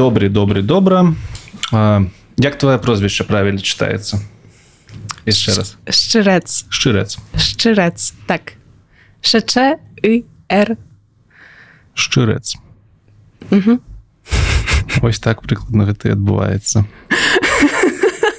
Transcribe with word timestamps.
добрый 0.00 0.30
добрый 0.30 0.62
добра 0.62 1.14
як 2.38 2.56
твоё 2.56 2.78
прозвішча 2.78 3.24
правильно 3.24 3.60
читается 3.60 4.18
яшчэ 5.26 5.52
раз. 5.56 5.76
Шчырец 5.90 6.64
шчырец 6.70 7.18
шчырец 7.36 8.14
так. 8.26 8.54
Шч 9.20 9.76
и 10.02 10.24
р 10.48 10.78
шчырец 11.92 12.56
Мгм. 13.50 13.80
ось 15.02 15.20
так 15.20 15.42
прыкладна 15.42 15.84
гэта 15.84 16.08
і 16.08 16.16
адбываецца 16.16 16.84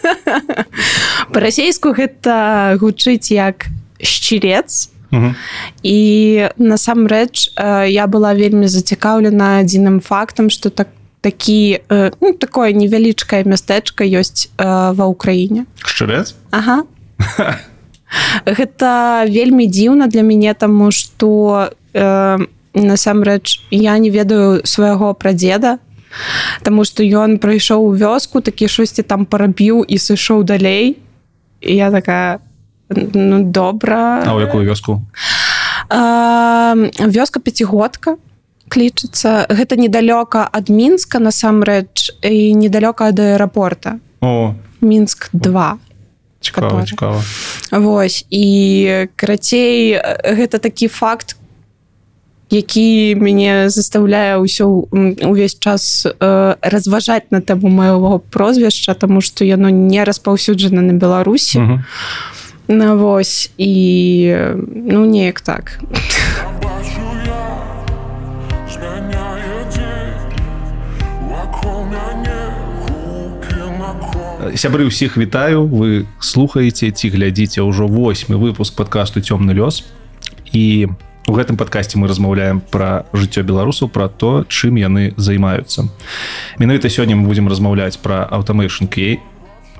па-расейску 1.29 1.93
гэта 1.93 2.73
гучыць 2.81 3.29
як 3.29 3.67
шчырец 4.01 4.89
Мгм. 5.11 5.35
і 5.83 5.97
насамрэч 6.57 7.53
я 7.85 8.07
была 8.09 8.33
вельмі 8.33 8.65
зацікаўлена 8.65 9.61
адзіным 9.61 10.01
фактам 10.01 10.49
что 10.49 10.71
так 10.73 10.87
такі 11.21 11.81
э, 11.89 12.11
ну, 12.21 12.33
такое 12.33 12.73
невялічкае 12.73 13.45
мястэчка 13.45 14.03
ёсць 14.05 14.49
э, 14.57 14.65
ва 14.65 15.05
ўкраіне. 15.09 15.65
Шчырец? 15.85 16.35
Ага. 16.49 16.83
Гэта 18.45 19.23
вельмі 19.29 19.69
дзіўна 19.69 20.09
для 20.11 20.25
мяне 20.25 20.53
таму 20.53 20.91
што 20.91 21.71
э, 21.93 22.37
насамрэч 22.73 23.61
я 23.71 23.97
не 23.97 24.09
ведаю 24.09 24.65
свайго 24.65 25.13
прадзеда 25.13 25.79
Таму 26.63 26.83
што 26.83 27.03
ён 27.03 27.39
прыйшоў 27.39 27.87
у 27.87 27.95
вёску 27.95 28.41
такі 28.43 28.67
штосьці 28.67 29.03
там 29.07 29.25
парабіў 29.25 29.83
і 29.87 29.95
сышоў 29.95 30.43
далей. 30.43 30.99
І 31.61 31.75
я 31.75 31.91
такая 31.91 32.39
ну 32.89 33.43
добра 33.47 34.23
А 34.27 34.35
ў 34.35 34.43
якую 34.43 34.67
вёску? 34.67 34.99
А, 35.87 36.75
вёска 36.99 37.39
пяцігодка 37.39 38.17
клічыцца 38.71 39.51
гэта 39.51 39.75
недалёка 39.75 40.47
ад 40.47 40.71
мінска 40.71 41.19
насамрэч 41.19 42.15
і 42.23 42.55
недалёка 42.55 43.11
ад 43.11 43.19
аэрапорта. 43.19 43.99
О. 44.23 44.55
Мінск 44.81 45.29
2 45.33 45.77
цікава 46.39 46.85
цікава. 46.85 47.23
Вось 47.71 48.25
і 48.29 48.45
карацей 49.15 49.99
гэта 50.23 50.57
такі 50.57 50.87
факт 50.87 51.35
які 52.51 53.15
мяне 53.15 53.71
заставляе 53.71 54.35
ўсё 54.35 54.91
увесь 55.23 55.55
час 55.55 56.03
э, 56.03 56.55
разважаць 56.59 57.31
на 57.31 57.39
тэму 57.39 57.71
майго 57.71 58.19
прозвішча 58.19 58.93
тому 58.93 59.21
што 59.23 59.47
яно 59.47 59.71
не 59.71 60.03
распаўсюджана 60.03 60.81
на 60.81 60.93
беларусі. 60.93 61.59
Мгм. 61.59 61.85
на 62.67 62.95
вось 62.95 63.51
і 63.57 64.35
ну 64.65 65.05
неяк 65.05 65.41
так. 65.41 65.79
Бачу 65.81 66.67
сябры 74.55 74.89
ўсіх 74.89 75.17
вітаю. 75.17 75.67
Вы 75.67 76.05
слухаеце 76.19 76.89
ці 76.91 77.07
глядзіце 77.09 77.61
ўжо 77.61 77.87
восьмы 77.87 78.37
выпуск 78.37 78.73
подкасту 78.75 79.21
цёмны 79.21 79.53
лёс 79.53 79.85
і 80.51 80.89
у 81.29 81.33
гэтым 81.37 81.55
падкасці 81.55 82.01
мы 82.01 82.09
размаўляем 82.09 82.61
пра 82.61 83.05
жыццё 83.13 83.45
беларусаў 83.45 83.93
пра 83.93 84.09
то 84.09 84.43
чым 84.49 84.75
яны 84.81 85.13
займаюцца. 85.17 85.87
Менавіта 86.57 86.89
сёння 86.89 87.15
мы 87.15 87.29
будзем 87.29 87.47
размаўляць 87.47 88.01
пра 88.01 88.25
аўтамейшн 88.25 88.89
кей 88.89 89.21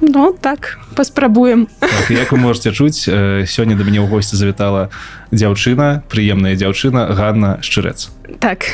Ну 0.01 0.33
так 0.33 0.79
паспрабуем. 0.95 1.67
Так, 1.79 2.09
як 2.09 2.31
вы 2.31 2.37
можете 2.37 2.71
чуць 2.71 3.05
э, 3.07 3.45
сёння 3.45 3.77
да 3.77 3.83
мяне 3.85 4.01
ў 4.01 4.09
госці 4.09 4.35
завітала 4.35 4.89
дзяўчына 5.29 6.01
прыемная 6.09 6.57
дзяўчына 6.57 7.13
Ганна 7.13 7.61
шчырец 7.61 8.09
так. 8.39 8.65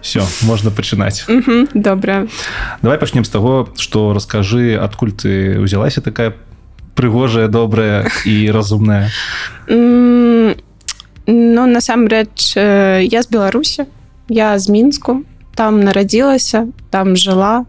Все 0.00 0.22
можна 0.42 0.70
пачынаць 0.70 1.24
добра 1.74 2.26
давай 2.82 2.98
пачнем 2.98 3.24
з 3.24 3.28
таго 3.30 3.68
што 3.76 4.12
раскажы 4.14 4.76
адкуль 4.76 5.12
ты 5.12 5.58
узялася 5.60 6.00
такая 6.00 6.34
прыгожая 6.94 7.48
добрая 7.48 8.06
і 8.24 8.50
разумная. 8.50 9.10
М, 9.68 10.54
Ну 11.26 11.66
насамрэч 11.66 12.52
я 13.08 13.22
з 13.22 13.28
Беларусі 13.32 13.84
я 14.28 14.58
з 14.58 14.68
мінску 14.68 15.24
там 15.54 15.80
нарадзілася 15.80 16.66
там 16.90 17.16
жыла 17.16 17.64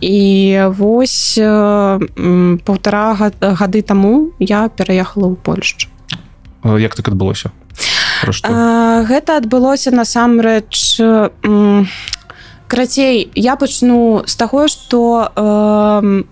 і 0.00 0.60
вось 0.78 1.34
э, 1.40 2.58
паўтара 2.64 3.14
га- 3.18 3.32
гады 3.58 3.82
таму 3.82 4.30
я 4.38 4.68
пераехала 4.68 5.26
ў 5.26 5.36
Польшчу 5.42 5.88
Э, 6.62 6.78
як 6.78 6.94
так 6.94 7.08
адбылося? 7.08 7.50
А, 8.44 9.02
гэта 9.08 9.36
адбылося 9.36 9.90
насамрэч 9.90 11.00
м, 11.44 11.88
карацей 12.68 13.30
я 13.34 13.56
пачну 13.56 14.22
з 14.26 14.34
таго 14.36 14.68
што 14.68 15.30
э, 15.34 16.22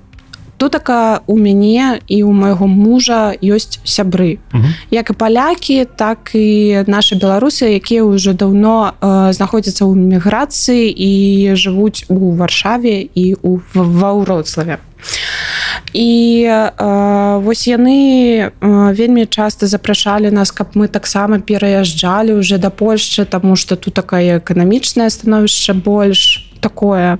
тутака 0.58 1.20
у 1.26 1.36
мяне 1.36 2.00
і 2.08 2.22
у 2.25 2.32
майго 2.32 2.66
мужа 2.66 3.36
ёсць 3.42 3.76
сябры. 3.84 4.38
Мгм. 4.52 4.72
як 4.91 5.10
і 5.10 5.12
палякі 5.12 5.84
так 5.84 6.30
і 6.34 6.84
нашы 6.88 7.16
беларусы 7.20 7.76
якія 7.76 8.04
ўжо 8.04 8.32
даўно 8.32 8.92
э, 9.00 9.32
знаходзяцца 9.32 9.84
ў 9.84 9.92
міграцыі 9.96 10.88
і 10.92 11.12
жывуць 11.56 12.04
у 12.08 12.32
варшаве 12.32 13.04
і 13.14 13.36
у 13.42 13.60
ва 13.75 14.12
ўроцлаве 14.16 14.78
і 15.92 16.44
э, 16.48 17.41
вось 17.41 17.69
яны 17.69 18.50
э, 18.50 18.94
вельмі 18.94 19.26
часта 19.26 19.66
запрашалі 19.66 20.31
нас 20.31 20.50
каб 20.50 20.75
мы 20.75 20.88
таксама 20.88 21.38
пераязджалі 21.38 22.34
уже 22.34 22.59
да 22.59 22.70
Польшчы 22.70 23.25
тому 23.25 23.56
что 23.56 23.76
тут 23.76 23.94
такое 23.94 24.38
эканамічнае 24.38 25.10
становішча 25.10 25.75
больш 25.75 26.50
такое 26.60 27.19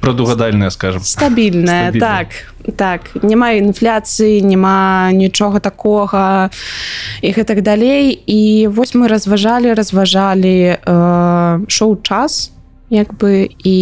прадугадальная 0.00 0.70
скажем 0.70 1.00
стабільная 1.02 1.90
Стабільна. 1.90 2.06
так 2.06 2.50
так. 2.76 3.00
Няма 3.22 3.50
інфляцыі 3.50 4.42
няма 4.42 5.10
нічога 5.12 5.60
такога 5.60 6.50
і 7.22 7.32
гэтак 7.32 7.62
далей. 7.62 8.12
І 8.26 8.68
вось 8.68 8.94
мы 8.94 9.08
разважалі 9.08 9.74
разважалі 9.74 10.76
э, 10.76 11.64
шоу 11.68 11.96
час 12.02 12.52
як 12.90 13.14
бы 13.14 13.48
і 13.64 13.78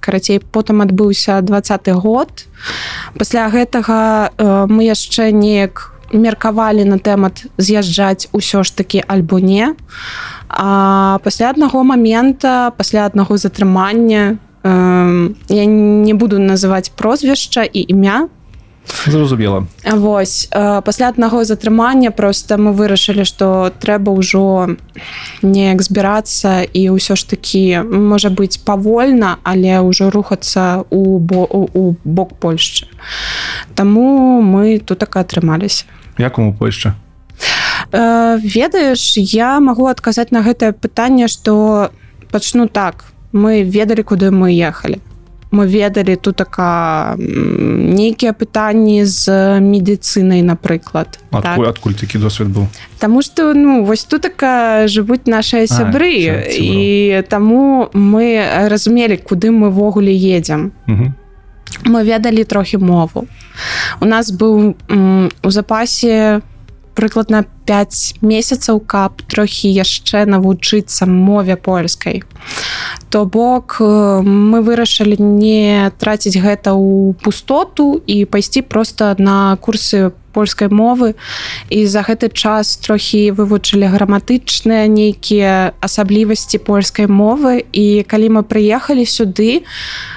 карацей 0.00 0.42
потым 0.42 0.82
адбыўся 0.82 1.40
двадцаты 1.40 1.94
год. 1.94 2.46
Пасля 3.14 3.48
гэтага 3.48 4.30
э, 4.36 4.66
мы 4.66 4.84
яшчэ 4.84 5.30
неяк 5.30 5.94
меркавалі 6.12 6.84
на 6.84 6.98
тэмат 6.98 7.46
з'язджаць 7.56 8.28
усё 8.34 8.62
ж 8.66 8.76
такі 8.76 9.02
альбо 9.06 9.38
не. 9.38 9.74
А 10.48 11.18
пасля 11.24 11.50
аднаго 11.50 11.86
момента 11.86 12.74
пасля 12.76 13.06
аднаго 13.06 13.38
затрымання 13.38 14.36
э, 14.62 15.30
я 15.48 15.64
не 15.64 16.14
буду 16.14 16.38
называць 16.38 16.90
прозвішча 16.90 17.62
і 17.62 17.80
імя 17.88 18.28
зразумела. 19.06 19.66
Вось 19.84 20.48
э, 20.50 20.82
пасля 20.82 21.08
аднаго 21.08 21.44
затрымання 21.44 22.10
просто 22.10 22.56
мы 22.56 22.72
вырашылі 22.72 23.24
што 23.24 23.72
трэба 23.80 24.12
ўжо 24.12 24.76
неяк 25.42 25.82
збірацца 25.82 26.62
і 26.62 26.82
ўсё 26.90 27.16
ж 27.16 27.22
такі 27.28 27.82
можа 27.86 28.30
быць 28.30 28.58
павольна 28.62 29.38
але 29.42 29.80
ўжо 29.80 30.10
рухацца 30.10 30.84
у 30.90 31.18
бо 31.18 31.46
у, 31.46 31.68
у 31.72 31.96
бок 32.04 32.34
Польшчы. 32.38 32.86
Таму 33.74 34.42
мы 34.42 34.78
тут 34.78 34.98
так 34.98 35.16
атрымаліся. 35.16 35.84
Якому 36.18 36.54
Польшча 36.54 36.94
Э, 37.92 38.38
ведаеш 38.42 39.16
я 39.16 39.60
магу 39.60 39.86
адказаць 39.86 40.30
на 40.30 40.42
гэтае 40.42 40.72
пытанне 40.72 41.28
што 41.28 41.90
пачну 42.30 42.68
так. 42.68 43.04
Мы 43.32 43.62
ведалі 43.64 44.02
куды 44.02 44.30
мы 44.30 44.52
ехалі 44.52 45.00
мы 45.52 45.66
ведалі 45.68 46.16
тут 46.16 46.36
така 46.36 47.14
нейкія 47.18 48.32
пытанні 48.32 49.04
з 49.04 49.28
медыцынай 49.60 50.40
напрыклад 50.42 51.18
адкуль, 51.30 51.68
адкуль 51.68 51.92
такі 51.92 52.18
досвед 52.18 52.48
быў 52.48 52.66
Таму 52.98 53.22
што 53.22 53.52
ну 53.54 53.84
вось 53.84 54.04
тут 54.04 54.22
така 54.22 54.86
жывуць 54.86 55.26
нашыя 55.26 55.66
сябры 55.66 56.10
сяб- 56.24 56.50
сяброў. 56.50 57.20
і 57.20 57.22
таму 57.28 57.88
мы 57.92 58.40
разумелі 58.68 59.16
куды 59.20 59.50
мы 59.50 59.68
ввогуле 59.70 60.12
едзем. 60.14 60.72
Мгм. 60.86 61.14
мы 61.84 62.04
ведалі 62.04 62.44
трохі 62.44 62.78
мову. 62.78 63.26
У 64.00 64.04
нас 64.06 64.30
быў 64.32 64.74
у 65.42 65.50
запасе 65.50 66.40
прыкладна 66.94 67.44
5 67.66 68.22
месяцаў 68.22 68.80
каб 68.80 69.22
трохі 69.28 69.68
яшчэ 69.72 70.24
навучыцца 70.26 71.06
мове 71.06 71.56
польскай. 71.56 72.22
То 73.10 73.24
бок 73.24 73.76
э, 73.80 74.20
мы 74.22 74.62
вырашылі 74.62 75.16
не 75.18 75.90
траціць 75.98 76.36
гэта 76.38 76.72
ў 76.74 77.14
пустоту 77.22 78.00
і 78.06 78.24
пайсці 78.24 78.62
просто 78.62 79.14
на 79.18 79.56
курсы 79.60 80.12
польскай 80.32 80.68
мовы. 80.68 81.14
І 81.68 81.86
за 81.86 82.02
гэты 82.02 82.32
час 82.32 82.76
трохі 82.80 83.32
вывучылі 83.36 83.86
граматычныя 83.92 84.88
нейкія 84.88 85.72
асаблівасці 85.80 86.58
польскай 86.58 87.06
мовы. 87.06 87.64
І 87.72 88.02
калі 88.08 88.40
мы 88.40 88.42
прыехалі 88.42 89.04
сюды 89.04 89.62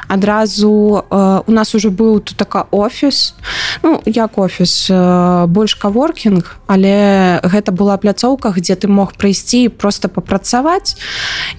адразу 0.07 1.03
э, 1.09 1.41
у 1.45 1.51
нас 1.51 1.75
уже 1.75 1.89
быў 1.89 2.19
тут 2.19 2.37
така 2.37 2.65
офіс. 2.71 3.35
Ну 3.83 4.01
як 4.05 4.37
офіс 4.37 4.87
э, 4.89 5.45
больш 5.47 5.75
каворкінг 5.75 6.57
але 6.67 7.39
гэта 7.43 7.71
была 7.71 7.97
пляцоўка 7.97 8.49
где 8.55 8.75
ты 8.75 8.87
мог 8.87 9.13
прыйсці 9.13 9.69
просто 9.69 10.09
папрацаваць. 10.09 10.97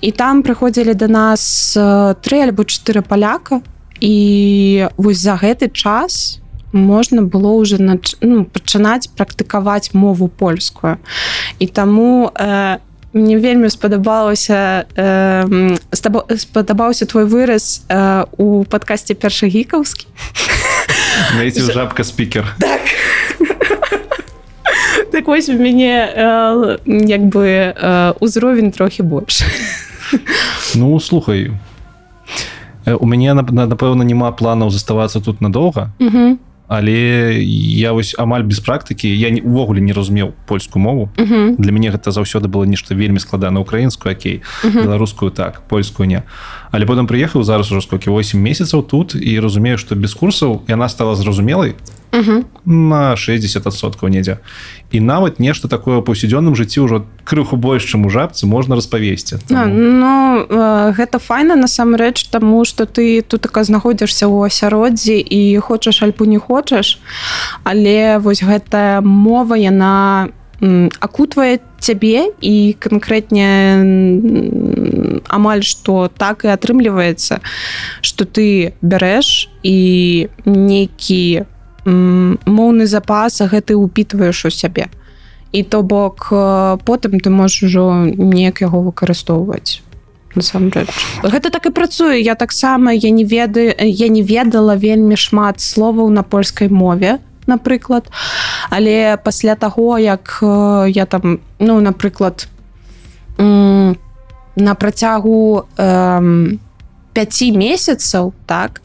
І 0.00 0.10
там 0.12 0.42
прыходзілі 0.42 0.94
до 0.94 1.08
нас 1.08 1.76
э, 1.76 2.14
три 2.22 2.40
альбо 2.40 2.64
чатыры 2.64 3.02
паляка. 3.02 3.60
І 4.00 4.86
вось 4.96 5.18
за 5.18 5.36
гэты 5.36 5.70
час 5.72 6.38
можна 6.76 7.22
было 7.22 7.52
уже 7.52 7.82
нач... 7.82 8.14
ну, 8.20 8.44
пачынаць 8.44 9.08
практыкаваць 9.16 9.94
мову 9.94 10.28
польскую. 10.28 10.98
І 11.58 11.66
таму 11.66 12.30
э, 12.34 12.78
мне 13.12 13.38
вельмі 13.38 13.70
спадабалася 13.70 14.84
э, 14.94 15.76
спадабаўся 16.36 17.06
твой 17.06 17.24
выраз 17.24 17.82
э, 17.88 18.24
у 18.36 18.64
падкасці 18.64 19.14
першы 19.14 19.48
гікаўскі 19.48 20.06
жабка 21.72 22.04
спікер. 22.04 22.54
Так. 22.60 22.80
Так 25.12 25.26
вось 25.26 25.48
у 25.48 25.56
мяне 25.56 26.12
э, 26.12 26.78
як 26.86 27.22
бы 27.24 27.72
э, 27.72 28.14
узровень 28.20 28.70
трохі 28.70 29.02
больш 29.02 29.42
ну 30.74 31.00
слухай. 31.00 31.52
У 32.86 33.06
мяне 33.06 33.34
напэўна 33.34 34.04
няма 34.06 34.30
планаў 34.30 34.70
заставацца 34.70 35.20
тут 35.20 35.40
надоўга 35.40 35.90
але 36.68 37.42
я 37.44 37.92
вось 37.92 38.14
амаль 38.18 38.42
без 38.42 38.60
практыкі 38.60 39.06
я 39.06 39.30
увогуле 39.42 39.80
не 39.80 39.92
разумеў 39.92 40.32
польскую 40.46 40.82
мову 40.82 41.08
uh 41.16 41.26
-huh. 41.26 41.54
для 41.58 41.72
мяне 41.72 41.90
гэта 41.90 42.10
заўсёды 42.10 42.48
было 42.48 42.66
нешта 42.66 42.94
вельмі 42.94 43.18
складана 43.18 43.60
украінскую 43.60 44.14
Окей 44.14 44.42
uh 44.64 44.70
-huh. 44.70 44.82
беларускую 44.82 45.30
так 45.30 45.62
польскую 45.68 46.08
не 46.08 46.22
але 46.70 46.86
потым 46.86 47.06
прыехаў 47.06 47.42
зараз 47.42 47.72
ужо 47.72 47.80
сколькі 47.80 48.10
8 48.10 48.40
месяцаў 48.40 48.82
тут 48.82 49.14
і 49.14 49.40
разумею 49.40 49.78
што 49.78 49.94
без 49.94 50.14
курсаў 50.14 50.62
яна 50.68 50.88
стала 50.88 51.14
зразумелай 51.14 51.74
угу. 52.16 52.44
на 52.64 53.14
60соткаў 53.14 54.08
недзе 54.08 54.38
і 54.92 55.00
нават 55.00 55.40
нешта 55.40 55.68
такое 55.68 56.00
паўсядзённым 56.00 56.56
жыцці 56.56 56.80
ўжо 56.86 57.04
крыху 57.24 57.56
больш 57.56 57.84
чым 57.84 58.06
у 58.06 58.10
жабцы 58.10 58.46
можна 58.46 58.76
распавесці 58.76 59.38
Таму... 59.48 59.74
Ну 59.74 60.46
гэта 60.96 61.18
файна 61.18 61.56
насамрэч 61.56 62.30
таму 62.30 62.64
что 62.64 62.86
ты 62.86 63.22
тут 63.22 63.40
така 63.42 63.64
знаходзішся 63.64 64.26
ў 64.26 64.46
асяроддзі 64.46 65.18
і 65.20 65.58
хочаш 65.58 66.02
альпу 66.02 66.24
не 66.24 66.38
хочаш 66.38 66.98
але 67.64 68.18
вось 68.18 68.42
гэтая 68.42 69.00
мова 69.00 69.54
яна 69.56 70.28
акутвае 71.00 71.60
цябе 71.80 72.32
і 72.40 72.76
канкрэтне 72.80 73.48
амаль 75.28 75.62
што 75.62 76.08
так 76.08 76.44
і 76.44 76.52
атрымліваецца 76.54 77.40
что 78.00 78.24
ты 78.24 78.72
бярэш 78.80 79.48
і 79.62 79.76
нейкі 80.46 81.44
моўны 81.86 82.86
запас 82.86 83.40
гэты 83.40 83.74
упітваеш 83.74 84.44
у 84.46 84.50
сябе. 84.50 84.90
І 85.52 85.62
то 85.62 85.82
бок 85.82 86.28
потым 86.84 87.20
ты 87.22 87.30
можаш 87.30 87.62
ужо 87.62 87.94
неяк 88.04 88.60
яго 88.60 88.82
выкарыстоўваць 88.82 89.80
насамрэч. 90.36 90.90
Гэта 91.22 91.50
так 91.50 91.66
і 91.66 91.70
працуе. 91.70 92.20
Я 92.20 92.34
таксама 92.34 92.92
я 92.92 93.10
не 93.10 93.24
ведаю 93.24 93.72
я 93.78 94.08
не 94.08 94.22
ведала 94.22 94.76
вельмі 94.76 95.16
шмат 95.16 95.60
словаў 95.60 96.10
на 96.10 96.22
польскай 96.22 96.68
мове 96.68 97.18
напрыклад. 97.46 98.10
Але 98.70 99.16
пасля 99.16 99.54
таго 99.54 99.98
як 99.98 100.38
я 100.90 101.06
там 101.06 101.40
ну 101.58 101.80
напрыклад 101.80 102.48
на 104.56 104.74
працягу 104.74 105.64
э, 105.76 106.56
5 107.16 107.56
месяцаў 107.56 108.34
так 108.44 108.82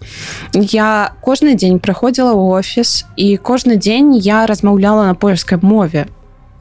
я 0.56 1.12
кожны 1.19 1.60
дзень 1.60 1.83
прыходзіла 1.83 2.31
ў 2.31 2.63
офіс 2.63 3.04
і 3.19 3.36
кожны 3.36 3.75
дзень 3.75 4.16
я 4.16 4.48
размаўляла 4.48 5.12
на 5.12 5.16
польскай 5.19 5.60
мове. 5.60 6.07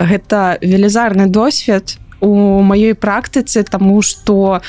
Гэта 0.03 0.59
велізарны 0.59 1.31
досвед 1.31 2.03
у 2.21 2.61
маёй 2.61 2.95
практыцы 2.95 3.63
тому 3.63 4.03
что 4.03 4.61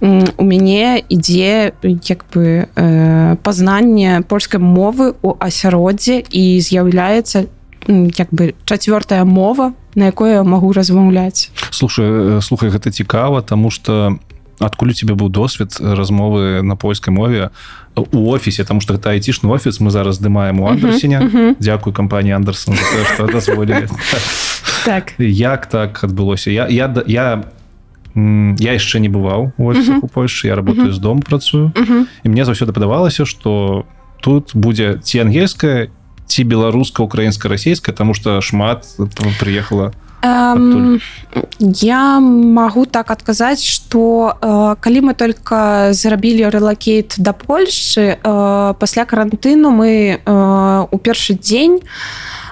у 0.00 0.44
мяне 0.44 1.04
ідзе 1.08 1.72
як 1.84 2.24
бы 2.32 2.68
э, 2.74 3.36
пазнанне 3.42 4.22
польскай 4.28 4.60
мовы 4.60 5.14
у 5.22 5.36
асяроддзе 5.38 6.24
і 6.30 6.60
з'яўляецца 6.60 7.46
як 7.88 8.28
бы 8.32 8.54
чацвёртая 8.64 9.24
мова 9.24 9.72
на 9.94 10.10
якое 10.10 10.40
я 10.40 10.42
магу 10.42 10.72
размаўляць 10.72 11.50
слушай 11.70 12.40
слухай 12.42 12.70
гэта 12.70 12.90
цікава 12.90 13.42
тому 13.42 13.70
что 13.70 14.18
у 14.18 14.25
адкуль 14.58 14.90
у 14.90 14.92
тебе 14.92 15.14
быў 15.14 15.28
досвед 15.28 15.76
размовы 15.80 16.62
на 16.62 16.76
польскай 16.76 17.12
мове 17.12 17.50
у 17.94 18.30
офісе 18.30 18.64
там 18.64 18.80
что 18.80 18.94
гэта 18.94 19.10
айцішны 19.10 19.48
офіс 19.48 19.80
мы 19.80 19.90
зараз 19.90 20.16
здымаем 20.16 20.60
у 20.60 20.66
андерсене 20.66 21.18
uh 21.18 21.22
-huh, 21.22 21.32
uh 21.32 21.48
-huh. 21.48 21.56
Дякую 21.60 21.94
кампаніі 21.94 22.32
андерсон 22.32 22.74
так. 24.84 25.12
Як 25.18 25.66
так 25.66 26.04
адбылося 26.04 26.50
я 26.50 26.68
я 26.68 26.94
я 27.06 27.44
я 28.58 28.72
яшчэ 28.72 28.98
не 28.98 29.08
бываў 29.08 29.52
у, 29.56 29.72
-huh. 29.72 29.98
у 30.02 30.06
Польшы 30.06 30.46
я 30.46 30.56
работаю 30.56 30.92
з 30.92 30.98
дом 30.98 31.20
працую. 31.20 31.72
І 32.24 32.28
мне 32.28 32.44
заўсёды 32.44 32.72
падавалася 32.72 33.24
что 33.24 33.84
тут 34.20 34.52
будзе 34.54 34.98
ці 35.02 35.18
ангельская 35.18 35.88
ці 36.26 36.44
беларуска-украінска 36.44 37.48
расійская 37.48 37.94
тому 37.94 38.14
что 38.14 38.40
шмат 38.40 38.86
прыехала 39.40 39.88
у 39.88 40.05
Эм, 40.26 41.00
я 41.60 42.20
магу 42.20 42.86
так 42.86 43.10
адказаць 43.10 43.62
что 43.62 44.34
э, 44.40 44.76
калі 44.80 45.00
мы 45.00 45.14
только 45.14 45.92
зрабілі 45.92 46.48
рэлакейт 46.48 47.14
да 47.18 47.32
Польшчы 47.32 48.18
э, 48.18 48.74
пасля 48.78 49.04
карантыну 49.04 49.70
мы 49.70 50.18
э, 50.18 50.86
у 50.90 50.98
першы 50.98 51.34
дзень 51.34 51.80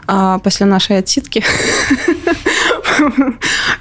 э, 0.06 0.38
пасля 0.42 0.66
нашай 0.66 0.98
адсіткі 0.98 1.42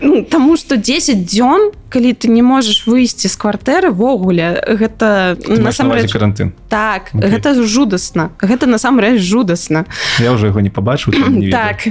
ну, 0.01 0.23
Таму 0.23 0.57
што 0.57 0.75
10 0.77 1.25
дзён 1.25 1.71
калі 1.93 2.13
ты 2.17 2.27
не 2.27 2.41
можаш 2.41 2.87
выйсці 2.89 3.29
з 3.29 3.35
кватэры 3.37 3.93
ввогуле 3.93 4.57
гэта 4.65 5.37
насамрэч 5.45 6.09
карантын 6.09 6.53
так 6.69 7.13
okay. 7.13 7.29
гэта 7.29 7.53
жудасна 7.61 8.33
гэта 8.41 8.65
насамрэч 8.65 9.21
жудасна 9.21 9.85
я 10.17 10.33
уже 10.33 10.49
яго 10.49 10.65
не 10.65 10.73
пабачыў 10.73 11.13
так 11.53 11.85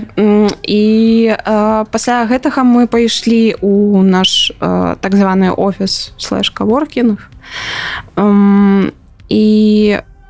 і 0.67 0.83
а, 1.39 1.85
пасля 1.87 2.27
гэтага 2.27 2.67
мы 2.67 2.91
пайшлі 2.91 3.55
у 3.63 4.03
наш 4.03 4.51
а, 4.59 4.99
так 4.99 5.15
званы 5.15 5.55
офіс 5.55 6.11
слэшкаворкінг 6.19 7.23
і 9.29 9.45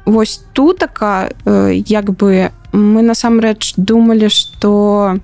вось 0.05 0.45
тутака 0.53 1.31
як 1.47 2.11
бы 2.11 2.51
мы 2.73 3.03
насамрэч 3.03 3.75
думалі 3.77 4.29
што 4.29 5.19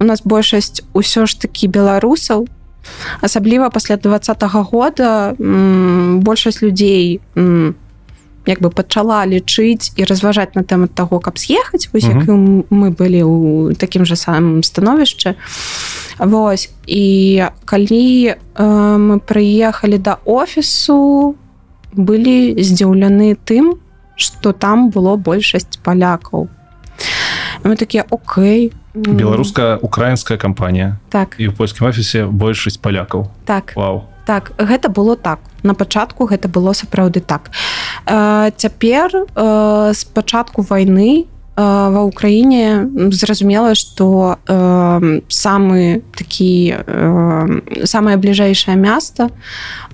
у 0.00 0.04
нас 0.04 0.22
большасць 0.24 0.82
усё 0.92 1.26
ж 1.26 1.40
такі 1.40 1.68
беларусаў. 1.68 2.48
Асабліва 3.20 3.68
пасля 3.70 3.96
двадцатого 3.96 4.64
года 4.64 5.34
большасць 5.38 6.62
людзей 6.62 7.20
як 8.46 8.60
бы 8.60 8.70
пачала 8.70 9.26
лічыць 9.26 9.92
і 9.96 10.04
разважаць 10.04 10.56
на 10.56 10.64
тэму 10.64 10.88
таго 10.88 11.20
каб 11.20 11.38
з'ехаць 11.38 11.92
вось 11.92 12.08
як 12.08 12.24
мы 12.26 12.90
былі 12.90 13.22
ў 13.22 13.76
такім 13.76 14.08
жа 14.08 14.16
самым 14.16 14.64
становішчы. 14.64 15.36
Вось 16.18 16.68
і 16.86 17.44
калі 17.64 18.08
э, 18.28 18.36
мы 18.96 19.20
прыехалі 19.20 19.96
да 20.00 20.18
офісу 20.24 21.36
былі 21.92 22.56
здзіўлены 22.60 23.36
тым 23.44 23.76
что 24.20 24.52
там 24.52 24.90
было 24.90 25.16
большасць 25.16 25.80
палякаў 25.82 26.48
мы 27.64 27.76
такія 27.76 28.04
Окей 28.10 28.72
беларуска-украінская 28.94 30.38
кампанія 30.38 30.98
так. 31.08 31.36
І 31.38 31.48
ў 31.48 31.56
польскім 31.56 31.86
офісе 31.86 32.26
большасць 32.26 32.76
палякаў 32.76 33.30
так. 33.46 33.72
Вау. 33.76 34.04
так 34.30 34.52
гэта 34.58 34.88
было 34.88 35.16
так. 35.16 35.40
На 35.62 35.74
пачатку 35.74 36.26
гэта 36.30 36.48
было 36.48 36.72
сапраўды 36.72 37.20
так. 37.20 37.50
Э, 38.06 38.50
цяпер 38.56 39.10
э, 39.10 39.92
з 39.94 40.04
пачатку 40.04 40.62
войны 40.62 41.26
ва 41.90 42.00
ўкраіне 42.08 42.88
зразумела 43.12 43.74
што 43.74 44.38
э, 44.48 45.20
самы 45.28 46.02
такі 46.16 46.74
э, 46.74 47.84
самае 47.84 48.16
бліжэйшае 48.16 48.76
место 48.76 49.28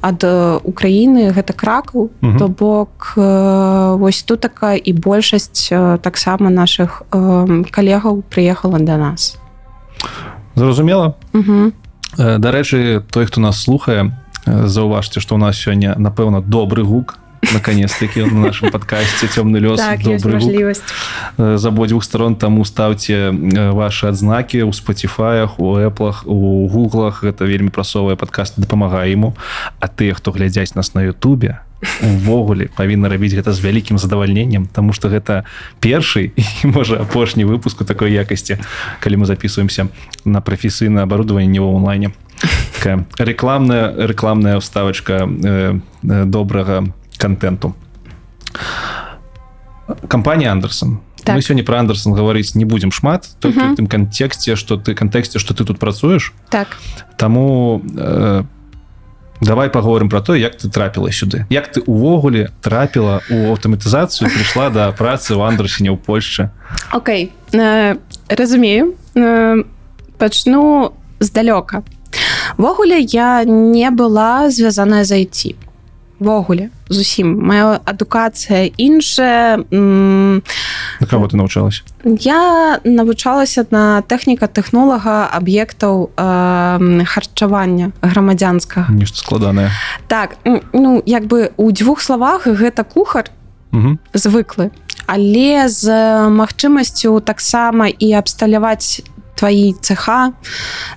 ад 0.00 0.22
Украіны 0.62 1.32
гэта 1.34 1.52
кракаў 1.52 2.10
то 2.38 2.48
бок 2.48 3.14
э, 3.16 3.96
вось 3.98 4.22
тут 4.22 4.40
такая 4.40 4.76
і 4.76 4.92
большасць 4.92 5.68
э, 5.70 5.98
таксама 6.02 6.50
наших 6.50 7.02
э, 7.12 7.64
калегаў 7.70 8.22
прыехала 8.30 8.78
до 8.78 8.96
нас. 8.96 9.38
Зразумела. 10.54 11.16
Дарэчы 12.16 13.02
той 13.10 13.26
хто 13.26 13.40
нас 13.40 13.60
слухае 13.60 14.16
заўважце 14.46 15.20
што 15.20 15.34
у 15.34 15.38
нас 15.38 15.56
сёння 15.56 15.94
напэўна 15.98 16.40
добры 16.40 16.82
гук 16.82 17.18
наконец-таки 17.52 18.22
на 18.22 18.46
нашем 18.46 18.70
подкасте 18.70 19.28
«Темный 19.28 19.60
лес». 19.60 19.80
так 19.80 20.00
Добрый 20.00 20.34
мажлівасць 20.34 20.82
Э, 21.38 21.58
з 21.58 21.66
абодвух 21.66 22.04
сторон 22.04 22.36
таму 22.36 22.64
ставце 22.64 23.30
э, 23.30 23.70
ваши 23.72 24.08
адзнакі 24.08 24.62
у 24.62 24.72
спаціфаях 24.72 25.60
у 25.60 25.76
эплах 25.76 26.24
у 26.26 26.68
гуглах 26.68 27.22
гэта 27.24 27.44
вельмі 27.44 27.68
прасовая 27.68 28.16
падкаст 28.16 28.54
дапамагае 28.56 29.12
ему. 29.12 29.36
А 29.80 29.88
тыя 29.88 30.14
хто 30.14 30.32
глядзяць 30.32 30.74
нас 30.74 30.94
на 30.94 31.04
Ютубе 31.04 31.60
увогуле 32.00 32.68
павінна 32.76 33.08
рабіць 33.08 33.36
гэта 33.36 33.52
з 33.52 33.60
вялікім 33.60 33.98
задавальненнем 33.98 34.64
тому 34.72 34.92
что 34.92 35.08
гэта 35.08 35.44
першы 35.80 36.32
і 36.32 36.72
можа 36.72 37.04
апошні 37.04 37.44
выпуск 37.44 37.82
у 37.82 37.84
такой 37.84 38.12
якасці 38.12 38.56
калі 39.00 39.16
мы 39.16 39.26
записываемся 39.26 39.88
на 40.24 40.40
прафесійна 40.40 41.02
оборудование 41.02 41.52
не 41.52 41.60
онлайне. 41.60 42.10
Такая 42.76 43.04
рекламная 43.18 43.92
рекламная 43.96 44.58
вставочка 44.58 45.28
э, 45.28 45.80
э, 46.02 46.24
добрага 46.24 46.88
контенту. 47.16 47.74
Компания 50.08 50.50
андерсон. 50.50 51.00
Так. 51.24 51.34
мы 51.34 51.42
сёння 51.42 51.64
про 51.64 51.80
андерсон 51.80 52.12
гаварыць 52.14 52.54
не 52.54 52.64
будем 52.64 52.92
шмат 52.92 53.28
только 53.40 53.58
Мгм. 53.58 53.72
в 53.74 53.76
тым 53.76 53.86
контексте 53.88 54.54
что 54.54 54.76
ты 54.76 54.94
контексте 54.94 55.40
что 55.40 55.54
ты 55.54 55.64
тут 55.64 55.78
працуеш 55.80 56.32
так. 56.50 56.76
Таму 57.16 57.82
э, 57.96 58.44
давай 59.40 59.68
паговорым 59.68 60.08
про 60.08 60.20
то 60.20 60.36
як 60.36 60.54
ты 60.56 60.70
трапіла 60.70 61.08
сюды 61.10 61.44
як 61.50 61.72
ты 61.76 61.80
увогуле 61.80 62.50
трапіла 62.62 63.22
у 63.28 63.34
аўтаматызацыю 63.52 64.30
прыйшла 64.30 64.70
да 64.70 64.92
працы 64.92 65.34
ў 65.34 65.42
андерсіне 65.50 65.90
ў 65.90 65.96
Польшчы 65.98 66.50
Окей. 66.92 67.32
Э, 67.52 67.96
разумею 68.28 68.94
э, 69.16 69.64
пачну 70.18 70.92
здалёка. 71.18 71.82
Ввогуле 72.56 73.00
я 73.00 73.42
не 73.44 73.90
была 73.90 74.48
звязаная 74.50 75.02
зайти 75.02 75.56
ввогуле 76.18 76.70
зусім 76.88 77.36
моя 77.44 77.80
адукацыя 77.84 78.70
іншая 78.76 79.58
на 79.70 81.06
кого 81.10 81.28
ты 81.28 81.36
навучалась 81.36 81.82
я 82.04 82.80
навучалася 82.84 83.66
на 83.70 84.02
тэхніка 84.02 84.46
тэхнолага 84.46 85.28
аб'ектаў 85.32 86.10
э, 86.16 87.04
харчавання 87.04 87.92
грамадзянскага 88.02 88.92
нешта 88.92 89.18
складанае 89.18 89.70
так 90.08 90.36
ну 90.72 91.02
як 91.06 91.26
бы 91.26 91.52
у 91.56 91.70
дзвюх 91.70 92.00
словах 92.00 92.46
гэта 92.46 92.84
кухар 92.84 93.30
Мгм. 93.72 93.98
звыклы 94.14 94.70
але 95.06 95.68
з 95.68 95.90
магчымасцю 96.30 97.20
таксама 97.20 97.88
і 97.88 98.12
абсталяваць 98.12 99.02
твои 99.36 99.74
цеха 99.80 100.32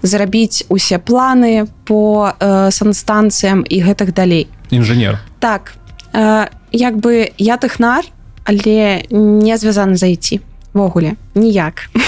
зрабіць 0.01 0.63
усе 0.69 0.97
планы 0.97 1.67
по 1.83 2.31
э, 2.39 2.71
санстанцыям 2.71 3.65
і 3.67 3.83
гэтых 3.83 4.13
далей 4.13 4.47
інжынер 4.71 5.19
так 5.39 5.73
э, 6.13 6.47
як 6.71 6.97
бы 6.97 7.31
я 7.37 7.57
тэхнар 7.57 8.05
але 8.49 9.03
не 9.09 9.57
звязаны 9.57 9.95
зайти 9.95 10.41
ввогуле 10.73 11.13
ніяк. 11.35 11.89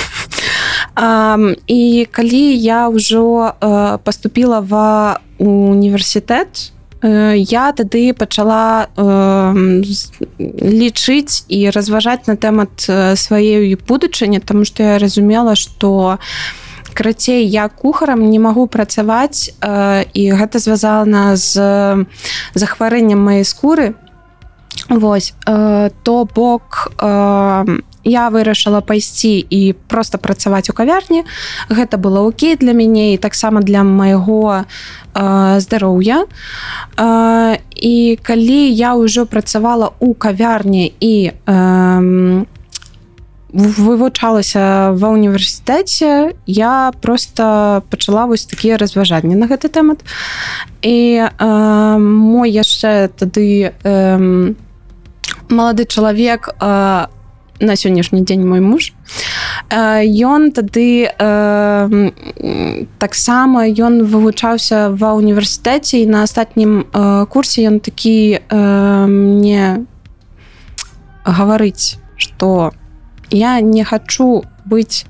Ам, 0.93 1.55
і 1.67 2.07
калі 2.11 2.57
я 2.57 2.89
ўжо 2.89 3.53
э, 3.61 3.97
поступила 4.03 4.59
в 4.59 4.73
універсітэт 5.37 6.73
э, 7.01 7.37
я 7.37 7.71
тады 7.71 8.13
пачала 8.13 8.87
э, 8.97 9.83
лічыць 10.37 11.45
і 11.47 11.69
разважаць 11.69 12.27
на 12.27 12.35
тэмат 12.35 12.89
э, 12.89 13.15
сваёй 13.15 13.77
будучыні 13.87 14.39
тому 14.39 14.65
что 14.65 14.83
я 14.83 14.99
разумела 14.99 15.55
что 15.55 16.19
карацей 16.93 17.45
я 17.45 17.69
кухарам 17.69 18.29
не 18.29 18.39
магу 18.39 18.67
працаваць 18.67 19.51
э, 19.61 20.05
і 20.13 20.23
гэта 20.33 20.59
звязана 20.59 21.35
з 21.35 22.05
захварэннем 22.53 23.19
маёй 23.19 23.45
скуры. 23.45 23.95
Вось 24.89 25.33
э, 25.45 25.89
то 26.03 26.25
бок 26.25 26.91
э, 26.97 27.79
я 28.03 28.29
вырашыла 28.29 28.81
пайсці 28.81 29.45
і 29.49 29.73
просто 29.87 30.17
працаваць 30.17 30.69
у 30.69 30.73
кавярні. 30.73 31.23
Гэта 31.69 31.97
было 31.97 32.25
окей 32.25 32.55
для 32.55 32.73
мяне 32.73 33.13
і 33.13 33.17
таксама 33.17 33.61
для 33.61 33.83
майго 33.83 34.65
э, 35.13 35.59
здароўя. 35.59 36.25
Э, 36.97 37.59
і 37.75 38.19
калі 38.21 38.61
я 38.73 38.95
ўжо 38.95 39.25
працавала 39.25 39.91
у 39.99 40.13
кавярні 40.13 40.93
і 40.99 41.31
э, 41.45 42.45
вывучалася 43.53 44.91
ва 44.95 45.09
універсітэце 45.11 46.33
я 46.45 46.91
просто 47.01 47.83
пачала 47.89 48.25
вось 48.25 48.45
такія 48.45 48.77
разважанні 48.77 49.35
на 49.35 49.47
гэты 49.47 49.67
тэмат. 49.67 50.03
І 50.81 51.27
э, 51.27 51.97
мой 51.99 52.51
яшчэ 52.51 53.11
тады 53.11 53.75
э, 53.83 54.53
малады 55.49 55.85
чалавек 55.85 56.49
э, 56.49 57.07
на 57.61 57.75
сённяшні 57.75 58.23
дзень 58.25 58.47
мой 58.47 58.59
муж 58.59 58.93
э, 59.69 60.03
ён 60.07 60.51
тады 60.51 61.11
э, 61.11 62.11
таксама 62.97 63.67
ён 63.67 64.03
вывучаўся 64.07 64.89
ва 64.89 65.13
універсітэце 65.13 66.01
і 66.01 66.05
на 66.07 66.23
астатнім 66.23 66.87
э, 66.87 67.25
курсе 67.27 67.67
ён 67.67 67.79
такі 67.79 68.39
э, 68.39 69.05
мне 69.07 69.85
гаварыць 71.23 71.99
что 72.17 72.73
я 73.31 73.61
не 73.61 73.83
хочу 73.85 74.43
быць 74.65 75.05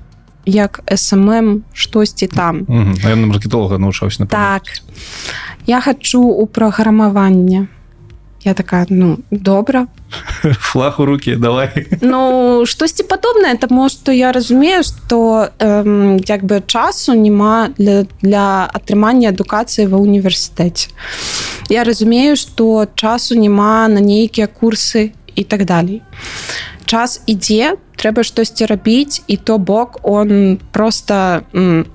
як 0.46 0.80
SMM 0.86 1.60
штосьці 1.72 2.26
там. 2.26 2.66
Маркетолога 3.26 3.78
навучаўся 3.78 4.22
на 4.22 4.26
так. 4.26 4.62
Я 5.66 5.80
хочу 5.80 6.22
у 6.22 6.46
праграмаванне. 6.46 7.68
Я 8.44 8.54
такая 8.54 8.86
ну 8.88 9.18
добра. 9.30 9.86
Флаг 10.42 11.00
у 11.00 11.04
руки 11.04 11.36
давай. 11.36 11.86
Ну 12.00 12.64
штосьці 12.66 13.02
падобнае 13.02 13.54
таму 13.54 13.88
што 13.88 14.12
я 14.12 14.32
разумею 14.32 14.82
што 14.82 15.50
эм, 15.58 16.18
як 16.26 16.42
бы 16.42 16.62
часу 16.66 17.14
няма 17.14 17.70
для, 17.78 18.04
для 18.22 18.66
атрымання 18.66 19.30
адукацыі 19.30 19.86
ва 19.86 19.98
універсітэце 20.02 20.90
я 21.72 21.84
разумею 21.84 22.36
што 22.36 22.86
часу 22.94 23.34
няма 23.34 23.88
на 23.88 24.00
нейкія 24.00 24.46
курсы 24.46 25.12
і 25.34 25.44
так 25.44 25.64
далей. 25.64 26.02
Час 26.84 27.22
ідзе 27.26 27.78
трэба 28.02 28.26
штосьці 28.26 28.66
рабіць 28.66 29.22
і 29.30 29.36
то 29.38 29.58
бок 29.58 30.00
он 30.02 30.58
просто 30.72 31.42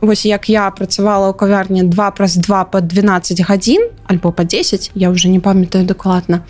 вось 0.01 0.23
як 0.25 0.47
я 0.49 0.71
працавала 0.71 1.29
ў 1.29 1.35
кавярні 1.35 1.83
2 1.83 2.11
праз 2.15 2.39
2 2.39 2.63
по 2.71 2.79
12 2.79 3.43
гадзін 3.43 3.91
альбо 4.07 4.31
по 4.31 4.43
10 4.47 4.91
я 4.95 5.09
уже 5.11 5.27
не 5.27 5.39
памятаю 5.39 5.83
дакладна. 5.85 6.41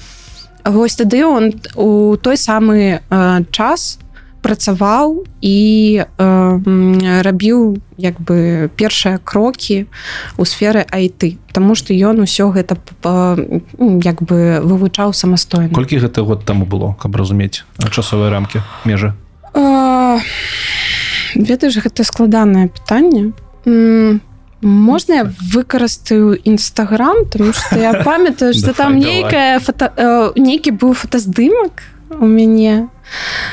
Вось 0.65 0.95
тады 0.95 1.25
он 1.25 1.53
у 1.75 2.17
той 2.17 2.37
самы 2.37 2.99
э, 3.01 3.45
час 3.51 3.97
працаваў 4.41 5.25
і 5.41 5.57
э, 6.05 7.21
рабіў 7.23 7.77
як 7.97 8.21
бы 8.21 8.69
першыя 8.77 9.17
крокі 9.23 9.87
у 10.37 10.45
сферы 10.45 10.85
IT 10.91 11.37
Таму 11.51 11.73
што 11.73 11.93
ён 11.97 12.21
усё 12.21 12.53
гэта 12.53 12.75
п- 12.77 12.93
п- 13.01 13.61
м, 13.81 13.99
як 14.05 14.21
бы 14.21 14.61
вывучаў 14.61 15.13
самастойна. 15.13 15.73
Колькі 15.73 15.97
гэта 15.97 16.21
год 16.21 16.45
таму 16.45 16.65
было 16.65 16.93
каб 17.01 17.15
разумець 17.15 17.63
часовыя 17.89 18.29
рамкі 18.29 18.61
межы? 18.85 19.13
А, 19.17 19.26
ведаеш 21.35 21.77
гэта 21.83 22.03
складанае 22.03 22.69
пытанне. 22.69 23.33
Можна 24.61 25.13
я 25.13 25.33
выкарыстаю 25.53 26.39
нстаграм 26.45 27.25
тому 27.29 27.53
что 27.53 27.77
я 27.77 27.93
памятаю 28.05 28.53
что 28.53 28.73
там 28.73 28.97
нейкая 28.97 29.59
фото 29.59 29.93
э, 29.95 30.31
нейкі 30.35 30.71
быў 30.71 30.93
фотаздымак 30.97 31.85
у 32.09 32.25
мяне 32.25 32.89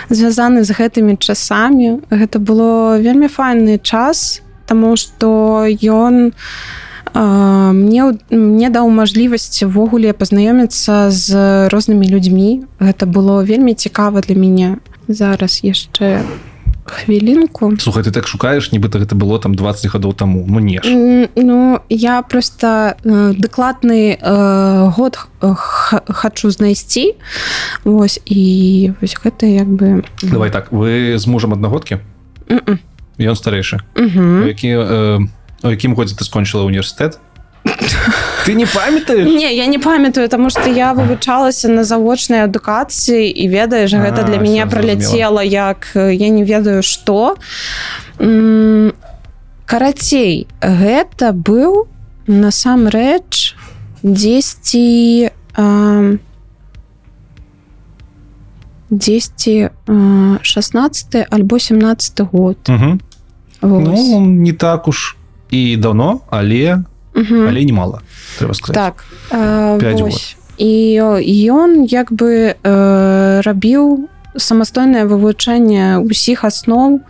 звязаны 0.08 0.64
з 0.64 0.72
гэтымі 0.72 1.20
часамі. 1.20 2.00
Гэта 2.08 2.38
было 2.38 2.96
вельмі 2.96 3.28
файны 3.28 3.78
час 3.78 4.40
тому 4.66 4.96
что 4.96 5.66
ён 5.68 6.32
а, 7.12 7.72
мне 7.72 8.16
мне 8.30 8.70
даў 8.70 8.88
мажлівасць 8.88 9.62
ввогуле 9.62 10.16
пазнаёміцца 10.16 11.10
з 11.10 11.68
рознымі 11.68 12.08
людзьмі. 12.08 12.64
Гэта 12.80 13.04
было 13.04 13.44
вельмі 13.44 13.74
цікава 13.74 14.24
для 14.24 14.34
мяне 14.40 14.80
зараз 15.08 15.60
яшчэ 15.64 16.22
хвілінку. 16.84 17.76
Слухай 17.80 18.02
ты 18.04 18.10
так 18.12 18.26
шукаеш 18.28 18.68
нібыта 18.72 19.00
гэта 19.00 19.16
было 19.16 19.38
там 19.40 19.54
20 19.54 19.86
гадоў 19.88 20.12
таму 20.12 20.44
ну 20.48 20.60
не 20.60 20.80
ж. 20.84 21.28
Ну 21.36 21.80
я 21.88 22.20
просто 22.22 22.96
э, 23.04 23.32
дакладны 23.38 24.18
э, 24.20 24.90
год 24.92 25.16
х- 25.16 25.54
х- 25.56 26.02
хочу 26.08 26.50
знайсці 26.50 27.14
Вось 27.84 28.20
і 28.26 28.92
вось 29.00 29.16
гэта 29.16 29.46
як 29.46 29.66
бы 29.68 30.04
давай 30.22 30.50
так 30.50 30.72
вы 30.72 31.16
з 31.16 31.26
мужам 31.26 31.52
аднагодкі 31.56 31.98
ён 33.18 33.34
старэйшы. 33.36 33.80
Які 34.46 34.68
э, 34.68 35.18
у 35.64 35.68
якім 35.70 35.94
годзе 35.94 36.14
ты 36.16 36.24
скончыла 36.24 36.64
універсітэт 36.68 37.16
ты 38.44 38.54
не 38.54 38.66
памятаеш 38.66 39.26
Не 39.26 39.54
я 39.54 39.66
не 39.66 39.78
памятаю 39.78 40.28
тому 40.28 40.50
что 40.50 40.68
я 40.70 40.92
вывучалася 40.92 41.68
на 41.68 41.84
завочнай 41.84 42.44
адукацыі 42.44 43.28
і 43.28 43.48
ведаеш 43.48 43.92
гэта 43.92 44.20
А, 44.20 44.24
для 44.24 44.38
мяне 44.38 44.66
праляцела 44.66 45.42
як 45.42 45.90
я 45.94 46.28
не 46.28 46.44
ведаю 46.44 46.82
что. 46.82 47.36
Карацей 49.66 50.46
гэта 50.60 51.32
быў 51.32 51.88
насамрэч 52.26 53.56
дзесьці 54.02 55.30
эм, 55.56 56.20
10 58.90 59.48
э, 59.48 59.70
16 60.42 61.26
альбо 61.30 61.58
17 61.58 62.20
год. 62.20 62.58
Угу. 62.68 62.98
Ну, 63.62 64.20
не 64.20 64.52
так 64.52 64.88
уж 64.88 65.16
і 65.50 65.76
давно, 65.76 66.20
але 66.30 66.84
Мгм. 67.14 67.48
але 67.48 67.64
немало 67.64 68.02
трэба 68.38 68.54
сказаць 68.54 68.74
так 68.74 69.04
э, 69.30 69.80
Пять 69.80 70.00
вось. 70.00 70.36
і 70.58 70.70
ён 71.50 71.84
як 71.86 72.12
бы 72.12 72.54
э, 72.54 73.40
рабіў 73.42 74.08
самастойнае 74.36 75.06
вывучэнне 75.06 76.02
ўсіх 76.02 76.44
асноў 76.44 77.00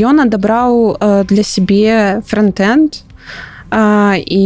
ён 0.00 0.16
адабраў 0.24 0.96
э, 0.96 1.24
для 1.28 1.44
сябе 1.44 2.22
фронтенд 2.26 3.04
а, 3.72 4.16
і 4.20 4.44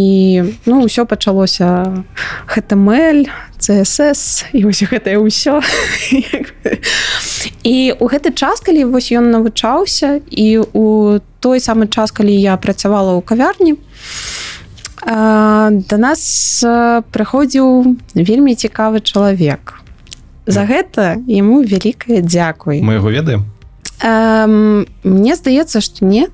ну 0.66 0.86
ўсё 0.86 1.02
пачалося 1.06 2.02
HTML 2.46 3.26
CSS 3.66 4.46
і 4.54 4.64
вось 4.70 4.86
гэтае 4.86 5.18
ўсё 5.18 5.58
і 7.66 7.76
у 7.98 8.04
гэты 8.06 8.30
час 8.30 8.62
калі 8.62 8.86
вось 8.94 9.10
ён 9.10 9.34
навучаўся 9.34 10.22
і 10.30 10.62
у 10.70 11.18
той 11.42 11.58
самы 11.58 11.90
час 11.90 12.14
калі 12.14 12.30
я 12.30 12.54
працавала 12.56 13.18
ў 13.18 13.22
кавярні 13.26 13.74
да 15.06 15.96
нас 15.98 16.22
прыходзіў 17.14 17.94
вельмі 18.14 18.54
цікавы 18.58 18.98
чалавек. 18.98 19.78
За 20.46 20.66
гэта 20.66 21.22
яму 21.30 21.62
вялікае 21.62 22.22
дзякуй. 22.26 22.82
Мы 22.82 22.98
яго 22.98 23.10
ведаем? 23.14 23.46
Мне 24.02 25.32
здаецца 25.38 25.80
што 25.80 26.06
не. 26.06 26.26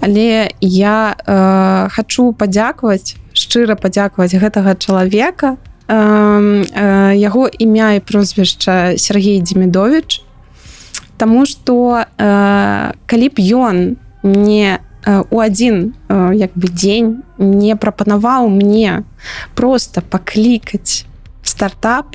Але 0.00 0.52
я 0.60 1.16
э, 1.18 1.88
хочу 1.90 2.30
падзякаваць 2.32 3.18
шчыра 3.34 3.74
падзякаваць 3.74 4.38
гэтага 4.38 4.78
чалавека 4.78 5.56
яго 5.92 7.48
імя 7.58 7.92
і 7.94 8.00
прозвішча 8.00 8.98
Сергей 8.98 9.40
Демідович 9.40 10.22
Таму 11.16 11.46
што 11.46 12.02
э, 12.02 12.92
калі 13.06 13.28
б 13.28 13.36
ён 13.38 13.76
не 14.22 14.80
у 15.30 15.38
адзін 15.42 15.94
як 16.08 16.54
бы 16.54 16.70
дзень 16.70 17.22
не 17.38 17.74
прапанаваў 17.74 18.46
мне 18.48 19.02
просто 19.54 20.00
паклікаць 20.00 21.04
стартап 21.42 22.14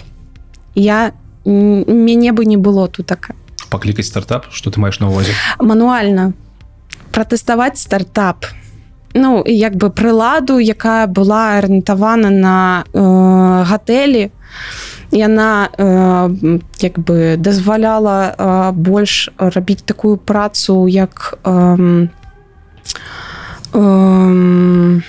я 0.75 1.11
мяне 1.43 2.31
бы 2.31 2.45
не 2.45 2.55
было 2.55 2.87
тут 2.87 3.07
так 3.07 3.31
паклікаць 3.69 4.07
стартап? 4.07 4.47
Что 4.51 4.71
ты 4.71 4.79
маеш 4.79 4.99
на 4.99 5.09
увазе 5.09 5.35
мануальна. 5.59 6.33
Пратэставаць 7.11 7.79
стартап 7.79 8.45
ну 9.17 9.43
як 9.45 9.75
бы 9.75 9.89
прыладу 9.89 10.59
якая 10.59 11.07
была 11.07 11.57
арыентавана 11.57 12.29
на 12.29 12.83
э, 12.93 13.63
гатэлі 13.65 14.31
яна 15.11 15.69
э, 15.77 16.59
як 16.79 16.99
бы 16.99 17.35
дазваляла 17.37 18.35
э, 18.37 18.71
больш 18.71 19.29
рабіць 19.37 19.83
такую 19.83 20.17
працу 20.17 20.87
як 20.87 21.39
э, 21.43 22.07
э, 23.73 25.01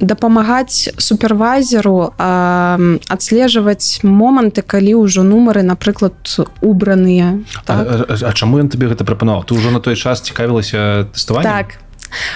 дапамагаць 0.00 0.88
супервайзеру 0.96 2.12
э, 2.18 2.98
адслежваць 3.08 4.00
моманты 4.02 4.62
калі 4.62 5.04
ўжо 5.04 5.22
нумары 5.22 5.62
напрыклад 5.62 6.16
убраныя 6.60 7.40
так. 7.64 7.86
а, 7.86 8.04
а, 8.08 8.16
а 8.28 8.32
чаму 8.32 8.58
ён 8.60 8.68
табе 8.68 8.88
гэта 8.88 9.04
прапанаваў 9.04 9.44
ты 9.44 9.54
ўжо 9.54 9.70
на 9.70 9.80
той 9.80 9.96
час 9.96 10.20
цікавілася 10.20 11.08
тэставаннем 11.12 11.52
Так. 11.52 11.89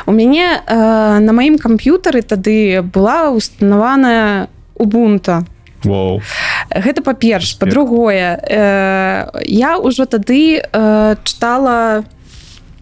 У 0.06 0.12
мяне 0.12 0.60
э, 0.60 1.18
на 1.18 1.32
маім 1.32 1.58
камп'ютары 1.58 2.22
тады 2.22 2.82
была 2.82 3.30
устанаваная 3.30 4.48
убунта. 4.74 5.44
Воу. 5.84 6.22
Гэта 6.70 7.02
па-перш, 7.02 7.54
Рэспект. 7.54 7.60
па-другое, 7.60 8.40
э, 8.40 9.40
я 9.44 9.78
ўжо 9.78 10.06
тады 10.06 10.60
э, 10.60 11.16
чытала 11.24 12.04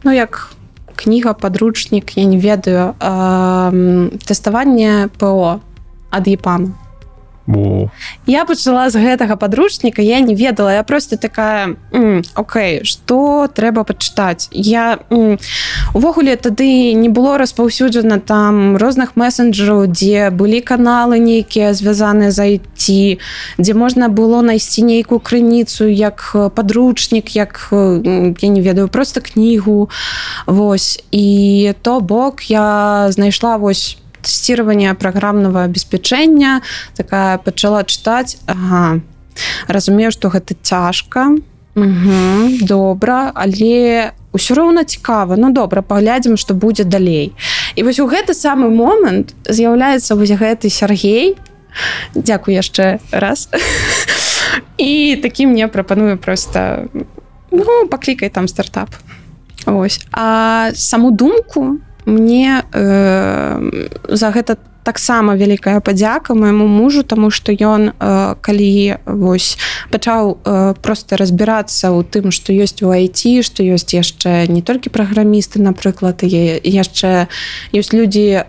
ну 0.05 0.11
як 0.11 0.55
кніга 0.97 1.35
падручнік, 1.35 2.17
я 2.17 2.25
не 2.25 2.39
ведаю 2.39 2.95
э, 3.01 4.09
тэставанне 4.27 5.09
ПО 5.19 5.61
ад 6.11 6.29
Епана. 6.29 6.75
Воу. 7.47 7.91
Я 8.27 8.45
пачала 8.45 8.91
з 8.91 8.97
гэтага 8.97 9.37
падручніка 9.37 10.03
я 10.03 10.21
не 10.21 10.35
ведала. 10.35 10.75
Я 10.75 10.83
просто 10.83 11.17
такая 11.17 11.77
«М, 11.93 12.23
Окей 12.35 12.85
что 12.85 13.49
трэба 13.53 13.85
пачытаць 13.85 14.49
я 14.53 14.99
увогуле 15.93 16.37
тады 16.37 16.93
не 16.93 17.09
было 17.09 17.39
распаўсюджана 17.39 18.21
там 18.21 18.77
розных 18.77 19.17
месенджераў 19.17 19.87
дзе 19.87 20.31
былі 20.31 20.61
каналы 20.61 21.19
нейкія 21.19 21.75
звязаныя 21.75 22.31
за 22.31 22.45
ідці 22.45 23.19
дзе 23.59 23.75
можна 23.75 24.09
было 24.09 24.43
найсці 24.43 24.83
нейкую 24.83 25.21
крыніцу 25.21 25.87
як 25.89 26.37
падручнік 26.55 27.37
як 27.37 27.69
я 27.73 28.49
не 28.49 28.61
ведаю 28.61 28.89
просто 28.89 29.21
кнігу 29.21 29.91
Вось 30.47 31.03
і 31.11 31.73
то 31.83 32.01
бок 32.01 32.51
я 32.51 33.07
знайшла 33.11 33.57
вось 33.57 33.99
тестирование 34.23 34.95
программного 34.95 35.65
обеспечения 35.65 36.63
такая 36.97 37.39
пачала 37.39 37.85
чытаць. 37.85 38.39
Ага. 38.47 39.01
разумею 39.67 40.11
что 40.13 40.29
гэта 40.29 40.55
цяжка. 40.63 41.37
Угу, 41.75 42.69
добра 42.69 43.33
але 43.35 44.13
ўсё 44.33 44.55
роўна 44.55 44.85
цікава. 44.85 45.37
Ну 45.37 45.53
добра 45.53 45.83
паглядзім 45.83 46.37
что 46.37 46.55
будзе 46.55 46.85
далей. 46.85 47.33
І 47.77 47.83
вось 47.83 48.01
у 48.01 48.07
гэты 48.07 48.35
самы 48.37 48.69
момант 48.69 49.35
з'яўляецца 49.49 50.15
вось 50.15 50.37
гэты 50.37 50.69
Сергей. 50.69 51.37
Дякую 52.15 52.57
яшчэ 52.57 53.01
раз. 53.11 53.49
І 54.77 55.17
такі 55.23 55.47
мне 55.47 55.69
прапаную 55.69 56.19
просто 56.19 56.89
ну 57.51 57.89
паклікай 57.89 58.29
там 58.29 58.49
стартап. 58.49 58.91
Ось 59.65 60.01
а 60.13 60.71
саму 60.75 61.11
думку 61.11 61.81
мне 62.07 62.65
э, 62.73 63.89
за 64.09 64.31
гэта 64.31 64.57
таксама 64.83 65.37
вялікая 65.39 65.81
падзяка 65.81 66.35
майму 66.35 66.67
мужу 66.67 67.03
тому 67.03 67.31
что 67.31 67.53
ён 67.53 67.95
э, 67.95 68.35
калі 68.41 68.99
вось 69.07 69.59
пачаў 69.91 70.39
э, 70.43 70.75
просто 70.83 71.17
разбірацца 71.17 71.95
ў 71.95 72.03
тым 72.03 72.35
что 72.35 72.51
ёсць 72.53 72.83
у 72.83 72.91
IT 72.91 73.47
что 73.47 73.63
ёсць 73.63 73.95
яшчэ 73.95 74.51
не 74.51 74.63
толькі 74.63 74.91
праграмісты 74.91 75.63
напрыклад 75.63 76.27
і 76.27 76.59
яшчэ 76.67 77.31
ёсць 77.71 77.95
людзі 77.95 78.43
э, 78.43 78.47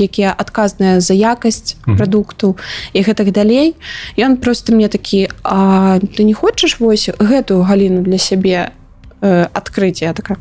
якія 0.00 0.32
адказныя 0.32 1.00
за 1.00 1.12
якасць 1.12 1.76
прадукту 1.84 2.56
і 2.92 3.02
гэтак 3.04 3.32
далей. 3.32 3.76
Ён 4.16 4.36
просто 4.36 4.72
мне 4.72 4.88
такі 4.88 5.28
А 5.42 5.98
ты 6.16 6.24
не 6.24 6.32
хочаш 6.32 6.80
вось 6.80 7.10
гэтую 7.18 7.62
галіну 7.62 8.00
для 8.02 8.18
сябе 8.18 8.72
э, 9.20 9.46
адкрыць? 9.52 10.00
Я 10.00 10.14
такая 10.14 10.38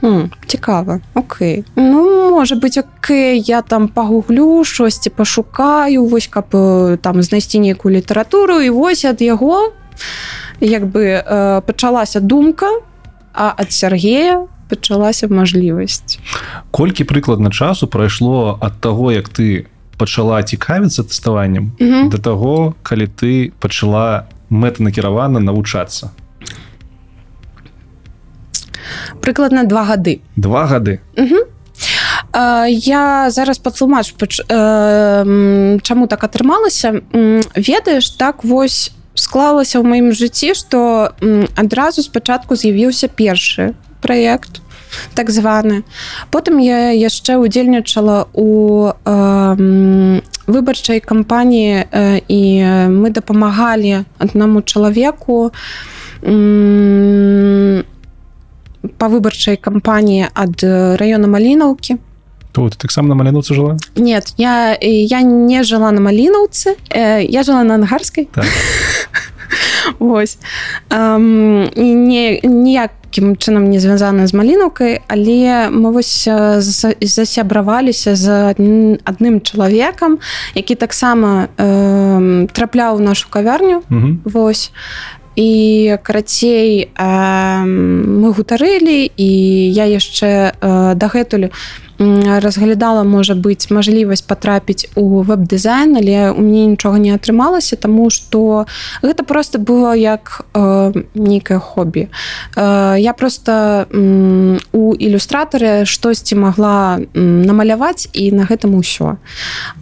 «Хм, 0.00 0.20
цікава. 0.46 1.00
Окей. 1.14 1.64
Ну 1.76 2.30
можа 2.30 2.54
быть 2.54 2.78
Окей 2.78 3.40
я 3.40 3.62
там 3.62 3.88
пагуглю 3.88 4.64
штосьці 4.64 5.10
пашукаю 5.10 6.04
вось 6.06 6.26
каб 6.26 6.46
там 7.00 7.22
знайсці 7.22 7.58
нейкую 7.60 7.96
літаратуру 7.96 8.60
і 8.60 8.70
вось 8.70 9.04
ад 9.04 9.22
яго 9.22 9.72
як 10.60 10.84
бы 10.84 11.00
э, 11.00 11.60
пачалася 11.60 12.20
думка 12.20 12.66
а 13.34 13.52
ад 13.56 13.72
Сергея 13.72 14.46
пачалася 14.68 15.28
мажлівасць 15.28 16.18
колькі 16.70 17.04
прыкладна 17.04 17.50
часу 17.50 17.86
прайшло 17.86 18.58
ад 18.60 18.80
таго 18.80 19.12
як 19.12 19.28
ты 19.28 19.66
пачала 19.96 20.42
цікавіцца 20.42 21.02
тэставаннем 21.02 21.72
Мгм. 21.80 22.10
да 22.10 22.18
таго 22.18 22.74
калі 22.82 23.06
ты 23.06 23.52
пачала 23.60 24.26
мэтанакіравана 24.50 25.40
навучацца 25.40 26.10
прыкладна 29.20 29.64
два 29.64 29.84
гады. 29.84 30.20
Два 30.36 30.66
гады? 30.66 31.00
Э, 32.32 32.66
я 32.68 33.30
зараз 33.30 33.58
патлумач 33.58 34.14
пач- 34.18 34.44
э, 34.48 35.80
чаму 35.82 36.06
так 36.06 36.24
атрымалася. 36.24 37.00
Ведаеш 37.56 38.10
так 38.10 38.44
вось 38.44 38.92
склалася 39.14 39.80
ў 39.80 39.84
маім 39.84 40.12
жыцці 40.12 40.54
што 40.54 41.12
адразу 41.56 42.02
спачатку 42.02 42.56
з'явіўся 42.56 43.08
першы 43.08 43.72
праект 44.00 44.60
так 45.14 45.30
званы. 45.30 45.82
Потым 46.30 46.60
я 46.60 46.92
яшчэ 46.92 47.36
удзельнічала 47.36 48.26
у 48.32 48.92
э, 49.04 50.20
выбарчай 50.46 51.00
кампаніі 51.00 51.84
э, 51.90 52.20
і 52.28 52.42
мы 52.92 53.10
дапамагалі 53.10 54.04
аднаму 54.18 54.62
чалавеку. 54.62 55.52
М, 56.22 57.84
па 58.98 59.08
выбарчай 59.08 59.56
кампаніі 59.56 60.26
ад 60.34 60.62
э, 60.62 60.96
раёна 60.96 61.26
малінаўкі 61.26 61.96
то 62.52 62.68
ты 62.70 62.76
таксама 62.78 63.08
на 63.08 63.14
маляноцы 63.14 63.54
жыла 63.54 63.76
Нет, 63.96 64.32
я, 64.38 64.72
э, 64.80 64.88
я 64.88 65.20
не 65.22 65.62
жила 65.62 65.92
на 65.92 66.00
Малиновце, 66.00 66.76
э, 66.90 67.22
я 67.28 67.42
жила 67.42 67.64
на 67.64 67.74
Ангарской. 67.74 68.28
Так. 68.32 68.44
Ось. 69.98 70.38
Ам, 70.88 71.68
і 71.76 71.94
не, 71.94 72.40
ніякі 72.42 72.92
ніякім 73.16 73.36
чынам 73.36 73.68
не 73.70 73.80
звязана 73.80 74.26
з 74.26 74.34
малінаўкай 74.34 75.00
але 75.08 75.68
мы 75.72 75.92
вось 75.92 76.24
за- 76.58 76.94
засябраваліся 77.00 78.16
з 78.16 78.28
адн- 78.52 78.98
адным 79.04 79.40
чалавекам 79.40 80.18
які 80.54 80.74
таксама 80.74 81.48
э, 81.56 82.46
трапляў 82.52 83.00
нашу 83.00 83.28
кавярню 83.30 83.82
Мгм. 83.88 84.20
Вось 84.24 84.70
і 85.36 85.96
карацей 86.02 86.88
мы 86.96 88.32
гутарылі 88.32 89.04
і 89.16 89.28
я 89.72 89.84
яшчэ 89.84 90.56
э, 90.56 90.94
дагэтуль 90.96 91.48
м, 91.48 91.50
разглядала 91.98 93.04
можа 93.04 93.34
быць 93.34 93.70
мажлівасць 93.70 94.22
патрапіць 94.22 94.88
у 94.94 95.22
веб-дызайн 95.22 95.96
але 95.96 96.30
у 96.30 96.40
мне 96.40 96.66
нічога 96.66 96.98
не 96.98 97.14
атрымалася 97.14 97.76
тому 97.76 98.10
что 98.10 98.66
гэта 99.02 99.24
просто 99.24 99.58
было 99.58 99.94
як 99.94 100.46
э, 100.54 100.92
нейкае 101.14 101.58
хобі 101.58 102.08
э, 102.56 102.96
я 102.98 103.12
просто 103.12 103.86
м, 103.92 104.58
у 104.72 104.94
ілюстратары 104.94 105.84
штосьці 105.84 106.36
магла 106.36 106.98
м, 107.16 107.42
намаляваць 107.42 108.08
і 108.12 108.32
на 108.32 108.44
гэтым 108.44 108.76
усё. 108.76 109.16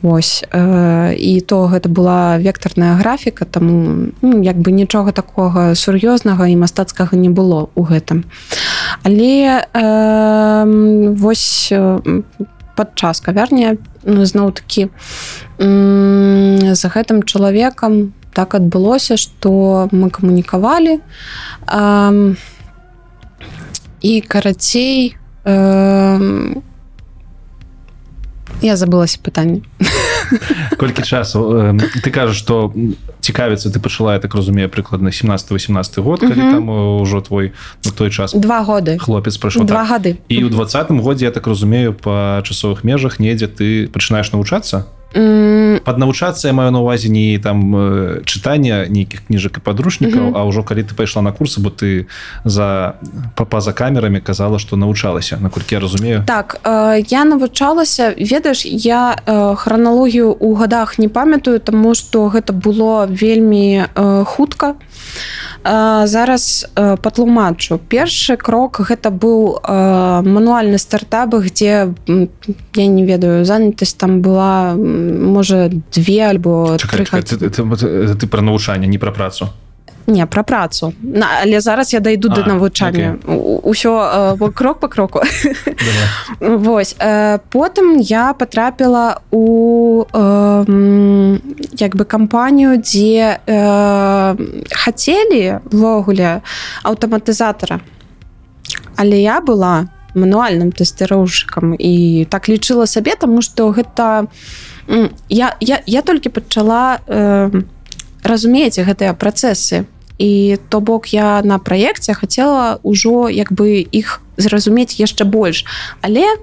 Вось 0.02 0.44
э, 0.50 1.14
і 1.14 1.40
то 1.40 1.66
гэта 1.66 1.88
была 1.88 2.38
вектарная 2.38 2.94
графіка 2.94 3.44
таму 3.44 4.06
ну, 4.22 4.42
як 4.42 4.56
бы 4.56 4.70
нічога 4.70 5.12
такога 5.12 5.74
сур'ёзнага 5.74 6.48
і 6.48 6.56
мастацкага 6.56 7.16
не 7.16 7.28
было 7.28 7.68
у 7.74 7.82
гэтым. 7.84 8.24
Але 9.02 9.64
э, 9.72 11.14
вось 11.16 11.68
э, 11.72 12.00
падчас 12.74 13.20
кавярня 13.20 13.76
ну, 14.02 14.24
зноў 14.26 14.52
такі 14.52 14.90
за 15.58 16.88
гэтым 16.90 17.22
чалавекам 17.22 18.12
так 18.34 18.54
адбылося 18.58 19.16
што 19.16 19.88
мы 19.94 20.10
камунікавалі 20.10 20.98
і 24.04 24.12
карацей 24.20 25.16
я 28.64 28.76
забылася 28.76 29.18
пытанне 29.22 29.62
колькі 30.76 31.02
часу? 31.02 31.38
Э, 31.54 31.78
ты 32.02 32.10
кажаш 32.10 32.36
что 32.36 32.72
цікавіцца 33.20 33.70
ты 33.70 33.80
пачала 33.80 34.12
я 34.12 34.18
так 34.18 34.34
разумею 34.34 34.68
прыкладна 34.68 35.08
17-18 35.08 36.00
год 36.02 36.20
калі 36.20 36.34
там 36.34 36.70
э, 36.70 37.02
ўжо 37.02 37.20
твой 37.20 37.52
на 37.84 37.90
той 37.92 38.10
час 38.10 38.34
два 38.34 38.62
годы 38.64 38.98
хлопец 38.98 39.36
прайшоў 39.36 39.64
два 39.64 39.82
так. 39.84 39.88
гады 39.88 40.10
і 40.28 40.44
ў 40.44 40.50
двадцатым 40.50 41.00
годзе 41.00 41.26
я 41.26 41.30
так 41.30 41.46
разумею 41.46 41.92
па 41.94 42.42
часовых 42.44 42.84
межах 42.84 43.18
недзе 43.20 43.46
ты 43.46 43.88
пачынаеш 43.88 44.32
навучацца 44.32 44.86
М, 45.14 45.78
пад 45.84 45.98
навучацца 45.98 46.48
я 46.48 46.54
маю 46.54 46.72
на 46.72 46.80
увазе 46.80 47.08
не 47.08 47.38
там 47.38 47.76
э, 47.76 48.24
чытання 48.26 48.90
нейкіх 48.90 49.30
кніжак 49.30 49.56
і 49.56 49.60
падручнікаў 49.60 50.34
Мгм. 50.34 50.36
А 50.36 50.42
ўжо 50.42 50.66
калі 50.66 50.82
ты 50.82 50.94
пайшла 50.94 51.22
на 51.22 51.30
курсы 51.30 51.62
бо 51.62 51.70
ты 51.70 52.06
за 52.44 52.98
па- 53.38 53.44
па-за 53.46 53.70
камерамі 53.72 54.18
казала 54.20 54.58
што 54.58 54.76
навучалася 54.76 55.38
наколькі 55.38 55.74
я 55.74 55.80
разумею. 55.80 56.24
Так 56.26 56.58
э, 56.64 57.04
я 57.08 57.24
навучалася 57.24 58.14
ведаеш 58.18 58.66
я 58.66 59.14
э, 59.26 59.54
храналогію 59.74 60.32
у 60.32 60.54
гадах 60.54 60.98
не 60.98 61.08
памятаю 61.08 61.60
тому 61.60 61.94
что 61.94 62.28
гэта 62.28 62.52
было 62.52 63.06
вельмі 63.06 63.84
э, 63.94 64.24
хутка. 64.24 64.74
Э, 65.64 66.06
зараз 66.06 66.66
э, 66.76 66.96
патлумачу. 66.96 67.80
Першы 67.88 68.36
крок 68.36 68.80
гэта 68.80 69.10
быў 69.10 69.58
э, 69.62 70.22
мануальны 70.22 70.78
стартап 70.78 71.34
где 71.34 71.88
я 72.74 72.86
не 72.86 73.04
ведаю 73.04 73.44
занятасць 73.44 73.94
там 73.94 74.20
была 74.20 74.74
можа 74.74 75.70
две 75.94 76.26
альбо 76.26 76.76
Чакай, 76.78 77.04
чакай, 77.04 77.22
ты, 77.22 77.36
ты, 77.36 77.50
ты, 77.50 78.14
ты 78.14 78.26
пра 78.26 78.42
навучанне 78.42 78.86
не 78.86 78.98
пра 78.98 79.10
працу 79.10 79.48
не 80.06 80.26
пра 80.26 80.42
працу. 80.42 80.92
На, 81.02 81.26
але 81.42 81.60
зараз 81.60 81.94
я 81.94 82.00
дайду 82.00 82.28
А, 82.32 82.34
до 82.34 82.42
навучання 82.42 83.16
ўсё 83.64 84.36
э, 84.40 84.52
крок 84.52 84.80
по 84.80 84.88
кроку. 84.88 85.20
Вось 86.40 86.96
э, 87.00 87.38
потым 87.52 88.00
я 88.00 88.32
потрапіла 88.32 89.20
у 89.30 90.04
э, 90.12 91.38
як 91.72 91.96
бы 91.96 92.04
кампанію 92.04 92.76
дзе 92.76 93.38
э, 93.46 94.36
хацелі 94.70 95.58
ввогуле 95.70 96.40
аўтаматызатара 96.84 97.80
але 98.96 99.20
я 99.20 99.40
была 99.40 99.88
мануальным 100.14 100.70
тэсціроўшчыкам 100.70 101.74
і 101.74 102.26
так 102.30 102.48
лічыла 102.48 102.86
сабе 102.86 103.16
тому 103.18 103.42
что 103.42 103.68
гэта 103.70 104.26
я, 105.28 105.56
я, 105.60 105.82
я 105.86 106.02
толькі 106.02 106.28
пачала 106.28 107.00
э, 107.06 107.50
разумець 108.22 108.78
гэтыя 108.78 109.14
працэсы 109.14 109.84
і 110.18 110.58
то 110.68 110.80
бок 110.80 111.12
я 111.12 111.42
на 111.42 111.58
праекце 111.58 112.14
хацела 112.14 112.78
ўжо 112.82 113.28
як 113.28 113.52
бы 113.52 113.82
іх 113.82 114.20
зразумець 114.36 114.98
яшчэ 114.98 115.24
больш. 115.24 115.64
Але 116.00 116.38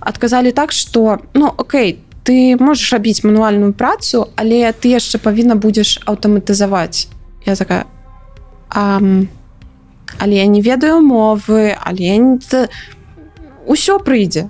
адказалі 0.00 0.52
так 0.52 0.72
что 0.72 1.18
ну 1.34 1.52
Окей 1.56 1.98
ты 2.22 2.56
можаш 2.60 2.92
рабіць 2.92 3.24
мануальную 3.24 3.72
працу 3.72 4.28
але 4.36 4.72
ты 4.72 4.94
яшчэ 4.94 5.18
павінна 5.18 5.54
будзеш 5.56 5.98
аўтаматызаваць. 6.06 7.08
Я 7.46 7.56
такая 7.56 7.86
«Ам, 8.68 9.28
але 10.18 10.36
я 10.36 10.46
не 10.46 10.60
ведаю 10.62 11.00
мовы 11.00 11.74
але 11.74 12.16
не... 12.18 12.38
усё 13.66 13.98
прыйдзе 13.98 14.48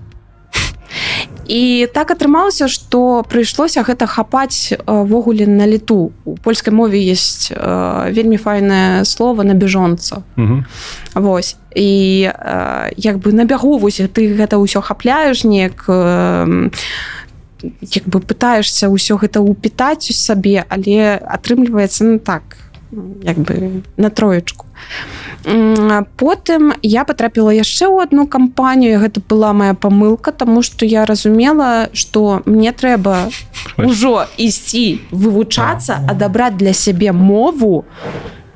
і 1.49 1.89
так 1.93 2.13
атрымалася 2.13 2.69
што 2.69 3.25
прыйшлося 3.25 3.81
гэта 3.83 4.07
хапаць 4.07 4.77
ввогуле 4.87 5.49
на 5.49 5.65
лету 5.65 6.13
у 6.25 6.37
польскай 6.37 6.73
мове 6.73 7.01
есть 7.01 7.49
э, 7.51 8.13
вельмі 8.13 8.37
файнае 8.37 9.05
слово 9.05 9.43
на 9.43 9.55
бяжонца. 9.55 10.23
Мгм. 10.37 10.67
Вось. 11.15 11.57
І 11.75 12.29
э, 12.29 12.93
як 12.97 13.19
бы 13.19 13.33
на 13.33 13.45
бягу 13.45 13.79
вось 13.79 14.01
ты 14.13 14.29
гэта 14.37 14.61
ўсё 14.61 14.81
хапляеш 14.85 15.45
неяк 15.45 15.89
э, 15.89 16.71
як 17.81 18.05
бы 18.07 18.21
пытаешься 18.21 18.93
ўсё 18.93 19.17
гэта 19.17 19.41
упітаць 19.41 20.11
у 20.11 20.15
сабе 20.15 20.65
але 20.69 21.17
атрымліваецца 21.17 22.05
ну 22.05 22.19
так 22.19 22.68
як 23.23 23.39
бы 23.39 23.83
на 23.97 24.11
троечку. 24.11 24.67
Потым 26.17 26.73
я 26.83 27.05
потрапіла 27.05 27.53
яшчэ 27.53 27.87
ў 27.87 28.03
одну 28.03 28.27
кампанію 28.27 28.99
гэта 29.01 29.21
была 29.21 29.53
моя 29.53 29.75
памылка 29.75 30.33
тому 30.33 30.63
что 30.63 30.87
я 30.87 31.05
разумела 31.05 31.89
что 31.93 32.43
мне 32.45 32.73
трэба 32.73 33.31
ўжо 33.79 34.27
ісці 34.37 35.01
вывучацца 35.11 36.01
адабраць 36.09 36.57
для 36.57 36.73
сябе 36.73 37.13
мову 37.13 37.85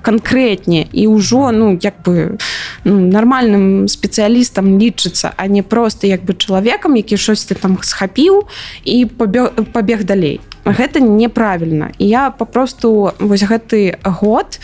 канкрэтне 0.02 0.86
і 0.92 1.06
ўжо 1.06 1.50
ну 1.52 1.78
як 1.80 2.02
бы 2.04 2.36
ну, 2.84 2.98
нармальным 3.08 3.88
спецыялістам 3.88 4.78
лічыцца 4.78 5.32
а 5.36 5.46
не 5.46 5.62
просто 5.62 6.06
як 6.06 6.24
бы 6.24 6.34
чалавекам 6.34 6.96
які 6.96 7.16
щось 7.16 7.46
ты 7.46 7.54
там 7.54 7.78
схапіў 7.80 8.48
і 8.84 9.06
пабег, 9.06 9.52
пабег 9.72 10.04
далей. 10.04 10.40
Гэта 10.64 11.00
неправільна. 11.00 11.90
І 11.98 12.06
я 12.08 12.30
попросту 12.30 13.12
вось 13.18 13.42
гэты 13.42 13.98
год 14.04 14.60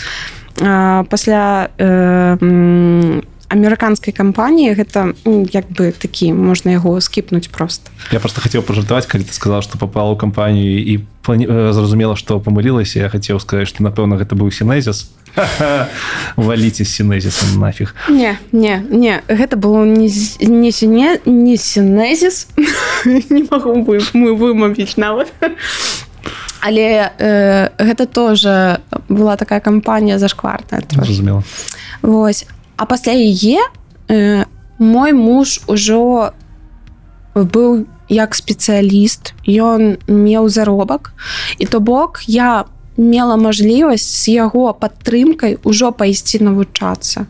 а, 0.60 1.04
пасля 1.10 1.70
э, 1.78 2.38
м, 2.42 3.22
амерыканскай 3.48 4.12
кампаніі 4.12 4.76
гэта 4.76 5.16
м, 5.24 5.44
як 5.52 5.68
бы 5.72 5.92
такі 5.92 6.32
можна 6.32 6.76
яго 6.76 7.00
скіпнуць 7.00 7.48
просто 7.48 7.90
я 8.12 8.20
просто 8.20 8.40
хотел 8.40 8.62
пожартаваць 8.62 9.06
калі 9.06 9.24
ты 9.24 9.32
сказал 9.32 9.62
что 9.62 9.78
попала 9.78 10.12
ў 10.12 10.16
кампанію 10.16 10.78
і 10.84 11.04
плані... 11.22 11.46
э, 11.46 11.72
зразумела 11.72 12.16
что 12.16 12.40
памылілася 12.40 12.98
я 12.98 13.08
хотел 13.08 13.40
сказать 13.40 13.68
что 13.68 13.82
напэўна 13.82 14.16
гэта 14.16 14.36
быў 14.36 14.50
сінезіс. 14.50 15.10
Валіце 16.36 16.84
сінезісом 16.84 17.60
нафиг 17.60 17.94
не 18.08 18.38
не 18.52 18.84
не 18.90 19.22
гэта 19.28 19.56
было 19.56 19.84
не 19.84 20.08
сіне 20.72 21.20
не 21.24 21.56
сінезіс. 21.56 22.48
Не 23.04 23.46
могу 23.50 23.82
вы 23.84 24.00
мы 24.12 24.34
вымавіць 24.36 24.96
нават. 24.96 25.32
Але 26.60 27.12
э, 27.18 27.70
гэта 27.78 28.06
тоже 28.06 28.80
была 29.08 29.36
такая 29.36 29.60
кампанія 29.60 30.18
зашкварная 30.18 30.82
зразумела. 30.90 31.44
Вось 32.02 32.46
а 32.78 32.86
пасля 32.86 33.12
яе 33.12 33.58
э, 34.08 34.44
мой 34.78 35.12
муж 35.12 35.60
ужо 35.66 36.32
быў 37.34 37.84
як 38.08 38.34
спецыяліст. 38.34 39.34
Ён 39.44 39.98
меў 40.08 40.48
заробак. 40.48 41.12
І 41.58 41.66
то 41.66 41.80
бок 41.80 42.22
я 42.26 42.64
мела 42.98 43.36
мажлівасць 43.36 44.24
з 44.24 44.34
яго 44.42 44.72
падтрымкай 44.74 45.58
ужо 45.62 45.92
пайсці 45.92 46.42
навучацца. 46.42 47.26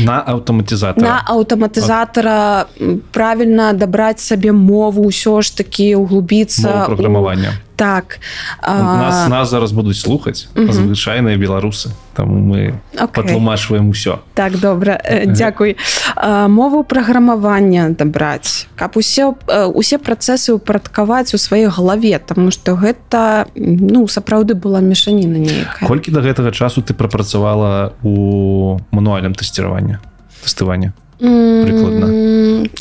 На 0.00 0.24
аўтаматызатор 0.24 1.04
на 1.04 1.20
аўтаматызатара 1.28 2.66
правільна 3.12 3.72
дабраць 3.72 4.24
сабе 4.24 4.52
мову 4.52 5.12
ўсё 5.12 5.44
ж 5.44 5.52
такі 5.60 6.00
углубіцца 6.00 6.88
праграмавання. 6.88 7.52
Так. 7.76 8.18
Нас 8.64 9.28
нас 9.28 9.50
зараз 9.50 9.72
будуць 9.72 10.00
слухаць 10.00 10.48
звычайныя 10.56 11.36
беларусы 11.36 11.92
там 12.18 12.50
мы 12.50 12.74
окей. 12.98 13.14
патлумачваем 13.14 13.90
усё. 13.90 14.18
Так 14.34 14.58
добра. 14.58 14.98
Э, 15.04 15.26
дзякуй. 15.30 15.76
Мову 16.48 16.82
праграмавання 16.82 17.94
дабраць 17.94 18.66
каб 18.74 18.96
усе 18.98 19.30
э, 19.46 19.64
усе 19.70 19.98
працэсы 19.98 20.50
упарадкаваць 20.52 21.30
у 21.34 21.38
сваёй 21.38 21.70
галаве 21.70 22.18
тому 22.18 22.50
что 22.50 22.74
гэта 22.74 23.46
ну 23.54 24.08
сапраўды 24.08 24.54
была 24.58 24.80
мешаніна 24.80 25.38
нейкая. 25.38 25.86
Колькі 25.86 26.10
до 26.10 26.20
гэтага 26.20 26.50
часу 26.50 26.82
ты 26.82 26.94
прапрацавала 26.94 27.92
у 28.02 28.78
мануальным 28.90 29.34
тэсціраванні 29.38 29.98
тэставання 30.42 30.92
прыкладна? 31.20 32.06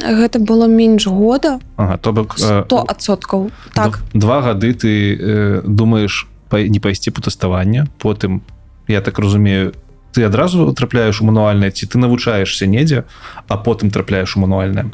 гэта 0.02 0.39
было 0.39 0.67
менш 0.67 1.08
года. 1.08 1.60
Ага, 1.76 1.97
то 1.97 2.13
бок 2.13 2.36
э, 2.39 2.63
100 2.65 2.86
адсоткаў. 2.88 3.52
так. 3.73 4.00
два 4.13 4.41
гады 4.41 4.73
ты 4.73 5.13
э, 5.17 5.62
думаешь 5.65 6.28
па- 6.50 6.62
не 6.63 6.80
пайсці 6.80 7.12
по 7.12 7.21
тэставання 7.21 7.88
потым 8.00 8.41
я 8.88 9.02
так 9.02 9.19
разумею 9.19 9.73
ты 10.13 10.23
адразу 10.23 10.73
трапляеш 10.73 11.21
у 11.21 11.26
мануальнае 11.26 11.71
ці 11.71 11.86
ты 11.86 11.97
навучаешься 11.97 12.65
недзе 12.67 13.04
а 13.47 13.58
потым 13.58 13.91
трапляеш 13.91 14.38
у 14.38 14.39
мануальнае 14.39 14.91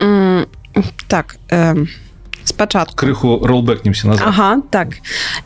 М, 0.00 0.46
так 1.06 1.36
э, 1.50 1.84
спачатку 2.44 2.96
крыху 2.96 3.38
ролбэкнемся 3.46 4.08
назад. 4.08 4.26
Ага 4.26 4.62
так. 4.70 4.88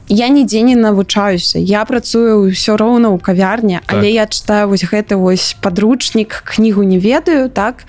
Я 0.08 0.28
нідзе 0.28 0.62
не 0.62 0.76
навучаюся. 0.76 1.58
Я 1.58 1.84
працую 1.84 2.48
ўсё 2.48 2.76
роўна 2.80 3.12
ў 3.12 3.20
кавярні 3.20 3.80
Так. 3.84 3.98
але 4.00 4.10
я 4.10 4.26
читаю 4.26 4.68
вось 4.68 4.84
гэты 4.84 5.16
вось 5.16 5.56
подручнік 5.60 6.42
кнігу 6.46 6.82
не 6.84 6.98
ведаю 6.98 7.50
так. 7.50 7.84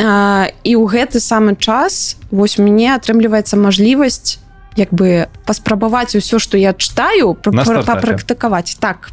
А, 0.00 0.46
і 0.64 0.76
ў 0.80 0.84
гэты 0.88 1.20
самы 1.20 1.56
час 1.60 2.16
вось 2.30 2.58
у 2.58 2.62
мяне 2.64 2.94
атрымліваецца 2.96 3.56
мажлівасць 3.60 4.38
як 4.76 4.94
бы 4.94 5.26
паспрабаваць 5.44 6.16
усё 6.16 6.38
што 6.38 6.56
я 6.56 6.72
читаю 6.72 7.36
На 7.52 7.64
стартапе. 7.64 7.84
папрактыкаваць 8.00 8.78
так 8.80 9.10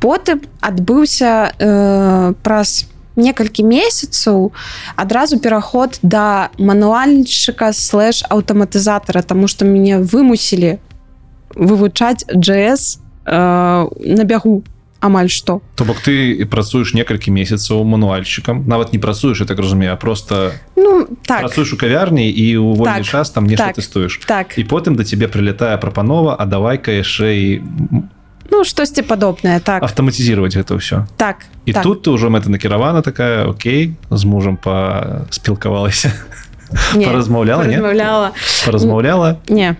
потым 0.00 0.42
адбыўся 0.60 1.52
э, 1.58 2.32
праз 2.42 2.86
некалькі 3.16 3.62
месяцаў 3.62 4.52
адразу 4.96 5.38
пераход 5.38 5.98
да 6.02 6.50
мануальшчыка 6.58 7.72
слэш 7.72 8.24
аўтаматызатара 8.28 9.22
тому 9.22 9.46
что 9.48 9.64
мяне 9.64 9.98
вымусілі 9.98 10.78
вывучаць 11.54 12.26
JS 12.34 12.98
э, 13.26 13.32
на 13.32 14.24
бягу 14.24 14.64
амаль 15.04 15.28
што 15.28 15.60
то 15.76 15.84
бок 15.84 16.00
ты 16.00 16.44
працуеш 16.48 16.94
некалькі 16.96 17.30
месяцаў 17.30 17.84
мануальшчыкам 17.84 18.64
нават 18.66 18.92
не 18.92 18.98
працуеш 18.98 19.40
я 19.40 19.46
так 19.46 19.58
разумею 19.58 19.96
просто 20.00 20.52
ну 20.76 21.06
так. 21.26 21.40
працуеш 21.40 21.72
у 21.72 21.76
кавярні 21.76 22.30
і 22.30 22.56
у 22.56 22.74
вольны 22.74 23.04
Так, 23.04 23.06
час 23.06 23.30
там 23.30 23.44
нешта 23.44 23.70
так. 23.70 23.76
тэстуеш 23.76 24.20
так. 24.26 24.58
І 24.58 24.64
потым 24.64 24.96
да 24.96 25.04
цябе 25.04 25.28
прылятае 25.28 25.76
прапанова 25.78 26.34
а 26.34 26.44
давай-ка 26.46 26.90
яшчэ 26.90 27.28
і 27.36 27.62
ну 28.50 28.64
штосьці 28.64 29.02
падобнае 29.02 29.60
так. 29.60 29.82
Аўтаматызировать 29.82 30.54
гэта 30.56 30.76
ўсё 30.76 31.06
так 31.16 31.44
і 31.66 31.72
так. 31.72 31.82
тут 31.82 32.02
ты 32.02 32.10
ўжо 32.12 32.28
мэта 32.28 32.50
накіравана 32.50 33.02
такая 33.02 33.46
Окей 33.48 33.94
з 34.10 34.24
мужам 34.24 34.56
паспілкавалася 34.56 36.12
Не, 36.94 37.06
паразмаўляла 37.06 37.64
не 37.66 37.76
размаўляла 37.76 38.32
паразмаўляла 38.66 39.38
не. 39.48 39.76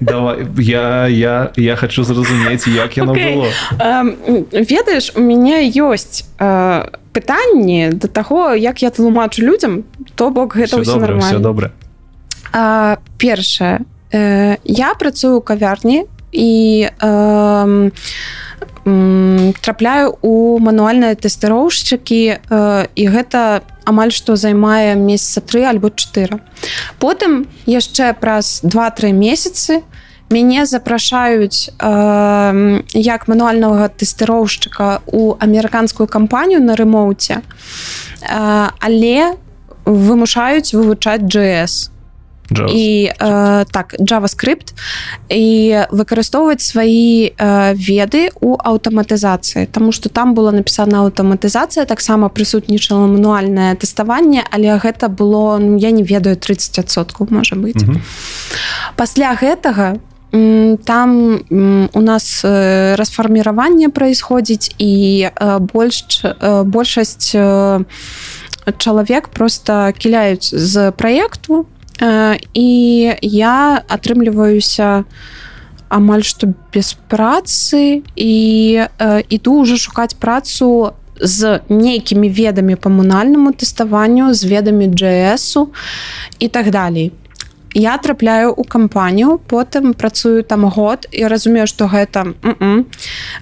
Давай 0.00 0.46
я 0.58 1.06
я 1.08 1.50
я 1.56 1.76
хочу 1.76 2.04
зразумець 2.04 2.66
як 2.66 2.96
яно 2.96 3.12
Окей. 3.12 3.34
было 3.34 3.48
Эм, 3.80 4.16
ведаеш 4.52 5.12
у 5.16 5.20
мяне 5.20 5.64
ёсць 5.72 6.24
э, 6.38 6.88
пытанні 7.12 7.90
да 7.92 8.08
таго 8.08 8.54
як 8.54 8.82
я 8.82 8.90
тлумачу 8.90 9.42
людям 9.42 9.84
то 10.14 10.30
бок 10.30 10.56
гэта 10.56 10.80
все 10.82 10.96
ўсё 10.96 11.38
добра 11.38 11.38
добра 11.40 11.70
А, 12.52 12.96
першае. 13.18 13.80
Э, 14.12 14.56
я 14.64 14.94
працую 14.94 15.40
ў 15.40 15.42
кавярні 15.44 16.04
і 16.36 16.88
э, 17.00 17.90
трапляю 19.60 20.14
у 20.22 20.58
мануальныя 20.62 21.18
тэсціроўшчыкі 21.18 22.22
э, 22.38 22.86
і 22.94 23.04
гэта 23.10 23.66
амаль 23.82 24.14
што 24.14 24.36
займае 24.36 24.94
месяца 24.94 25.42
тры 25.42 25.66
альбо 25.66 25.90
4 25.90 26.38
потым 27.02 27.50
яшчэ 27.66 28.14
праз 28.20 28.62
2-3 28.62 29.10
месяцы 29.10 29.82
мяне 30.30 30.66
запрашаюць 30.66 31.74
э, 31.74 32.82
як 32.94 33.26
мануальнага 33.26 33.90
тэсціроўшчыка 33.90 35.02
у 35.06 35.34
амерыканскую 35.34 36.06
кампанію 36.06 36.62
на 36.62 36.78
рэмоуце 36.78 37.42
э, 37.42 38.68
але 38.78 39.34
вымушаюць 39.82 40.74
вывучаць 40.74 41.26
JS 41.26 41.95
Джаз. 42.52 42.70
і 42.74 43.10
э, 43.20 43.64
так 43.70 43.94
JavaScript 43.98 44.74
і 45.28 45.82
выкарыстоўваць 45.90 46.62
свае 46.62 47.34
э, 47.34 47.74
веды 47.74 48.30
у 48.40 48.56
аўтаматызацыі 48.56 49.66
Таму 49.66 49.92
што 49.92 50.08
там 50.08 50.34
была 50.34 50.52
напісана 50.52 51.02
аўтаматызацыя 51.02 51.86
таксама 51.86 52.28
прысутнічала 52.28 53.06
мануальнае 53.06 53.74
тэставанне 53.74 54.44
але 54.50 54.78
гэта 54.78 55.08
было 55.08 55.58
ну, 55.58 55.76
я 55.78 55.90
не 55.90 56.02
ведаю 56.02 56.36
30соткаў 56.36 57.26
можа 57.30 57.56
быць 57.56 57.82
Мгм. 57.82 58.02
пасля 58.96 59.34
гэтага 59.34 59.98
там 60.84 61.40
у 61.94 62.00
нас 62.00 62.44
расфарміраванне 62.44 63.88
праисходзіць 63.88 64.74
і 64.78 65.28
больш 65.72 66.22
большасць 66.64 67.34
чалавек 68.78 69.28
просто 69.28 69.92
кіляюць 69.98 70.54
з 70.54 70.90
праекту 70.92 71.66
і 72.00 72.68
я 73.22 73.82
атрымліваюся 73.88 75.04
амаль 75.88 76.22
што 76.26 76.52
без 76.74 76.94
працы 77.08 78.02
і 78.16 78.34
э, 78.82 79.22
іду 79.30 79.62
уже 79.62 79.76
шукаць 79.76 80.14
працу 80.14 80.92
з 81.20 81.60
нейкімі 81.68 82.28
ведамі 82.28 82.76
па 82.76 82.90
мануальнаму 82.90 83.52
тэставанню 83.52 84.34
з 84.34 84.44
ведамі 84.44 84.88
JS 84.88 85.66
і 86.38 86.48
так 86.48 86.70
далей 86.70 87.12
я 87.76 87.98
трапляю 87.98 88.52
у 88.56 88.64
кампанію 88.64 89.38
потым 89.48 89.92
працую 89.92 90.42
там 90.42 90.64
год 90.64 91.06
і 91.12 91.28
разумею 91.28 91.66
што 91.66 91.84
гэта 91.84 92.32
м-м, 92.40 92.86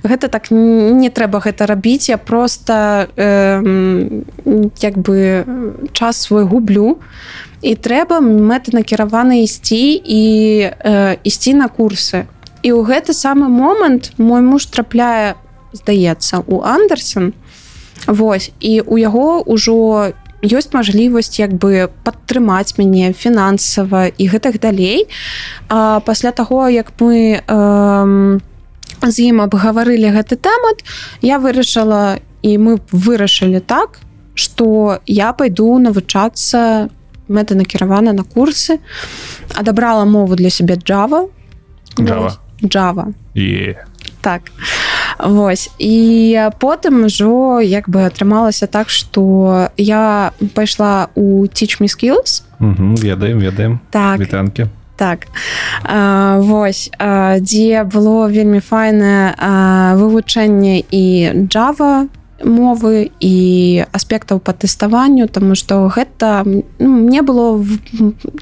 гэта 0.03 0.27
так 0.27 0.51
не 0.51 1.09
трэба 1.09 1.39
гэта 1.39 1.67
рабіць. 1.71 2.11
Я 2.11 2.19
просто 2.19 3.07
э, 3.15 3.63
як 4.83 4.99
бы 4.99 5.45
час 5.93 6.23
свой 6.27 6.43
гублю. 6.43 6.99
І 7.63 7.79
трэба 7.79 8.19
мэтанакіравана 8.19 9.39
ісці 9.39 10.03
і 10.03 10.23
э, 10.67 11.17
ісці 11.23 11.55
на 11.55 11.71
курсы. 11.71 12.27
І 12.67 12.75
ў 12.75 12.83
гэты 12.83 13.15
самы 13.15 13.47
момант 13.47 14.19
мой 14.19 14.43
муж 14.43 14.67
трапляе 14.67 15.39
здаецца 15.71 16.43
у 16.51 16.67
андерсон. 16.67 17.39
Вось 18.11 18.51
і 18.59 18.83
у 18.83 18.99
яго 18.99 19.47
ўжо 19.47 20.11
ёсць 20.45 20.73
мажлівасць 20.73 21.41
як 21.41 21.55
бы 21.57 21.89
падтрымаць 22.05 22.77
мяне 22.77 23.13
фінансава 23.13 24.09
і 24.13 24.25
гэтых 24.29 24.61
далей 24.61 25.09
а 25.69 26.01
пасля 26.01 26.33
таго 26.33 26.69
як 26.69 26.93
мы 27.01 27.41
эм, 27.41 28.41
з 29.01 29.17
ім 29.31 29.41
абгаварылі 29.45 30.13
гэты 30.13 30.37
тэмат 30.37 30.85
я 31.23 31.39
вырашыла 31.41 32.21
і 32.43 32.51
мы 32.59 32.81
вырашылі 32.93 33.61
так 33.61 34.01
что 34.35 34.99
я 35.07 35.33
пойду 35.33 35.79
навучацца 35.79 36.89
мэтанакіравана 37.29 38.13
на 38.13 38.25
курсы 38.25 38.79
адабрала 39.55 40.05
мову 40.05 40.37
для 40.37 40.51
сябе 40.51 40.77
Java 40.77 41.29
Java. 41.97 42.37
Java 42.61 43.15
Е. 43.35 43.87
так 44.21 44.43
Вось 45.19 45.71
і 45.79 46.49
потым 46.61 47.07
ужо 47.07 47.61
як 47.61 47.89
бы 47.89 48.05
атрымалася 48.07 48.67
так 48.67 48.91
что 48.91 49.69
я 49.77 50.33
пайшла 50.55 51.09
у 51.15 51.47
teach 51.47 51.81
me 51.81 51.89
skills. 51.89 52.43
Ведаем 52.61 53.39
ведаем. 53.39 53.81
Так. 53.91 54.21
Вітанкі 54.21 54.67
так. 54.97 55.27
А, 55.83 56.39
вось 56.39 56.91
а, 56.99 57.39
дзе 57.39 57.83
было 57.85 58.31
вельмі 58.31 58.61
файнае 58.61 59.35
вывучэнне 59.99 60.85
і 60.91 61.05
Java 61.51 62.07
мовы 62.43 63.11
і 63.21 63.85
аспектаў 63.93 64.41
па 64.41 64.53
тэставанню 64.53 65.29
тому 65.29 65.55
что 65.55 65.87
гэта 65.89 66.43
ну, 66.45 66.65
мне 66.81 67.23
было 67.23 67.63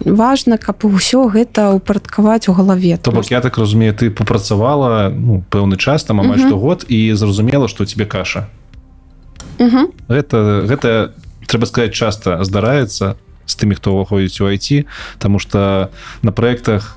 важна 0.04 0.56
каб 0.56 0.84
усё 0.84 1.28
гэта 1.28 1.70
упарадкаваць 1.76 2.48
у 2.48 2.52
галаве 2.52 2.96
то 2.96 3.12
бок 3.12 3.30
я 3.30 3.40
так 3.40 3.58
разумею 3.58 3.92
ты 3.94 4.10
попрацавала 4.10 5.12
ну 5.12 5.44
пэўны 5.50 5.76
час 5.76 6.04
там 6.04 6.20
амаль 6.20 6.38
Мгм. 6.38 6.48
што 6.48 6.56
год 6.58 6.84
і 6.88 7.12
зразумела 7.12 7.68
што 7.68 7.84
тебе 7.84 8.06
каша 8.06 8.48
Мгм. 9.58 9.92
гэта 10.08 10.64
гэта 10.66 11.12
трэба 11.46 11.66
сказать 11.66 11.92
часто 11.94 12.42
здараецца 12.44 13.14
з 13.46 13.54
тымі 13.56 13.74
хто 13.76 13.92
ўваходзіць 13.92 14.40
у 14.40 14.48
IT 14.48 14.86
тому 15.18 15.38
что 15.38 15.90
на 16.22 16.32
проектах 16.32 16.96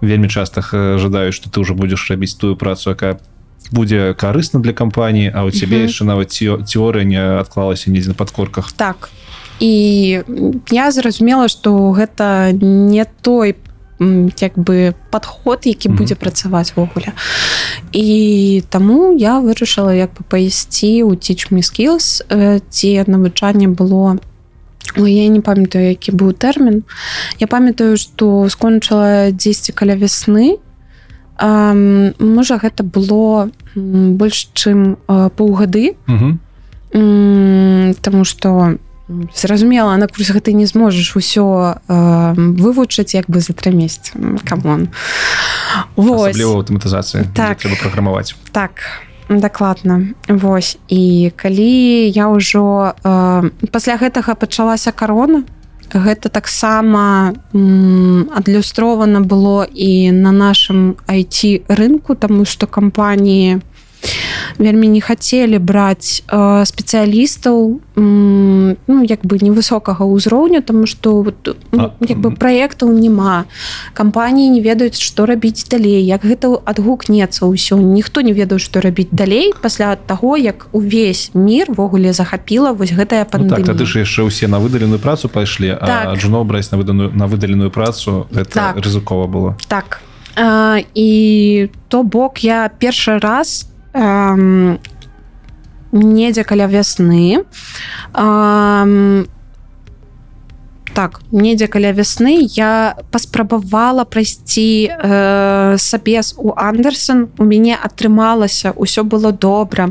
вельмі 0.00 0.28
часто 0.28 0.60
х- 0.62 0.98
жадаюць 0.98 1.34
что 1.34 1.48
ты 1.48 1.60
уже 1.60 1.74
будешь 1.74 2.10
рабіць 2.10 2.34
тую 2.34 2.56
працу 2.56 2.90
якая 2.90 3.18
будзе 3.70 4.14
карысна 4.14 4.60
для 4.60 4.72
кампаніі 4.72 5.32
а 5.34 5.44
у 5.44 5.50
цябе 5.50 5.84
яшчэ 5.84 6.04
нават 6.04 6.34
теорыя 6.34 7.04
не 7.04 7.20
адклалася 7.20 7.90
недзе 7.90 8.12
на 8.12 8.18
падкорках 8.18 8.72
так. 8.72 9.10
І 9.60 10.22
я 10.70 10.90
зразумела 10.90 11.48
что 11.48 11.92
гэта 11.92 12.52
не 12.52 13.06
той 13.22 13.56
м, 14.00 14.32
як 14.40 14.58
бы 14.58 14.94
падход 15.10 15.66
які 15.66 15.88
будзе 15.88 16.14
працаваць 16.14 16.72
ввогуле. 16.76 17.12
І 17.92 18.62
таму 18.70 19.14
я 19.16 19.38
вырашыла 19.40 19.94
як 19.94 20.10
бы 20.18 20.26
пайсці 20.28 21.04
teach 21.04 21.52
me 21.52 21.62
skills 21.62 22.22
э, 22.28 22.60
ці 22.70 23.04
навучанне 23.06 23.68
было 23.68 24.18
Ой, 24.96 25.12
я 25.12 25.28
не 25.28 25.40
памятаю 25.40 25.88
які 25.88 26.12
быў 26.12 26.32
тэрмін. 26.32 26.84
Я 27.40 27.46
памятаю 27.46 27.96
што 27.96 28.48
скончыла 28.48 29.30
10 29.32 29.74
каля 29.74 29.96
вясны 29.96 30.58
Ам, 30.58 30.63
можа 31.40 32.58
гэта 32.58 32.82
было 32.82 33.50
больш 33.74 34.48
чым 34.54 34.96
паўгады. 35.06 35.96
М, 36.94 37.94
Таму 38.00 38.24
што 38.24 38.78
зразумела 39.34 39.96
на 39.96 40.06
курс 40.08 40.30
ты 40.42 40.52
не 40.52 40.66
зможаш 40.66 41.16
усё 41.16 41.76
э, 41.88 42.34
вывучыць 42.36 43.14
як 43.14 43.26
бы 43.28 43.40
за 43.40 43.52
тры 43.52 43.72
месяцы. 43.72 44.12
Камон. 44.48 44.88
Асабліва 45.96 46.62
аўтаматызацыі 46.62 47.26
Так. 47.34 47.58
трэба 47.58 47.76
праграмаваць. 47.80 48.34
Так 48.52 48.80
дакладна. 49.28 50.14
Вось. 50.28 50.78
І 50.88 51.32
калі 51.36 52.08
я 52.08 52.28
ўжо 52.28 52.94
э, 53.04 53.50
пасля 53.72 53.96
гэтага 53.96 54.34
пачалася 54.34 54.92
карона 54.92 55.44
гэта 55.94 56.28
таксама 56.28 57.34
м, 57.54 58.28
адлюстрована 58.34 59.20
было 59.20 59.64
і 59.64 60.10
на 60.10 60.32
нашым 60.32 60.96
IT 61.08 61.64
рынку 61.68 62.14
тому 62.14 62.44
што 62.44 62.66
кампаніі 62.66 63.60
вельмі 64.58 64.88
не 64.88 65.00
хацелі 65.00 65.58
браць 65.58 66.22
э, 66.28 66.64
спецыялістаў 66.64 67.80
ну 67.96 68.98
як 69.02 69.20
бы 69.22 69.38
невысокага 69.38 70.04
ўзроўню 70.04 70.62
тому 70.62 70.86
что 70.86 71.22
вот, 71.22 71.56
ну, 71.72 71.92
як 72.00 72.18
бы 72.18 72.34
праектаў 72.34 72.92
няма 72.92 73.44
кампаніі 73.94 74.50
не 74.50 74.60
ведаюць 74.60 74.98
што 74.98 75.26
рабіць 75.26 75.66
далей 75.70 76.04
як 76.04 76.24
гэта 76.24 76.58
адгукнецца 76.64 77.46
ўсё 77.46 77.78
ніхто 77.78 78.20
не 78.20 78.32
ведаў 78.32 78.58
што 78.58 78.80
рабіць 78.80 79.10
далей 79.10 79.52
пасля 79.62 79.96
таго 79.96 80.36
як 80.36 80.66
увесь 80.72 81.30
мір 81.34 81.74
ввогуле 81.74 82.12
захапіла 82.12 82.72
вось 82.72 82.92
гэтая 82.92 83.24
ну, 83.24 83.30
пандемія 83.30 83.66
так 83.66 83.74
тады 83.74 83.86
ж 83.86 84.02
яшчэ 84.02 84.26
ўсе 84.26 84.46
на 84.48 84.58
выдаленую 84.58 84.98
працу 84.98 85.28
пайшлі 85.28 85.76
Так. 85.80 86.08
а 86.08 86.16
жно 86.16 86.44
браць 86.44 86.70
на 86.72 86.78
выданую 86.78 87.10
на 87.14 87.26
выдаленую 87.26 87.70
працу 87.70 88.26
это 88.32 88.54
Так. 88.54 88.76
рызыкова 88.76 89.26
было. 89.26 89.54
Так. 89.68 90.00
А, 90.36 90.78
і 90.94 91.68
то 91.88 92.02
бок 92.02 92.38
я 92.38 92.70
першы 92.80 93.18
раз 93.18 93.68
эм, 93.94 94.78
недзе 95.92 96.44
каля 96.44 96.66
вясны. 96.66 97.44
Эм, 98.14 99.26
так 100.94 101.20
недзе 101.32 101.66
каля 101.66 101.92
вясны 101.92 102.38
я 102.54 102.96
паспрабавала 103.10 104.04
прайсці 104.04 104.90
э, 104.90 105.76
сабес 105.78 106.34
у 106.38 106.54
андерсон 106.56 107.28
у 107.38 107.44
мяне 107.44 107.74
атрымалася 107.74 108.72
ўсё 108.78 109.02
было 109.02 109.32
добра. 109.32 109.90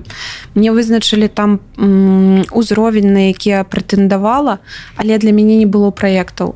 Мне 0.56 0.72
вызначылі 0.72 1.28
там 1.28 1.60
м, 1.78 2.44
узровень 2.52 3.12
на 3.12 3.28
які 3.28 3.68
прэтэндавала 3.68 4.60
але 4.96 5.18
для 5.18 5.32
мяне 5.32 5.58
не 5.58 5.66
было 5.66 5.92
праектаў. 5.92 6.56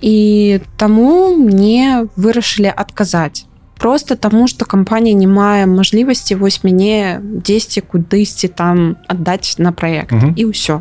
І 0.00 0.60
таму 0.76 1.36
мне 1.36 2.08
вырашылі 2.16 2.72
адказаць 2.72 3.44
просто 3.78 4.16
таму 4.16 4.48
что 4.48 4.64
кампанія 4.64 5.14
не 5.16 5.26
мае 5.26 5.66
мажлівасці 5.66 6.34
вось 6.34 6.64
мяне 6.64 7.20
10 7.22 7.84
кудысьці 7.92 8.48
там 8.48 8.96
аддаць 9.08 9.58
на 9.58 9.72
праект 9.72 10.12
Мгм. 10.12 10.32
і 10.36 10.44
ўсё 10.46 10.80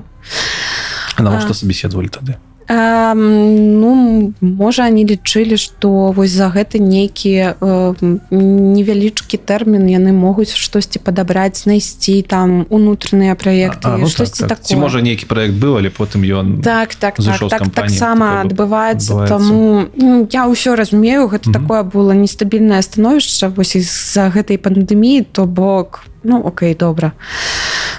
А 1.15 1.23
навошта 1.23 1.51
А. 1.51 1.53
сабеседавалі 1.53 2.07
тады 2.07 2.35
Эм, 2.67 3.79
ну 3.79 4.33
можа 4.41 4.85
они 4.85 5.05
лічылі 5.05 5.57
что 5.57 6.09
вось 6.09 6.31
за 6.31 6.49
гэта 6.49 6.81
нейкі 6.81 7.53
э, 7.61 7.93
невялічкі 8.31 9.37
тэрмін 9.37 9.85
яны 9.85 10.09
могуць 10.09 10.49
штосьці 10.49 10.97
падабраць 10.97 11.61
знайсці 11.61 12.25
там 12.25 12.65
унутраныя 12.73 13.35
праекты 13.37 13.85
А, 13.85 13.97
ну, 13.97 14.07
штосьці 14.07 14.49
так, 14.49 14.49
так. 14.49 14.61
ці 14.65 14.73
такое 14.73 14.81
можа 14.81 15.01
нейкі 15.05 15.29
праект 15.29 15.53
быў 15.61 15.77
але 15.77 15.93
потым 15.93 16.25
ён 16.25 16.61
так 16.65 16.95
так 16.95 17.21
так, 17.21 17.37
так 17.49 17.69
таксама 17.69 18.25
такое 18.25 18.49
адбываецца 18.49 19.27
таму 19.29 19.85
ну, 19.93 20.25
я 20.33 20.49
ўсё 20.49 20.73
разумею 20.73 21.29
гэта 21.29 21.49
Мгм. 21.49 21.53
такое 21.53 21.83
было 21.85 22.17
нестабільнае 22.17 22.81
становішча 22.81 23.53
вось 23.53 23.77
з-за 23.77 24.33
гэтай 24.33 24.57
пандэміі 24.57 25.29
то 25.29 25.45
бок 25.45 26.01
ну 26.23 26.41
Окей 26.41 26.73
добра 26.73 27.13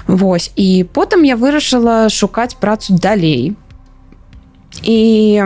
Вось 0.07 0.51
і 0.55 0.83
потым 0.91 1.23
я 1.23 1.35
вырашыла 1.35 2.09
шукаць 2.09 2.55
працу 2.59 2.99
далей 2.99 3.55
і 4.83 5.43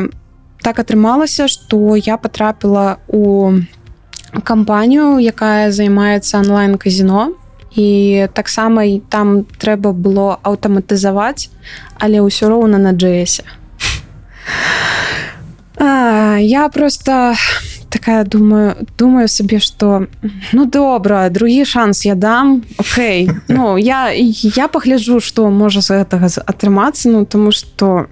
так 0.61 0.79
атрымалася 0.79 1.47
што 1.47 1.95
я 1.95 2.17
потрапіла 2.17 2.97
у 3.07 3.53
кампанію 4.43 5.19
якая 5.19 5.71
займаецца 5.71 6.39
онлайн-казіно 6.39 7.33
і 7.75 8.27
таксама 8.33 8.83
там 9.09 9.43
трэба 9.57 9.91
было 9.91 10.39
аўтаматызаваць 10.43 11.49
але 11.99 12.21
ўсё 12.21 12.49
роўна 12.51 12.77
на 12.77 12.91
джесе 12.91 13.43
я 16.39 16.69
просто 16.69 17.35
такая 17.91 18.23
думаю 18.23 18.75
думаю 18.97 19.27
сабе 19.27 19.59
что 19.59 20.07
ну 20.53 20.65
добра 20.65 21.29
другі 21.29 21.65
шанс 21.65 22.05
я 22.05 22.15
дам 22.15 22.63
Окей 22.77 23.29
ну 23.47 23.77
я 23.77 24.09
я 24.13 24.67
пагляджу 24.67 25.19
что 25.19 25.49
можа 25.49 25.81
з 25.81 25.91
гэтага 25.91 26.27
атрымацца 26.47 27.09
ну 27.09 27.25
тому 27.25 27.51
что 27.51 28.07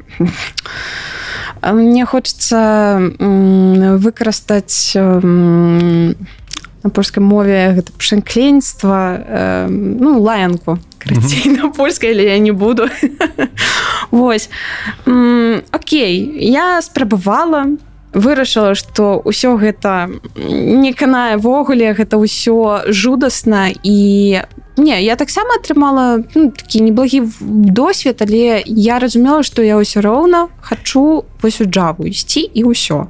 мне 1.64 2.06
хочется 2.06 3.00
выкарыстаць 3.20 4.94
на 4.96 6.90
польскай 6.92 7.24
мове 7.24 7.74
гэта 7.76 7.92
пшэнкленства 7.94 9.68
ну 9.70 10.20
лаянку 10.20 10.80
крыцей 11.00 11.52
на 11.56 11.70
польскай 11.72 12.12
але 12.12 12.26
я 12.26 12.40
не 12.40 12.52
буду. 12.52 12.90
Вось 14.12 14.50
Окей 15.72 16.46
я 16.46 16.82
спрабавала 16.82 17.66
вырашыла 18.14 18.74
што 18.76 19.22
ўсё 19.26 19.58
гэта 19.62 20.10
не 20.36 20.94
канае 20.94 21.38
ввогуле 21.38 21.94
гэта 21.94 22.18
ўсё 22.18 22.90
жудасна 22.90 23.70
і 23.70 24.42
не 24.80 24.96
я 25.04 25.16
таксама 25.16 25.60
атрымала 25.60 26.24
ну, 26.36 26.50
такі 26.52 26.82
неблагі 26.82 27.22
досвед 27.42 28.22
але 28.22 28.64
я 28.66 29.00
разумела 29.00 29.44
што 29.44 29.62
я 29.62 29.78
ўсё 29.78 30.02
роўна 30.02 30.50
хачу 30.62 31.26
вось 31.42 31.62
у 31.62 31.66
джаву 31.70 32.10
ісці 32.10 32.50
і 32.54 32.64
ўсё. 32.66 33.08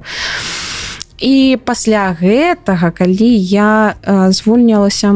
І 1.20 1.60
пасля 1.64 2.16
гэтага 2.16 2.92
калі 2.92 3.32
я 3.40 3.96
э, 4.04 4.32
звольнілася 4.32 5.12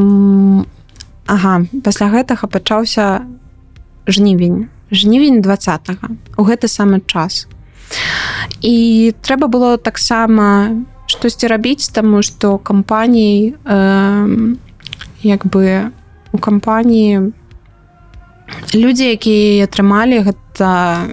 Ага 1.26 1.63
пасля 1.84 2.12
гэтага 2.12 2.48
пачаўся 2.48 3.24
жнівень 4.08 4.67
жнівень 4.91 5.41
20 5.41 5.96
у 6.38 6.43
гэты 6.43 6.67
самы 6.67 7.00
час 7.08 7.48
і 8.62 9.13
трэба 9.22 9.48
было 9.48 9.78
таксама 9.78 10.72
штосьці 11.08 11.48
рабіць 11.48 11.89
таму 11.91 12.22
што 12.24 12.58
кампаній 12.58 13.56
э, 13.65 14.56
як 15.24 15.46
бы 15.46 15.91
у 16.32 16.38
кампаніі 16.38 17.32
людзі 18.74 19.06
якія 19.13 19.65
атрымалі 19.67 20.24
гэта 20.28 21.08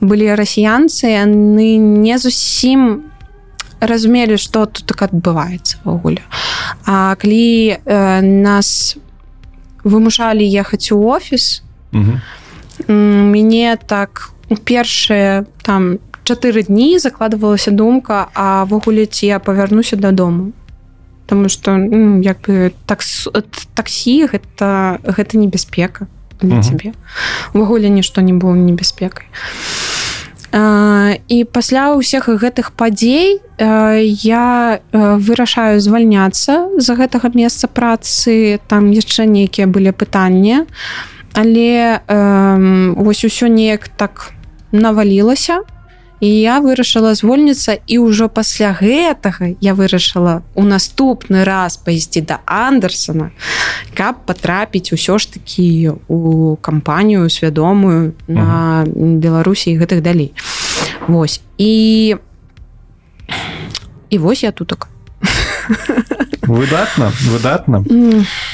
былі 0.00 0.34
расіянцы 0.34 1.08
яны 1.08 1.76
не 1.78 2.18
зусім 2.18 3.04
разумелі 3.80 4.36
што 4.36 4.66
тут 4.66 4.84
так 4.86 5.08
адбываецца 5.08 5.80
ввогуле 5.84 6.20
А 6.84 7.14
калі 7.16 7.80
э, 7.80 8.20
нас 8.20 8.96
вымушалі 9.84 10.44
ехаць 10.44 10.92
у 10.92 11.00
офіс 11.08 11.62
Мгм. 11.92 12.20
м, 12.88 13.32
мяне 13.32 13.78
так 13.86 14.30
у 14.30 14.39
першыя 14.56 15.44
там 15.62 15.98
чатыры 16.24 16.62
дні 16.62 16.98
закладывалася 16.98 17.70
думка 17.70 18.28
а 18.34 18.64
ввогуле 18.64 19.06
ці 19.06 19.26
я 19.26 19.38
павярнуся 19.38 19.96
дадому? 19.96 20.52
Таму 21.26 21.48
что 21.48 21.70
м, 21.70 22.20
як 22.22 22.40
бы 22.42 22.72
такс, 22.86 23.28
таксі 23.74 24.26
гэта 24.26 24.98
гэта 25.04 25.36
небяспека 25.38 26.06
для 26.40 26.54
Мгм. 26.54 26.62
цябе. 26.62 26.92
Увогуле 27.54 27.88
нішто 27.88 28.20
не 28.20 28.32
было 28.32 28.54
небяспекай. 28.54 29.26
А, 30.52 31.14
і 31.28 31.44
пасля 31.44 31.94
ўсіх 31.94 32.26
гэтых 32.28 32.72
падзей 32.74 33.38
я 33.58 34.80
вырашаю 34.92 35.78
звальняцца 35.78 36.66
за 36.76 36.94
гэтага 36.98 37.30
месца 37.34 37.68
працы. 37.68 38.58
Там 38.66 38.90
яшчэ 38.90 39.26
нейкія 39.30 39.66
былі 39.66 39.92
пытанні. 39.92 40.66
Але 41.32 42.00
э, 42.02 42.94
вось 42.96 43.22
усё 43.24 43.46
неяк 43.46 43.88
так 43.88 44.32
навалілася 44.72 45.62
і 46.20 46.28
я 46.28 46.60
вырашыла 46.60 47.14
звольніцца 47.16 47.80
і 47.86 47.96
ўжо 48.04 48.28
пасля 48.28 48.76
гэтага 48.76 49.56
я 49.60 49.72
вырашыла 49.72 50.42
у 50.54 50.62
наступны 50.62 51.44
раз 51.44 51.80
пайсці 51.80 52.20
да 52.20 52.44
андерсона 52.44 53.32
каб 53.94 54.24
патрапіць 54.26 54.92
усё 54.92 55.18
ж 55.18 55.32
такі 55.32 55.96
у 56.08 56.56
кампанію 56.60 57.30
свядомую 57.30 58.12
на 58.28 58.84
беларусі 58.94 59.70
і 59.72 59.78
гэтых 59.78 60.00
далей. 60.00 60.32
Вось. 61.08 61.40
І 61.58 62.16
і 64.10 64.18
вось 64.18 64.42
я 64.42 64.52
тутак 64.52 64.88
выдатна 66.42 67.12
выдатна. 67.30 67.84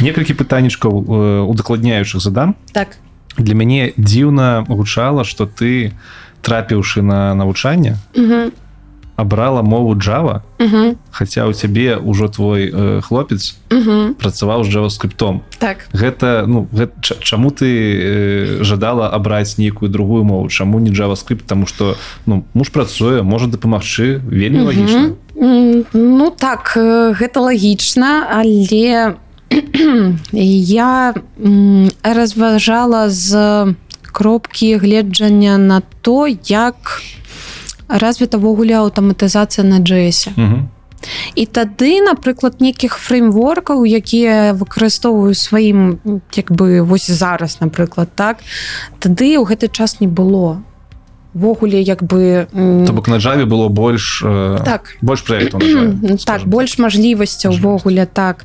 Некалькі 0.01 0.35
пытанічкаў 0.35 0.93
э, 0.93 1.41
удакладняючых 1.49 2.21
задам. 2.21 2.55
Так 2.73 2.99
для 3.39 3.55
мяне 3.55 3.93
дзіўна 3.97 4.65
гучала 4.69 5.25
что 5.25 5.47
ты 5.47 5.93
трапіўшы 6.43 7.03
на 7.03 7.35
навучанне 7.35 7.97
Мгм. 8.15 8.53
абрала 9.17 9.63
мову 9.63 9.95
Java 9.95 10.41
Мгм. 10.61 10.97
хаця 11.11 11.47
у 11.47 11.53
цябе 11.53 11.97
ўжо 11.97 12.29
твой 12.29 12.71
э, 12.73 13.01
хлопец 13.01 13.57
Мгм. 13.71 14.15
працаваў 14.15 14.65
з 14.65 14.69
JavaScriptом 14.77 15.41
так 15.59 15.89
гэта 15.93 16.45
ну 16.47 16.69
гэта, 16.73 16.93
чаму 17.25 17.51
ты 17.51 17.67
э, 17.67 18.63
жадала 18.63 19.09
абраць 19.09 19.59
нейкую 19.59 19.89
другую 19.91 20.25
мову 20.25 20.49
чаму 20.49 20.79
не 20.81 20.91
JavaScript 20.91 21.47
тому 21.47 21.67
что 21.67 21.97
ну 22.27 22.45
муж 22.55 22.69
працуе 22.71 23.23
можа 23.23 23.47
дапамагчы 23.47 24.21
вельмі 24.29 24.59
Мгм. 24.59 24.67
лагічна 24.67 25.11
Ну 25.93 26.31
так 26.39 26.73
э, 26.77 27.13
гэта 27.17 27.41
лагічна 27.41 28.29
але 28.33 29.15
я 30.33 31.15
разважала 32.03 33.11
з 33.11 33.35
кропкі 34.13 34.77
гледжання 34.77 35.59
на 35.59 35.83
то 36.01 36.27
як 36.49 37.03
развітавогуле 37.89 38.75
аўтаматызацыя 38.75 39.63
на 39.65 39.79
джесе 39.79 40.33
і 41.35 41.45
тады 41.47 42.01
напрыклад 42.03 42.59
нейкіх 42.65 42.97
фреймворкаў 42.99 43.85
якія 43.85 44.57
выкарыстоўваю 44.59 45.35
сваім 45.35 46.01
як 46.35 46.51
бы 46.51 46.81
вось 46.83 47.11
зараз 47.11 47.61
напрыклад 47.61 48.11
так 48.17 48.43
тады 48.99 49.37
ў 49.37 49.45
гэты 49.45 49.69
час 49.69 50.01
не 50.01 50.09
было 50.09 50.63
ввогуле 51.37 51.81
як 51.83 52.03
бы 52.03 52.47
То 52.87 52.93
бок 52.93 53.09
на 53.09 53.17
Java 53.21 53.45
было 53.45 53.69
больш 53.69 54.23
э, 54.25 54.59
так. 54.65 54.97
больш 55.03 55.21
проектаў 55.21 55.61
Ну, 56.03 56.17
так 56.25 56.47
больш 56.49 56.79
мажлівасцяў 56.79 57.53
увогуле 57.53 58.07
так. 58.07 58.45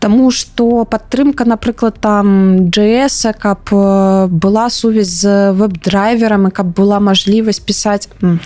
Таму 0.00 0.30
што 0.30 0.84
падтрымка 0.84 1.44
напрыклад 1.46 1.96
там 2.00 2.68
джс 2.70 3.26
каб 3.38 3.60
э, 3.70 4.26
была 4.26 4.70
сувязь 4.70 5.20
з 5.22 5.52
веб-драйверам 5.52 6.48
і 6.48 6.50
каб 6.50 6.74
была 6.74 6.98
мажлівасць 7.00 7.60
пісаць 7.62 8.08
м, 8.22 8.40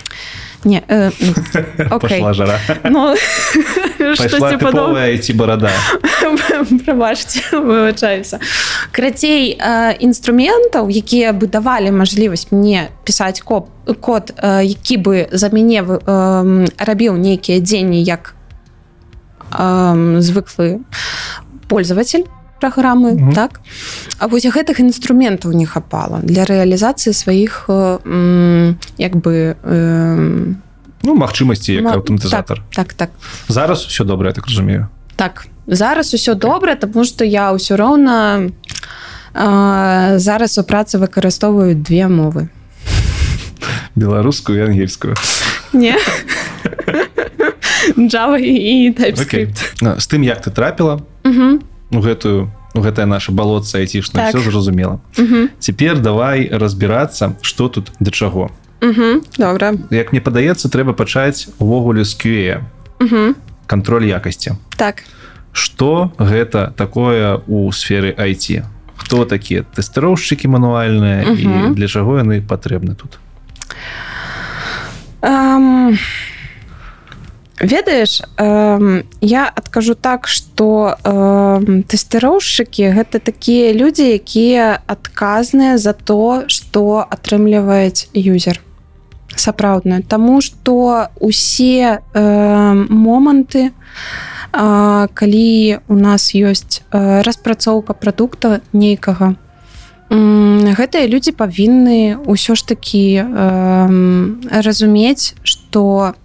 не 0.63 0.83
э, 0.87 1.11
окей. 1.91 2.21
пошла 2.21 2.33
жара 2.33 2.59
ну, 2.83 3.15
пайшла 3.97 4.15
штосьці 4.15 4.57
падобнае. 4.57 5.17
тыповая 5.17 5.17
ці 5.17 5.33
барада 5.33 5.71
прабачце 6.85 7.41
вывучаюся 7.51 8.39
крацей 8.91 9.57
э, 9.57 9.97
інструментаў 9.99 10.89
якія 10.89 11.33
бы 11.33 11.47
давалі 11.47 11.91
мажлівасць 11.91 12.51
мне 12.51 12.89
пісаць 13.05 13.41
коп 13.41 13.69
код 14.01 14.33
э, 14.37 14.63
які 14.65 14.97
бы 14.97 15.27
за 15.31 15.49
мяне 15.49 15.81
эм, 15.81 16.67
рабіў 16.77 17.17
нейкія 17.17 17.59
дзенні 17.59 18.01
як 18.03 18.35
эм, 19.51 20.21
звыклы 20.21 20.79
пользователь 21.67 22.25
праграмы 22.61 23.13
Мгм. 23.13 23.33
так? 23.33 23.59
А 24.19 24.27
вось 24.27 24.45
гэтых 24.45 24.79
інструментаў 24.81 25.53
не 25.53 25.65
хапала 25.65 26.19
для 26.23 26.43
рэалізацыі 26.45 27.13
сваіх 27.13 27.65
э, 27.69 28.73
як 28.97 29.15
бы 29.15 29.55
э, 29.63 30.53
Ну 31.03 31.15
магчымасці 31.15 31.73
як 31.73 31.83
ма- 31.83 31.93
аўтаматызатор 31.93 32.61
так 32.73 32.93
так 32.93 32.93
так. 32.93 33.09
Зараз 33.47 33.85
все 33.85 34.03
добра 34.03 34.31
так 34.33 34.47
разумею. 34.47 34.87
Так 35.15 35.47
зараз 35.67 36.13
усё 36.13 36.35
добра 36.35 36.75
тому 36.75 37.05
что 37.05 37.23
я 37.25 37.53
ўсё 37.53 37.77
роўна 37.77 38.49
э, 39.33 40.17
зараз 40.17 40.57
у 40.57 40.61
працы 40.63 40.97
выкарыстоўваю 40.97 41.75
две 41.75 42.07
мовы. 42.07 42.47
Беларускую 43.95 44.57
і 44.59 44.61
ангельскую. 44.65 45.15
Не. 45.73 45.95
Java 47.97 48.37
і. 48.37 48.91
TypeScript. 48.99 49.73
А, 49.81 49.99
з 49.99 50.07
тым 50.07 50.23
як 50.23 50.41
ты 50.47 50.51
трапіла 50.51 50.99
Мгм, 51.23 51.59
у 51.91 51.99
гэтую 51.99 52.49
у 52.75 52.79
гэтае 52.81 53.05
наше 53.05 53.31
балотца 53.31 53.77
айцішна 53.79 54.19
Так. 54.21 54.29
все 54.35 54.51
зразумела. 54.51 54.99
Мгм, 55.17 55.49
цяпер 55.59 55.99
давай 55.99 56.49
разбірацца 56.51 57.33
что 57.41 57.69
тут 57.69 57.91
да 57.99 58.11
чаго. 58.11 58.49
Мгм. 58.81 59.21
добра. 59.37 59.73
Як 59.89 60.11
мне 60.13 60.21
падаецца 60.21 60.69
трэба 60.69 60.93
пачаць 60.93 61.47
увогуле 61.59 62.03
з 62.05 62.13
QA 62.15 62.61
Мгм, 62.99 63.35
контроль 63.67 64.05
якасці. 64.05 64.55
Так. 64.77 65.03
Что 65.53 66.11
гэта 66.19 66.71
такое 66.77 67.41
у 67.47 67.71
сферы 67.71 68.13
IT 68.13 68.63
хто 68.97 69.25
такія 69.25 69.63
тэстэроўшчыкі 69.63 70.47
мануальныя 70.47 71.21
і 71.33 71.47
Мгм. 71.47 71.73
для 71.75 71.87
чаго 71.87 72.17
яны 72.21 72.41
патрэбны 72.45 72.93
тут? 72.95 73.17
Эм, 75.21 75.97
ведаеш 77.59 78.21
эм, 78.37 79.03
я 79.21 79.47
адкажу 79.47 79.95
так 79.95 80.27
что 80.27 80.97
эм, 81.03 81.83
тэсціроўшчыкі 81.83 82.93
гэта 82.93 83.19
такія 83.19 83.73
людзі 83.73 84.13
якія 84.21 84.81
адказныя 84.87 85.77
за 85.77 85.93
то 85.93 86.45
што 86.47 87.05
атрымліваюць 87.09 88.09
юзер. 88.13 88.61
Сапраўдна. 89.35 90.01
Таму 90.01 90.41
што 90.41 91.09
усе 91.19 92.01
э, 92.13 92.73
моманты 92.89 93.69
э, 93.69 95.07
калі 95.13 95.79
у 95.87 95.95
нас 95.95 96.33
ёсць 96.33 96.81
э, 96.91 97.21
распрацоўка 97.21 97.93
прадукта 97.93 98.61
нейкага 98.73 99.35
гэтыя 100.09 101.03
людзі 101.11 101.35
павінны 101.35 102.15
ўсё 102.23 102.55
ж 102.55 102.63
такі 102.63 103.05
э, 103.19 103.27
разумець 104.63 105.35
што 105.43 106.15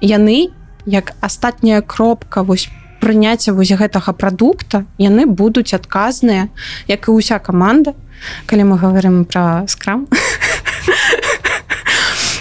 яны 0.00 0.50
як 0.86 1.12
астатняя 1.20 1.80
кропка 1.82 2.42
вось 2.42 2.68
прыняцця 3.00 3.52
вось 3.52 3.72
гэтага 3.72 4.12
прадукта 4.12 4.84
яны 4.98 5.26
будуць 5.26 5.72
адказныя 5.74 6.48
як 6.88 7.08
і 7.08 7.16
ўся 7.16 7.38
каманда. 7.38 7.94
Калі 8.46 8.64
мы 8.64 8.76
говорим 8.76 9.24
про 9.24 9.64
скрам. 9.66 10.08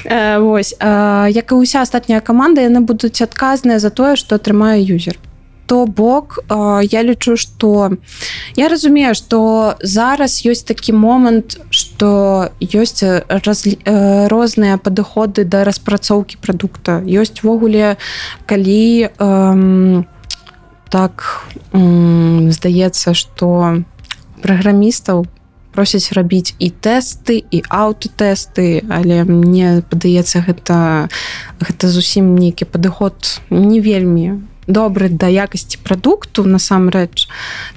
Э, 0.09 0.39
Вось 0.39 0.73
э, 0.79 1.29
як 1.29 1.51
і 1.51 1.61
ўся 1.61 1.85
астатняя 1.85 2.19
каманда 2.19 2.65
яны 2.65 2.81
будуць 2.81 3.21
адказныя 3.21 3.77
за 3.77 3.93
тое 3.93 4.15
што 4.15 4.41
атрымае 4.41 4.81
юзер 4.81 5.19
то 5.69 5.85
бок 5.85 6.39
э, 6.49 6.81
я 6.91 7.03
лічу 7.03 7.37
што 7.37 7.93
я 8.57 8.67
разумею 8.73 9.13
што 9.13 9.77
зараз 9.85 10.41
ёсць 10.41 10.65
такі 10.65 10.97
момант 10.97 11.61
што 11.69 12.49
ёсць 12.57 13.05
э, 13.05 13.21
раз, 13.45 13.69
э, 13.69 14.27
розныя 14.33 14.81
падыходы 14.81 15.45
да 15.45 15.61
распрацоўкі 15.63 16.41
прадукта. 16.41 17.05
Ёсць 17.05 17.45
ввогуле 17.45 18.01
калі 18.49 19.13
эм, 19.21 20.09
так 20.89 21.45
м, 21.69 22.49
здаецца 22.49 23.13
што 23.13 23.85
праграмістаў 24.41 25.29
просяць 25.69 26.17
рабіць 26.17 26.57
і 26.57 26.73
тэсты 26.73 27.45
і 27.45 27.61
аўтотэсты 27.69 28.89
але 28.89 29.21
мне 29.21 29.85
падаецца 29.85 30.41
гэта 30.49 31.13
гэта 31.61 31.93
зусім 31.93 32.33
нейкі 32.41 32.65
падыход 32.65 33.37
не 33.53 33.77
вельмі 33.77 34.48
добры 34.69 35.09
да 35.09 35.27
якасці 35.27 35.81
прадукту 35.83 36.45
насамрэч 36.45 37.27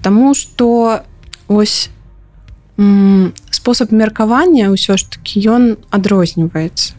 Таму 0.04 0.34
што 0.36 1.00
ось 1.48 1.90
спосаб 3.50 3.92
меркавання 3.92 4.68
ўсё 4.72 4.96
ж 4.96 5.08
таки 5.08 5.40
ён 5.44 5.76
адрозніваецца. 5.90 6.94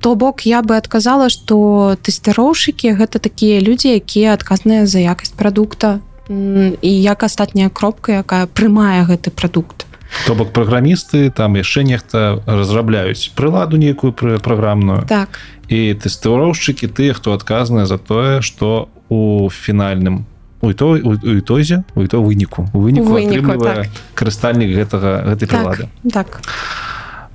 То 0.00 0.16
бок 0.16 0.48
я 0.48 0.62
бы 0.64 0.76
адказала 0.76 1.28
што 1.28 1.96
тэсціроўшыкі 2.00 2.96
гэта 2.96 3.20
такія 3.20 3.60
людзі 3.60 4.00
якія 4.00 4.32
адказныя 4.32 4.88
за 4.88 5.04
якасць 5.04 5.36
прадукта 5.36 6.00
і 6.30 6.90
як 6.90 7.22
астатняя 7.22 7.68
кропка 7.68 8.24
якая 8.24 8.48
прымае 8.48 9.04
гэты 9.04 9.28
прадукт 9.30 9.89
то 10.26 10.34
бок 10.34 10.52
праграмісты 10.52 11.30
там 11.30 11.54
яшчэ 11.54 11.82
нехта 11.84 12.42
разрабляюць 12.46 13.30
прыладу 13.34 13.76
нейкую 13.76 14.12
пры 14.12 14.38
праграмную. 14.38 15.06
Так. 15.06 15.38
І 15.70 15.94
тэстэроўшчыкі 15.94 16.90
тыя 16.90 17.14
хто 17.14 17.32
адказныя 17.32 17.86
за 17.86 17.98
тое 17.98 18.40
что 18.42 18.88
у 19.08 19.48
фінальным 19.50 20.26
у 20.60 20.72
той 20.74 21.00
у 21.00 21.14
у 21.14 21.40
тозе 21.40 21.84
у 21.94 22.06
то 22.06 22.20
выніку 22.22 22.68
у 22.74 22.80
выніку 22.80 23.06
У 23.08 23.12
выніку, 23.16 23.50
атрымлівае 23.54 23.88
карыстальнік 24.14 24.70
гэтага 24.76 25.30
гэтай 25.30 25.46
прылады. 25.48 25.88
так. 26.12 26.42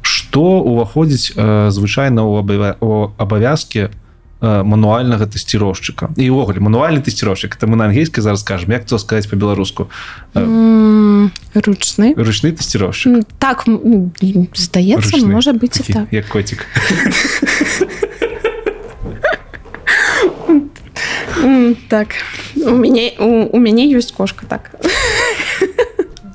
Што 0.02 0.60
уваходзіць 0.62 1.34
э, 1.36 1.70
звычайна 1.72 2.22
ў 2.22 2.44
абавя- 2.44 2.78
у 2.82 3.10
абавязкі 3.18 3.80
э, 3.80 3.90
мануальнага 4.42 5.26
тэсціроўшчыка. 5.26 6.10
І 6.18 6.30
ўвогуле 6.30 6.60
мануальны 6.60 7.00
тэсціроўшчык 7.02 7.56
это 7.58 7.68
мы 7.68 7.76
на 7.76 7.86
ангельскай 7.86 8.22
зараз 8.22 8.42
скажем 8.42 8.72
як 8.72 8.86
то 8.86 8.98
сказаць 9.00 9.28
по-беларуску 9.28 9.90
М, 10.36 11.32
ручны. 11.56 12.14
Ручны 12.16 12.52
тэсціроўшчык. 12.52 13.08
М, 13.16 13.24
так 13.40 13.64
здаецца 14.54 15.18
Ручны. 15.18 15.32
можа 15.32 15.52
быць 15.54 15.78
Такі, 15.80 15.94
так. 15.94 16.08
як 16.12 16.28
котик. 16.28 16.66
М, 21.44 21.76
так. 21.90 22.08
У 22.56 22.72
мяне 22.72 23.14
у, 23.20 23.50
у 23.56 23.60
мяне 23.60 23.86
ёсць 23.96 24.12
кошка 24.16 24.46
так. 24.48 24.72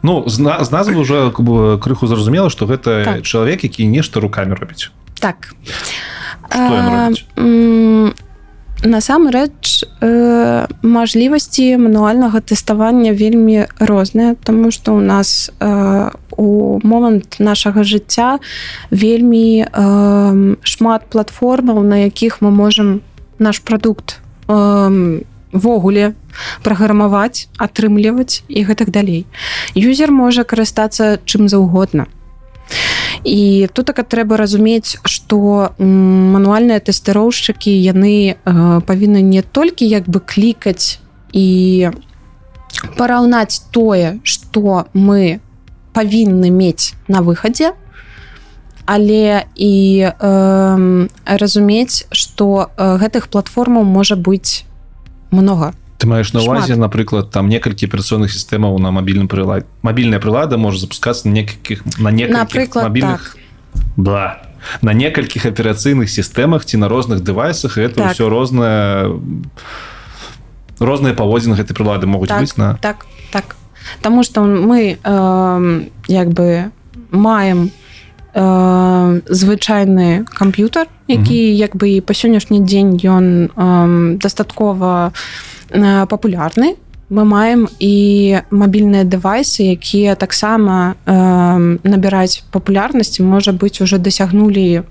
Ну 0.02 0.24
з, 0.26 0.38
на, 0.38 0.64
з 0.64 0.70
назвы 0.70 0.96
уже 0.96 1.30
крыху 1.30 2.06
зразумела 2.06 2.48
што 2.50 2.66
гэта 2.66 3.04
Так. 3.04 3.22
чалавек 3.22 3.64
які 3.64 3.86
нешта 3.86 4.20
руками 4.20 4.54
робіць. 4.54 4.90
Так 5.20 5.52
Што 6.50 6.74
ён 6.74 6.86
робіць? 6.90 8.26
насамрэч 8.84 9.84
э, 10.00 10.66
мажлівасці 10.82 11.76
мануальнага 11.76 12.40
тэставання 12.40 13.12
вельмі 13.12 13.68
розныя 13.78 14.36
тому 14.44 14.70
что 14.70 14.94
у 14.94 15.00
нас 15.00 15.50
э, 15.60 16.10
у 16.36 16.80
момант 16.82 17.36
нашага 17.38 17.84
жыцця 17.84 18.38
вельмі 18.90 19.64
э, 19.64 20.56
шмат 20.62 21.02
платформаў 21.10 21.82
на 21.82 22.08
якіх 22.08 22.40
мы 22.40 22.50
можем 22.50 23.02
наш 23.38 23.58
прадукт 23.58 24.20
э, 24.48 25.20
ввогуле 25.52 26.14
праграмаваць 26.62 27.48
атрымліваць 27.58 28.42
і 28.48 28.64
гэтак 28.64 28.90
далей 28.90 29.26
юзер 29.74 30.10
можа 30.10 30.44
карыстацца 30.44 31.20
чым 31.26 31.48
заўгодна 31.48 32.06
і 33.24 33.68
тут 33.72 33.86
так 33.86 34.08
трэба 34.08 34.36
разумець 34.36 34.96
что 35.04 35.72
мануальныя 35.78 36.80
тэстэроўшчыкі 36.80 37.70
яны 37.70 38.36
павінны 38.86 39.20
не 39.22 39.42
толькі 39.42 39.86
як 39.86 40.08
бы 40.08 40.20
клікаць 40.20 41.00
і 41.32 41.90
параўнаць 42.96 43.62
тое 43.70 44.20
что 44.24 44.86
мы 44.94 45.40
павінны 45.92 46.50
мець 46.50 46.94
на 47.08 47.20
выхадзе 47.20 47.74
але 48.86 49.46
і 49.54 49.74
э, 50.02 51.06
разумець 51.24 52.06
что 52.10 52.70
гэтых 52.76 53.28
платформаў 53.28 53.84
можа 53.84 54.16
быць 54.16 54.64
много 55.30 55.74
ты 56.00 56.08
маеш 56.08 56.32
на 56.32 56.40
увазе 56.40 56.76
напрыклад 56.80 57.30
там 57.30 57.52
некалькі 57.52 57.84
аперацыйных 57.84 58.32
сістэмаў 58.32 58.80
на 58.80 58.88
мабільным 58.90 59.28
прылад 59.28 59.68
мабільная 59.84 60.16
прылада 60.16 60.56
можа 60.56 60.80
запускацца 60.80 61.28
на 61.28 61.36
некалькіх 61.36 61.84
на 62.00 62.10
напрыклад 62.10 62.88
мабільных 62.88 63.36
так. 63.36 63.94
да. 63.96 64.42
На 64.80 64.92
некалькіх 64.96 65.44
аперацыйных 65.44 66.08
сістэмах 66.08 66.64
ці 66.64 66.80
на 66.80 66.88
розных 66.88 67.20
дэвайсах 67.20 67.76
это 67.76 68.00
Так. 68.00 68.16
ўсё 68.16 68.32
рознае 68.32 69.12
розныя 70.80 71.12
паводзіны 71.12 71.60
гэтай 71.60 71.76
прылады 71.76 72.08
могуць 72.08 72.32
так, 72.32 72.40
быць 72.40 72.56
на 72.56 72.80
так 72.80 73.04
так. 73.30 73.56
Таму 74.00 74.24
что 74.24 74.40
мы 74.40 74.96
э, 74.96 75.84
як 76.08 76.28
бы 76.32 76.72
маем 77.10 77.70
э, 78.32 79.20
звычайны 79.28 80.24
камп'ютар 80.24 80.88
які 81.18 81.56
як 81.56 81.76
бы 81.76 81.88
і 81.96 82.00
па 82.00 82.12
сённяшні 82.14 82.60
дзень 82.64 82.96
ён 83.02 83.50
э, 83.56 84.18
дастаткова 84.18 85.12
э, 85.70 86.06
папулярны 86.06 86.74
мы 87.10 87.24
маем 87.26 87.66
і 87.82 88.38
мабільныя 88.54 89.02
дэвайсы 89.02 89.74
якія 89.74 90.14
таксама 90.14 90.94
э, 91.06 91.78
набіраць 91.82 92.42
папулярнасці 92.54 93.22
можа 93.22 93.50
быць 93.52 93.82
уже 93.82 93.98
дасягнулі 93.98 94.82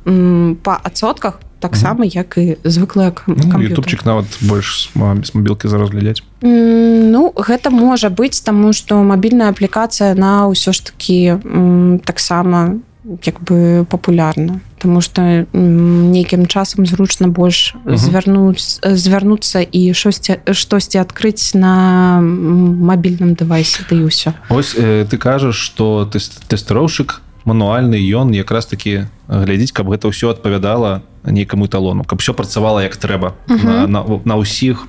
па 0.64 0.80
адсотках 0.84 1.40
таксама 1.60 2.06
як 2.08 2.38
і 2.38 2.56
звыклыя 2.64 3.12
кам- 3.12 3.36
ну, 3.36 3.64
ютубчик 3.64 4.06
нават 4.06 4.26
больш 4.42 4.92
з 4.96 5.36
мабілкі 5.36 5.68
зараз 5.68 5.90
глядзяць 5.92 6.24
М, 6.44 7.12
Ну 7.12 7.34
гэта 7.36 7.70
можа 7.72 8.08
быць 8.10 8.40
таму 8.44 8.72
што 8.74 9.04
мабільная 9.04 9.50
аплікацыя 9.50 10.16
на 10.16 10.48
ўсё 10.48 10.72
ж 10.72 10.80
такі 10.92 11.40
м, 11.44 12.00
таксама 12.06 12.80
як 13.24 13.42
бы 13.44 13.86
папулярна 13.90 14.60
Таму 14.80 15.02
што 15.02 15.44
нейкім 15.52 16.48
часам 16.48 16.86
зручна 16.86 17.28
больш 17.28 17.76
Мгм. 17.86 17.98
звярнуць 17.98 18.80
звярнуцца 18.84 19.60
і 19.62 19.94
штосьці 19.94 20.40
штосьці 20.54 20.98
адкрыць 21.04 21.52
на 21.58 22.20
мабільным 22.22 23.36
дэвайсе 23.36 23.84
і 23.92 24.08
ўсё. 24.08 24.32
Ось 24.50 24.76
э, 24.78 25.06
ты 25.10 25.18
кажаш 25.18 25.56
что 25.56 26.06
тэст 26.06 26.48
тэстыроўшчык 26.48 27.20
мануальны 27.46 28.00
ён 28.00 28.32
якраз 28.32 28.66
таки 28.66 29.08
глядзіць 29.28 29.72
каб 29.74 29.90
гэта 29.90 30.08
ўсё 30.08 30.32
адпавядала 30.32 31.02
нейкаму 31.26 31.68
талону 31.68 32.04
каб 32.04 32.20
все 32.22 32.34
працавала 32.34 32.80
як 32.84 32.96
трэба. 32.96 33.34
Мгм. 33.48 33.66
на, 33.68 33.88
на, 33.88 34.22
на 34.24 34.36
ўсіх 34.40 34.88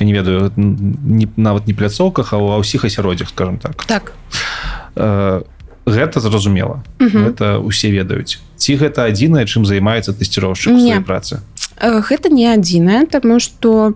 я 0.00 0.06
не 0.06 0.12
ведаю 0.12 0.52
не, 0.56 1.28
нават 1.36 1.66
не 1.66 1.74
пляцоўках 1.74 2.32
а 2.32 2.38
ва 2.38 2.60
ўсіх 2.60 2.84
асяроддзях 2.84 3.28
скажем 3.28 3.58
так. 3.58 3.84
Так. 3.84 4.12
Э, 4.96 5.42
гэта 5.90 6.20
зразумела 6.20 6.82
Мгм. 6.98 7.24
гэта 7.26 7.58
усе 7.58 7.90
ведаюць 7.90 8.38
ці 8.56 8.76
гэта 8.76 9.04
адзінае 9.10 9.44
чым 9.46 9.64
займаецца 9.66 10.12
тэсціроўшчык 10.12 10.72
у 10.72 10.76
Не. 10.76 10.94
сваёй 10.96 11.04
працы 11.04 11.40
Э, 11.80 12.00
гэта 12.00 12.28
не 12.28 12.46
адзінае 12.52 13.06
тому 13.06 13.40
что 13.40 13.92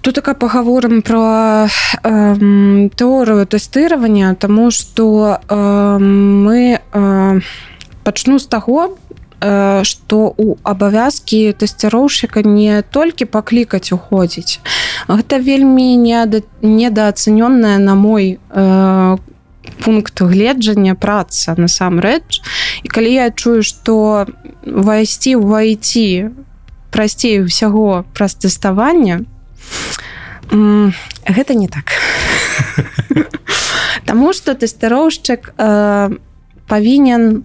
тут 0.00 0.14
така 0.14 0.34
паговорым 0.34 1.02
про 1.02 1.66
эм, 2.04 2.90
тэорыю 2.94 3.46
тэстыравання 3.46 4.34
тому 4.38 4.70
что 4.70 5.38
э, 5.48 5.98
мы 5.98 6.78
э, 6.92 7.40
пачну 8.04 8.38
з 8.38 8.46
таго 8.46 8.96
э, 9.40 9.82
что 9.84 10.34
у 10.38 10.56
абавязкі 10.62 11.52
тэсціроўшчыка 11.58 12.42
не 12.46 12.82
толькі 12.82 13.24
паклікаць 13.26 13.90
уходзіць 13.92 14.60
гэта 15.08 15.38
вельмі 15.42 15.96
неда- 15.98 16.42
недаацэнённая 16.62 17.78
на 17.78 17.94
мой 17.94 18.38
э, 18.50 19.16
пункт 19.84 20.20
гледжання 20.20 20.94
праца 20.94 21.54
насамрэч. 21.58 22.42
І 22.82 22.88
калі 22.88 23.12
я 23.12 23.30
чую 23.30 23.62
что 23.62 24.26
вайсці 24.66 25.36
ў 25.36 25.42
вайти 25.42 26.08
прасцей 26.90 27.42
усяго 27.42 28.04
праз 28.14 28.34
тэставання 28.34 29.24
гэта 31.26 31.54
не 31.54 31.68
так. 31.68 31.96
Таму 34.04 34.32
что 34.32 34.52
тэстароўшчык 34.52 35.54
э, 35.56 36.10
павінен 36.68 37.44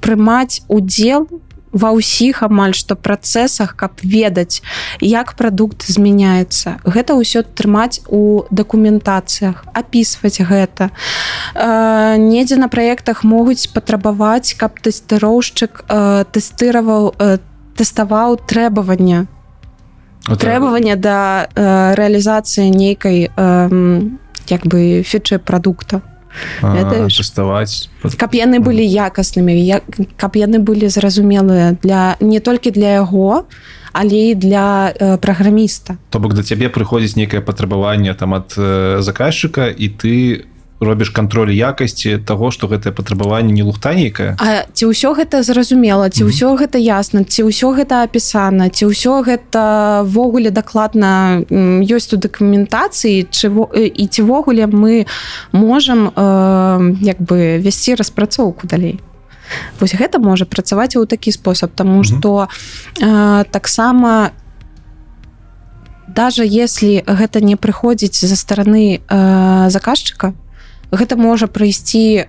прымаць 0.00 0.62
удзел 0.68 1.28
ва 1.72 1.90
ўсіх 1.96 2.42
амаль 2.44 2.76
што 2.76 2.94
працэсах 2.94 3.74
каб 3.76 3.98
ведаць 4.04 4.62
як 5.00 5.34
прадукт 5.34 5.84
змяняецца. 5.88 6.78
Гэта 6.84 7.16
ўсё 7.16 7.42
трымаць 7.42 8.04
у 8.08 8.44
дакументацыях 8.52 9.64
апісваць 9.72 10.40
гэта. 10.40 10.92
Э, 11.54 12.16
недзе 12.16 12.56
на 12.56 12.68
праектах 12.68 13.24
могуць 13.24 13.72
патрабаваць 13.72 14.54
каб 14.54 14.78
тэстыроўшчык 14.78 15.84
э, 15.88 16.24
тэстыраваў 16.30 17.14
э, 17.18 17.38
тэставаў 17.76 18.36
трэбавання 18.46 19.26
Вот, 20.28 20.38
требавання 20.38 20.96
да 20.96 21.48
э, 21.54 21.94
рэалізацыі 21.98 22.70
нейкай 22.70 23.26
э, 23.26 24.00
як 24.46 24.66
бы 24.66 25.02
фічы 25.02 25.38
прадукта. 25.38 25.98
а, 25.98 25.98
ведаеш? 25.98 26.11
Тэставаць 26.60 27.88
каб 28.16 28.34
яны 28.34 28.60
былі 28.60 28.84
якаснымі 28.84 29.56
як, 29.56 29.84
каб 30.16 30.36
яны 30.36 30.58
былі 30.58 30.88
зразумелыя 30.88 31.76
для 31.82 32.16
не 32.20 32.40
толькі 32.40 32.70
для 32.70 33.02
яго 33.04 33.44
але 33.92 34.32
і 34.32 34.34
для 34.34 34.92
э, 34.92 35.18
праграміста 35.18 35.96
то 36.10 36.18
бок 36.18 36.34
да 36.34 36.42
цябе 36.42 36.68
прыходзіць 36.68 37.16
нейкае 37.16 37.44
патрабаванне 37.44 38.14
там 38.14 38.34
ад 38.34 38.56
э, 38.56 39.00
заказчыка 39.00 39.68
і 39.68 39.88
ты 39.88 40.44
робіш 40.84 41.10
кантроль 41.10 41.50
якасці 41.50 42.18
того 42.18 42.50
что 42.50 42.66
гэтае 42.66 42.92
патрабаванне 42.92 43.52
не 43.52 43.62
лухта 43.62 43.94
нейкая 43.94 44.36
А 44.38 44.66
ці 44.72 44.90
ўсё 44.90 45.14
гэта 45.14 45.42
зразумела 45.42 46.10
ці 46.10 46.24
ўсё 46.26 46.56
гэта 46.58 46.78
ясна 46.78 47.24
ці 47.24 47.46
ўсё 47.48 47.72
гэта 47.76 48.02
апісана 48.02 48.68
ці 48.68 48.90
ўсё 48.90 49.22
гэта 49.22 50.02
ввогуле 50.04 50.50
дакладна 50.50 51.42
ёсць 51.86 52.12
у 52.14 52.16
дакументацыі 52.16 53.26
чы 53.30 53.48
во- 53.48 53.70
э, 53.72 53.86
і 53.86 54.06
ці 54.06 54.22
ввогуле 54.22 54.66
мы 54.66 55.06
можам 55.52 56.10
э, 56.10 56.96
як 57.02 57.20
бы 57.20 57.58
весці 57.58 57.94
распрацоўку 57.94 58.66
далей? 58.66 59.00
Вось 59.80 59.94
гэта 59.94 60.18
можа 60.18 60.44
працаваць 60.44 60.96
ў 60.96 61.06
такі 61.06 61.32
спосаб 61.32 61.70
тому 61.74 62.04
что 62.04 62.48
э, 63.00 63.44
таксама 63.50 64.30
даже 66.08 66.44
если 66.46 67.04
гэта 67.06 67.40
не 67.40 67.56
прыходзіць 67.56 68.24
за 68.24 68.36
стороны 68.36 69.00
э, 69.08 69.70
заказчыка 69.70 70.32
гэта 70.92 71.16
можа 71.16 71.48
прыйсці 71.48 72.28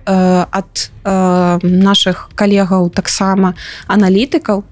ад 0.50 0.90
э, 1.04 1.58
наших 1.62 2.30
калегаў 2.34 2.88
таксама 2.90 3.54
аналітыкаў. 3.86 4.64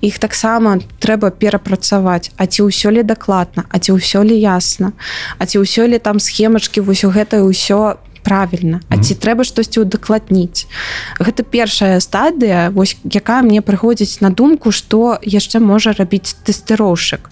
Іх 0.00 0.18
таксама 0.22 0.78
трэба 1.02 1.34
перапрацаваць. 1.34 2.30
А 2.36 2.46
ці 2.46 2.70
ўсё 2.70 2.94
ли 2.94 3.02
дакладна 3.02 3.66
А 3.66 3.82
ці 3.82 3.98
ўсё 3.98 4.22
ли 4.22 4.38
ясна 4.38 4.92
А 5.38 5.46
ці 5.46 5.58
ўсё 5.58 5.90
ли 5.90 5.98
там 5.98 6.20
схемачки 6.20 6.78
вось 6.78 7.02
у 7.02 7.10
гэта 7.10 7.42
ўсё 7.42 7.98
правильно 8.22 8.78
А 8.88 9.02
ці 9.02 9.18
трэба 9.18 9.42
штосьці 9.42 9.82
удакладніць. 9.82 10.70
Гэта 11.18 11.42
першая 11.42 11.98
стадыя 11.98 12.70
вось 12.70 12.94
якая 13.10 13.42
мне 13.42 13.58
прыходзіць 13.58 14.22
на 14.22 14.30
думку 14.30 14.70
что 14.70 15.18
яшчэ 15.22 15.58
можа 15.58 15.90
рабіць 15.98 16.36
тэстыроўшчык 16.46 17.26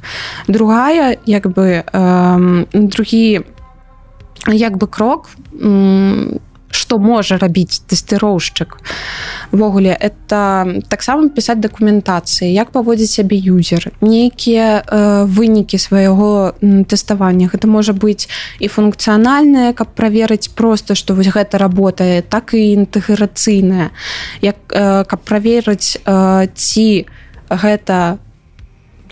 другая 0.48 1.22
як 1.22 1.46
бы 1.46 1.86
э, 1.86 2.66
другі 2.72 3.46
як 4.46 4.76
бы 4.76 4.86
крок 4.86 5.30
м, 5.60 6.40
што 6.76 6.98
можа 6.98 7.38
рабіць 7.40 7.82
тэстыроўшчык 7.88 8.76
ввогуле 9.52 9.96
это 9.96 10.82
таксама 10.88 11.28
пісаць 11.28 11.58
дакументацыі 11.62 12.52
як 12.52 12.70
паводзіць 12.70 13.10
сябе 13.16 13.38
юзер 13.38 13.90
нейкія 14.00 14.82
э, 14.82 15.24
вынікі 15.24 15.78
свайго 15.78 16.54
тэставання. 16.60 17.48
Гэта 17.48 17.66
можа 17.66 17.96
быць 17.96 18.28
і 18.60 18.68
функцыянальнае 18.68 19.72
каб 19.72 19.94
праверыць 19.96 20.52
просто 20.52 20.94
што 20.94 21.14
вось 21.14 21.32
гэта 21.32 21.58
работае 21.58 22.22
так 22.22 22.54
і 22.54 22.62
інтэграцыйная 22.76 23.90
як 24.42 24.56
э, 24.70 25.04
каб 25.08 25.20
праверыць 25.24 25.96
э, 26.04 26.48
ці 26.54 27.06
гэта 27.48 28.18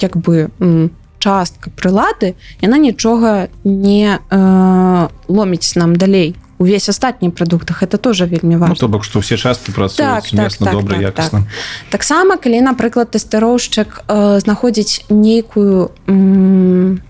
як 0.03 0.16
бы 0.16 0.51
м, 0.61 0.91
частка 1.25 1.72
прылады 1.72 2.35
яна 2.61 2.77
нічога 2.77 3.49
не 3.64 4.20
э, 4.20 5.09
ломіць 5.29 5.77
нам 5.77 5.97
далей. 5.97 6.37
Увесь 6.59 6.89
астатні 6.89 7.31
прадуктах 7.31 7.83
это 7.83 7.97
тоже 7.99 8.27
вельмі 8.27 8.55
Ну, 8.55 8.61
важно 8.61 8.77
то 8.77 8.89
бок 8.89 9.05
што 9.05 9.18
ўсе 9.18 9.37
часткі 9.37 9.72
працуюць 9.72 10.22
Так, 10.22 10.27
сумесна 10.27 10.66
так, 10.66 10.75
добра 10.77 10.95
так, 10.95 11.03
якасна. 11.03 11.43
Таксама 11.91 12.37
калі 12.37 12.61
напрыклад 12.61 13.11
тэстароўшчык 13.11 14.05
э, 14.07 14.39
знаходзіць 14.41 15.09
нейкую 15.11 15.91
м, 16.07 17.01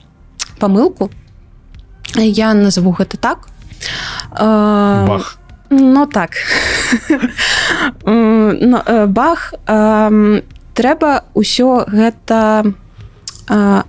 памылку 0.59 1.11
я 2.17 2.55
назову 2.55 2.95
гэта 2.95 3.19
так. 3.19 3.49
Э, 4.39 5.07
бах. 5.07 5.39
Ну 5.71 6.07
так. 6.07 6.31
М, 8.07 8.49
ну, 8.61 8.79
э, 8.87 9.07
бах 9.07 9.55
эм, 9.67 10.43
трэба 10.75 11.25
ўсё 11.35 11.85
гэта 11.89 12.73
э, 13.49 13.83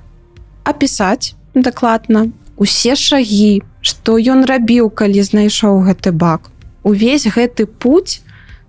апісаць 0.66 1.34
дакладна 1.54 2.28
усе 2.58 2.96
шагі 2.96 3.64
што 3.86 4.18
ён 4.18 4.44
рабіў 4.50 4.90
калі 4.90 5.22
знайшоў 5.24 5.86
гэты 5.88 6.12
бак 6.12 6.50
увесь 6.84 7.28
гэты 7.30 7.66
путь 7.66 8.22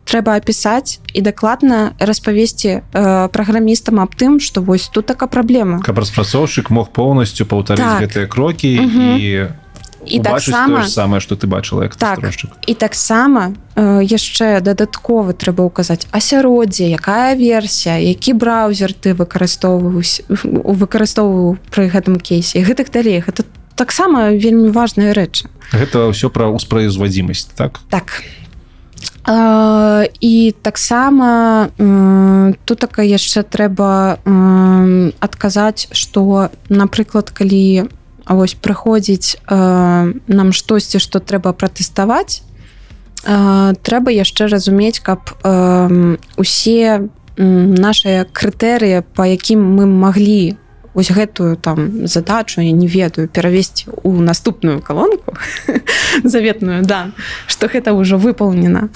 трэба 0.06 0.38
апісаць 0.38 1.00
і 1.12 1.20
дакладна 1.20 1.92
распавесці 1.98 2.68
э, 2.68 3.28
праграмістам 3.34 3.98
аб 4.00 4.14
тым 4.14 4.38
што 4.38 4.62
вось 4.62 4.86
тут 4.88 5.06
такая 5.10 5.26
праблема 5.28 5.80
каб 5.82 5.98
распрацоўшчык 5.98 6.70
мог 6.70 6.94
поўнасцю 6.94 7.46
паўтарыць 7.46 7.82
Так. 7.82 8.02
гэтыя 8.06 8.26
крокі 8.30 8.70
Мгм. 8.80 9.16
і 9.18 9.48
і 10.06 10.20
таксама 10.22 10.86
самае 10.88 11.20
што 11.20 11.34
ты 11.36 11.46
бачыла 11.46 11.82
як 11.90 11.96
Так. 11.96 12.18
тэстароўшчык. 12.22 12.50
І 12.66 12.74
таксама 12.74 13.52
э, 13.76 14.00
яшчэ 14.06 14.60
дадаткова 14.62 15.32
трэба 15.34 15.66
ўказаць 15.66 16.06
асяроддзе, 16.14 16.88
якая 16.94 17.34
версія, 17.34 17.98
які 17.98 18.32
браузер 18.32 18.94
ты 18.94 19.12
выкарыстоўваўся 19.14 20.22
выкарыстоўваў 20.64 21.58
пры 21.70 21.88
гэтым 21.90 22.16
кейсе 22.20 22.58
і 22.60 22.64
гэтых 22.64 22.90
далей 22.90 23.20
гэта 23.20 23.44
таксама 23.76 24.30
вельмі 24.32 24.70
важныя 24.72 25.12
рэчы. 25.12 25.50
гэта 25.72 26.08
ўсё 26.14 26.30
пра 26.30 26.48
ўспраюзвадзімасць 26.54 27.50
так 27.56 27.80
Так. 27.90 28.22
Э, 29.28 30.06
і 30.20 30.54
таксама 30.62 31.68
м, 31.78 32.54
тут 32.64 32.78
такая 32.78 33.06
яшчэ 33.06 33.42
трэба 33.42 34.18
м, 34.24 35.12
адказаць 35.20 35.88
што 35.90 36.50
напрыклад 36.70 37.30
калі 37.34 37.90
вось 38.34 38.54
прыходзіць 38.54 39.36
э, 39.36 40.12
нам 40.26 40.52
штосьці 40.52 40.98
што 40.98 41.20
трэба 41.20 41.52
пратэставаць 41.52 42.42
э, 43.24 43.74
трэба 43.82 44.10
яшчэ 44.10 44.46
разумець 44.50 45.00
каб 45.00 45.30
э, 45.44 46.16
усе 46.36 47.08
м, 47.38 47.74
нашыя 47.74 48.26
крытэрыі 48.26 49.06
па 49.14 49.26
якім 49.26 49.62
мы 49.62 49.86
маглі 49.86 50.56
ось 50.96 51.10
гэтую 51.12 51.56
там 51.56 52.06
задачу 52.06 52.60
я 52.60 52.72
не 52.72 52.88
ведаю 52.88 53.28
перавесці 53.28 53.86
у 54.02 54.12
наступную 54.20 54.80
калонку 54.80 55.36
заветную 56.24 56.82
да 56.82 57.12
что 57.46 57.68
гэта 57.68 57.92
ўжо 57.92 58.18
выполнена 58.18 58.88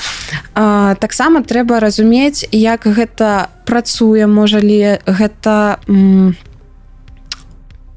А, 0.54 0.94
таксама 0.96 1.42
трэба 1.42 1.80
разумець 1.80 2.44
як 2.50 2.86
гэта 2.86 3.48
працуе 3.64 4.26
можа 4.26 4.58
ли 4.58 4.98
гэта 5.06 5.78
м, 5.88 6.34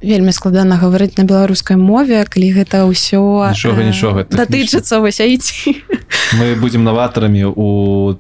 вельмі 0.04 0.32
складана 0.32 0.78
гаварыць 0.78 1.18
на 1.18 1.24
беларускай 1.24 1.78
мове 1.78 2.26
калі 2.28 2.52
гэта 2.54 2.84
ўсё 2.86 3.50
Нічога, 3.50 3.82
э, 3.82 3.88
нічога, 3.88 4.20
датычыцца 4.30 5.00
вось 5.00 5.20
айці 5.24 5.80
мы 6.38 6.56
будзем 6.60 6.84
наватарамі 6.84 7.48
у 7.56 8.18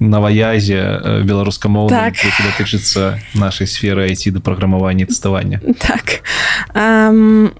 наваязе 0.00 0.78
э, 0.78 1.22
беларускамоўным 1.22 1.90
Так. 1.90 2.14
датычыцца 2.18 3.18
нашай 3.34 3.66
сферы 3.66 4.10
IT 4.10 4.30
да 4.32 4.40
праграмавання 4.40 5.06
тэставання. 5.06 5.60
Так. 5.78 6.22
Ам, 6.74 7.52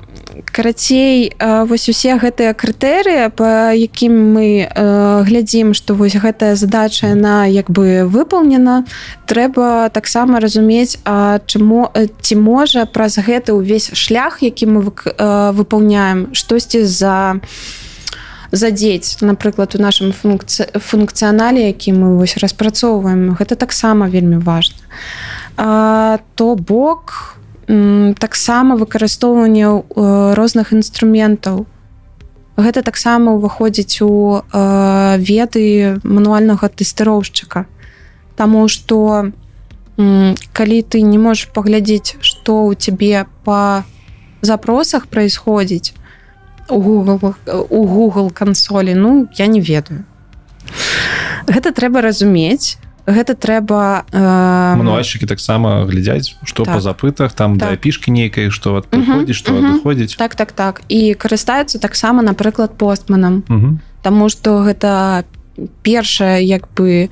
карацей 0.53 1.33
вось 1.39 1.89
усе 1.89 2.17
гэтыя 2.19 2.55
крытэрыі 2.55 3.31
па 3.37 3.73
якім 3.73 4.35
мы 4.35 4.67
э, 4.67 5.23
глядзім 5.27 5.75
што 5.75 5.95
вось 5.95 6.17
гэтая 6.17 6.55
задача 6.57 7.13
яна 7.13 7.47
як 7.47 7.71
бы 7.71 8.05
выполнена 8.07 8.85
трэба 9.27 9.91
таксама 9.95 10.41
разумець 10.41 10.99
чаму 11.47 11.91
ці 12.21 12.35
можа 12.37 12.87
праз 12.87 13.19
гэты 13.19 13.53
ўвесь 13.53 13.91
шлях 13.95 14.43
які 14.43 14.67
мы 14.67 14.81
вык- 14.83 15.11
э, 15.11 15.53
выполняем 15.53 16.35
штосьці 16.35 16.85
за 16.85 17.41
задзець 18.55 19.19
напрыклад 19.21 19.75
у 19.75 19.83
нашым 19.83 20.13
функцыі 20.13 20.79
функцыянале 20.79 21.67
які 21.67 21.93
мы 21.93 22.17
вось 22.17 22.37
распрацоўваем. 22.37 23.35
Гэта 23.35 23.57
таксама 23.57 24.07
вельмі 24.09 24.39
важна. 24.39 24.79
То 26.35 26.55
бок 26.55 27.35
м, 27.37 27.44
таксама 27.67 28.77
выкарыстоўванне 28.77 29.67
э, 29.67 30.35
розных 30.35 30.73
інструментаў. 30.73 31.67
Гэта 32.57 32.83
таксама 32.83 33.35
ўваходзіць 33.35 34.03
у 34.03 34.41
э, 34.41 35.17
веды 35.19 35.99
мануальнага 36.05 36.69
тэстыроўшчыка 36.69 37.67
Таму 38.37 38.67
што 38.69 39.31
калі 39.97 40.83
ты 40.83 41.03
не 41.07 41.19
можаш 41.23 41.55
паглядзець 41.55 42.19
што 42.19 42.67
ў 42.67 42.75
цябе 42.75 43.27
па 43.47 43.87
запросах 44.43 45.07
происходзіць 45.07 45.95
у 46.69 46.81
Google 46.83 47.35
у 47.47 47.81
Google 47.87 48.31
кансолі 48.35 48.95
ну 48.95 49.29
я 49.39 49.47
не 49.47 49.61
ведаю. 49.61 50.03
Гэта 51.47 51.71
трэба 51.71 52.03
разумець 52.03 52.79
гэта 53.07 53.35
трэба 53.35 54.05
э, 54.13 54.77
мануальшчыкі 54.81 55.27
таксама 55.27 55.85
глядзяць 55.85 56.37
што 56.45 56.65
Так. 56.65 56.75
па 56.75 56.81
запытах 56.81 57.33
там 57.33 57.59
да 57.59 57.77
Так. 57.77 57.81
пішкі 57.81 58.11
нейкай 58.11 58.51
што 58.51 58.81
ад 58.81 58.89
прыходзіць 58.89 59.37
што 59.37 59.53
мгм. 59.53 59.65
адыходзіць 59.77 60.17
так 60.17 60.35
так 60.35 60.53
так 60.53 60.83
і 60.89 61.15
карыстаюцца 61.15 61.79
таксама 61.79 62.23
напрыклад 62.23 62.77
постманам. 62.79 63.45
Таму 64.03 64.29
што 64.29 64.65
гэта 64.65 65.25
першае 65.83 66.43
як 66.45 66.69
бы 66.75 67.09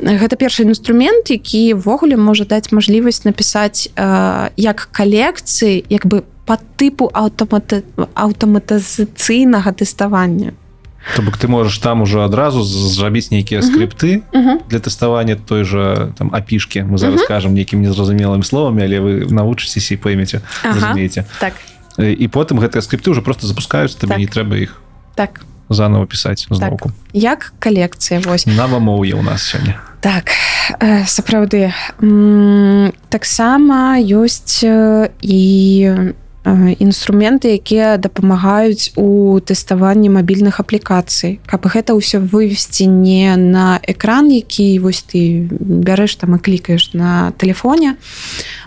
гэта 0.00 0.36
першы 0.36 0.64
інструмент 0.64 1.30
які 1.30 1.74
ввогуле 1.74 2.16
можа 2.16 2.44
даць 2.44 2.72
мажлівасць 2.72 3.24
напісаць 3.24 3.90
э, 3.94 4.48
як 4.56 4.88
калекцыі 4.92 5.84
як 5.90 6.06
бы 6.06 6.24
по 6.46 6.58
тыпу 6.76 7.10
аўтамата 7.12 7.82
аўтаматызацыйнага 8.14 9.72
тэставання 9.72 10.52
То 11.16 11.22
бок 11.22 11.36
ты 11.36 11.48
можаш 11.48 11.78
там 11.78 12.02
ужо 12.02 12.22
адразу 12.22 12.62
зрабіць 12.64 13.30
нейкія 13.30 13.60
скрипты 13.62 14.22
для 14.70 14.78
тэставання 14.78 15.36
той 15.36 15.64
жа 15.64 16.12
там 16.18 16.30
апішкі. 16.32 16.82
Мы 16.86 16.98
зараз 16.98 17.20
скажам 17.20 17.54
нейкім 17.54 17.82
незразумелымі 17.82 18.44
словамі 18.44 18.82
але 18.84 19.00
вы 19.00 19.12
навучыцеся 19.32 19.94
і 19.94 19.96
поймеце 19.96 20.40
Ага. 20.62 20.74
разумееце. 20.74 21.24
Так. 21.40 21.54
Э, 21.98 22.08
і 22.12 22.28
потым 22.28 22.58
гэтыя 22.62 22.80
скрипты 22.80 23.10
уже 23.10 23.20
просто 23.20 23.46
запускаюцца 23.46 23.98
табе 23.98 24.14
Так. 24.14 24.18
не 24.20 24.26
трэба 24.26 24.56
іх 24.62 24.80
так. 25.14 25.40
заново 25.68 26.06
пісаць 26.06 26.46
зноўку 26.50 26.92
як 27.12 27.52
калекцыя 27.58 28.20
вось. 28.24 28.46
Навамоўе 28.46 29.14
у 29.14 29.22
нас 29.22 29.42
сёння. 29.42 29.76
Так 30.00 30.30
э, 30.80 31.04
сапраўды 31.06 31.72
таксама 33.08 33.98
ёсць 34.00 34.64
э, 34.64 35.10
і 35.20 35.42
э, 35.88 36.14
інструменты 36.44 37.54
якія 37.54 37.96
дапамагаюць 37.96 38.92
у 38.96 39.38
тэставанні 39.38 40.10
мабільных 40.10 40.58
аплікацый. 40.58 41.38
Каб 41.46 41.70
гэта 41.70 41.94
ўсё 41.94 42.18
вывесці 42.18 42.90
не 42.90 43.36
на 43.36 43.78
экран 43.86 44.26
які 44.26 44.78
вось 44.82 45.06
ты 45.06 45.46
бярэш 45.50 46.18
там 46.18 46.34
і 46.34 46.38
клікаеш 46.42 46.94
на 46.94 47.30
телефоне 47.38 47.94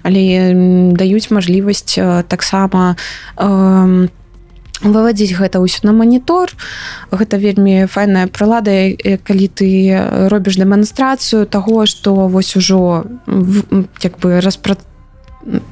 але 0.04 0.94
даюць 0.96 1.32
мажлівасць 1.32 1.98
э, 1.98 2.24
таксама 2.24 2.96
э, 3.36 4.08
выводзіць 4.82 5.36
гэта 5.36 5.60
ўсё 5.60 5.84
на 5.84 5.92
манітор. 5.92 6.52
Гэта 7.12 7.38
вельмі 7.42 7.88
файная 7.88 8.28
прылада 8.28 8.72
э, 8.72 9.18
калі 9.20 9.48
ты 9.52 9.68
э, 9.92 10.28
робіш 10.28 10.56
дэманстрацыю 10.62 11.44
таго 11.44 11.86
што 11.86 12.28
вось 12.32 12.56
ужо 12.56 13.04
як 14.00 14.20
бы 14.20 14.40
распра 14.40 14.78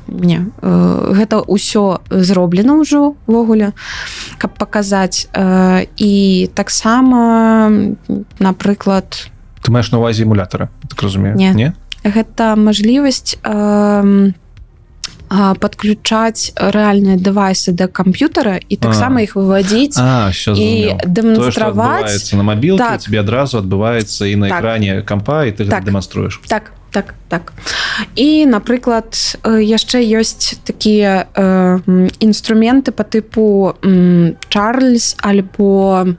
не 0.08 0.46
э, 0.62 1.14
гэта 1.14 1.42
ўсё 1.42 2.00
зроблена 2.10 2.78
ўжо 2.78 3.16
увогуле 3.26 3.74
каб 4.38 4.54
паказаць 4.58 5.28
э, 5.34 5.88
і 5.98 6.14
таксама 6.54 7.72
напрыклад 8.40 9.30
ты 9.66 9.72
маеш 9.72 9.92
на 9.92 9.98
увазе 9.98 10.24
эмулятора 10.24 10.70
так 10.90 11.02
разумею 11.02 11.38
Не. 11.38 11.54
не 11.54 11.74
гэта 12.04 12.56
мажлівасць 12.56 13.38
э, 13.42 14.34
подключаць 15.34 16.54
рэальныя 16.56 17.18
дэвайсы 17.18 17.74
да 17.74 17.88
камп'ютара 17.88 18.60
і 18.62 18.76
таксама 18.78 19.26
іх 19.26 19.34
все 19.34 20.54
і 20.54 20.94
дэманстраваць 21.06 22.34
на 22.38 22.44
мабілку 22.44 22.78
Так. 22.78 23.02
тебе 23.02 23.20
адразу 23.20 23.58
адбываецца 23.58 24.30
і 24.30 24.36
на 24.36 24.50
Так. 24.50 24.62
экране 24.62 25.02
кампа 25.02 25.46
і 25.46 25.52
ты 25.52 25.66
так. 25.66 25.84
дэманструеш 25.84 26.42
так 26.48 26.72
так 26.94 27.14
так. 27.28 27.54
І 28.16 28.46
напрыклад 28.46 29.18
яшчэ 29.44 30.06
ёсць 30.06 30.62
такія 30.64 31.26
э, 31.34 31.80
інструменты 32.22 32.94
по 32.94 33.04
тыпу 33.04 33.74
Чарльз 34.50 35.16
альбо 35.22 36.16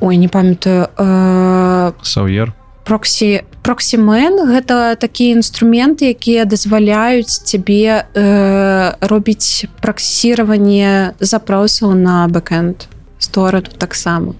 ой 0.00 0.16
не 0.16 0.28
памятаю 0.28 0.88
э, 0.96 1.92
саўер 2.02 2.52
проксі 2.84 3.42
проксімен 3.64 4.44
гэта 4.52 4.94
такія 5.00 5.40
інструменты 5.40 6.12
якія 6.12 6.44
дазваляюць 6.44 7.40
цябе 7.48 8.04
э, 8.04 8.92
робіць 9.00 9.64
праксіраванне 9.80 11.16
запросаў 11.20 11.96
на 11.96 12.28
бэкенд 12.28 12.92
стораду 13.24 13.72
таксама. 13.78 14.36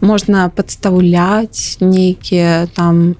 Можна 0.00 0.48
падстаўляць 0.48 1.76
нейкія 1.80 2.66
там 2.72 3.16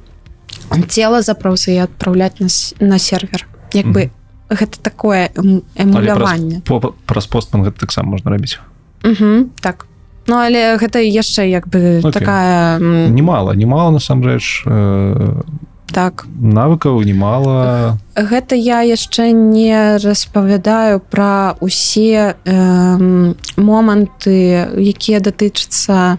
цела 0.89 1.23
запросы 1.23 1.75
і 1.75 1.85
адпраўляць 1.87 2.41
на, 2.41 2.49
с- 2.49 2.75
на 2.81 2.99
сервер. 2.99 3.47
Як 3.73 3.87
бы 3.87 4.11
гэта 4.51 4.79
такое 4.83 5.31
эм- 5.35 5.63
эмуляванне. 5.77 6.61
по, 6.65 6.95
праз 7.07 7.27
постман 7.27 7.65
гэта 7.65 7.81
таксама 7.81 8.11
можна 8.11 8.31
рабіць. 8.31 8.59
Угу, 9.05 9.51
так. 9.61 9.87
Ну 10.27 10.35
але 10.37 10.77
гэта 10.79 10.99
яшчэ 10.99 11.47
як 11.51 11.69
бы 11.69 11.99
Окей. 12.03 12.11
такая 12.13 12.79
немало 12.81 13.53
немало 13.55 13.91
насамрэч 13.95 14.63
э, 14.67 15.43
так. 15.93 16.27
навыкаў 16.27 16.99
немало 17.07 17.99
гэта 18.17 18.57
я 18.59 18.83
яшчэ 18.83 19.31
не 19.31 19.99
распавядаю 20.03 20.99
пра 20.99 21.55
усе 21.61 22.35
э, 22.45 23.35
моманты 23.57 24.67
якія 24.75 25.21
датычацца 25.21 26.19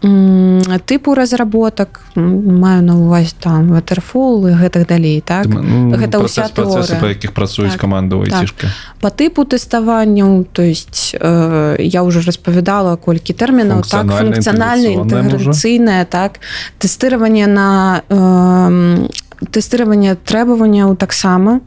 тыпу 0.00 1.14
разработак 1.14 2.00
маю 2.14 2.82
на 2.82 2.96
увазе 2.96 3.36
там 3.38 3.68
ватерфол 3.68 4.48
і 4.48 4.56
гэтак 4.56 4.88
далей 4.88 5.20
так? 5.20 5.46
Ну, 5.46 5.92
гэта 5.92 6.24
ўся 6.24 6.48
тэорыя. 6.48 6.96
па 7.00 7.12
якіх 7.12 7.36
працуюць 7.36 7.76
Так, 7.76 7.80
каманды 7.84 8.16
так. 8.24 8.32
айцішка 8.32 8.72
по 9.00 9.08
тыпу 9.12 9.44
тэставанняў 9.44 10.44
то 10.52 10.62
есть 10.62 11.14
э, 11.20 11.76
я 11.78 12.02
уже 12.02 12.20
распавядала 12.24 12.96
колькі 12.96 13.36
тэрмінаў 13.36 13.84
так 13.84 14.08
Функцыянальна, 14.08 15.04
інтэграцыйнае 15.04 16.04
так. 16.08 16.40
Тэстыраванне 16.80 17.46
на 17.46 18.00
э, 18.08 19.08
тэстыраванне 19.52 20.16
трэбаванняў 20.16 20.96
таксама. 20.96 21.60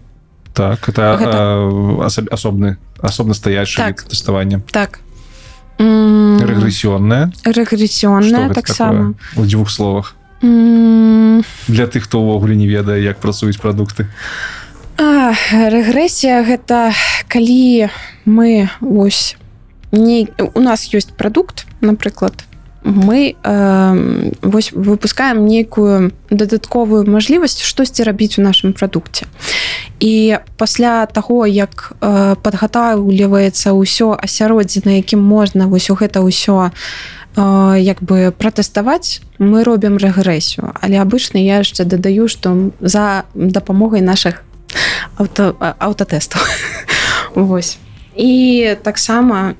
Так 0.53 0.89
это 0.89 1.17
Гэта- 1.21 2.01
э, 2.01 2.05
асоб, 2.05 2.33
асобны 2.33 2.77
асобна 2.97 3.33
стаячы 3.33 3.77
так. 3.77 4.03
тэставання 4.09 4.61
так 4.71 5.02
М, 5.79 6.39
рэгрэсіонная 6.43 7.31
рэгрэсіонная 7.45 8.49
таксама 8.53 9.13
у 9.35 9.45
дзвюх 9.45 9.69
словах? 9.69 10.15
Для 10.41 11.87
тых 11.87 12.03
хто 12.03 12.19
ўвогуле 12.19 12.55
не 12.55 12.67
ведае 12.67 12.99
як 13.03 13.17
працуюць 13.23 13.57
прадукты 13.57 14.07
рэгрэсія 14.99 16.43
гэта 16.43 16.93
калі 17.27 17.89
мы 18.25 18.69
ось 18.81 19.35
не 19.91 20.27
у 20.53 20.59
нас 20.59 20.89
ёсць 20.93 21.09
прадукт 21.15 21.65
напрыклад 21.81 22.33
мы 22.83 23.35
э, 23.41 24.31
вось 24.41 24.71
выпускаем 24.71 25.45
нейкую 25.45 26.11
дадатковую 26.29 27.07
мажлівасць 27.09 27.63
штосьці 27.63 28.03
рабіць 28.03 28.39
у 28.39 28.41
нашым 28.41 28.73
прадукце 28.73 29.25
і 29.99 30.37
пасля 30.57 31.05
таго 31.05 31.47
як 31.47 31.93
э, 32.01 32.35
падгатаўліваецца 32.35 33.71
ўсё 33.71 34.11
асяроддзе 34.19 34.83
на 34.85 34.99
якім 34.99 35.23
можна 35.23 35.67
вось 35.67 35.89
у 35.89 35.95
гэта 35.95 36.19
ўсё 36.19 36.69
э, 36.69 36.71
як 37.79 38.03
бы 38.03 38.35
пратэставаць 38.35 39.23
мы 39.39 39.63
робім 39.63 39.97
рэгрэсію. 39.97 40.75
Але 40.81 40.99
абычна 40.99 41.39
я 41.39 41.63
яшчэ 41.63 41.87
дадаю 41.87 42.27
што 42.27 42.71
за 42.79 43.23
дапамогай 43.33 44.01
наших 44.01 44.43
аўтатэстаў. 45.17 46.41
Вось 47.35 47.77
і 48.15 48.75
таксама 48.83 49.55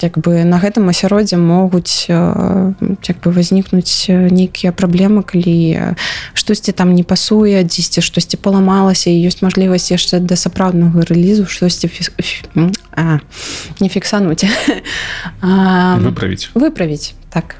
як 0.00 0.18
бы 0.18 0.44
на 0.44 0.58
гэтым 0.60 0.88
асяроддзе 0.92 1.36
могуць 1.40 2.06
э, 2.08 2.72
як 3.08 3.16
бы 3.24 3.32
вознікнуць 3.32 4.06
э, 4.08 4.28
нейкія 4.28 4.72
праблемы 4.72 5.22
калі 5.24 5.56
э, 5.72 5.94
штосьці 6.34 6.72
там 6.72 6.94
не 6.94 7.02
пасуе 7.02 7.64
дзесьці 7.64 8.04
штосьці 8.04 8.36
паламалася 8.36 9.10
і 9.10 9.24
ёсць 9.24 9.40
мажлівасць 9.40 9.90
яшчэ 9.90 10.20
да 10.20 10.36
сапраўднага 10.36 11.08
рэлізу 11.08 11.48
штосьці 11.48 11.88
фі... 11.88 12.04
а, 12.92 13.20
не 13.80 13.88
фіксануць. 13.88 14.44
Выправіць. 15.42 16.50
выправіць 16.54 17.14
так. 17.30 17.56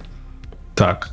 Так 0.74 1.10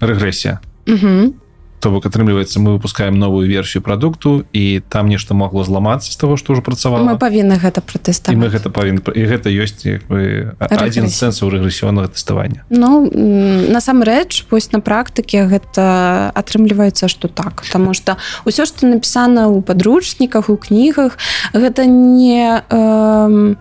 рэгрэсія. 0.00 0.60
Угу. 0.86 1.32
То 1.80 1.90
бок 1.90 2.06
атрымліваецца 2.06 2.60
мы 2.60 2.78
выпускаем 2.78 3.18
новую 3.18 3.48
версію 3.48 3.82
прадукту 3.82 4.44
і 4.52 4.82
там 4.88 5.08
нешта 5.08 5.34
могло 5.34 5.64
зламацца 5.64 6.12
з 6.12 6.16
того 6.16 6.36
што 6.36 6.52
ўжо 6.52 6.62
працавала 6.62 7.04
мы 7.04 7.18
павінны 7.18 7.58
гэта 7.58 7.80
і 7.80 7.86
пратэставаць 7.86 8.38
мы 8.38 8.48
гэта 8.48 8.70
павінны 8.70 9.02
і 9.14 9.22
гэта 9.24 9.48
ёсць 9.52 9.86
як 9.86 10.06
бы 10.10 10.54
адзін 10.58 11.08
сэнсаў 11.08 11.50
рэгрэсіённага 11.54 12.12
тэставання 12.14 12.64
Ну 12.70 13.06
насамрэч 13.08 14.46
вось 14.50 14.72
на 14.72 14.80
практыке 14.80 15.46
гэта 15.46 16.32
атрымліваецца 16.34 17.08
што 17.08 17.28
так. 17.28 17.62
Потому 17.62 17.94
что 17.94 18.16
ўсё 18.44 18.66
што 18.66 18.86
напісана 18.86 19.48
ў 19.48 19.62
падручніках 19.62 20.50
у 20.50 20.56
кнігах 20.56 21.18
гэта 21.52 21.86
не 21.86 22.62
э, 22.62 23.54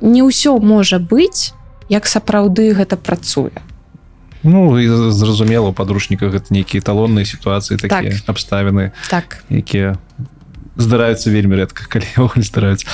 не 0.00 0.22
ўсё 0.22 0.58
можа 0.60 0.98
быць 0.98 1.52
як 1.88 2.06
сапраўды 2.06 2.72
гэта 2.72 2.96
працуе 2.96 3.52
Ну 4.44 4.78
і 4.78 4.88
зразумела 5.12 5.68
у 5.68 5.72
падручніках 5.72 6.32
гэта 6.36 6.52
нейкія 6.52 6.84
талонныя 6.84 7.24
сітуацыі 7.24 7.80
такія 7.80 8.12
Так. 8.12 8.28
абставіны 8.28 8.92
так. 9.08 9.40
якія 9.48 9.96
здараюцца 10.76 11.30
вельмі 11.30 11.56
рэдка 11.56 11.86
калі 11.88 12.04
здараюцца 12.42 12.84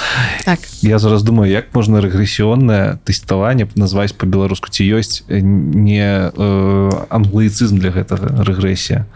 так. 0.45 0.61
Я 0.83 0.99
зараз 0.99 1.23
думаю 1.23 1.51
як 1.51 1.75
можна 1.75 1.99
рэгрэсіённае 2.01 2.99
тэставанне 3.05 3.67
назваць 3.75 4.13
по-беларуску 4.13 4.69
ці 4.71 4.85
ёсць 4.85 5.25
не 5.29 6.31
э, 6.31 6.91
англыцызм 7.11 7.81
для 7.81 7.91
гэтага 7.91 8.45
рэгрэсія 8.45 9.07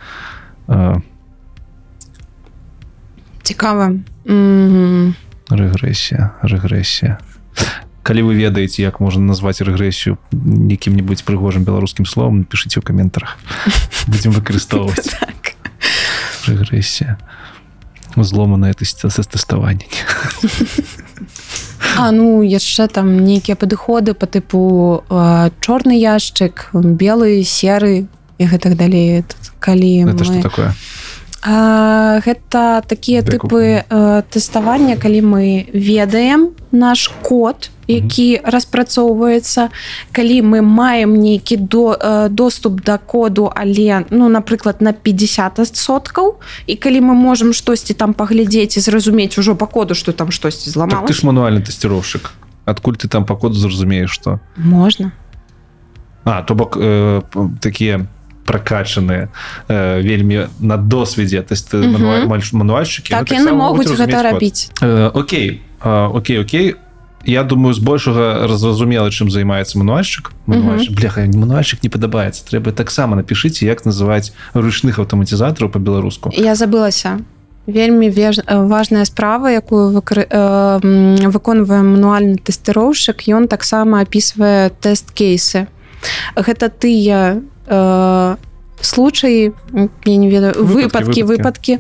э, 0.68 0.97
цікава 3.43 4.01
М, 4.26 5.14
рэгрэсія 5.53 6.32
рэгрэсія 6.43 7.18
калі 8.05 8.28
вы 8.28 8.36
ведаеце 8.36 8.84
як 8.84 9.00
можна 9.00 9.24
назваць 9.24 9.64
рэгрэсію 9.64 10.20
якім-небудзь 10.68 11.24
прыгожым 11.24 11.64
беларускім 11.64 12.05
словом 12.05 12.44
пішыце 12.44 12.78
ў 12.78 12.84
каментарах. 12.84 13.40
Будзем 14.12 14.36
выкарыстоўваць. 14.36 15.16
Так. 15.16 15.57
Рэгрэсія. 16.44 17.16
Зломанае 18.14 18.76
тэставанне 18.76 19.88
А 21.96 22.11
ну 22.12 22.42
яшчэ 22.42 22.88
там 22.88 23.24
нейкія 23.24 23.57
падыходы 23.57 24.14
по 24.14 24.26
тыпу 24.26 25.05
э, 25.09 25.50
чорны 25.61 25.94
яшчык 25.94 26.70
белы 26.74 27.42
серы 27.42 28.07
і 28.38 28.44
гэтак 28.44 28.76
далей. 28.76 29.24
Калі 29.59 30.11
это 30.11 30.24
что 30.24 30.34
мы... 30.34 30.42
такое? 30.42 30.74
А, 31.42 32.20
гэта 32.24 32.82
такія 32.86 33.22
тыпы 33.22 33.84
э, 33.84 34.22
тэставання 34.30 34.96
калі 34.96 35.20
мы 35.22 35.44
ведаем 35.72 36.50
наш 36.74 37.08
код 37.22 37.70
які 37.86 38.40
распрацоўваецца 38.44 39.68
калі 40.12 40.36
мы 40.42 40.62
маем 40.62 41.16
нейкі 41.16 41.56
до 41.56 41.96
доступ 42.30 42.80
да 42.84 42.98
коду 42.98 43.52
але 43.54 44.04
ну 44.10 44.28
напрыклад 44.28 44.80
на 44.80 44.92
50 44.92 45.60
соткаў 45.76 46.40
і 46.66 46.74
калі 46.76 47.00
мы 47.00 47.14
можемм 47.14 47.52
штосьці 47.52 47.94
там 47.94 48.14
паглядзець 48.14 48.76
і 48.76 48.80
зразумець 48.80 49.38
ужо 49.38 49.54
па 49.54 49.66
коду 49.66 49.94
что 49.94 50.12
там 50.12 50.32
штосьці 50.32 50.64
так, 50.64 50.72
зламалася 50.72 51.12
ты 51.12 51.14
ж 51.14 51.26
мануальны 51.26 51.60
тэсціроўшчык 51.60 52.32
адкуль 52.64 52.96
ты 52.96 53.08
там 53.08 53.24
па 53.24 53.36
коду 53.36 53.54
зразумееш 53.54 54.10
што 54.10 54.40
можна. 54.56 55.12
А 56.24 56.42
то 56.42 56.54
бок 56.54 56.76
э, 56.80 57.22
такія 57.60 58.06
пракачаныя 58.44 59.28
э, 59.68 60.02
вельмі 60.02 60.48
на 60.60 60.76
досведзе 60.76 61.42
то 61.42 61.52
есть 61.52 61.72
мануальшчыкі 61.72 63.10
так 63.10 63.30
яны 63.30 63.52
могуць 63.52 63.92
гэта 63.92 64.22
рабіць 64.22 64.72
Э, 64.80 65.10
Окей 65.12 65.62
Окей 65.85 66.41
Окей. 66.41 66.74
Я 67.26 67.43
думаю 67.43 67.74
з 67.74 67.78
большага 67.78 68.47
разразумела 68.47 69.09
чым 69.09 69.30
займаецца 69.30 69.78
мануальшчык 69.80 70.32
мануальшчык 70.47 70.93
бляха 70.93 71.24
не 71.26 71.39
мануальшчык 71.39 71.82
не 71.82 71.89
падабаецца 71.89 72.45
трэба 72.45 72.72
таксама 72.72 73.16
напішыце 73.16 73.64
як 73.64 73.85
называць 73.89 74.37
ручных 74.53 75.01
аўтаматызатараў 75.01 75.72
по-беларуску 75.72 76.32
я 76.37 76.55
забылася 76.55 77.24
вельмі 77.66 78.11
веж... 78.12 78.45
важная 78.47 79.05
справа 79.05 79.49
якую 79.49 79.97
выкры... 79.97 80.28
э, 80.28 81.28
выконвае 81.32 81.80
мануальны 81.80 82.37
тэсціроўшчык 82.37 83.24
ён 83.32 83.49
таксама 83.49 84.05
апісвае 84.05 84.68
тэст-кейсы 84.85 85.66
гэта 86.37 86.68
тыя 86.68 87.41
э, 87.66 88.37
случаі 88.80 89.52
я 90.04 90.16
не 90.16 90.28
ведаю 90.30 90.52
Выпадкі, 90.54 91.22
выпадкі 91.22 91.24
выпадкі. 91.24 91.78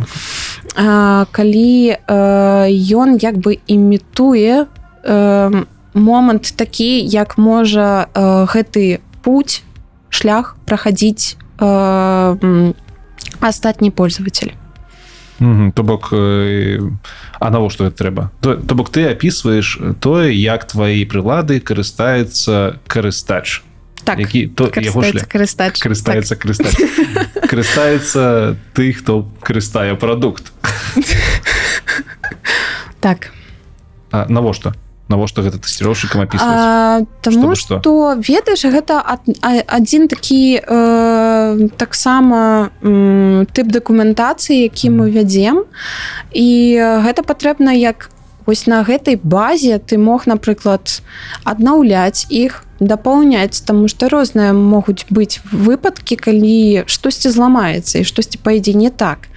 а, 0.76 1.26
калі 1.30 1.96
э, 1.96 2.68
ён 2.94 3.18
як 3.22 3.36
бы 3.38 3.58
імітуе 3.66 4.66
э, 5.04 5.64
момант 5.94 6.52
такі 6.56 7.00
як 7.00 7.38
можа 7.38 8.08
э, 8.14 8.46
гэты 8.46 9.00
путь 9.22 9.62
шлях 10.08 10.56
э, 10.66 12.36
м, 12.42 12.74
астатні 13.40 13.90
пользователь. 13.90 14.52
Мгм, 15.38 15.72
то 15.72 15.82
бок 15.82 16.08
э, 16.12 16.78
а 17.40 17.50
навошта 17.50 17.84
это 17.84 17.96
трэба 18.04 18.30
то, 18.40 18.54
то 18.56 18.74
бок 18.74 18.90
ты 18.90 19.10
опісваеш 19.10 19.78
тое 20.00 20.32
як 20.32 20.64
твои 20.64 21.04
прылады 21.04 21.60
карыстаецца 21.60 22.78
карыстач 22.86 23.62
так 24.04 24.18
які 24.20 24.46
то 24.52 24.70
яго 24.76 25.02
шлях. 25.02 25.28
карыстач 25.28 25.80
карыстаецца 25.80 26.36
карыстач 26.36 26.74
карыстаецца 27.50 28.56
ты 28.74 28.92
хто 28.92 29.26
карыстае 29.42 29.94
прадукт 29.96 30.52
так. 33.00 33.30
А 34.10 34.26
навошта? 34.28 34.72
Навошта 35.12 35.42
гэта 35.44 35.60
тэсціроўшчыкам 35.60 36.24
апісваць 36.24 37.04
Таму 37.20 37.52
што? 37.54 37.76
што 37.84 38.16
ведаеш 38.16 38.64
гэта 38.64 39.04
адзін 39.68 40.08
такі 40.08 40.56
э, 40.64 41.68
таксама 41.76 42.70
м, 42.80 43.44
тып 43.52 43.68
дакументацыі 43.68 44.56
які 44.64 44.88
мы 44.96 45.12
вядзем. 45.12 45.68
І 46.32 46.80
гэта 47.04 47.20
патрэбна 47.20 47.76
як 47.76 48.08
вось 48.46 48.64
на 48.66 48.80
гэтай 48.80 49.20
базе 49.20 49.76
ты 49.76 50.00
мог 50.00 50.24
напрыклад 50.26 51.04
аднаўляць 51.44 52.24
іх 52.32 52.63
дапаўняць 52.86 53.64
таму 53.64 53.88
што 53.88 54.08
розныя 54.08 54.52
могуць 54.52 55.06
быць 55.10 55.40
выпадкі 55.52 56.16
калі 56.16 56.84
штосьці 56.86 57.30
зламаецца 57.30 58.00
і 58.00 58.08
штосьці 58.08 58.38
паідзе 58.42 58.74
не 58.74 58.90
так. 58.90 59.28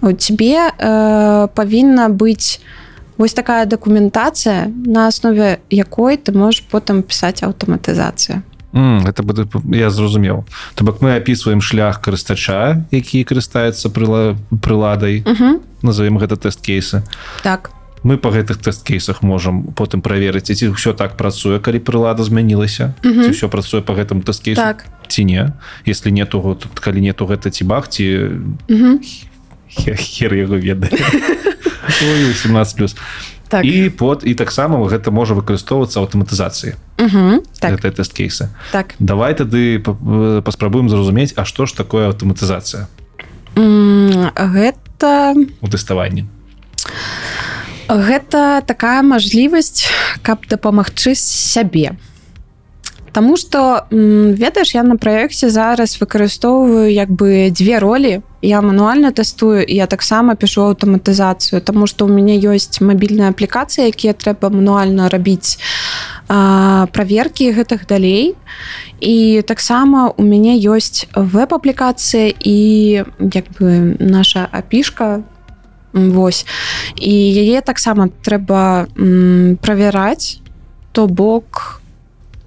У 0.00 0.12
тебе 0.12 0.70
э, 0.70 1.48
павінна 1.54 2.08
быць 2.08 2.60
вось 3.16 3.34
такая 3.34 3.66
дакументацыя 3.66 4.72
на 4.86 5.06
аснове 5.06 5.60
якой 5.70 6.16
ты 6.16 6.32
можаш 6.32 6.62
потым 6.70 7.02
пісаць 7.02 7.42
аўтаматызацыю 7.42 8.42
М, 8.74 9.06
гэта 9.06 9.22
буде 9.22 9.46
я 9.70 9.90
зразумеў 9.90 10.44
то 10.74 10.84
бок 10.84 10.98
мы 11.00 11.14
апісваем 11.14 11.62
шлях 11.62 12.02
карыстача 12.02 12.82
які 12.90 13.22
карыстаецца 13.22 13.88
прыла 13.90 14.34
приладай 14.62 15.22
угу. 15.22 15.62
назовем 15.82 16.18
гэта 16.18 16.34
тэст-кейсы 16.34 17.06
так 17.42 17.70
мы 18.04 18.18
по 18.18 18.28
гэтых 18.28 18.60
тэст-кейсах 18.60 19.22
можам 19.24 19.72
потым 19.72 20.04
праверыць 20.04 20.52
ці 20.52 20.76
ўсё 20.76 20.92
так 20.92 21.16
працуе 21.16 21.58
калі 21.58 21.80
прылада 21.80 22.22
змянілася 22.22 22.92
Мгм. 23.02 23.32
ўсё 23.32 23.48
працуе 23.48 23.80
по 23.80 23.96
гэтым 23.96 24.20
тэст-кейсу 24.20 24.60
так. 24.60 24.84
ці 25.08 25.24
не. 25.24 25.52
Если 25.88 26.12
нету 26.12 26.38
тут 26.54 26.78
калі 26.78 27.00
нету 27.00 27.24
гэта 27.26 27.50
ці 27.50 27.64
бах 27.64 27.88
ці 27.88 28.04
угу. 28.68 29.00
хер, 29.68 29.96
хер 29.96 30.34
яго 30.36 30.56
ведае. 30.60 30.92
Ой, 32.04 32.28
18 32.30 32.76
плюс. 32.76 32.96
Так. 33.48 33.64
І 33.64 33.90
под 33.90 34.22
і 34.24 34.34
таксама 34.34 34.76
гэта 34.88 35.10
можа 35.10 35.34
выкарыстоўвацца 35.34 36.00
аўтаматызацыі 36.00 36.74
так. 37.60 37.76
гэтай 37.80 37.90
тэст-кейсы. 37.92 38.48
Так. 38.72 38.94
Давай 38.98 39.34
тады 39.34 39.78
па- 39.78 39.96
э, 39.96 40.42
паспрабуем 40.42 40.88
зразумець 40.88 41.32
А 41.36 41.44
што 41.44 41.66
ж 41.66 41.72
такое 41.72 42.08
аўтаматызацыя? 42.10 42.86
М, 43.56 44.28
гэта 44.34 45.34
у 45.60 45.68
тэставанні 45.68 46.24
гэта 47.88 48.62
такая 48.66 49.02
мажлівасць 49.02 49.86
каб 50.22 50.46
дапамагчы 50.48 51.14
сябе. 51.14 51.96
Таму 53.14 53.36
что 53.36 53.86
ведаеш 53.90 54.74
я 54.74 54.82
на 54.82 54.96
праекце 54.96 55.48
зараз 55.48 56.00
выкарыстоўваю 56.00 56.90
як 56.90 57.10
бы 57.10 57.46
две 57.54 57.78
ролі. 57.78 58.22
Я 58.42 58.60
мануальна 58.60 59.12
тэстую 59.12 59.62
я 59.68 59.86
таксама 59.86 60.34
пішу 60.34 60.66
аўтаматызацыю 60.66 61.60
Таму 61.60 61.86
что 61.86 62.06
у 62.06 62.08
мяне 62.08 62.34
ёсць 62.42 62.80
мабільная 62.80 63.30
аплікацыя 63.30 63.86
якія 63.86 64.18
трэба 64.18 64.50
мануальна 64.50 65.08
рабіць 65.08 65.62
а, 66.26 66.86
праверкі 66.90 67.54
гэтых 67.54 67.86
далей. 67.86 68.34
І 68.98 69.44
таксама 69.46 70.10
у 70.16 70.22
мяне 70.22 70.58
ёсць 70.58 71.06
веб-аплікацыя 71.14 72.34
і 72.34 73.04
як 73.20 73.46
бы 73.60 73.94
наша 74.00 74.48
апішка 74.50 75.22
Вось. 75.94 76.42
І 76.98 77.14
яе 77.14 77.62
таксама 77.62 78.10
трэба 78.26 78.90
правяраць 79.62 80.42
то 80.92 81.06
бок 81.06 81.80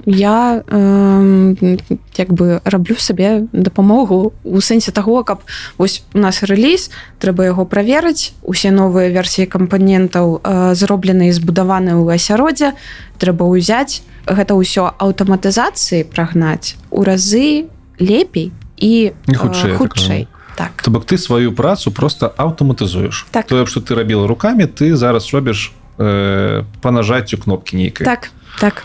я 0.07 0.63
э, 0.67 1.77
як 2.15 2.33
бы 2.33 2.61
раблю 2.63 2.95
сабе 2.95 3.43
дапамогу 3.51 4.33
у 4.43 4.61
сэнсе 4.61 4.91
таго 4.91 5.23
каб 5.23 5.43
вось 5.77 6.03
у 6.13 6.19
нас 6.19 6.43
рэліз 6.43 6.91
трэба 7.19 7.43
яго 7.43 7.67
праверыць 7.67 8.31
усе 8.43 8.71
новыя 8.71 9.11
версіі 9.11 9.51
кампанентаў 9.51 10.39
э, 10.39 10.75
зроблены 10.75 11.27
і 11.27 11.35
збудаваны 11.35 11.99
ў 11.99 12.15
асяроддзе 12.15 12.71
трэба 13.19 13.43
ўзяць 13.51 13.99
гэта 14.23 14.55
ўсё 14.55 14.95
аўтаматызацыі 14.95 16.07
прагнаць 16.07 16.79
у 16.87 17.03
разы 17.03 17.67
лепей 17.99 18.55
і 18.79 19.11
хутчэй, 19.27 19.75
э, 19.75 19.75
я 19.75 19.75
так 19.75 19.77
хутчэй 19.77 20.27
так. 20.57 20.81
То 20.81 20.89
бок 20.89 21.05
ты 21.05 21.17
сваю 21.21 21.53
працу 21.53 21.91
просто 21.91 22.33
аўтаматызуеш 22.33 23.29
Так. 23.31 23.45
тое 23.45 23.65
што 23.69 23.79
ты 23.79 23.93
рабіла 23.93 24.27
руками 24.27 24.65
ты 24.65 24.95
зараз 24.97 25.29
робіш 25.33 25.71
э, 26.01 26.65
па 26.81 26.89
нажаццю 26.91 27.37
кнопкі 27.37 27.77
нейкай 27.77 28.05
так 28.05 28.31
так. 28.59 28.83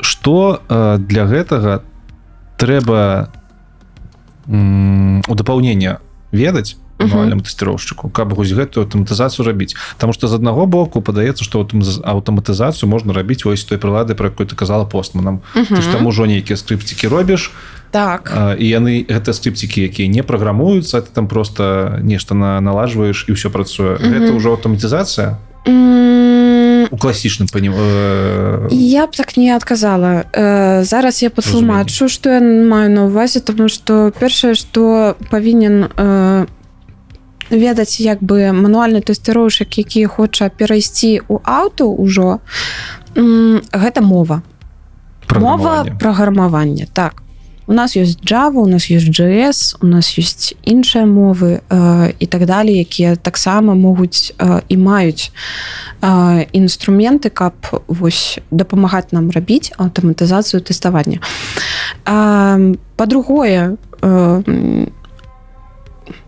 Что 0.00 0.60
э, 0.68 0.98
для 0.98 1.24
гэтага 1.24 1.80
трэба 2.60 3.32
у 4.46 5.34
дапаўнення 5.34 6.00
ведаць 6.32 6.76
Мануальным 7.08 7.40
тэсціроўшчыку 7.40 8.10
каб 8.10 8.32
вось 8.34 8.52
гэтую 8.52 8.84
аўтаматызацыю 8.86 9.46
рабіць 9.46 9.74
Таму 9.98 10.12
што 10.12 10.28
з 10.28 10.34
аднаго 10.34 10.66
боку 10.66 11.00
падаецца 11.00 11.44
што 11.44 11.60
аўтам- 11.62 11.82
аўтаматызацыю 12.04 12.88
можна 12.88 13.12
рабіць 13.12 13.44
вось 13.44 13.64
той 13.64 13.78
прылады 13.78 14.14
про 14.14 14.28
якой 14.28 14.46
ты 14.46 14.54
казала 14.56 14.84
постманам 14.84 15.40
ж 15.54 15.66
Мгм. 15.70 15.92
там 15.92 16.06
ужо 16.06 16.26
нейкія 16.26 16.56
скрыпцікі 16.56 17.08
робіш 17.08 17.50
так. 17.90 18.32
а, 18.34 18.54
і 18.54 18.64
яны 18.64 19.04
гэта 19.06 19.32
скрыпцікі 19.32 19.82
якія 19.84 20.08
не 20.08 20.22
праграмуюцца 20.22 21.00
ты 21.00 21.08
там 21.12 21.26
просто 21.28 21.98
нешта 22.02 22.34
на 22.34 22.60
налажваеш 22.60 23.24
і 23.28 23.32
ўсё 23.32 23.50
працуе 23.50 23.98
Мгм. 24.00 24.10
гэта 24.12 24.30
ўжо 24.36 24.56
аўтаматызацыя 24.56 25.36
у 26.90 26.96
класічным 26.96 27.48
панім 27.52 27.72
э, 27.76 28.68
Я 28.70 29.06
б 29.06 29.10
так 29.16 29.36
не 29.36 29.50
адказала 29.56 30.24
э, 30.32 30.84
зараз 30.84 31.22
я 31.22 31.30
патлумачу 31.30 32.08
што 32.08 32.28
я 32.30 32.40
маю 32.40 32.90
на 32.90 33.04
увазе 33.06 33.40
тому 33.40 33.68
что 33.68 34.10
першае 34.18 34.54
што 34.54 35.16
павінен 35.30 35.88
э, 35.96 36.46
ведаць 37.52 38.00
як 38.00 38.22
бы 38.22 38.52
мануальны 38.52 39.00
тэсціроўшчык 39.00 39.78
які 39.78 40.06
хоча 40.06 40.48
перайсці 40.48 41.20
у 41.28 41.38
аўто 41.44 41.88
ўжо 41.88 42.40
гэта 43.72 44.00
мова. 44.00 44.42
Мова 45.30 45.86
праграмавання. 45.98 46.86
так. 46.92 47.22
У 47.66 47.72
нас 47.72 47.96
ёсць 47.96 48.18
Java 48.20 48.58
у 48.58 48.66
нас 48.66 48.90
ёсць 48.90 49.06
JS 49.06 49.76
у 49.80 49.86
нас 49.86 50.18
ёсць 50.18 50.52
іншыя 50.66 51.06
мовы 51.06 51.62
э, 51.70 52.12
і 52.18 52.26
так 52.26 52.46
далее 52.46 52.76
якія 52.82 53.16
таксама 53.16 53.74
могуць 53.74 54.34
э, 54.38 54.62
і 54.68 54.76
маюць 54.76 55.30
э, 56.02 56.46
інструменты 56.52 57.30
каб 57.30 57.54
вось 57.86 58.40
дапамагаць 58.50 59.12
нам 59.12 59.30
рабіць 59.30 59.72
аўтаматызацыю 59.78 60.60
тэставання. 60.60 61.20
Э, 62.04 62.74
по-другое 62.96 63.78
э, 64.02 64.86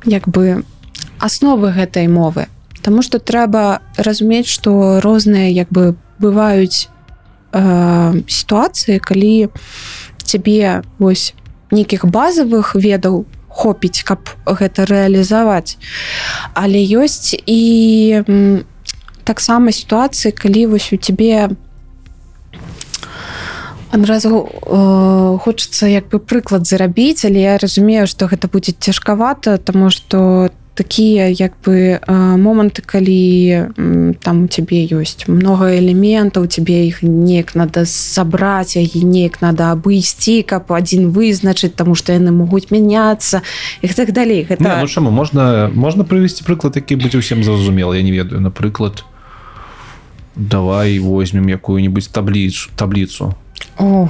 як 0.07 0.29
бы 0.29 0.63
асновы 1.25 1.73
гэтай 1.73 2.05
мовы. 2.13 2.47
Таму 2.85 3.01
што 3.01 3.17
трэба 3.17 3.81
разумець 3.97 4.51
што 4.53 5.01
розныя 5.01 5.49
як 5.49 5.73
бы 5.73 5.97
бываюць 6.21 6.93
э, 7.53 8.21
сітуацыі 8.29 9.01
калі 9.01 9.49
цябе 10.21 10.85
вось 11.01 11.33
нейкіх 11.73 12.05
базавых 12.05 12.77
ведаў 12.77 13.25
хопіць 13.49 14.05
каб 14.05 14.29
гэта 14.45 14.85
рэалізаваць. 14.85 15.81
Але 16.53 16.85
ёсць 16.85 17.33
і 17.33 18.21
таксама 19.25 19.73
сітуацыі 19.73 20.37
калі 20.37 20.77
вось 20.77 20.93
у 20.93 21.01
цябе 21.01 21.57
адразу 23.95 24.45
э, 24.45 25.39
хочацца 25.41 25.87
як 25.87 26.11
бы 26.11 26.19
прыклад 26.19 26.67
зарабіць 26.67 27.25
але 27.25 27.47
я 27.47 27.55
разумею 27.57 28.11
што 28.11 28.27
гэта 28.27 28.51
будзе 28.51 28.75
цяжкавата 28.75 29.57
тому 29.57 29.89
что 29.89 30.51
такія 30.75 31.31
як 31.31 31.55
бы 31.65 31.99
моманты 32.09 32.83
калі 32.83 33.71
там 34.21 34.45
у 34.45 34.49
цябе 34.51 34.83
ёсць 34.91 35.31
много 35.31 35.71
элементаў 35.71 36.47
тебе 36.51 36.91
іх 36.91 37.03
неяк 37.03 37.55
надо 37.55 37.87
забраць 37.87 38.75
яе 38.75 39.07
неяк 39.07 39.41
надо 39.41 39.71
абысці 39.71 40.43
каб 40.43 40.75
адзін 40.75 41.15
вызначыць 41.15 41.79
тому 41.79 41.95
что 41.95 42.13
яны 42.13 42.35
могуць 42.35 42.75
мяняцца 42.75 43.43
і 43.83 43.89
так 43.89 44.13
далей. 44.13 44.43
Не, 44.43 44.57
гэта 44.57 44.83
ну 44.83 44.89
чаму? 44.91 45.11
Можна 45.11 45.71
можна 45.75 46.03
прывесці 46.05 46.43
прыклад 46.43 46.75
які 46.77 46.99
будзе 46.99 47.23
ўсім 47.23 47.47
зразумела 47.47 47.95
я 47.95 48.03
не 48.03 48.11
ведаю. 48.11 48.43
Напрыклад 48.43 49.07
давай 50.35 50.99
возьмем 50.99 51.47
якую-нибудь 51.47 52.11
табліцу 52.11 52.71
табліцу. 52.75 53.35
О, 53.79 54.09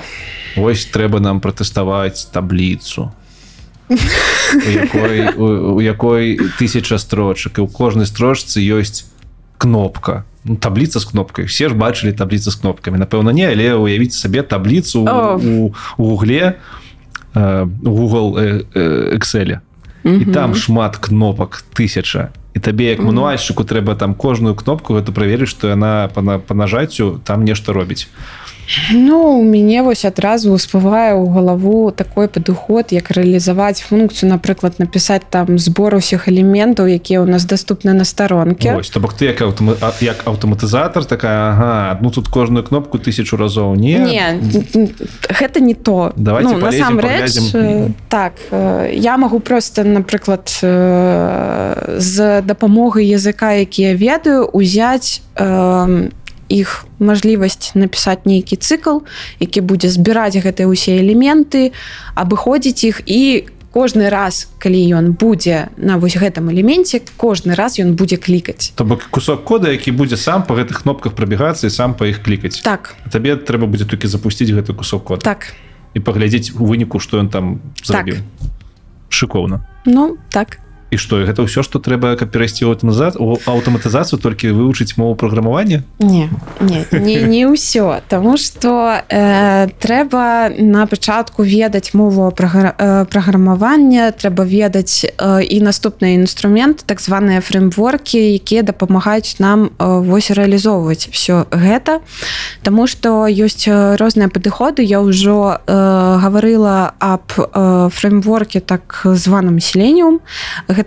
Вось 0.56 0.88
трэба 0.88 1.20
нам 1.20 1.40
пратэставаць 1.40 2.24
табліцу 2.32 3.12
у 3.88 4.70
якой, 4.70 5.28
у, 5.36 5.74
у 5.76 5.80
якой 5.80 6.38
тысяча 6.58 6.98
строчак 6.98 7.58
і 7.58 7.64
ў 7.64 7.68
кожнай 7.68 8.06
строчцы 8.06 8.60
ёсць 8.60 9.04
кнопка. 9.58 10.24
Ну, 10.44 10.56
табліца 10.56 11.00
з 11.00 11.04
кнопкай 11.04 11.44
все 11.44 11.68
ж 11.68 11.74
бачылі 11.74 12.12
табліцы 12.12 12.52
з 12.52 12.56
кнопкамі 12.60 13.00
напэўна 13.00 13.32
не 13.32 13.48
але 13.48 13.74
уявіць 13.74 14.12
сабе 14.12 14.42
табліцу 14.44 15.04
О. 15.08 15.40
у, 15.40 15.74
у 15.96 16.04
гугле 16.04 16.60
э, 17.34 17.66
Google 17.82 18.36
э, 18.36 18.64
э, 18.74 19.16
Excel. 19.16 19.60
І 20.04 20.08
мгм. 20.08 20.32
там 20.32 20.54
шмат 20.54 20.96
кнопак 20.96 21.64
тысяча 21.72 22.28
і 22.54 22.60
табе 22.60 22.92
як 22.94 23.00
мануальшчыку 23.00 23.64
трэба 23.64 23.96
там 23.96 24.14
кожную 24.14 24.54
кнопку 24.54 24.94
гэта 24.94 25.10
праверыць 25.12 25.50
што 25.50 25.72
яна 25.72 26.12
па, 26.14 26.38
па 26.38 26.54
нажаццю 26.54 27.20
там 27.24 27.42
нешта 27.44 27.72
робіць 27.72 28.06
Ну 28.92 29.38
у 29.38 29.42
мяне 29.44 29.82
вось 29.82 30.04
адразу 30.04 30.56
ўспавае 30.56 31.12
ў 31.12 31.24
галаву 31.28 31.92
такой 31.92 32.28
падыход 32.28 32.96
як 32.96 33.10
рэалізаваць 33.12 33.84
функцыю 33.84 34.32
напрыклад 34.32 34.80
напісаць 34.80 35.28
там 35.28 35.58
збор 35.58 36.00
усіх 36.00 36.28
элементаў 36.32 36.88
якія 36.88 37.20
ў 37.20 37.28
нас 37.28 37.44
доступны 37.44 37.92
на 37.92 38.04
старонке 38.08 38.80
то 38.80 39.00
бок 39.00 39.12
ты 39.14 39.28
як 39.28 39.42
аўтама... 39.44 39.76
а- 39.80 39.92
як 40.00 40.24
аўтаматызатар 40.24 41.04
такая 41.04 41.52
ага, 41.52 41.98
ну 42.00 42.10
тут 42.10 42.28
кожную 42.28 42.64
кнопку 42.64 42.98
тысячу 42.98 43.36
разоў 43.36 43.76
не, 43.76 43.98
Не, 43.98 44.40
гэта 45.28 45.60
не 45.60 45.74
то. 45.74 46.12
Давайте 46.16 46.56
ну, 46.56 46.58
насамрэч 46.58 47.32
так 48.08 48.32
я 48.92 49.16
магу 49.16 49.40
просто 49.40 49.84
напрыклад 49.84 50.48
з 51.98 52.42
дапамогай 52.42 53.06
языка 53.06 53.52
які 53.52 53.82
я 53.82 53.94
ведаю 53.94 54.48
узяць 54.48 55.20
э, 55.36 56.08
іх 56.48 56.86
мажлівасць 56.98 57.72
напісаць 57.74 58.24
нейкі 58.24 58.56
цыкл 58.56 59.04
які 59.40 59.60
будзе 59.60 59.88
збіраць 59.88 60.36
гэтыя 60.36 60.68
ўсе 60.68 61.00
элементы 61.00 61.72
абыходзіць 62.14 62.84
іх 62.84 63.02
і 63.06 63.48
кожны 63.74 64.06
раз 64.06 64.46
калі 64.62 64.78
ён 64.94 65.18
будзе 65.18 65.66
на 65.76 65.98
вось 65.98 66.14
гэтым 66.14 66.46
элеменце 66.54 67.02
кожны 67.18 67.58
раз 67.58 67.82
ён 67.82 67.98
будзе 67.98 68.22
клікаць. 68.22 68.70
То 68.78 68.86
бок 68.86 69.02
кусок 69.10 69.42
кода 69.42 69.74
які 69.74 69.90
будзе 69.90 70.14
сам 70.14 70.46
па 70.46 70.54
гэтых 70.54 70.86
кнопках 70.86 71.18
прабігацца 71.18 71.66
і 71.66 71.74
сам 71.74 71.98
па 71.98 72.06
іх 72.06 72.22
клікаць. 72.22 72.62
Так. 72.62 72.94
Табе 73.10 73.34
трэба 73.34 73.66
будзе 73.66 73.82
толькі 73.82 74.06
запусціць 74.06 74.54
гэты 74.54 74.78
кусок 74.78 75.02
кода. 75.10 75.26
Так. 75.26 75.50
І 75.94 75.98
паглядзець 75.98 76.54
у 76.54 76.70
выніку 76.70 77.02
што 77.02 77.18
ён 77.18 77.34
там 77.34 77.58
зрабіў. 77.82 78.22
Шыкоўна. 79.10 79.66
Ну 79.90 80.22
так 80.30 80.62
і 80.94 80.96
што 80.96 81.20
гэта 81.26 81.42
ўсё 81.42 81.62
што 81.66 81.78
трэба 81.82 82.14
каб 82.16 82.30
перайсці 82.30 82.64
аўтаматыза- 82.70 83.18
у 83.18 83.36
аўтаматызацыю 83.46 84.22
толькі 84.22 84.54
вывучыць 84.54 84.94
мову 84.96 85.14
праграмавання 85.14 85.82
Не, 85.98 86.30
не, 86.60 86.86
не, 86.92 87.16
не 87.22 87.42
ўсё 87.50 88.00
Таму 88.08 88.36
што 88.36 89.02
э, 89.10 89.68
трэба 89.78 90.54
на 90.58 90.86
пачатку 90.86 91.42
ведаць 91.42 91.94
мову 91.94 92.30
прагра- 92.30 92.74
э, 92.78 93.04
праграмавання 93.06 94.12
трэба 94.12 94.44
ведаць 94.44 95.04
э, 95.04 95.42
і 95.42 95.60
наступныя 95.60 96.14
інструменты 96.14 96.84
так 96.86 97.00
званыя 97.00 97.40
фреймворкі 97.40 98.18
якія 98.38 98.62
дапамагаюць 98.62 99.36
нам 99.38 99.70
э, 99.78 100.00
вось 100.00 100.30
рэалізоўваць 100.30 101.08
все 101.10 101.44
гэта. 101.50 102.00
Таму 102.62 102.86
што 102.86 103.26
ёсць 103.26 103.66
э, 103.68 103.96
розныя 103.96 104.28
падыходы. 104.28 104.82
Я 104.82 105.00
ўжо 105.00 105.58
э, 105.58 106.18
гаварыла 106.22 106.92
аб 106.98 107.32
э, 107.36 107.88
фреймворке 107.92 108.60
так 108.60 109.02
званым 109.04 109.58
селенnium 109.60 110.20
гэта 110.68 110.83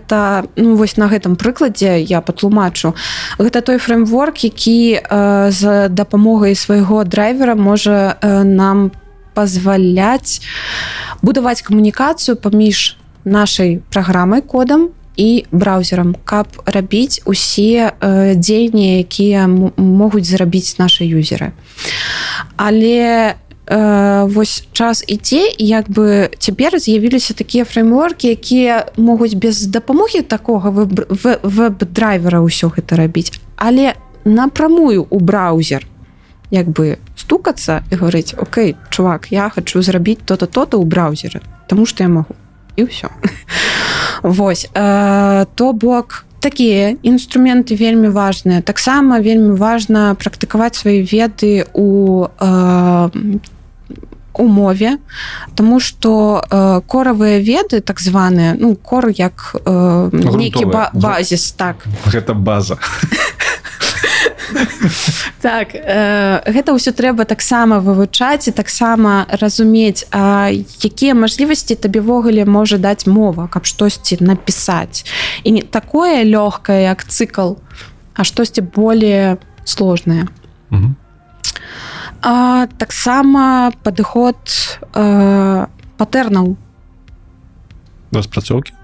ну 0.55 0.75
вось 0.75 0.97
на 0.97 1.07
гэтым 1.07 1.35
прыкладзе 1.35 2.01
я 2.01 2.21
патлумачу. 2.21 2.95
Гэта 3.39 3.61
той 3.61 3.77
фреймворк 3.77 4.43
які 4.43 5.01
э, 5.01 5.51
з 5.51 5.89
дапамогай 5.89 6.55
свайго 6.55 7.03
драйвера 7.03 7.55
можа 7.55 8.17
э, 8.21 8.43
нам 8.43 8.91
пазваляць 9.33 10.41
будаваць 11.21 11.61
камунікацыю 11.61 12.37
паміж 12.37 12.97
нашай 13.25 13.81
праграмай 13.89 14.41
кодам 14.41 14.89
і 15.17 15.45
браузерам 15.51 16.15
каб 16.25 16.47
рабіць 16.65 17.21
усе 17.25 17.91
э, 17.91 18.35
дзеянні 18.35 18.99
якія 19.01 19.47
могуць 19.47 20.29
зрабіць 20.29 20.77
нашы 20.77 21.03
юзеры. 21.05 21.51
Але 22.55 23.35
э, 23.67 24.27
вось 24.33 24.67
час 24.71 25.03
ідзе 25.07 25.51
і 25.57 25.67
як 25.67 25.89
бы 25.89 26.29
цяпер 26.39 26.79
з'явіліся 26.79 27.33
такія 27.33 27.65
фреймворкі 27.65 28.27
якія 28.27 28.85
могуць 28.97 29.33
без 29.33 29.67
дапамогі 29.67 30.21
такога 30.21 30.69
веб- 30.69 31.07
ве- 31.09 31.39
веб-драйвера 31.43 32.39
ўсё 32.39 32.71
гэта 32.71 32.95
рабіць 32.95 33.39
але 33.55 33.93
напрамую 34.25 35.07
у 35.09 35.19
браузер 35.19 35.87
як 36.51 36.67
бы 36.67 36.97
стукацца 37.15 37.83
і 37.91 37.95
говорыць 37.95 38.33
Окей 38.37 38.75
чувак 38.89 39.27
я 39.31 39.49
хочу 39.49 39.81
зрабіць 39.81 40.23
то-то 40.25 40.47
то-то 40.47 40.79
ў 40.79 40.85
браузеры 40.85 41.41
тому 41.67 41.85
что 41.85 42.03
я 42.03 42.09
могу 42.09 42.35
і 42.77 42.83
ўсё. 42.83 43.09
Вось 44.23 44.69
э, 44.73 45.45
то 45.55 45.73
бок 45.73 46.23
такія 46.39 46.95
інструменты 47.03 47.75
вельмі 47.75 48.07
важныя. 48.07 48.61
Таксама 48.61 49.19
вельмі 49.19 49.57
важна 49.57 50.15
практыкаваць 50.15 50.77
свае 50.77 51.01
веды 51.01 51.65
у 51.73 52.29
э, 52.39 53.09
у 54.37 54.47
мове 54.47 54.97
тому 55.55 55.79
что 55.79 56.43
э, 56.49 56.81
коравыя 56.87 57.39
веды 57.39 57.81
так 57.81 57.99
званыя 57.99 58.55
ну 58.59 58.75
кор 58.75 59.09
як 59.09 59.55
э, 59.65 60.09
нейкі 60.11 60.65
ба 60.65 60.89
базіс 60.93 61.51
так. 61.51 61.85
Гэта 62.05 62.33
база. 62.33 62.77
Так 65.41 65.75
э, 65.75 66.41
гэта 66.47 66.71
ўсё 66.73 66.91
трэба 66.95 67.25
таксама 67.27 67.79
вывучаць 67.79 68.47
і 68.47 68.51
таксама 68.51 69.27
разумець 69.29 70.07
а, 70.11 70.49
якія 70.81 71.13
мажлівасці 71.13 71.75
табе 71.75 71.99
ввогуле 71.99 72.45
можа 72.45 72.77
даць 72.77 73.05
мова 73.07 73.47
каб 73.47 73.65
штосьці 73.65 74.17
напісаць. 74.21 75.05
І 75.43 75.51
не 75.51 75.61
такое 75.61 76.23
лёгкае 76.23 76.89
як 76.89 77.05
цыкл 77.05 77.59
а 78.15 78.23
штосьці 78.23 78.61
более 78.61 79.37
сложное 79.63 80.27
Мгм. 80.69 80.95
А, 82.27 82.67
таксама 82.77 83.71
падыход 83.87 84.35
э, 84.91 85.65
патэрнаў. 85.97 86.57
Распрацоўкі 88.11 88.75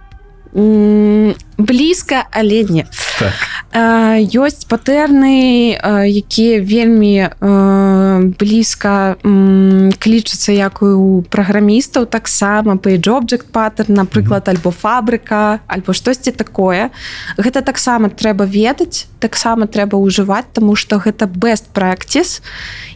блізка 1.57 2.25
але 2.31 2.63
не. 2.63 2.85
Так. 3.19 3.33
Э, 3.73 4.21
ёсць 4.21 4.65
патэрны 4.69 5.73
э, 5.73 6.05
якія 6.09 6.61
вельмі 6.61 7.29
э, 7.29 8.33
блізка 8.39 9.15
м, 9.25 9.91
клічацца 9.97 10.53
як 10.53 10.81
у 10.81 11.23
праграмістаў 11.29 12.05
таксама 12.05 12.75
page 12.75 13.09
object 13.09 13.49
паттерн 13.51 13.93
напрыклад 13.93 14.49
альбо 14.49 14.71
фабрыка 14.71 15.59
альбо 15.67 15.93
штосьці 15.93 16.31
такое. 16.31 16.89
Гэта 17.37 17.61
таксама 17.61 18.09
трэба 18.09 18.45
ведаць 18.45 19.07
таксама 19.19 19.67
трэба 19.67 19.97
ўжываць 19.97 20.53
тому 20.53 20.75
что 20.75 20.97
гэта 20.97 21.25
best 21.25 21.73
practice. 21.73 22.41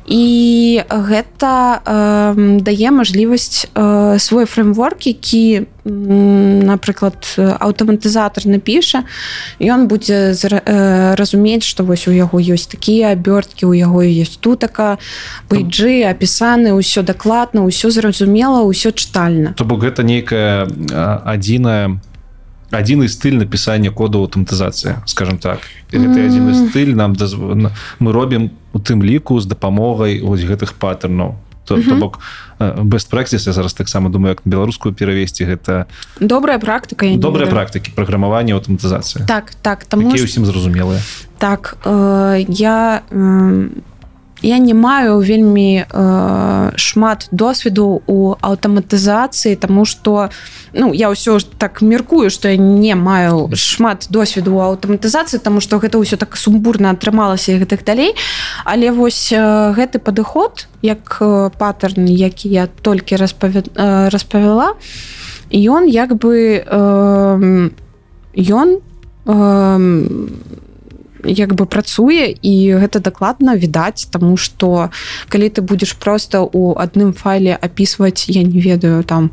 І 0.07 0.83
гэта 0.87 1.83
э, 1.83 2.59
дае 2.63 2.91
мажлівасць 2.91 3.67
э, 3.73 4.19
свой 4.19 4.45
фреймворк 4.45 5.03
які 5.07 5.67
напрыклад 5.87 7.23
аўтаматызатор 7.37 8.46
напіша 8.47 9.03
ён 9.59 9.87
будзе 9.87 10.33
э, 10.33 11.15
разумець 11.15 11.63
што 11.63 11.83
вось 11.83 12.07
у 12.07 12.13
яго 12.15 12.39
ёсць 12.39 12.67
такія 12.67 13.13
абёрткі 13.13 13.67
у 13.67 13.73
яго 13.75 14.01
ёсць 14.01 14.39
тутака 14.39 14.97
пейджы 15.51 16.07
апісаны 16.07 16.73
ўсё 16.73 17.03
дакладна 17.03 17.67
ўсё 17.67 17.91
зразумела 17.91 18.63
ўсё 18.65 18.91
чытальна. 18.91 19.53
То 19.53 19.63
бок 19.63 19.83
гэта 19.83 20.03
нейкая 20.03 20.67
адзіная 21.23 21.99
адзіны 22.71 23.07
стыль 23.07 23.39
напісання 23.39 23.91
коду 23.91 24.19
аўтаматызацыя 24.27 25.03
скажем 25.07 25.37
так. 25.37 25.59
І 25.91 26.03
гэты 26.03 26.19
Мм. 26.19 26.27
адзіны 26.27 26.51
стыль 26.67 26.95
нам 26.95 27.15
дазв... 27.15 27.39
мы 27.39 28.11
робім 28.11 28.51
у 28.73 28.79
тым 28.79 29.03
ліку 29.03 29.39
з 29.39 29.45
дапамогай 29.47 30.19
ось 30.19 30.43
гэтых 30.43 30.75
паттернаў 30.75 31.39
то, 31.67 31.75
то 31.75 31.81
Мгм. 31.81 31.99
бок 31.99 32.19
best 32.59 33.11
practice 33.11 33.47
я 33.47 33.53
зараз 33.53 33.73
таксама 33.73 34.09
думаю 34.09 34.29
як 34.29 34.45
на 34.45 34.51
беларускую 34.51 34.95
перавесці 34.95 35.45
гэта 35.45 35.85
добрая 36.19 36.57
практыка 36.57 37.05
добрыя 37.19 37.51
практыкі 37.51 37.91
праграмавання 37.91 38.55
аўтаматызацыя. 38.55 39.27
Так 39.27 39.51
так 39.61 39.85
таму 39.85 40.07
якія 40.07 40.23
што 40.23 40.31
ўсім 40.31 40.45
зразумелыя. 40.45 41.01
Так 41.37 41.77
э, 41.85 42.45
я 42.49 43.03
э, 43.11 43.67
я 44.41 44.57
не 44.57 44.73
маю 44.73 45.19
вельмі 45.19 45.85
э, 45.89 46.71
шмат 46.75 47.27
досведу 47.31 48.01
у 48.07 48.35
аўтаматызацыі 48.41 49.55
тому 49.55 49.85
что 49.85 50.29
ну 50.73 50.93
я 50.93 51.09
ўсё 51.09 51.39
ж 51.39 51.45
так 51.57 51.81
меркую 51.81 52.29
что 52.29 52.49
я 52.49 52.57
не 52.57 52.95
маю 52.95 53.49
шмат 53.55 54.07
досведу 54.09 54.55
у 54.55 54.61
аўтаматызацыі 54.61 55.39
тому 55.39 55.61
что 55.61 55.79
гэта 55.79 55.97
ўсё 55.97 56.17
так 56.17 56.37
сумбурна 56.37 56.91
атрымалася 56.91 57.51
і 57.53 57.65
гэтых 57.65 57.83
далей. 57.83 58.13
Але 58.65 58.91
вось 58.91 59.33
э, 59.33 59.73
гэты 59.73 59.99
падыход 59.99 60.67
як 60.81 61.17
э, 61.21 61.49
паттерн 61.57 62.05
які 62.05 62.49
я 62.49 62.67
толькі 62.67 63.15
распавя... 63.15 63.63
э, 63.75 64.09
распавяла 64.09 64.77
ён 65.51 65.87
як 65.87 66.15
бы 66.15 66.61
э, 66.61 67.69
ён 68.37 68.69
э, 69.25 70.27
як 71.27 71.53
бы 71.55 71.65
працуе 71.65 72.31
і 72.31 72.55
гэта 72.79 72.99
дакладна 72.99 73.55
відаць 73.55 74.07
тому 74.11 74.37
что 74.37 74.89
калі 75.29 75.49
ты 75.49 75.61
будзеш 75.61 75.93
просто 75.93 76.41
у 76.43 76.73
адным 76.73 77.13
файле 77.13 77.59
опісваць 77.59 78.25
я 78.27 78.43
не 78.43 78.59
ведаю 78.59 79.03
там 79.03 79.31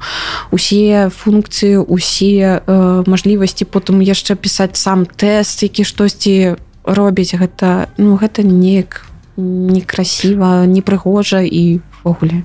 усе 0.51 1.09
функцыі 1.09 1.79
усе 1.79 2.61
э, 2.67 3.05
мажлівасці 3.07 3.65
потым 3.65 4.03
яшчэ 4.03 4.35
пісаць 4.35 4.77
сам 4.77 5.07
тест 5.07 5.63
які 5.63 5.85
штосьці 5.85 6.57
робіць 6.85 7.35
гэта 7.35 7.89
ну 7.97 8.17
гэта 8.17 8.43
неяк 8.43 9.07
некрасіва 9.37 10.67
непрыгожа 10.67 11.43
і 11.43 11.81
ввогуле 12.03 12.45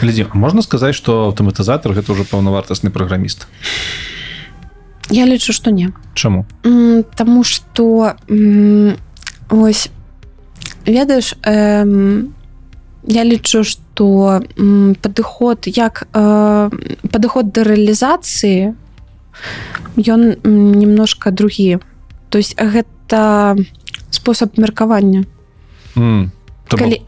глядзі 0.00 0.26
можна 0.34 0.62
сказаць 0.62 0.94
что 0.94 1.30
аўтаматызатор 1.30 1.94
гэта 1.94 2.12
ўжо 2.12 2.24
паўнавартасны 2.28 2.90
праграміст 2.90 3.48
я 5.10 5.26
лічу 5.26 5.52
што 5.52 5.70
не. 5.70 5.92
Чаму 6.14 6.44
Таму 7.16 7.44
што 7.44 8.14
ось 9.50 9.88
ведаеш 10.86 11.34
эм, 11.42 12.34
я 13.06 13.24
лічу 13.24 13.64
што 13.64 14.42
падыход 15.02 15.66
як 15.66 16.08
э, 16.12 16.70
падыход 17.10 17.52
да 17.52 17.64
рэалізацыі 17.64 18.74
ён 19.96 20.20
м, 20.44 20.72
немножко 20.72 21.30
другі 21.30 21.78
то 22.30 22.38
есть 22.38 22.56
гэта 22.58 23.56
спосаб 24.10 24.58
меркавання 24.58 25.24
М, 25.96 26.32
то 26.76 26.84
бок- 26.84 26.90
калі, 26.90 27.02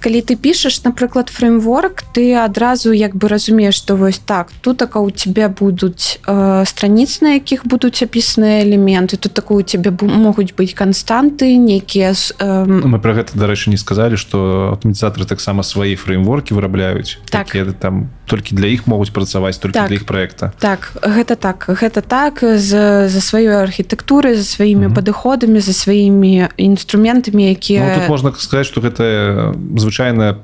калі 0.00 0.20
ты 0.22 0.36
пішаш 0.36 0.82
напрыклад 0.84 1.28
фреймворк 1.30 2.02
ты 2.14 2.34
адразу 2.34 2.92
як 2.92 3.14
бы 3.16 3.28
разумееш 3.28 3.74
што 3.74 3.96
вось 3.96 4.18
так 4.18 4.52
тут 4.60 4.76
така 4.78 5.00
у 5.00 5.10
тебя 5.10 5.48
будуць 5.48 6.18
э, 6.26 6.64
страніц 6.66 7.20
на 7.20 7.34
якіх 7.34 7.66
будуць 7.66 8.02
апісаныя 8.02 8.62
элементы 8.64 9.16
тут 9.16 9.32
такую 9.34 9.60
у 9.60 9.62
тебе 9.62 9.90
бу- 9.90 10.08
могуць 10.08 10.52
быць 10.54 10.74
канстанты 10.74 11.56
нейкія 11.56 12.12
э, 12.12 12.64
мы 12.66 12.98
про 13.00 13.14
гэта 13.14 13.32
дарэчы 13.38 13.70
не 13.70 13.76
сказалі 13.76 14.16
что 14.16 14.76
аўтаматызатары 14.76 15.24
таксама 15.26 15.62
свае 15.62 15.96
фреймворки 15.96 16.54
вырабляюць 16.54 17.18
Так. 17.30 17.48
якія 17.54 17.72
там 17.72 18.08
толькі 18.26 18.54
для 18.54 18.66
іх 18.66 18.86
могуць 18.86 19.10
працаваць 19.10 19.58
толькі 19.58 19.78
Так. 19.78 19.88
для 19.88 19.96
іх 19.96 20.04
проекта 20.06 20.52
так 20.58 20.92
гэта 21.02 21.36
так 21.36 21.66
гэта 21.68 22.02
так 22.02 22.42
з 22.42 22.70
за 23.08 23.20
сваёй 23.20 23.54
архітэктуры 23.62 24.34
за 24.34 24.44
сваімі 24.44 24.86
Мгм. 24.90 24.94
падыходамі 24.94 25.60
за 25.60 25.72
сваімі 25.72 26.48
інструментамі 26.56 27.50
якія 27.50 27.86
ну, 27.86 28.00
тут 28.00 28.08
можна 28.08 28.32
сказаць 28.34 28.66
что 28.66 28.80
гэта 28.80 29.54
звычайная 29.78 30.36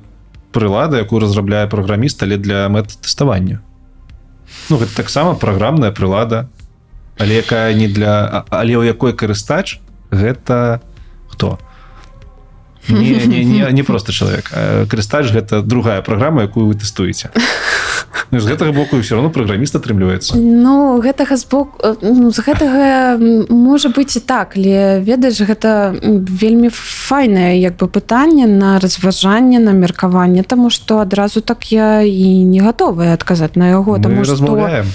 прылада 0.53 0.99
якую 1.03 1.21
разрабляе 1.21 1.67
праграміст 1.67 2.23
але 2.23 2.37
для 2.39 2.69
мэт 2.69 2.97
тэставання 3.03 3.61
Ну 4.71 4.77
гэта 4.77 4.95
таксама 4.95 5.35
праграмная 5.35 5.91
прылада 5.91 6.49
але 7.19 7.43
якая 7.43 7.75
не 7.75 7.89
для 7.89 8.45
але 8.51 8.77
ў 8.79 8.87
якой 8.87 9.13
карыстач 9.13 9.81
гэта 10.13 10.81
хто 11.29 11.59
не, 12.89 13.27
не, 13.27 13.45
не, 13.45 13.73
не 13.73 13.83
просто 13.83 14.13
чалавек 14.13 14.51
а 14.53 14.87
карыстач 14.87 15.33
гэта 15.33 15.63
другая 15.63 16.03
праграма 16.03 16.43
якую 16.43 16.67
вы 16.67 16.75
тэстуеце. 16.75 17.31
Ну, 18.33 18.41
з 18.41 18.49
гэтага 18.49 18.73
боку 18.73 18.97
все 18.97 19.15
равно 19.15 19.29
праграміст 19.29 19.77
атрымліваецца. 19.77 20.37
Ну 20.41 20.97
гэтага 21.05 21.37
з 21.37 21.45
бок 21.45 21.77
э, 21.85 21.95
ну, 22.01 22.33
з 22.33 22.41
гэтага 22.41 23.21
можа 23.53 23.93
быць 23.93 24.17
і 24.17 24.25
так 24.25 24.57
але 24.57 25.05
ведаеш 25.05 25.45
гэта 25.45 25.93
вельмі 26.01 26.73
файнае 26.73 27.61
як 27.61 27.77
бы 27.77 27.93
пытанне 27.93 28.49
на 28.49 28.81
разважанне 28.81 29.61
на 29.61 29.77
меркаванне 29.77 30.43
Таму 30.43 30.71
што 30.71 31.05
адразу 31.05 31.41
так 31.41 31.71
я 31.73 32.03
і 32.03 32.45
не 32.45 32.61
гатовая 32.61 33.13
адказаць 33.15 33.55
на 33.55 33.69
яго 33.69 34.01
што 34.01 34.09
размаўляем. 34.09 34.87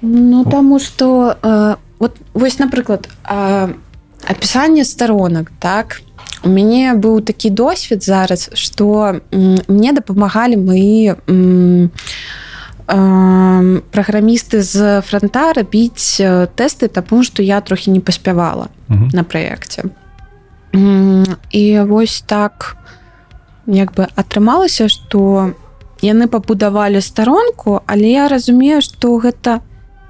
Ну 0.00 0.44
таму 0.44 0.78
што 0.78 1.36
э, 1.42 1.74
вот 1.98 2.16
вось 2.34 2.58
напрыклад 2.58 3.08
э, 3.26 3.74
апісанне 4.26 4.84
старонак 4.84 5.50
так 5.58 6.00
у 6.44 6.48
мяне 6.48 6.94
быў 6.94 7.20
такі 7.20 7.50
досвед 7.50 8.02
зараз 8.04 8.50
што 8.54 9.20
мне 9.32 9.92
дапамагалі 9.92 10.56
мои 10.56 11.12
праграмісты 13.94 14.62
з 14.62 15.00
фронта 15.06 15.52
рабіць 15.52 16.18
э, 16.18 16.48
тэсты 16.58 16.88
таму 16.88 17.22
што 17.22 17.42
я 17.42 17.60
трохі 17.60 17.90
не 17.90 18.00
паспявала 18.00 18.68
Мгм. 18.88 19.10
на 19.14 19.22
праекце 19.22 19.84
і 21.50 21.80
вось 21.80 22.22
так 22.26 22.76
як 23.66 23.94
бы 23.94 24.08
атрымалася 24.16 24.88
што 24.88 25.54
яны 26.02 26.26
пабудавалі 26.26 27.00
старонку 27.00 27.82
але 27.86 28.10
я 28.10 28.28
разумею 28.28 28.82
што 28.82 29.18
гэта 29.22 29.60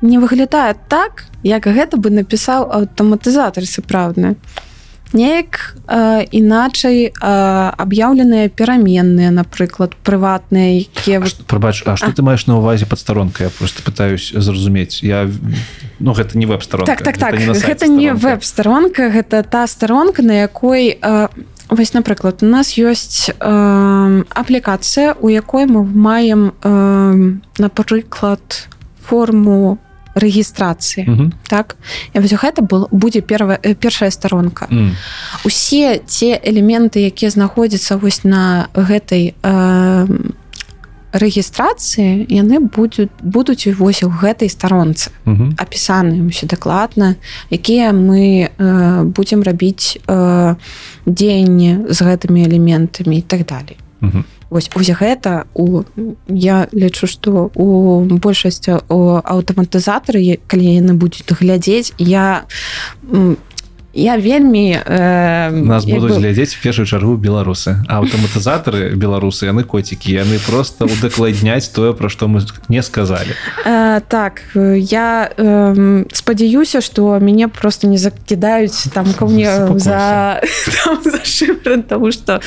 не 0.00 0.16
выглядае 0.18 0.74
так 0.88 1.24
як 1.42 1.66
гэта 1.66 1.96
бы 1.96 2.08
напісаў 2.08 2.70
аўтаматызатор 2.72 3.66
сапраўдны 3.66 4.36
неяк 5.12 5.74
э, 5.88 6.24
іначай 6.30 7.11
э, 7.11 7.11
аб'яўленыя 7.76 8.48
пераменныя 8.48 9.30
напрыклад 9.30 9.94
прыватныя 10.04 10.80
якія 10.80 11.24
што- 11.26 11.44
прабач 11.44 11.82
А 11.86 11.96
что 11.96 12.12
ты 12.12 12.22
маеш 12.22 12.46
на 12.46 12.58
увазе 12.58 12.86
под 12.86 12.98
сторонкой 12.98 13.46
я 13.46 13.50
просто 13.50 13.82
пытаюсь 13.82 14.32
зразумець. 14.34 15.02
Я 15.02 15.28
ну 15.98 16.12
гэта 16.12 16.38
не 16.38 16.46
веб-сторонка 16.46 16.94
так 16.94 17.02
так 17.04 17.18
так 17.18 17.34
гэта 17.34 17.86
не 17.88 18.14
сторонка. 18.14 18.26
веб-старонка 18.26 19.02
гэта 19.11 19.42
та 19.42 19.66
старонка 19.66 20.22
на 20.22 20.32
якой 20.32 20.98
э, 21.00 21.28
вось 21.68 21.92
напрыклад 21.94 22.42
у 22.42 22.46
нас 22.46 22.78
ёсць 22.78 23.30
э, 23.30 24.24
аплікацыя 24.30 25.14
у 25.20 25.28
якой 25.28 25.66
мы 25.66 25.84
маем 25.84 26.52
э, 26.62 27.34
напрыклад 27.58 28.68
форму 29.02 29.78
рэгістрацыі 30.20 31.04
Мгм. 31.08 31.32
так 31.48 31.76
і 32.14 32.20
вось 32.20 32.32
гэта 32.32 32.60
был 32.62 32.86
будзе 32.92 33.20
перва, 33.20 33.58
э, 33.62 33.74
першая 33.74 34.10
старонка 34.10 34.66
М. 34.70 34.94
усе 35.44 36.00
ці 36.06 36.36
элементы 36.44 36.98
якія 37.08 37.30
знаходзяцца 37.30 37.96
вось 37.96 38.24
на 38.24 38.68
гэтай 38.74 39.34
э, 39.42 40.06
рэгістрацыі 41.12 42.26
яны 42.30 42.60
будуць 42.60 43.10
будуць 43.22 43.66
вось 43.78 44.02
у 44.02 44.08
гэтай 44.10 44.46
старонцы 44.48 45.10
Мгм. 45.24 45.56
апісаны 45.58 46.30
ўсё 46.30 46.46
дакладна 46.46 47.16
якія 47.50 47.90
мы 47.92 48.46
э, 48.46 49.04
будзем 49.04 49.42
рабіць 49.42 49.98
э, 50.06 50.54
дзеянні 51.06 51.90
з 51.90 51.98
гэтымі 52.02 52.46
элементамі 52.46 53.18
і 53.18 53.22
так 53.26 53.42
далей 53.46 53.76
Мгм. 54.00 54.24
Вось 54.51 54.70
ось 54.74 54.90
гэта 54.90 55.44
у 55.55 55.82
я 56.28 56.66
лічу 56.72 57.07
што 57.07 57.51
у 57.55 58.03
большасці 58.18 58.82
у 58.90 59.22
аўтаматызатары 59.22 60.38
калі 60.46 60.74
яны 60.74 60.94
будуць 60.94 61.22
глядзець 61.30 61.94
я 61.98 62.46
я 63.92 64.16
вельмі 64.16 64.78
э, 64.86 65.51
нас 65.51 65.84
будуць 65.84 66.12
бы- 66.12 66.18
глядзець 66.18 66.55
в 66.55 66.62
першую 66.62 66.86
чаргу 66.86 67.16
беларусы. 67.16 67.82
Аўтаматызатары 67.88 68.94
беларусы 68.94 69.46
яны 69.46 69.64
коцікі 69.64 70.14
яны 70.14 70.38
просто 70.38 70.86
удакладняць 70.86 71.68
тое 71.74 71.92
пра 71.92 72.09
што 72.09 72.28
мы 72.28 72.42
не 72.68 72.82
сказалі. 72.82 73.34
Э, 73.66 74.01
так 74.07 74.42
э, 74.55 74.78
я 74.78 75.30
э, 75.36 76.05
спадзяюся 76.12 76.80
что 76.80 77.18
мяне 77.18 77.48
просто 77.48 77.86
не 77.86 77.98
закідаюць 77.98 78.90
там 78.94 79.12
ко 79.14 79.26
мне 79.26 79.51
за 79.78 80.40
там, 80.84 81.03
за 81.03 81.24
шифры 81.24 81.82
тому 81.82 82.12
что 82.12 82.40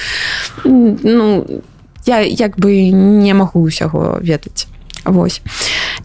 ну 0.63 1.63
я 2.05 2.21
як 2.21 2.59
бы 2.59 2.91
не 2.91 3.33
магу 3.33 3.67
ўсяго 3.67 4.19
ведаць. 4.21 4.67
Вось. 5.05 5.41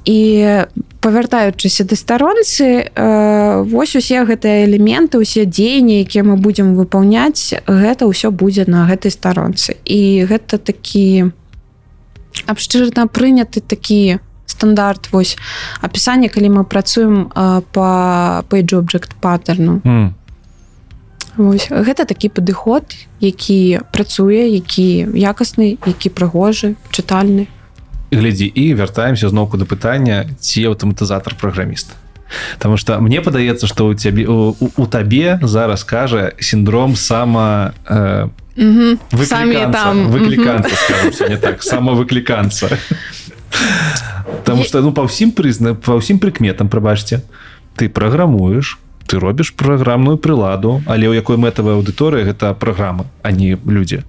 І 0.05 0.18
павяртаючыся 1.01 1.84
да 1.84 1.94
старонцы 1.94 2.90
э, 2.90 3.62
вось 3.62 3.94
усе 3.94 4.24
гэтыя 4.26 4.66
элементы 4.66 5.22
усе 5.22 5.46
дзеянні 5.46 6.03
якія 6.03 6.26
мы 6.26 6.34
будзем 6.34 6.74
выпаўняць 6.74 7.55
гэта 7.70 8.11
ўсё 8.11 8.34
будзе 8.34 8.66
на 8.66 8.90
гэтай 8.90 9.14
старонцы. 9.14 9.78
І 9.86 10.26
гэта 10.26 10.59
такі 10.59 11.30
абшчырна 12.46 13.07
прыняты 13.07 13.62
такі 13.62 14.18
стандарт 14.46 15.12
вось 15.12 15.38
апісанне 15.80 16.28
калі 16.28 16.49
мы 16.59 16.62
працуем 16.64 17.30
э, 17.30 17.62
по 17.70 18.42
page 18.51 18.74
object 18.74 19.14
паттерну 19.20 19.80
М. 19.84 20.17
Вось. 21.39 21.70
Гэта 21.70 22.03
такі 22.03 22.34
падыход 22.34 22.99
які 23.22 23.86
працуе 23.95 24.51
які 24.51 25.07
якасны 25.14 25.78
які 25.86 26.11
прыгожы 26.11 26.74
чытальны. 26.91 27.47
Глядзі 28.11 28.51
і 28.51 28.74
вяртаемся 28.74 29.30
зноўку 29.30 29.55
да 29.55 29.64
пытання 29.64 30.26
ці 30.43 30.74
аўтаматызатар 30.74 31.39
праграміст. 31.39 31.95
Таму 32.59 32.76
что 32.76 32.99
мне 32.99 33.22
падаецца 33.22 33.70
что 33.70 33.86
у 33.86 33.95
цябе 33.95 34.26
у, 34.26 34.57
у, 34.59 34.66
у 34.76 34.86
табе 34.86 35.39
зараз 35.43 35.84
кажа 35.84 36.32
синдром 36.41 36.97
сама 36.97 37.72
э, 37.86 38.28
Самі 39.22 39.70
там, 39.72 40.11
выкліканца 40.11 40.74
скажем, 40.74 41.12
сёння 41.12 41.36
так 41.39 41.62
самавыкліканца 41.70 42.68
Таму 44.45 44.64
что 44.64 44.82
ну 44.82 44.91
па 44.93 45.07
ўсім 45.07 45.30
прызна 45.30 45.78
па 45.78 45.95
ўсім 45.95 46.18
прыкметам 46.18 46.68
прабачце 46.68 47.22
ты 47.78 47.89
праграмуеш 47.89 48.76
ты 49.09 49.18
робіш 49.18 49.56
праграмную 49.56 50.20
прыладу 50.20 50.84
але 50.84 51.09
ў 51.09 51.16
якой 51.16 51.40
мэтавая 51.40 51.80
аўдыторыя 51.80 52.28
гэта 52.28 52.52
праграма 52.52 53.09
а 53.24 53.32
не 53.32 53.56
людзі. 53.56 54.04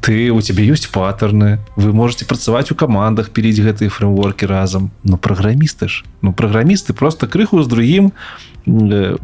Ты 0.00 0.32
у 0.32 0.40
тебе 0.40 0.64
ёсць 0.64 0.88
паттерны 0.88 1.60
вы 1.76 1.92
можете 1.92 2.24
працаваць 2.24 2.72
у 2.72 2.74
камандах 2.74 3.28
піліць 3.30 3.60
гэтыя 3.60 3.92
фреймворки 3.92 4.48
разам. 4.48 4.90
Но 5.04 5.16
праграмісты 5.16 5.88
ж. 5.88 6.04
Ну 6.24 6.32
праграмісты 6.32 6.96
просто 6.96 7.28
крыху 7.28 7.62
з 7.62 7.68
другім 7.68 8.12
э, 8.66 9.16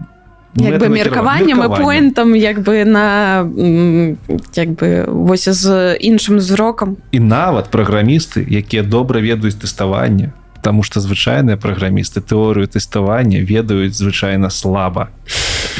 як 0.57 0.80
бы 0.80 0.88
меркаваннем 0.88 1.64
і 1.64 1.68
поінтам 1.68 2.36
як 2.36 2.61
бы 2.61 2.84
на 2.84 3.48
як 4.57 4.68
бы 4.76 5.05
вось 5.09 5.48
з 5.48 5.96
іншым 5.96 6.40
зрокам. 6.40 6.97
І 7.12 7.20
нават 7.20 7.70
праграмісты 7.70 8.44
якія 8.44 8.82
добра 8.82 9.20
ведаюць 9.20 9.56
тэставанне 9.56 10.32
Таму 10.61 10.82
што 10.85 11.01
звычайныя 11.01 11.57
праграмісты 11.57 12.20
тэорыю 12.20 12.69
тэставання 12.69 13.41
ведаюць 13.41 13.97
звычайна 13.97 14.51
слаба 14.51 15.09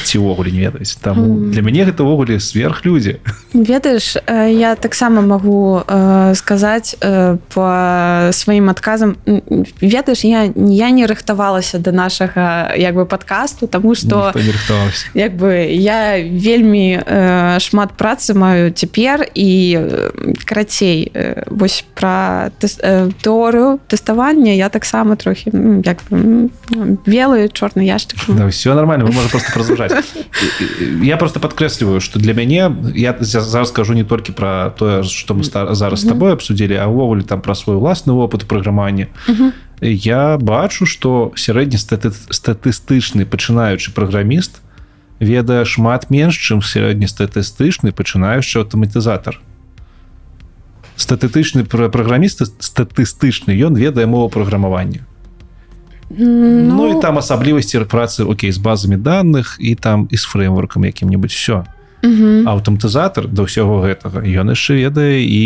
ці 0.05 0.18
ўвогуле 0.18 0.51
не 0.51 0.60
ведаюць. 0.60 0.97
Там 1.01 1.16
Мгм. 1.20 1.51
для 1.51 1.62
мяне 1.62 1.85
гэта 1.85 2.02
ўвогуле 2.02 2.40
сверхлюдзі. 2.40 3.16
Ведаеш 3.55 4.16
э, 4.27 4.51
я 4.52 4.74
таксама 4.74 5.20
магу 5.20 5.82
э, 5.86 6.35
сказаць 6.35 6.97
э, 7.01 7.36
по 7.55 8.31
сваім 8.32 8.70
адказам. 8.70 9.16
Ведаеш 9.81 10.24
я 10.24 10.51
я 10.56 10.90
не 10.90 11.06
рыхтавалася 11.06 11.78
до 11.78 11.93
нашага 11.93 12.74
як 12.77 12.94
бы 12.94 13.06
подкасту 13.06 13.66
тому 13.66 13.94
что 13.94 14.32
як 15.14 15.36
бы 15.36 15.66
я 15.70 16.16
вельмі 16.22 17.01
э, 17.06 17.59
шмат 17.60 17.90
працы 17.98 18.35
маю 18.35 18.70
цяпер 18.70 19.27
і 19.35 19.77
э, 19.78 20.35
карацей 20.44 21.10
э, 21.14 21.43
вось 21.51 21.85
про 21.94 22.51
тэс- 22.60 22.81
э, 22.82 23.10
тэорыю 23.22 23.78
тэставання 23.89 24.52
я 24.52 24.68
таксама 24.68 25.16
трохі 25.16 25.51
як 25.85 25.98
белы 27.06 27.48
чорны 27.52 27.82
яшчык. 27.85 28.18
Да, 28.28 28.47
все 28.47 28.74
нормально, 28.74 29.05
мы 29.06 29.12
можем 29.12 29.31
просто 29.31 29.51
продолжать. 29.90 30.26
Я 31.02 31.16
просто 31.16 31.40
подкресливаю, 31.40 32.00
что 32.00 32.18
для 32.18 32.34
мяне, 32.34 32.70
я 32.94 33.16
за- 33.20 33.40
зараз 33.40 33.68
скажу 33.68 33.94
не 33.94 34.04
только 34.04 34.32
про 34.32 34.70
то, 34.70 35.02
что 35.02 35.34
мы 35.34 35.74
зараз 35.74 36.02
тобой 36.02 36.32
обсудили, 36.32 36.74
а 36.74 36.86
увогуле 36.86 37.22
там 37.22 37.40
про 37.40 37.54
свой 37.54 37.76
власны 37.76 38.12
опыт 38.12 38.44
праграмання. 38.46 39.06
Я 39.80 40.36
бачу, 40.38 40.86
что 40.86 41.32
сярэднестатыстычны 41.36 43.24
пачынаючы 43.24 43.92
праграміст 43.92 44.60
ведае 45.20 45.64
шмат 45.64 46.10
менш, 46.10 46.36
чым 46.36 46.60
сярэднестатыстычны 46.62 47.92
пачынаючы 47.92 48.58
аўтаматызатар. 48.60 49.40
Статыстычны 50.96 51.64
пра- 51.64 51.88
праграміст 51.88 52.42
статыстычны 52.60 53.52
ён 53.56 53.74
ведае 53.74 54.06
мову 54.06 54.28
праграмавання 54.28 55.00
Ну, 56.10 56.76
ну 56.76 56.98
і 56.98 57.00
там 57.00 57.18
асаблівасці 57.18 57.86
працы 57.86 58.26
Окей 58.26 58.52
з 58.52 58.58
базамі 58.58 58.96
данных 58.96 59.56
і 59.60 59.74
там 59.74 60.08
і 60.10 60.16
з 60.16 60.24
фреймворкам 60.24 60.84
якім-небудзь 60.84 61.34
все 61.34 61.64
аўтаматызатар 62.02 63.28
да 63.28 63.44
ўсяго 63.44 63.84
гэтага. 63.84 64.24
Ён 64.24 64.50
яшчэ 64.50 64.80
ведае 64.80 65.22
і 65.22 65.44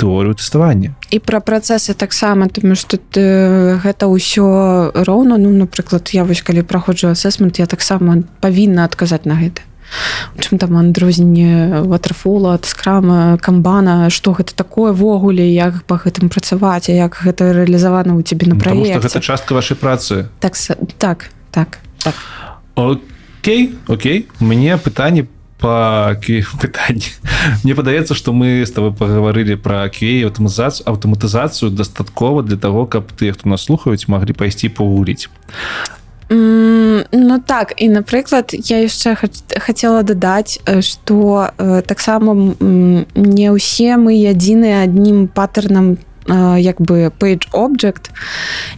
тэорыю 0.00 0.34
тэставання 0.34 0.94
і 1.10 1.18
пра 1.18 1.38
працэсы 1.38 1.94
таксама 1.94 2.48
тому 2.48 2.74
что 2.74 2.96
ты 2.96 3.78
гэта 3.84 4.08
ўсё 4.08 4.90
роўна. 4.94 5.38
Ну 5.38 5.52
напрыклад 5.52 6.08
я 6.16 6.24
вось 6.24 6.42
калі 6.42 6.62
праходжу 6.62 7.12
асесмент 7.12 7.58
я 7.58 7.66
таксама 7.66 8.22
павінна 8.40 8.84
адказаць 8.84 9.26
на 9.26 9.34
гэта 9.36 9.62
чым 10.40 10.58
там 10.58 10.76
адрозненне 10.76 11.82
ватерфола 11.82 12.54
ад 12.54 12.64
скрама 12.64 13.38
камбана 13.40 14.10
что 14.10 14.32
гэта 14.32 14.54
такое 14.54 14.92
ввогуле 14.92 15.46
як 15.52 15.84
па 15.84 15.96
гэтым 15.96 16.28
працаваць 16.28 16.88
а 16.88 16.92
як 16.92 17.20
гэта 17.22 17.52
рэалізавана 17.52 18.14
ў 18.18 18.22
цябе 18.22 18.46
на 18.50 18.56
Потому 18.56 18.84
что 18.84 18.94
гэта 18.98 19.18
праекце? 19.18 19.20
частка 19.20 19.54
вашай 19.54 19.76
працы. 19.76 20.28
Так 20.40 20.54
так 20.98 21.30
так 21.50 21.78
так. 22.02 22.14
Окей 22.74 23.74
Окей. 23.88 24.28
Мне 24.40 24.76
пытанне 24.78 25.26
по 25.58 26.16
пытанне. 26.60 27.08
Мне 27.62 27.74
падаецца 27.74 28.14
что 28.14 28.32
мы 28.32 28.62
с 28.66 28.70
тобой 28.72 28.92
пагаварылі 28.92 29.56
про 29.56 29.88
кей 29.88 30.24
аўтаматызацыю 30.26 30.88
аўтаматызацыю 30.88 31.70
дастаткова 31.70 32.42
для 32.42 32.56
того 32.56 32.86
каб 32.86 33.12
ты 33.12 33.32
хто 33.32 33.48
нас 33.48 33.64
слухаюць 33.64 34.08
маглі 34.08 34.32
пайсці 34.32 34.68
пагуліць 34.68 35.28
М, 36.30 37.04
Ну 37.12 37.38
так 37.38 37.74
і 37.76 37.88
напрыклад 37.88 38.50
я 38.52 38.80
яшчэ 38.80 39.16
хацела 39.60 40.02
дадаць 40.02 40.60
что 40.80 41.50
таксама 41.86 42.32
м, 42.32 43.06
не 43.14 43.48
ўсе 43.50 43.96
мы 43.96 44.14
адзіны 44.30 44.82
аднім 44.82 45.28
паттернам 45.28 45.98
э, 46.26 46.60
як 46.60 46.80
бы 46.80 47.12
page 47.18 47.48
object. 47.52 48.10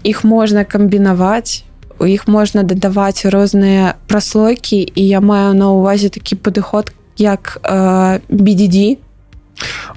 Іх 0.03 0.25
можна 0.25 0.65
камбінаваць 0.65 1.65
у 1.99 2.05
іх 2.07 2.29
можна 2.29 2.63
дадаваць 2.63 3.25
розныя 3.25 3.95
праслойкі 4.07 4.93
і 4.95 5.03
я 5.09 5.21
маю 5.21 5.55
на 5.55 5.73
увазе 5.73 6.09
такі 6.09 6.37
падыход 6.37 6.93
як 7.17 7.59
э, 7.63 8.21
BDD 8.29 8.99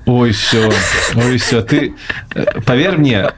Ой 0.06 0.32
все 0.32 0.72
Ой 1.16 1.38
все 1.38 1.62
ты 1.62 1.94
э, 2.36 2.62
поверь 2.66 2.98
мне 2.98 3.32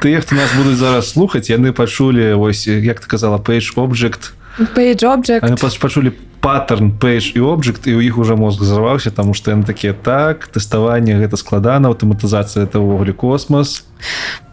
ты 0.00 0.20
хто 0.20 0.34
нас 0.34 0.50
будуць 0.56 0.76
зараз 0.76 1.10
слухаць 1.10 1.50
яны 1.50 1.72
пачулі 1.72 2.32
ось 2.34 2.66
як 2.66 3.00
ты 3.00 3.06
казала 3.06 3.38
page 3.38 3.74
object. 3.76 4.32
Page 4.74 5.02
object. 5.02 5.60
Пач- 5.60 5.80
пачулі 5.80 6.12
паттерн 6.40 6.92
page 7.00 7.32
і 7.36 7.40
object 7.40 7.88
і 7.88 7.94
у 7.94 8.00
іх 8.00 8.18
уже 8.18 8.36
мозг 8.36 8.60
взорваўся 8.60 9.10
тому 9.10 9.34
что 9.34 9.50
яны 9.50 9.64
такія 9.64 9.92
так 9.92 10.48
тэставанне 10.48 11.16
гэта 11.16 11.36
складана 11.36 11.88
аўтаматызацыя 11.88 12.64
это 12.64 12.78
ўвогуле 12.78 13.12
космос. 13.12 13.84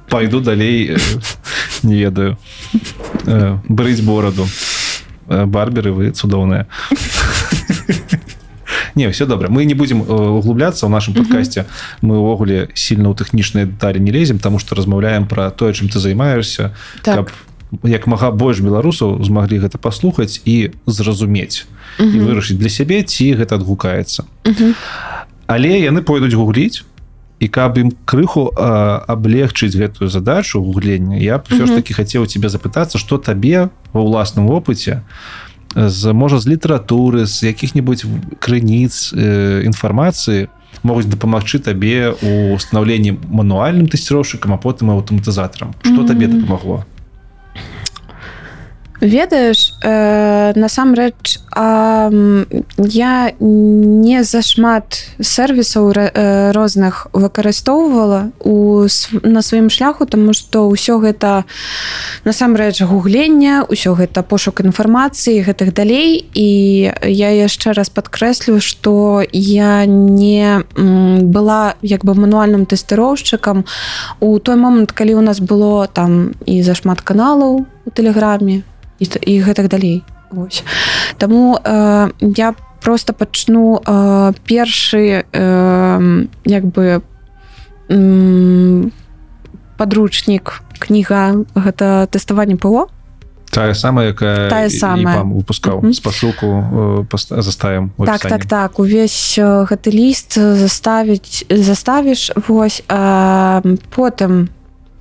Пойду 0.10 0.40
далей 0.40 0.96
э, 0.96 0.98
не 1.84 1.96
ведаю. 1.96 2.38
Э, 3.26 3.58
брыць 3.68 4.02
бораду 4.02 4.48
барберы 5.28 5.92
вы 5.92 6.12
цудоўныя 6.12 6.68
не 8.96 9.10
все 9.12 9.26
добра 9.26 9.50
мы 9.50 9.66
не 9.66 9.74
будем 9.74 10.02
э, 10.04 10.06
углубляться 10.06 10.88
в 10.88 10.90
нашем 10.90 11.14
подкасте. 11.14 11.66
Мы 12.02 12.18
увогуле 12.18 12.70
сильно 12.74 13.10
ў 13.12 13.16
тэхнічныя 13.16 13.66
дэталі 13.66 14.00
не 14.00 14.12
лезем 14.12 14.40
тому 14.40 14.60
что 14.60 14.76
размаўляем 14.76 15.28
про 15.28 15.52
тое 15.52 15.74
чым 15.74 15.90
ты 15.90 16.00
займаешься 16.00 16.74
Так. 17.04 17.16
каб 17.16 17.32
як 17.84 18.08
мага 18.08 18.32
больш 18.32 18.60
беларусаў 18.60 19.24
змаглі 19.24 19.60
гэта 19.60 19.78
паслухаць 19.78 20.42
і 20.46 20.72
зразумець 20.86 21.66
і 22.00 22.18
вырашыць 22.20 22.58
для 22.58 22.70
сябе 22.70 23.04
ці 23.04 23.36
гэта 23.36 23.56
адгукаецца. 23.56 24.26
Але 25.48 25.80
яны 25.80 26.02
пойдуць 26.02 26.34
гугліць 26.34 26.84
і 27.40 27.48
каб 27.48 27.78
ім 27.78 27.92
крыху 28.06 28.52
а, 28.56 29.04
аблегчыць 29.08 29.76
гэтую 29.76 30.08
задачу 30.10 30.62
гуглення 30.64 31.20
я 31.20 31.38
б 31.38 31.44
все 31.52 31.68
ж 31.68 31.76
таки 31.76 31.94
хацеў 31.94 32.26
тебе 32.26 32.50
запытацца 32.50 32.98
что 32.98 33.18
табе 33.18 33.70
ва 33.92 34.02
ўласным 34.02 34.48
опыце 34.48 35.04
з 35.76 36.14
можа 36.14 36.40
з 36.40 36.48
літаратуры 36.48 37.26
з 37.26 37.44
якіх-небудзь 37.52 38.06
крыніц 38.40 39.12
э, 39.14 39.64
інфармацыі 39.68 40.48
могуць 40.84 41.06
дапамагчы 41.06 41.60
табе 41.60 42.16
у 42.16 42.58
станаўленні 42.60 43.20
мануальным 43.28 43.92
тэсціроўшчыкам 43.92 44.54
а 44.54 44.58
потым 44.58 44.92
аўтаматызатарам. 44.92 45.76
Что 45.84 46.08
табе 46.08 46.28
дапамагло 46.28 46.86
ведаеш 49.06 49.74
э, 49.84 50.54
насамрэч 50.56 51.40
м, 51.56 52.46
я 52.78 53.32
не 53.40 54.24
зашмат 54.24 55.08
сервісаў 55.22 55.94
ра- 55.94 56.12
э, 56.14 56.52
розных 56.52 57.08
выкарыстоўвала 57.14 58.32
у 58.40 58.88
на 59.24 59.42
сваім 59.42 59.70
шляху 59.70 60.06
тому 60.06 60.34
что 60.34 60.68
ўсё 60.70 61.00
гэта 61.00 61.44
насамрэч 62.26 62.82
гуглення 62.84 63.66
ўсё 63.70 63.96
гэта 63.96 64.24
пошук 64.24 64.62
інфармацыі 64.62 65.46
гэтых 65.46 65.74
далей. 65.74 66.26
І 66.34 66.92
я 67.06 67.30
яшчэ 67.32 67.74
раз 67.74 67.90
падкрэслю 67.90 68.60
что 68.60 69.24
я 69.32 69.86
не 69.86 70.64
была 70.76 71.76
як 71.82 72.04
бы 72.06 72.14
мануальным 72.16 72.66
тэсціроўшчыкам 72.66 73.66
у 74.20 74.40
той 74.40 74.56
момант 74.56 74.92
калі 74.92 75.16
у 75.16 75.22
нас 75.22 75.40
было 75.40 75.88
там 75.88 76.34
і 76.46 76.62
зашмат 76.64 77.02
каналаў 77.02 77.66
у 77.86 77.90
тэлеграме 77.92 78.64
і, 79.00 79.06
і 79.22 79.42
гэтак 79.42 79.68
далей 79.68 80.04
Вось. 80.32 80.64
Таму 81.18 81.58
э, 81.64 82.10
я 82.22 82.54
просто 82.82 83.14
пачну 83.14 83.80
э, 83.86 84.34
першы 84.46 85.24
э, 85.32 86.26
як 86.46 86.66
бы 86.66 87.02
м, 87.90 88.92
падручнік 89.78 90.62
кніга 90.80 91.46
гэта 91.56 92.08
тэставанне 92.12 92.58
ПО 92.58 92.88
тая 93.52 93.74
самая 93.74 94.12
якая 94.12 94.50
Тая 94.50 94.70
самая. 94.70 95.24
выпускаў 95.24 95.80
Мгм. 95.82 95.94
спасылку 95.94 97.06
э, 97.08 97.42
заставим 97.42 97.92
так 98.06 98.22
так 98.22 98.46
так 98.46 98.80
увесь 98.80 99.38
э, 99.38 99.66
гэты 99.70 99.92
ліст 99.92 100.34
заставіць 100.36 101.46
заставіш 101.50 102.32
вось 102.48 102.84
а, 102.90 103.62
потым 103.96 104.50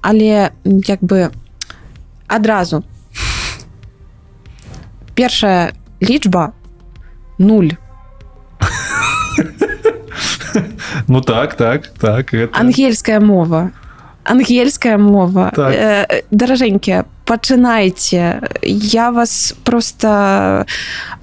але 0.03 0.51
як 0.65 1.01
бы 1.03 1.31
адразу 2.29 2.85
першая 5.15 5.73
лічба 6.03 6.53
0 7.39 7.65
ну 11.09 11.21
так 11.21 11.55
так 11.55 11.89
так 11.89 12.35
это... 12.35 12.51
ангельская 12.53 13.21
мова 13.21 13.71
ангельская 14.25 14.99
мова. 14.99 15.53
Так. 15.55 15.75
э, 15.75 16.23
даражэнькія 16.31 17.05
пачынайце 17.25 18.41
я 18.63 19.11
вас 19.11 19.55
просто 19.65 20.67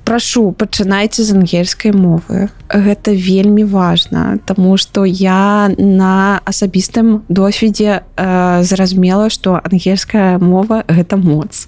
прашу 0.04 0.52
пачынайце 0.52 1.24
з 1.24 1.34
ангельскай 1.38 1.94
мовы. 1.94 2.50
Гэта 2.70 3.14
вельмі 3.14 3.64
важна 3.64 4.40
Таму 4.46 4.78
что 4.78 5.06
я 5.06 5.70
на 5.78 6.42
асабістым 6.46 7.24
досведзе 7.30 8.02
э, 8.18 8.64
зразумела 8.64 9.30
что 9.30 9.62
ангельская 9.64 10.40
мова 10.40 10.84
гэта 10.88 11.18
моц. 11.18 11.68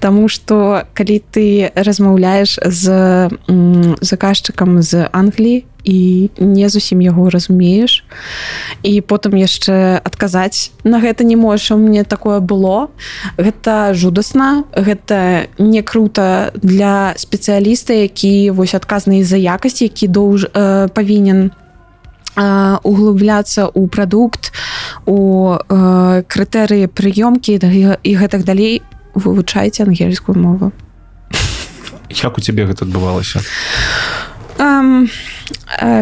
Таму 0.00 0.28
что 0.28 0.84
калі 0.94 1.22
ты 1.30 1.70
размаўляеш 1.74 2.58
з 2.64 3.28
заказчыкам 4.00 4.82
з 4.82 5.08
Англіі 5.12 5.64
і 5.84 6.30
не 6.38 6.68
зусім 6.68 7.00
яго 7.00 7.30
разумееш. 7.30 8.04
І 8.82 9.00
потым 9.00 9.36
яшчэ 9.36 10.00
адказаць 10.04 10.72
на 10.84 11.00
гэта 11.00 11.24
не 11.24 11.36
можа 11.36 11.76
мне 11.76 12.04
такое 12.04 12.40
было. 12.40 12.88
Гэта 13.36 13.94
жудасна 13.94 14.64
гэта 14.76 15.48
не 15.58 15.82
круто 15.82 16.52
для 16.54 17.14
спецыяліста 17.16 17.92
які 17.92 18.50
вось 18.50 18.74
адказны 18.74 19.24
за 19.24 19.36
якасць 19.36 19.82
які 19.82 20.08
доўж 20.08 20.46
э, 20.52 20.88
павінен 20.88 21.50
углубляцца 22.82 23.68
ў 23.68 23.88
прадукт 23.90 24.52
у 25.04 25.58
э, 25.58 26.22
крытэрыі 26.24 26.86
прыёмкі 26.88 27.58
і 27.58 28.12
гэтак 28.16 28.44
далей. 28.44 28.82
Вывучайце 29.14 29.82
ангельскую 29.82 30.38
мову. 30.38 30.72
Як 32.08 32.38
у 32.38 32.40
цябе 32.40 32.64
гэта 32.64 32.86
адбывалася 32.86 33.42
Um, 34.60 35.08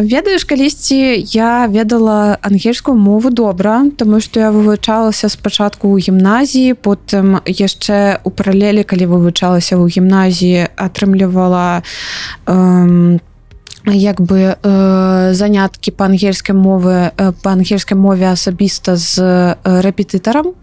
ведаеш 0.03 0.43
калісьці 0.43 1.23
я 1.31 1.67
ведала 1.67 2.37
ангельскую 2.41 2.97
мову 2.97 3.29
добра 3.29 3.85
тому 3.97 4.19
что 4.19 4.39
я 4.39 4.51
вывучалася 4.51 5.29
спачатку 5.29 5.95
ў 5.95 6.03
гімназіі 6.03 6.75
потым 6.75 7.39
яшчэ 7.45 8.19
у 8.27 8.29
паралелі 8.35 8.83
калі 8.83 9.05
вывучалася 9.15 9.79
ў 9.79 9.87
гімназіі 9.87 10.67
атрымлівала 10.75 11.87
um, 12.43 13.23
як 13.93 14.21
бы 14.21 14.55
э, 14.55 15.33
заняткі 15.33 15.91
па-ангельскай 15.91 16.55
мовы 16.55 17.11
па-ангельскай 17.43 17.97
мове 17.97 18.31
асабіста 18.31 18.95
з 18.95 19.19
э, 19.19 19.81
рэпетытарам. 19.81 20.53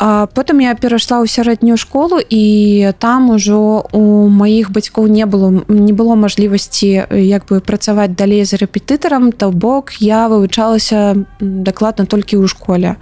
Потым 0.00 0.64
я 0.64 0.72
перайшла 0.74 1.20
ў 1.20 1.28
сярэднюю 1.28 1.76
школу 1.76 2.16
і 2.16 2.92
там 2.98 3.30
ужо 3.36 3.84
у 3.92 4.28
маіх 4.32 4.72
бацькоў 4.72 5.12
не 5.12 5.26
было 5.28 5.52
не 5.68 5.92
было 5.92 6.16
мажлівасці 6.16 7.04
як 7.12 7.44
бы 7.44 7.60
працаваць 7.60 8.16
далей 8.16 8.44
за 8.48 8.56
рэпетытарам 8.56 9.32
то 9.32 9.50
бок 9.50 9.92
я 10.00 10.28
вывучалася 10.32 11.20
дакладна 11.40 12.06
толькі 12.08 12.40
ў 12.40 12.48
школе 12.48 12.96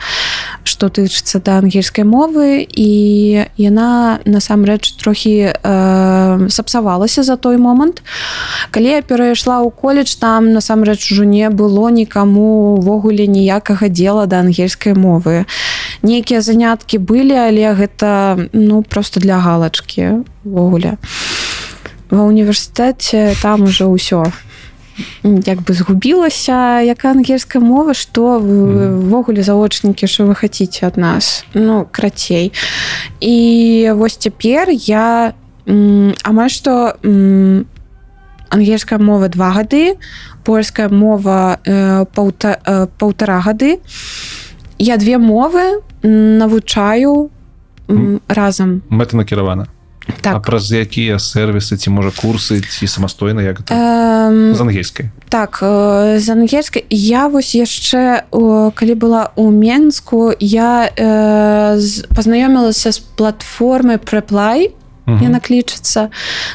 што 0.69 0.93
тычыцца 0.93 1.41
да 1.41 1.59
ангельскай 1.65 2.05
мовы 2.05 2.61
і 2.63 2.91
яна 3.57 4.21
насамрэч 4.29 5.01
трохі 5.01 5.57
э, 5.57 6.49
сапсавалася 6.53 7.25
за 7.25 7.37
той 7.41 7.57
момант. 7.57 8.05
Калі 8.71 9.01
я 9.01 9.03
перайшла 9.03 9.65
ў 9.65 9.73
коледж 9.73 10.15
там 10.21 10.53
насамрэч 10.53 11.09
ужо 11.17 11.25
не 11.25 11.49
было 11.49 11.89
нікаму 11.89 12.77
увогуле 12.77 13.25
ніякага 13.25 13.89
дела 13.89 14.29
да 14.29 14.45
ангельскай 14.45 14.93
мовы. 14.93 15.49
Нейкія 16.05 16.45
заняткі 16.45 17.01
былі 17.01 17.35
але 17.35 17.73
гэта 17.73 18.37
ну 18.53 18.83
просто 18.85 19.21
для 19.25 19.41
галачкі 19.41 20.23
ввогуле 20.45 21.01
ва 22.11 22.25
універсітэце 22.25 23.37
там 23.43 23.69
ужо 23.69 23.89
ўсё 23.93 24.25
як 25.23 25.63
бы 25.63 25.75
згубілася 25.75 26.81
якая 26.83 27.13
ангельская 27.13 27.63
мова 27.63 27.95
што 27.95 28.39
ввогуле 28.39 29.43
заочнікі 29.43 30.07
що 30.07 30.27
вы 30.27 30.35
хаце 30.35 30.69
ад 30.83 30.97
нас. 30.97 31.45
Ну 31.55 31.87
крацей 31.91 32.53
і 33.21 33.37
вось 33.95 34.17
цяпер 34.17 34.69
я 34.71 35.35
амаль 36.23 36.51
што 36.51 36.97
ангельская 38.51 38.99
мова 38.99 39.29
два 39.29 39.53
гады 39.53 39.97
польская 40.49 40.89
мова 40.89 41.61
э, 41.65 42.07
паўта, 42.15 42.59
э, 42.65 42.87
паўтара 42.99 43.43
гады. 43.45 43.81
Я 44.79 44.97
две 44.97 45.19
мовы 45.19 45.83
навучаю 46.03 47.31
разам. 48.29 48.83
Мэта 48.89 49.17
накіравана 49.17 49.69
так. 50.21 50.43
праз 50.43 50.73
якія 50.73 51.19
сервісы 51.19 51.77
ці 51.77 51.91
можа 51.91 52.11
курсы 52.11 52.61
ці 52.61 52.87
самастойна 52.87 53.43
як 53.43 53.61
эм... 53.71 54.55
з 54.55 54.61
ангельскай 54.61 55.11
так 55.29 55.59
э, 55.63 56.19
з 56.19 56.29
ангельскай 56.29 56.85
я 56.91 57.29
вось 57.29 57.55
яшчэ 57.55 58.25
калі 58.75 58.95
была 58.95 59.31
у 59.37 59.51
менску 59.51 60.33
я 60.41 60.89
э, 60.89 61.79
пазнаёмілася 62.15 62.93
з 62.93 62.99
платформы 63.17 63.99
преплай 63.99 64.73
яна 65.09 65.41
клічыцца 65.41 66.11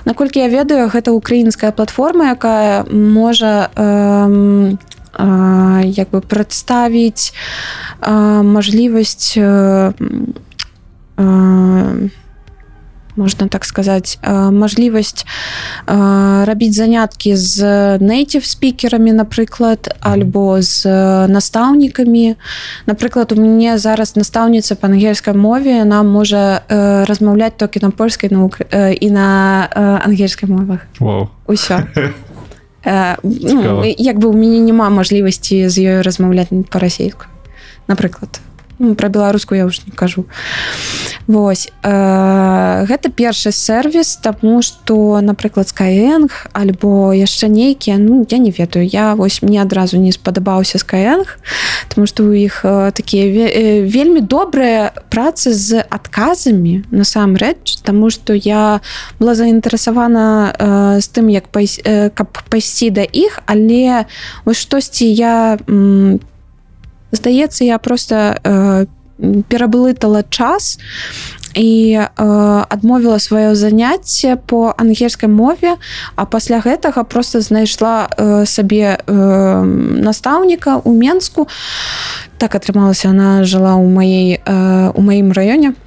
наколькі 0.05 0.39
я 0.45 0.47
ведаю 0.47 0.89
гэта 0.89 1.11
украінская 1.11 1.71
платформа 1.71 2.29
якая 2.29 2.85
можа 2.89 3.69
э, 3.73 4.77
э, 5.17 5.81
як 5.85 6.09
бы 6.09 6.21
прадставіць 6.21 7.33
э, 8.01 8.13
мажлівасць 8.43 9.37
э, 9.37 9.93
э, 11.17 12.09
можна 13.15 13.47
так 13.47 13.65
сказаць 13.65 14.17
мажлівасць 14.23 15.25
рабіць 15.87 16.75
заняткі 16.75 17.35
з 17.35 17.57
нейтив 17.99 18.45
спікерамі 18.45 19.13
напрыклад 19.13 19.89
альбо 20.01 20.61
з 20.61 20.87
настаўнікамі 21.27 22.35
напрыклад 22.85 23.31
у 23.31 23.35
мяне 23.41 23.77
зараз 23.77 24.15
настаўніца 24.15 24.75
па 24.75 24.87
ангельскай 24.87 25.33
мове 25.33 25.83
яна 25.83 26.03
можа 26.03 26.63
размаўляць 27.07 27.57
толькі 27.57 27.79
на 27.83 27.91
польскай 27.91 28.29
наук 28.31 28.61
і 28.73 29.09
на 29.09 29.67
ангельскай 30.05 30.49
мовах. 30.49 30.85
Ўсё 31.47 31.83
ну, 33.23 33.83
як 33.83 34.19
бы 34.19 34.27
у 34.27 34.33
мяне 34.33 34.59
няма 34.59 34.89
мажлівасці 34.89 35.69
з 35.69 35.75
ёй 35.79 36.01
размаўляць 36.01 36.51
па-расейску 36.69 37.25
напрыклад 37.87 38.39
ну, 38.83 38.95
про 38.95 39.09
беларускую 39.09 39.57
я 39.57 39.65
ўж 39.65 39.87
не 39.87 39.95
кажу. 39.95 40.27
Вось 41.27 41.71
э, 41.83 42.85
гэта 42.85 43.07
першы 43.07 43.55
сервіс 43.55 44.19
тому 44.19 44.61
что 44.61 45.21
напрыклад 45.23 45.71
skyeng 45.71 46.27
альбо 46.51 47.15
яшчэ 47.15 47.47
нейкія 47.47 47.95
Ну 47.97 48.27
я 48.27 48.37
не 48.37 48.51
ведаю 48.51 48.85
я 48.85 49.15
вось 49.15 49.41
мне 49.41 49.61
адразу 49.61 49.97
не 49.97 50.11
спадабаўся 50.11 50.77
skyeng 50.77 51.23
тому 51.87 52.07
что 52.07 52.23
у 52.23 52.33
іх 52.33 52.65
э, 52.65 52.91
такія 52.91 53.23
э, 53.23 53.87
вельмі 53.87 54.19
добрыя 54.19 54.91
працы 55.09 55.53
з 55.55 55.79
адказамі 55.87 56.83
насамрэч 56.91 57.79
тому 57.87 58.09
что 58.09 58.33
я 58.33 58.81
была 59.19 59.35
заінтарэсавана 59.35 60.51
э, 60.51 61.01
з 61.01 61.07
тым 61.07 61.31
як 61.31 61.47
пайс, 61.47 61.79
э, 61.79 62.11
каб 62.11 62.35
пайсці 62.49 62.91
да 62.91 63.03
іх 63.07 63.39
але 63.47 64.05
вось 64.43 64.59
штосьці 64.59 65.07
я 65.07 65.57
там 65.65 66.19
здаецца 67.13 67.63
я 67.63 67.77
просто 67.77 68.39
э, 68.43 68.85
пераблытала 69.47 70.23
час 70.29 70.79
і 71.53 71.97
э, 72.01 72.65
адмовіла 72.69 73.19
сваё 73.21 73.55
заняцце 73.55 74.35
по 74.35 74.73
ангельскай 74.77 75.29
мове 75.29 75.77
а 76.15 76.25
пасля 76.25 76.59
гэтага 76.59 77.03
просто 77.03 77.41
знайшла 77.41 78.09
э, 78.09 78.45
сабе 78.45 78.97
э, 78.97 79.63
настаўніка 80.01 80.81
у 80.83 80.93
менску. 80.93 81.47
Так 82.37 82.55
атрымалася 82.55 83.09
она 83.09 83.43
жыла 83.45 83.77
ў 83.77 83.85
маей 83.85 84.41
э, 84.41 84.91
у 84.93 85.01
маім 85.01 85.31
раёне. 85.31 85.77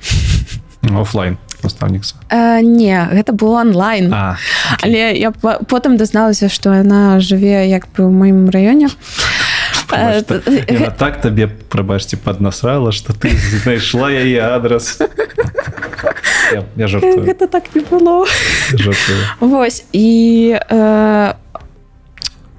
Офлайн 0.87 1.39
настаўніца 1.63 2.15
э, 2.31 2.63
не 2.63 2.95
гэта 3.11 3.33
было 3.33 3.61
онлайн. 3.67 4.15
А, 4.15 4.39
але 4.83 5.19
я 5.19 5.31
потым 5.33 5.97
дазналася 5.97 6.49
што 6.49 6.75
яна 6.75 7.19
жыве 7.19 7.67
як 7.67 7.91
бы 7.91 8.07
ў 8.07 8.11
маім 8.15 8.51
раёне 8.55 8.87
Э, 9.93 10.91
так 10.99 11.21
табе 11.21 11.47
прабачце 11.47 12.17
паднасрала 12.17 12.93
что 12.93 13.13
ты 13.13 13.31
знайшла 13.63 14.11
яе 14.11 14.41
адрес. 14.41 14.99
Гэта 17.27 17.47
так 17.47 17.75
не 17.75 17.83
было? 17.83 18.27
Вось 19.41 19.85
і 19.93 20.59
э, 20.59 21.35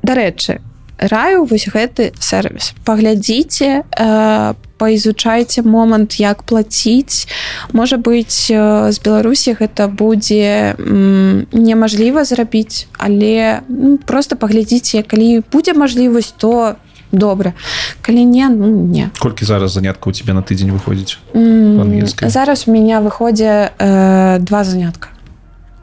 дарэчы 0.04 0.62
раю 0.98 1.46
вось 1.46 1.68
гэты 1.68 2.14
сервіс 2.20 2.74
паглядзіце 2.86 3.84
по 3.92 4.56
паізучайце 4.78 5.62
момант 5.62 6.20
як 6.20 6.44
плаціць. 6.44 7.28
Можа 7.74 7.98
быць 7.98 8.48
з 8.48 8.98
беларусі 9.04 9.58
гэта 9.58 9.88
будзе 9.90 10.78
немажліва 10.78 12.24
зрабіць 12.24 12.88
але 12.98 13.62
ну, 13.68 13.98
просто 13.98 14.38
паглядзіце 14.38 15.04
калі 15.04 15.42
будзе 15.52 15.74
мажлівасць 15.74 16.34
то 16.38 16.78
добра 17.12 17.54
калі 18.02 18.26
не 18.26 18.50
ну 18.50 18.68
не 18.68 19.10
колькі 19.20 19.46
зараз 19.46 19.72
занятка 19.72 20.10
у 20.10 20.12
тебе 20.12 20.34
на 20.34 20.42
тыдзень 20.42 20.72
выходзіць 20.72 21.18
mm, 21.34 22.30
зараз 22.30 22.68
у 22.68 22.72
меня 22.72 23.02
выходзе 23.02 23.72
э, 23.78 24.40
два 24.40 24.64
занятка 24.64 25.10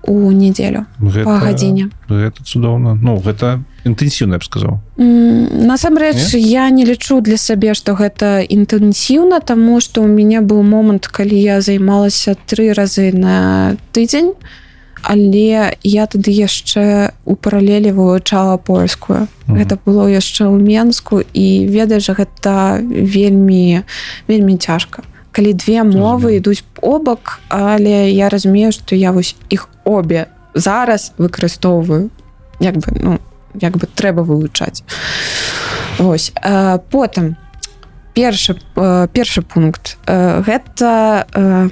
у 0.07 0.31
нядзелю 0.33 0.85
гадзіне 1.01 1.89
гэта 2.09 2.45
цудоўна. 2.45 2.95
Ну 3.01 3.17
гэта 3.25 3.65
інтэнсіўна 3.85 4.39
б 4.39 4.45
сказаў. 4.45 4.79
Mm, 4.97 5.65
насамрэч 5.65 6.37
я 6.37 6.69
не 6.71 6.85
лічу 6.85 7.21
для 7.21 7.37
сабе 7.37 7.75
што 7.75 7.97
гэта 7.97 8.45
інтэнсіўна 8.45 9.41
таму 9.41 9.81
што 9.81 10.05
у 10.05 10.09
мяне 10.09 10.41
быў 10.41 10.63
момант 10.63 11.09
калі 11.09 11.37
я 11.37 11.61
займалася 11.61 12.37
тры 12.47 12.73
разы 12.73 13.13
на 13.13 13.77
тыдзень 13.93 14.35
але 15.05 15.77
я 15.83 16.07
тады 16.07 16.33
яшчэ 16.33 17.13
у 17.25 17.37
паралелі 17.37 17.93
вывучала 17.93 18.57
польскую. 18.57 19.29
Mm. 19.47 19.61
гэта 19.61 19.79
было 19.85 20.09
яшчэ 20.09 20.49
ў 20.49 20.57
менску 20.57 21.21
і 21.21 21.47
ведаеш 21.69 22.09
гэта 22.17 22.81
вельмі 22.81 23.85
вельмі 24.29 24.57
цяжка. 24.57 25.05
Калі 25.33 25.53
две 25.53 25.85
мовы 25.85 26.41
ідуць 26.41 26.65
побак 26.75 27.41
але 27.49 28.11
я 28.11 28.29
разумею 28.29 28.73
што 28.73 28.97
я 28.97 29.13
вось 29.13 29.37
іх 29.51 29.69
обе 29.85 30.27
зараз 30.55 31.13
выкарыстоўваю 31.19 32.09
як 32.61 32.81
бы 32.81 32.89
ну 32.97 33.13
як 33.55 33.77
бы 33.77 33.87
трэба 33.87 34.25
вывучаць. 34.25 34.83
Ось 35.99 36.33
э, 36.35 36.79
потым 36.91 37.37
першы 38.15 38.57
э, 38.77 39.09
першы 39.13 39.43
пункт. 39.43 39.99
Э, 40.07 40.43
гэта 40.43 41.27
э, 41.33 41.69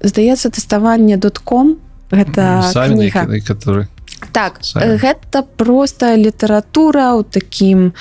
здаецца 0.00 0.50
тэставанне 0.50 1.16
дотком 1.16 1.78
гэта 2.12 2.62
Самі, 2.62 3.04
які- 3.04 3.18
які- 3.34 3.88
так 4.32 4.58
Самі. 4.60 4.84
э, 4.84 4.98
гэта 5.00 5.42
просто 5.56 6.16
літаратура 6.16 7.16
ў 7.18 7.24
такім 7.24 7.92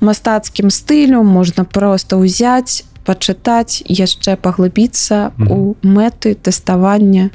мастацкім 0.00 0.68
стылю 0.70 1.22
можна 1.22 1.64
просто 1.64 2.18
ўзяць 2.18 2.84
пачытаць 3.06 3.82
яшчэ 3.86 4.36
паглыбіцца 4.36 5.30
Мгм. 5.36 5.52
у 5.52 5.76
мэты 5.82 6.34
тэставання 6.34 7.30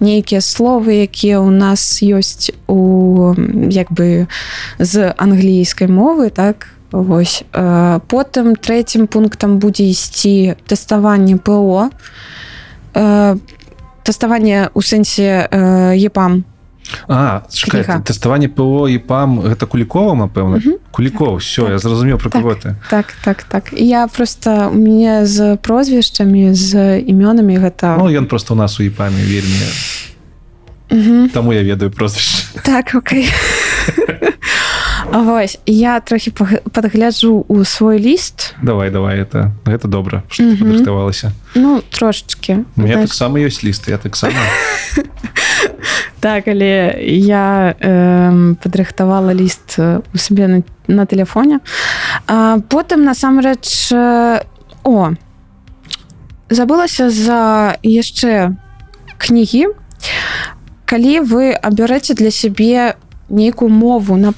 нейкія 0.00 0.40
словы 0.40 1.02
якія 1.06 1.38
ў 1.40 1.50
нас 1.50 2.02
ёсць 2.02 2.50
у 2.66 3.34
як 3.70 3.92
бы 3.92 4.26
з 4.78 5.12
англійскай 5.16 5.88
мовы 5.88 6.30
так 6.30 6.68
Вось 6.90 7.44
э, 7.52 8.00
потым 8.08 8.56
трэцім 8.56 9.06
пунктам 9.06 9.58
будзе 9.58 9.84
ісці 9.84 10.56
тэставанне 10.66 11.36
ПО 11.36 11.90
э, 12.94 13.36
тэставанне 14.08 14.70
у 14.72 14.80
сэнсе 14.80 15.44
э, 15.52 15.92
епам. 16.00 16.44
А 17.04 17.44
чакай, 17.52 17.84
тэставанне 18.00 18.48
ПО 18.48 18.88
і 18.88 18.96
пам 18.96 19.44
гэта 19.44 19.68
кулікова 19.68 20.16
напэўна? 20.16 20.56
Мгм. 20.56 20.80
куліков 20.90 21.44
все 21.44 21.68
я 21.68 21.76
зразумеў 21.78 22.16
про 22.16 22.30
Так. 22.32 22.40
кого 22.40 22.54
ты. 22.56 22.74
так 22.88 23.12
так 23.24 23.42
так. 23.44 23.64
Я 23.76 24.08
просто 24.08 24.72
у 24.72 24.76
мяне 24.78 25.26
з 25.28 25.56
прозвішчамі 25.60 26.54
з 26.56 26.96
імёнамі 27.04 27.60
гэта 27.60 28.00
Ну 28.00 28.08
ён 28.08 28.24
просто 28.24 28.54
у 28.54 28.56
нас 28.56 28.80
у 28.80 28.82
іпамі 28.88 29.20
вельмі 29.20 29.68
Мгм. 30.90 31.28
таму 31.28 31.52
я 31.52 31.60
ведаю 31.62 31.90
прозвішча. 31.92 32.64
Так 32.64 32.94
окей 32.96 33.28
Вось 35.12 35.58
я 35.66 36.00
трохі 36.00 36.30
падгляджу 36.72 37.44
у 37.48 37.64
свой 37.64 37.98
ліст. 37.98 38.54
Давай 38.62 38.90
давай 38.90 39.20
это 39.20 39.52
гэта 39.64 39.88
добра 39.88 40.22
што 40.28 40.42
Мгм. 40.42 40.58
падрыхтавалася 40.58 41.32
ну 41.54 41.82
трошечки 41.90 42.64
таксама 42.76 43.38
ёсць 43.38 43.62
лісты 43.62 43.90
я 43.90 43.98
таксама 43.98 44.36
так 46.20 46.48
але 46.48 46.98
я 47.06 47.74
э, 47.78 48.54
падрыхтавала 48.62 49.34
ліст 49.34 49.78
у 49.78 50.18
сабе 50.18 50.48
на, 50.48 50.62
на 50.86 51.06
телефоне. 51.06 51.60
А, 52.26 52.58
потым 52.68 53.04
насамрэч 53.04 53.92
э, 53.92 54.42
о 54.84 55.10
забылася 56.50 57.10
за 57.10 57.76
яшчэ 57.82 58.56
кнігі 59.18 59.66
калі 60.88 61.20
вы 61.20 61.52
абярэце 61.52 62.14
для 62.14 62.30
сябе 62.30 62.96
нейкую 63.28 63.68
мову 63.68 64.16
на 64.16 64.32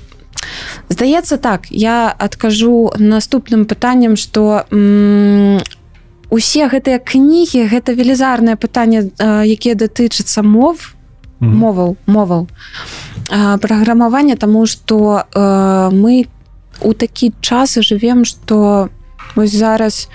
здаецца 0.91 1.37
так 1.39 1.71
я 1.71 2.11
адкажу 2.11 2.93
наступным 2.99 3.65
пытанням 3.65 4.17
что 4.17 4.67
усе 6.31 6.69
гэтыя 6.71 6.99
кнігі 6.99 7.67
гэта 7.71 7.95
велізарнае 7.95 8.55
пытанне 8.57 9.11
якія 9.47 9.75
датычацца 9.75 10.43
мов 10.43 10.95
Мгм. 11.41 11.57
моваў 11.57 11.97
моваў 12.07 12.47
А, 13.33 13.59
праграмавання 13.59 14.37
тому 14.37 14.67
что 14.67 15.23
э, 15.33 15.91
мы 15.95 16.27
у 16.83 16.93
такі 16.93 17.33
час 17.41 17.79
жывем 17.79 18.25
что 18.25 18.89
вось 19.37 19.55
зараз 19.55 20.09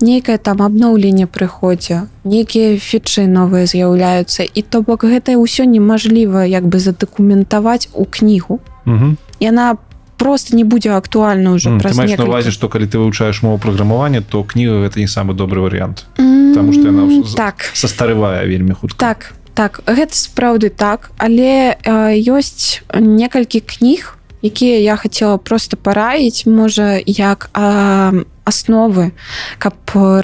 нейкае 0.00 0.38
там 0.38 0.62
абноўленне 0.62 1.26
прыходзе 1.26 2.06
нейкія 2.24 2.76
фічы 2.78 3.26
новыя 3.26 3.66
з'яўляюцца 3.66 4.44
і 4.44 4.62
то 4.62 4.82
бок 4.82 5.04
гэта 5.04 5.34
ўсё 5.40 5.64
немажліва 5.64 6.44
як 6.44 6.64
бы 6.68 6.78
задакументаваць 6.78 7.88
у 7.94 8.04
кнігу 8.04 8.60
Мгм. 8.84 9.16
яна 9.40 9.76
просто 10.20 10.52
не 10.56 10.64
будзе 10.68 10.92
актуальна 10.92 11.56
ўжо 11.56 11.72
ты 11.72 11.80
праз 11.80 11.96
маеш 11.96 12.10
на 12.12 12.16
некалькі- 12.20 12.28
увазе 12.28 12.50
што 12.52 12.68
калі 12.68 12.84
ты 12.84 13.00
вывучаеш 13.00 13.40
мову 13.42 13.56
праграмавання 13.56 14.20
то 14.20 14.44
кніга 14.44 14.84
гэта 14.84 15.00
не 15.00 15.08
самы 15.08 15.32
добры 15.32 15.64
варыянт. 15.64 16.04
М, 16.20 16.52
Таму 16.52 16.72
што 16.76 16.92
яна 16.92 17.08
так. 17.36 17.64
састарывае 17.72 18.44
вельмі 18.46 18.76
хутка. 18.76 18.98
Так 19.00 19.32
так. 19.54 19.80
Гэта 19.86 20.12
сапраўды 20.12 20.68
так 20.68 21.10
але 21.18 21.74
э, 21.80 22.20
ёсць 22.20 22.84
некалькі 22.94 23.60
кніг 23.64 24.16
якія 24.42 24.78
я 24.80 24.96
хацела 24.96 25.36
просто 25.36 25.76
параіць 25.76 26.46
можа 26.46 27.00
як 27.06 27.50
э, 27.54 28.24
асновы 28.44 29.10
каб 29.58 29.74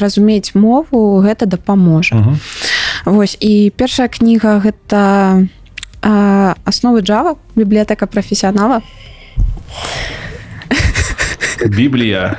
разумець 0.01 0.55
мову 0.55 1.21
гэта 1.21 1.47
дапаможа. 1.47 2.17
Мгм. 2.17 2.39
Вось 3.05 3.37
і 3.41 3.73
першая 3.77 4.09
кніга 4.09 4.61
гэта 4.65 5.47
э, 6.03 6.55
асновы 6.65 7.03
Java 7.05 7.37
бібліятэка 7.57 8.07
прафесіянала 8.07 8.81
Біблія 11.67 12.37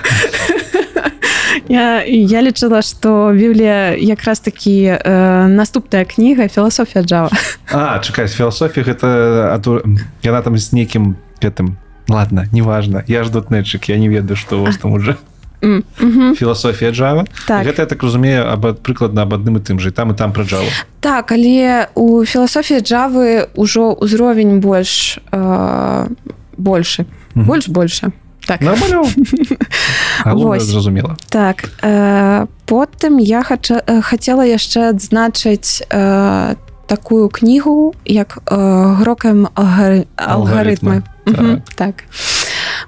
я, 1.69 2.03
я 2.05 2.39
лічыла 2.41 2.81
што 2.81 3.31
біблія 3.33 3.95
якраз 3.97 4.39
такі 4.39 4.85
э, 4.95 5.47
наступная 5.47 6.05
кніга 6.05 6.47
філасофія 6.47 7.03
Java 7.03 7.29
А 7.71 7.99
чакай 7.99 8.27
філасофія 8.27 8.85
гэта 8.85 9.07
а 9.53 9.59
то 9.59 9.81
яна 10.23 10.41
там 10.41 10.57
з 10.57 10.71
нейкім 10.73 11.15
гэтым 11.41 11.75
ладно 12.07 12.45
неважно 12.53 13.03
я 13.07 13.23
ж 13.23 13.31
дотнетчык 13.31 13.89
я 13.89 13.97
не 13.97 14.07
ведаю 14.09 14.35
што 14.37 14.59
у 14.59 14.63
вас 14.65 14.77
там 14.77 14.93
уже 14.93 15.15
М, 15.63 15.83
мгм. 15.99 16.35
філасофія 16.35 16.91
Java 16.91 17.25
Так. 17.47 17.65
гэта 17.65 17.81
я 17.81 17.85
так 17.85 18.03
разумею 18.03 18.45
аб 18.45 18.77
прыкладна 18.85 19.25
аб 19.25 19.33
адным 19.33 19.57
і 19.57 19.61
тым 19.65 19.79
же 19.79 19.89
і 19.89 19.91
там 19.91 20.11
і 20.11 20.13
там 20.13 20.31
пра 20.31 20.43
Java 20.43 20.69
Так, 20.99 21.31
але 21.31 21.87
у 21.95 22.23
філасофіі 22.25 22.79
Джавы 22.79 23.47
ўжо 23.57 23.97
ўзровень 23.97 24.59
больш 24.61 25.17
э, 25.31 26.07
больше. 26.57 27.05
Мгм. 27.33 27.45
больш 27.45 27.67
больше. 27.67 28.11
Так. 28.45 28.61
Зразумела 30.63 31.17
так 31.29 31.69
э, 31.81 32.47
потым 32.65 33.17
я 33.17 33.43
хача, 33.43 33.83
хацела 34.01 34.45
яшчэ 34.45 34.89
адзначыць 34.89 35.83
э, 35.89 36.55
такую 36.87 37.29
кнігу 37.29 37.93
як 38.05 38.39
э, 38.47 38.95
грокаем 38.99 39.49
алгары, 39.53 40.07
алгарытмы 40.15 41.03
Мгм, 41.27 41.63
так 41.75 42.05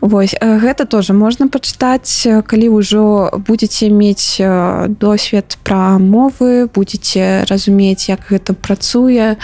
Вось 0.02 0.36
э, 0.40 0.60
гэта 0.60 0.86
тоже 0.86 1.14
можна 1.14 1.48
пачытаць 1.48 2.26
э, 2.26 2.42
калі 2.42 2.80
ўжо 2.80 3.32
будетеце 3.48 3.90
мець 3.90 4.38
э, 4.40 4.88
досвед 4.88 5.58
пра 5.64 5.98
мовы 5.98 6.68
будете 6.68 7.46
разумець 7.50 8.10
як 8.10 8.30
гэта 8.30 8.54
працуе 8.54 9.38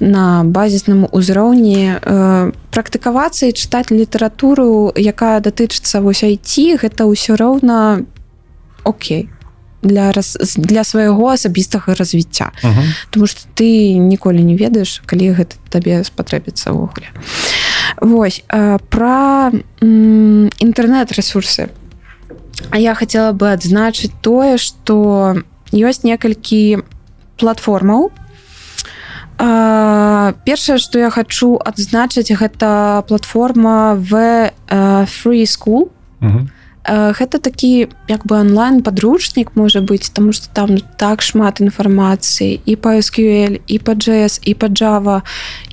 на 0.00 0.44
базіснаму 0.44 1.08
ўзроўні 1.12 2.00
э, 2.00 2.52
практыкавацца 2.70 3.46
і 3.46 3.56
чытаць 3.56 3.90
літаратуру 3.90 4.92
якая 4.96 5.40
датычыцца 5.40 6.00
вось 6.00 6.22
айти 6.22 6.76
гэта 6.76 7.06
ўсё 7.06 7.36
роўна 7.36 8.06
Окей 8.84 9.28
для 9.82 10.12
раз 10.12 10.36
для 10.56 10.84
свайго 10.84 11.28
асабістага 11.28 11.94
развіцця. 11.94 12.52
Мгм. 12.62 12.82
Тому 13.10 13.26
что 13.26 13.40
ты 13.54 13.96
ніколі 13.96 14.42
не 14.42 14.56
ведаеш 14.56 15.02
калі 15.06 15.32
гэта 15.32 15.56
табе 15.70 16.04
спатрэбіцца 16.04 16.72
ўвогуле 16.72 17.08
Вось 17.98 18.42
э, 18.48 18.78
пра 18.90 19.50
м, 19.82 20.48
інтэрнэт-рэсурсы 20.58 21.70
я 22.76 22.94
хацела 22.94 23.32
бы 23.32 23.50
адзначыць 23.52 24.12
тое 24.22 24.58
што 24.58 25.42
ёсць 25.72 26.04
некалькі 26.04 26.84
платформаў. 27.40 28.10
А, 29.40 30.34
першае 30.44 30.76
што 30.78 31.00
я 31.00 31.10
хачу 31.10 31.56
адзначыць 31.56 32.28
гэта 32.28 33.02
платформа 33.08 33.96
в 33.96 34.12
э, 34.14 34.50
free 35.08 35.48
school. 35.48 35.88
Мгм. 36.20 36.46
Э, 36.46 36.59
гэта 36.86 37.38
такі 37.38 37.88
як 38.08 38.26
бы 38.26 38.40
онлайн 38.40 38.82
падручнік 38.82 39.52
можа 39.54 39.80
быць 39.80 40.08
тому 40.12 40.32
что 40.32 40.48
там 40.52 40.78
так 40.96 41.22
шмат 41.22 41.60
інфармацыі 41.60 42.60
і 42.64 42.76
по 42.76 42.88
SQL 42.96 43.60
і 43.66 43.78
по 43.78 43.92
JS 43.92 44.40
і 44.44 44.54
по 44.54 44.66
Java 44.66 45.22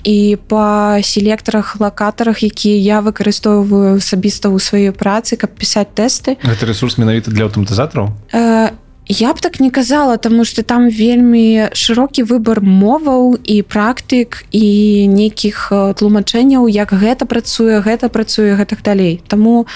і 0.04 0.38
по 0.48 0.98
селектарах 1.04 1.80
лакатарах 1.80 2.44
якія 2.44 2.78
я 2.78 2.98
выкарыстоўваю 3.02 3.98
асабіста 3.98 4.52
ў 4.52 4.60
сваёй 4.60 4.92
працы 4.92 5.40
каб 5.40 5.56
пісаць 5.56 5.96
тэсты 5.96 6.36
гэта 6.44 6.68
ресурс 6.68 6.98
менавіта 6.98 7.32
для 7.32 7.48
аўтаматызатараў 7.48 8.12
Э, 8.34 8.72
я 9.08 9.34
б 9.34 9.40
так 9.40 9.60
не 9.60 9.72
казала 9.72 10.18
тому 10.18 10.46
что 10.46 10.64
там 10.64 10.90
вельмі 10.90 11.70
шырокі 11.74 12.24
выбор 12.24 12.62
моваў 12.62 13.40
і 13.44 13.62
практык 13.64 14.44
і 14.52 15.08
нейкіх 15.08 15.72
э, 15.72 15.94
тлумачэнняў 15.96 16.68
як 16.68 16.92
гэта 16.92 17.26
працуе 17.26 17.80
гэта 17.80 18.10
працуе 18.10 18.56
гэтак 18.56 18.84
далей. 18.84 19.22
Таму 19.28 19.68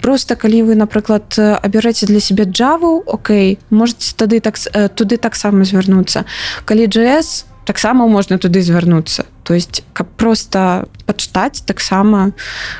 просто 0.00 0.36
калі 0.36 0.62
вы 0.62 0.74
напрыклад 0.74 1.38
абярэце 1.38 2.06
для 2.06 2.20
себе 2.20 2.44
джаву 2.44 3.02
Окей 3.06 3.58
можете 3.70 4.14
тады 4.16 4.40
так 4.40 4.58
э, 4.74 4.88
туды 4.88 5.16
таксама 5.16 5.64
звярнуцца. 5.64 6.24
Калі 6.64 6.86
JS 6.86 7.44
таксама 7.64 8.06
можна 8.06 8.38
туды 8.38 8.62
звярнуцца. 8.62 9.24
То 9.44 9.54
есть 9.54 9.82
каб 9.92 10.08
просто 10.16 10.86
пачытаць 11.06 11.62
таксама 11.64 12.32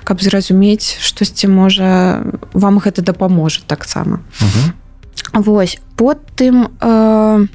каб 0.05 0.23
зразумець 0.23 0.99
штосьці 1.01 1.47
можа 1.47 2.23
вам 2.53 2.79
гэта 2.79 3.03
дапаможа 3.03 3.61
таксама 3.66 4.20
Мгм. 4.41 4.82
Вось 5.33 5.79
потым 5.97 6.69
э, 6.81 7.47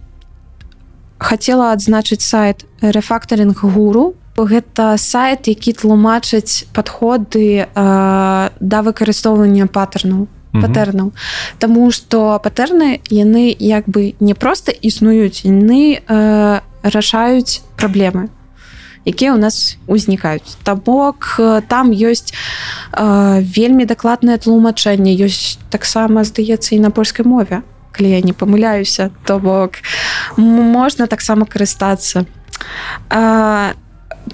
хацела 1.17 1.71
адзначыць 1.71 2.21
сайт 2.21 2.65
рэфактаринг 2.81 3.61
гуру 3.61 4.15
гэта 4.37 4.97
сайт 4.97 5.47
які 5.47 5.73
тлумачыць 5.73 6.65
падходы 6.73 7.65
э, 7.65 7.67
да 7.73 8.81
выкарыстоўвання 8.81 9.67
паттернаў 9.67 10.27
Мгм. 10.57 10.61
патэрнаў. 10.61 11.11
Таму 11.59 11.91
што 11.91 12.39
патэрны 12.43 13.01
яны 13.11 13.53
як 13.59 13.85
бы 13.89 14.15
не 14.19 14.33
проста 14.33 14.71
існуюць 14.71 15.45
яны 15.45 15.99
э, 15.99 16.59
рашаюць 16.83 17.61
праблемы 17.77 18.29
якія 19.07 19.31
ў 19.33 19.39
нас 19.39 19.79
узнікаюць. 19.87 20.59
То 20.67 20.75
бок 20.75 21.39
э, 21.39 21.63
там 21.63 21.95
ёсць 21.95 22.35
э, 22.91 23.39
вельмі 23.39 23.87
дакладнае 23.87 24.35
тлумачэнне. 24.37 25.15
Ёсць 25.15 25.55
таксама 25.71 26.27
здаецца 26.27 26.75
і 26.75 26.83
на 26.83 26.91
польскай 26.91 27.23
мове 27.23 27.63
калі 27.97 28.13
я 28.13 28.21
не 28.21 28.33
памыляюся. 28.33 29.09
То 29.25 29.39
бок 29.39 29.81
можна 30.37 31.07
таксама 31.07 31.45
карыстацца. 31.45 32.25
А, 33.09 33.73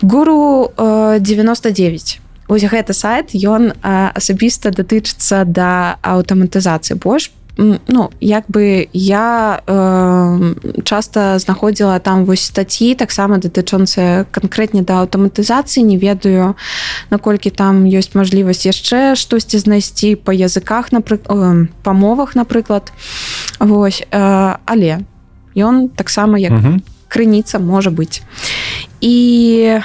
гуру 0.01 0.71
э, 0.75 1.17
99 1.19 2.19
ось 2.47 2.63
гэты 2.63 2.93
сайт 2.93 3.31
ён 3.33 3.71
а, 3.81 4.11
асабіста 4.13 4.69
датычыцца 4.69 5.45
да 5.47 5.97
аўтаматызацыі. 6.03 6.99
Больш 6.99 7.31
м, 7.31 7.42
ну 7.57 8.09
як 8.19 8.45
бы 8.49 8.89
я 8.93 9.61
э, 9.67 10.81
часта 10.83 11.39
знаходзіла 11.39 11.99
там 11.99 12.25
вось 12.25 12.41
статьі 12.41 12.95
таксама 12.95 13.37
датычонцы 13.37 14.25
канкрэтне 14.31 14.81
да 14.81 15.05
аўтаматызацыі 15.05 15.83
не 15.83 15.97
ведаю 15.97 16.55
наколькі 17.09 17.49
там 17.49 17.85
ёсць 17.85 18.17
мажлівасць 18.17 18.65
яшчэ 18.65 19.15
штосьці 19.15 19.57
знайсці 19.61 20.15
па 20.15 20.33
языках 20.33 20.91
напрыклад 20.91 21.69
па 21.83 21.93
мовах 21.93 22.35
напрыклад 22.35 22.91
Вось 23.59 24.01
э, 24.09 24.57
але 24.65 25.05
ён 25.55 25.89
таксама 25.89 26.39
як 26.39 26.51
Мгм. 26.51 26.81
крыніца 27.07 27.59
можа 27.59 27.91
быць 27.91 28.25
і 29.01 29.79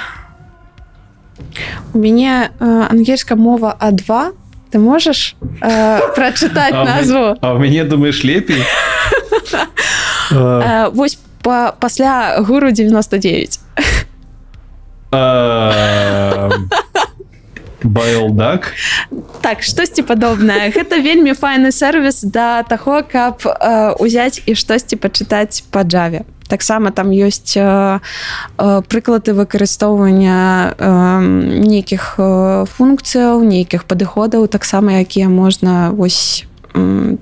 у 1.93 1.97
мяне 1.99 2.49
э, 2.59 2.87
ангельская 2.89 3.37
мова 3.37 3.77
А2 3.79 4.33
ты 4.71 4.79
можаш 4.79 5.35
э, 5.61 5.99
прачытаць 6.15 6.73
назву? 6.73 7.37
А 7.41 7.53
ў 7.53 7.59
мяне 7.59 7.83
думаеш 7.83 8.23
лепей 8.23 8.63
Э, 10.31 10.35
э, 10.35 10.89
вось 10.89 11.17
па, 11.41 11.71
пасля 11.79 12.35
гуру 12.39 12.71
99 12.71 13.59
эм, 15.11 16.69
Байлдак 17.83 18.73
так 19.41 19.63
штосьці 19.63 20.03
падобнае 20.03 20.69
гэта 20.69 21.01
вельмі 21.01 21.33
файны 21.33 21.71
сервіс 21.71 22.21
да 22.23 22.61
таго 22.63 23.01
каб 23.01 23.41
э, 23.45 23.95
узяць 23.97 24.43
і 24.45 24.53
штосьці 24.53 25.01
пачытаць 25.01 25.63
па 25.71 25.81
джаве 25.81 26.27
таксама 26.49 26.91
там 26.91 27.13
ёсць 27.13 27.53
э, 27.55 27.99
э, 28.57 28.81
прыклады 28.89 29.37
выкарыстоўвання 29.37 30.73
э, 30.73 30.89
нейкіх 31.63 32.17
э, 32.17 32.65
функцыяў 32.65 33.45
нейкіх 33.45 33.85
падыходаў 33.85 34.49
таксама 34.49 34.99
якія 34.99 35.29
можна 35.29 35.93
вось 35.93 36.49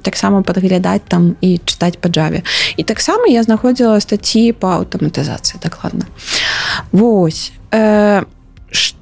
таксама 0.04 0.44
падглядаць 0.44 1.08
там 1.08 1.36
і 1.42 1.60
чытаць 1.64 2.00
па 2.02 2.10
джаве 2.10 2.44
і 2.78 2.84
таксама 2.84 3.28
я 3.28 3.44
знаходзіла 3.44 4.00
статьі 4.00 4.52
по 4.52 4.68
аўтаматызацыі 4.68 5.60
дакладна. 5.64 6.06
Вось 6.92 7.52
э, 7.72 8.24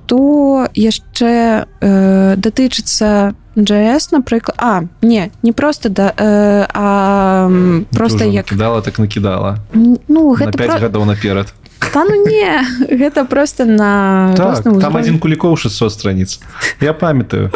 што 0.05 0.67
яшчэ 0.73 1.65
э, 1.81 2.35
датычыцца 2.37 3.33
JS 3.55 4.11
напрыклад. 4.11 4.55
А 4.59 4.83
не 5.01 5.31
не 5.41 5.51
просто 5.51 5.89
да 5.89 6.13
э, 6.15 6.67
а 6.73 7.49
просто 7.91 8.25
як 8.25 8.45
накидала 8.45 8.81
так 8.81 8.99
накидала. 8.99 9.57
Н- 9.73 9.97
ну 10.07 10.35
гэта 10.35 10.57
5 10.57 10.69
про... 10.69 10.79
гадоў 10.79 11.05
наперад. 11.05 11.53
Та, 11.93 12.03
ну 12.03 12.25
не 12.25 12.61
гэта 12.89 13.25
просто 13.25 13.65
на 13.65 14.33
так, 14.37 14.63
там 14.63 14.77
ўзровень. 14.77 14.97
один 14.97 15.19
кулікоў 15.19 15.57
600 15.57 15.93
страниц 15.93 16.39
я 16.81 16.93
памятаю. 16.93 17.51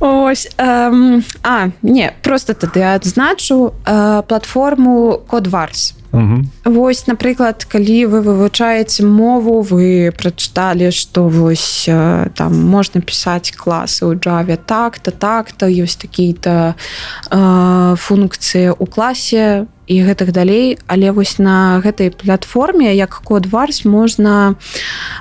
Ось 0.00 0.48
эм, 0.56 1.22
а 1.42 1.70
не 1.82 2.12
просто 2.22 2.54
тады 2.54 2.82
адзначу 2.82 3.74
э, 3.86 4.22
платформу 4.28 5.20
кодварс 5.28 5.94
Мгм. 6.12 6.50
Вось 6.64 7.06
напрыклад 7.06 7.62
калі 7.70 8.10
вы 8.10 8.18
вывучаеце 8.26 9.06
мову 9.06 9.62
вы 9.62 10.10
прачыталі 10.10 10.90
што 10.90 11.30
вось 11.30 11.86
там 11.86 12.50
можна 12.50 12.98
пісаць 12.98 13.54
класы 13.54 14.02
ў 14.02 14.18
Java 14.18 14.58
так-то 14.58 15.14
так-то 15.14 15.70
ёсць 15.70 16.02
такія-то 16.02 16.74
э, 16.74 17.94
функцыі 17.94 18.74
ў 18.74 18.84
класе 18.90 19.70
і 19.86 19.96
гэтых 20.02 20.34
далей 20.34 20.82
але 20.90 21.14
вось 21.14 21.38
на 21.38 21.78
гэтай 21.78 22.10
платформе 22.10 22.90
як 22.90 23.22
код 23.22 23.46
варс 23.46 23.86
можна 23.86 24.58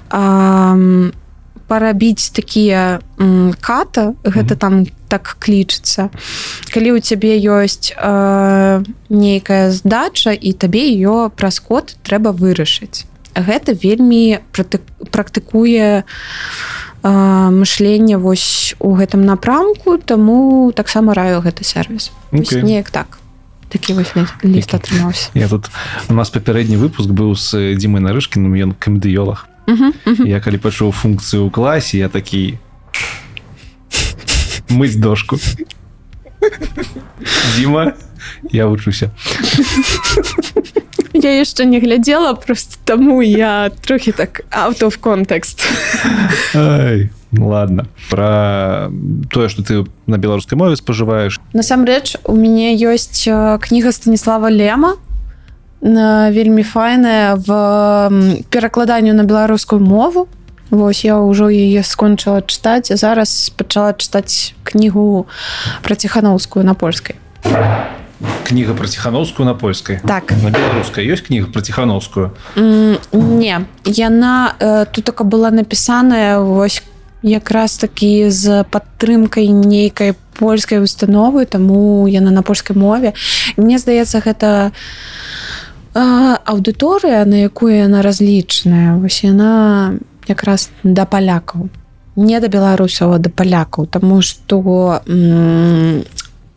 э, 0.10 1.12
парабіць 1.70 2.34
такія 2.34 3.00
ката 3.62 4.14
гэта 4.26 4.58
там 4.58 4.86
так 5.10 5.38
клічыцца 5.40 6.10
калі 6.74 6.98
у 6.98 7.00
цябе 7.00 7.38
ёсць 7.38 7.94
э, 7.94 8.84
нейкая 9.10 9.72
здача 9.72 10.34
і 10.34 10.54
табе 10.54 10.86
ее 10.90 11.30
праз 11.34 11.60
код 11.62 11.96
трэба 12.06 12.30
вырашыць. 12.34 13.06
Гэта 13.34 13.74
вельмі 13.74 14.42
практыкуе 15.10 16.04
э, 17.04 17.10
мышленне 17.50 18.18
вось 18.18 18.76
у 18.80 18.94
гэтым 18.94 19.26
напрамку 19.26 19.98
таму 19.98 20.72
таксама 20.76 21.14
раю 21.14 21.42
гэты 21.42 21.66
Вось 22.32 22.54
Окей. 22.54 22.62
неяк 22.64 22.90
так. 22.92 23.18
Такі 23.70 23.94
вось 23.94 24.14
лі- 24.18 24.26
ліст 24.46 24.74
атрымаўся. 24.74 25.30
Я 25.34 25.48
тут 25.48 25.70
у 26.10 26.14
нас 26.14 26.30
папярэдні 26.30 26.78
выпуск 26.78 27.10
быў 27.10 27.34
з 27.38 27.78
дзімай 27.78 28.02
нарышкіным 28.02 28.54
ён 28.54 28.74
камедыёлах. 28.74 29.49
Я 30.26 30.40
калі 30.40 30.58
пачуў 30.58 30.92
функцыю 30.92 31.46
ў 31.46 31.50
класе 31.54 32.02
я 32.02 32.10
такі 32.10 32.58
мыць 34.70 34.98
дошку 34.98 35.38
Дзіма 37.56 37.94
я 38.52 38.68
вучуся 38.68 39.12
я 41.14 41.32
яшчэ 41.36 41.66
не 41.66 41.80
глядзела 41.80 42.34
просто 42.34 42.78
таму 42.86 43.22
я 43.22 43.70
трохі 43.86 44.12
так 44.12 44.42
out 44.52 44.82
of 44.82 44.98
контекст 45.00 45.64
Ай, 46.56 47.10
ладно. 47.32 47.88
Про 48.10 48.92
тое 49.32 49.50
что 49.50 49.64
ты 49.64 49.86
на 50.08 50.18
беларускай 50.18 50.58
мове 50.58 50.76
спажываеш 50.76 51.40
насамрэч 51.54 52.18
у 52.26 52.36
мяне 52.36 52.74
ёсць 52.78 53.28
кніга 53.62 53.92
станіслава 53.92 54.50
лема 54.50 54.96
вельмі 55.82 56.64
файная 56.64 57.36
в 57.36 58.10
перакладанню 58.50 59.14
на 59.14 59.24
беларускую 59.24 59.82
мову. 59.82 60.28
Вось 60.70 61.02
я 61.02 61.18
ўжо 61.18 61.50
яе 61.50 61.82
скончыла 61.82 62.46
чытаць 62.46 62.94
зараз 62.94 63.50
пачала 63.58 63.98
чытаць 63.98 64.54
кнігу 64.62 65.26
пра 65.82 65.96
ціхановскую 65.96 66.62
на 66.62 66.78
польскай. 66.78 67.16
Кніга 68.46 68.74
про 68.74 68.88
ціхановскую 68.88 69.46
на 69.46 69.56
польскай? 69.56 70.00
Так. 70.06 70.30
На 70.44 70.52
беларускай 70.52 71.08
ёсць 71.10 71.26
кніга 71.26 71.48
про 71.50 71.62
ціхановскую? 71.62 72.38
М, 72.58 73.00
не. 73.14 73.66
Яна 73.86 74.54
э, 74.60 74.86
тут 74.92 75.06
така 75.06 75.24
была 75.24 75.50
напісаная 75.50 76.38
вось 76.40 76.84
якраз 77.24 77.78
такі 77.78 78.30
з 78.30 78.64
падтрымкай 78.70 79.48
нейкай 79.48 80.14
польскай 80.38 80.84
установы 80.84 81.46
таму 81.46 82.06
яна 82.08 82.32
на 82.32 82.44
польскай 82.44 82.76
мове. 82.76 83.14
Мне 83.58 83.80
здаецца 83.80 84.22
гэта 84.22 84.70
э, 84.70 84.72
аўдыторыя 85.94 87.26
на 87.26 87.46
якую 87.50 87.74
яна 87.74 88.02
разлічаная 88.02 88.98
вось 89.02 89.24
яна 89.24 89.98
якраз 90.28 90.70
да 90.84 91.06
палякаў 91.06 91.70
не 92.16 92.40
да 92.40 92.48
беларусаў 92.48 93.16
а 93.16 93.20
да 93.20 93.30
палякаў 93.30 93.88
таму 93.88 94.22
што 94.22 95.02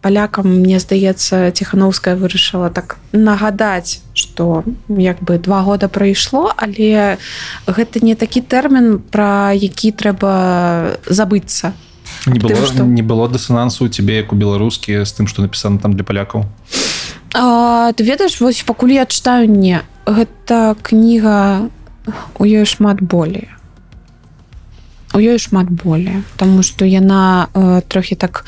палякам 0.03 0.51
мне 0.51 0.79
здаецца 0.83 1.51
ціхановская 1.55 2.17
вырашыла 2.17 2.69
так 2.69 2.99
нагадаць 3.13 4.03
что 4.13 4.65
як 4.89 5.23
бы 5.23 5.39
два 5.39 5.63
года 5.63 5.89
прайшло 5.89 6.53
але 6.57 7.17
гэта 7.67 8.05
не 8.05 8.15
такі 8.15 8.43
тэрмін 8.43 8.99
пра 8.99 9.55
які 9.55 9.93
трэба 9.93 10.99
забыцца. 11.07 11.73
Не 12.27 12.39
было 12.39 12.67
што? 12.67 12.85
не 12.85 13.03
было 13.03 13.29
дысанансу 13.29 13.87
у 13.87 13.89
тебе 13.89 14.17
як 14.17 14.33
у 14.33 14.37
беларускі 14.37 15.07
з 15.07 15.11
тым 15.15 15.27
что 15.27 15.43
напісана 15.43 15.79
там 15.79 15.95
для 15.95 16.05
палякаў 16.05 16.45
а, 17.35 17.93
ты 17.93 18.05
ведаеш 18.05 18.41
вось 18.41 18.63
пакуль 18.63 18.93
я 18.93 19.07
читаю 19.07 19.49
не 19.51 19.83
гэта 20.07 20.77
кніга 20.83 21.69
у 22.39 22.45
ёй 22.45 22.65
шмат 22.67 23.01
болей. 23.01 23.49
У 25.15 25.19
ёй 25.19 25.39
шмат 25.39 25.71
болей 25.71 26.23
тому 26.37 26.63
что 26.63 26.85
яна 26.85 27.49
э, 27.55 27.83
трохі 27.89 28.15
так 28.15 28.45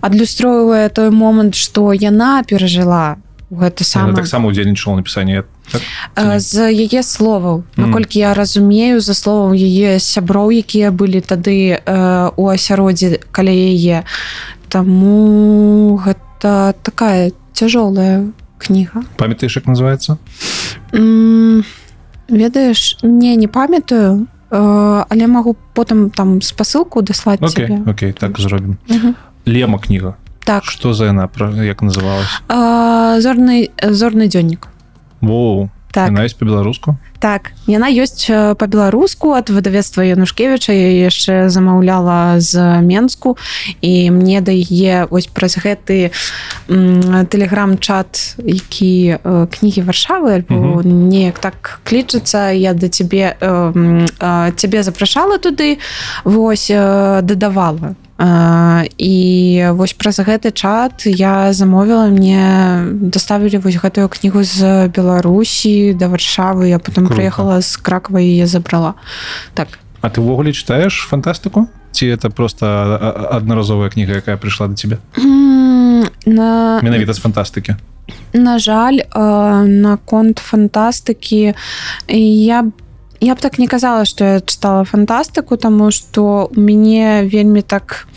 адлюстроўвае 0.00 0.88
той 0.88 1.10
момант 1.10 1.54
что 1.54 1.92
яна 1.92 2.42
перажыла 2.42 3.16
гэта 3.50 3.84
сама 3.84 4.14
таксама 4.14 4.48
удзельнічала 4.48 4.96
напісанне 4.96 5.44
так? 5.70 5.82
З 6.40 6.70
яе 6.70 7.02
словаў. 7.02 7.64
Наколькі 7.76 8.18
я 8.18 8.34
разумею 8.34 9.00
за 9.00 9.14
словаў 9.14 9.54
яе 9.54 9.98
сяброў 9.98 10.50
якія 10.50 10.90
былі 10.90 11.20
тады 11.20 11.74
э, 11.74 12.30
у 12.36 12.48
асяроддзі 12.48 13.18
каля 13.32 13.50
яе. 13.50 14.04
Таму 14.68 15.98
гэта 15.98 16.74
такая 16.82 17.32
цяжолая 17.56 18.28
кніга 18.60 19.02
памятаеш 19.16 19.56
як 19.56 19.66
называется 19.66 20.16
М, 20.94 21.64
ведаеш 22.28 22.98
не 23.02 23.36
не 23.36 23.48
памятаю 23.48 24.26
э, 24.50 25.04
але 25.08 25.26
магу 25.26 25.56
потым 25.74 26.10
там 26.10 26.40
спасылку 26.42 27.02
даслаць 27.02 27.40
Окей, 27.42 27.66
цябе. 27.66 27.82
окей, 27.90 28.12
так 28.12 28.38
зробім. 28.40 28.76
Мгм. 28.88 29.14
Лема 29.46 29.78
кніга. 29.78 30.14
так 30.44 30.64
Што 30.64 30.94
за 30.94 31.06
яна, 31.06 31.26
пра- 31.26 31.64
як 31.64 31.82
называлась? 31.82 32.30
э, 32.48 33.18
зорны 33.20 33.70
зорны 33.82 34.28
дзённік 34.28 34.68
Воу, 35.20 35.68
так. 35.96 36.12
Яна 36.12 36.28
ёсць 36.28 36.36
па-беларуску? 36.36 36.96
так. 37.26 37.52
Яна 37.66 37.88
ёсць 37.90 38.28
э, 38.30 38.54
па-беларуску 38.54 39.32
ад 39.34 39.50
выдавецтва 39.50 40.04
янушкевіча 40.06 40.72
я 40.72 41.08
яшчэ 41.08 41.48
замаўляла 41.48 42.38
з 42.40 42.80
менску. 42.84 43.36
І 43.80 44.10
мне 44.10 44.40
да 44.40 44.52
яе 44.52 45.08
вось 45.10 45.26
праз 45.26 45.58
гэты 45.58 46.12
тэлеграм-чат 46.68 48.38
які 48.38 49.18
э, 49.18 49.46
кнігі 49.50 49.82
варшавы 49.88 50.38
альбо 50.38 50.82
неяк 50.84 51.40
так 51.42 51.80
клічацца 51.82 52.52
я 52.52 52.74
да 52.74 52.88
цябе 52.88 53.34
э, 53.40 54.52
цябе 54.56 54.82
запрашала 54.82 55.38
туды 55.38 55.78
вось 56.24 56.70
дадавала 56.70 57.96
і 58.18 59.14
вось 59.76 59.92
праз 59.92 60.20
гэты 60.24 60.48
чат 60.52 61.04
я 61.06 61.52
замовіла 61.52 62.06
мне 62.08 62.80
доставілі 63.12 63.58
вось 63.58 63.76
гэтую 63.76 64.08
кнігу 64.08 64.40
з 64.44 64.88
беларусі 64.88 65.92
да 65.94 66.08
варшавы 66.08 66.68
я 66.72 66.78
потым 66.78 67.06
Круто. 67.06 67.20
прыехала 67.20 67.60
з 67.60 67.76
кракава 67.76 68.18
яе 68.20 68.46
забрала 68.46 68.94
так 69.54 69.68
А 70.00 70.08
ты 70.08 70.20
ўвогуле 70.20 70.52
читаеш 70.52 71.08
фантастыку? 71.10 71.66
Ці 71.92 72.06
это 72.06 72.30
просто 72.30 72.66
аднаразовая 73.32 73.90
кніга, 73.90 74.14
якая 74.20 74.36
прыйшла 74.36 74.68
цябе? 74.76 74.98
М, 75.18 76.04
на 76.26 76.80
Менавіта 76.82 77.12
з 77.12 77.18
фантастыкі. 77.20 77.74
на 78.32 78.58
жаль 78.58 79.00
э, 79.02 79.64
наконт 79.66 80.38
фантастыкі 80.38 81.54
я 82.08 82.62
б 82.62 82.70
я 83.20 83.34
б 83.34 83.40
так 83.40 83.58
не 83.58 83.66
казала 83.66 84.04
что 84.04 84.24
я 84.24 84.40
чытала 84.40 84.84
фантастыку 84.84 85.56
тому 85.56 85.90
что 85.90 86.50
у 86.56 86.60
мяне 86.60 87.22
вельмі 87.24 87.62
так 87.62 88.08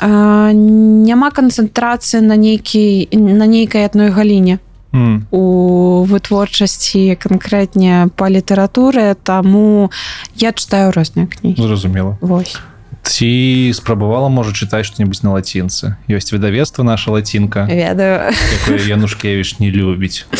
э, 0.00 0.52
няма 0.52 1.30
канцэнтрацыі 1.30 2.20
на 2.20 2.36
нейкі 2.36 3.08
на 3.12 3.46
нейкай 3.46 3.84
адной 3.84 4.10
галіне. 4.10 4.58
М, 4.94 5.26
у 5.30 6.04
вытворчасці 6.08 7.12
канкрэтне 7.20 8.08
па 8.16 8.30
літаратуры 8.32 9.16
таму 9.22 9.90
я 10.36 10.52
читаю 10.52 10.92
розныя 10.92 11.28
кнігі. 11.28 11.62
Зразумела. 11.62 12.16
Вось 12.20 12.56
Ці 13.02 13.72
спрабавала 13.74 14.28
можа 14.28 14.52
чытаць 14.52 14.86
што-небудзь 14.86 15.22
на 15.22 15.32
лацінцы. 15.32 15.96
Ёсць 16.08 16.32
выдавецтва 16.32 16.84
наша 16.84 17.10
лацінка, 17.10 17.66
ведаю 17.66 18.32
Янушкевіч 18.66 19.58
не 19.58 19.70
любіць. 19.70 20.26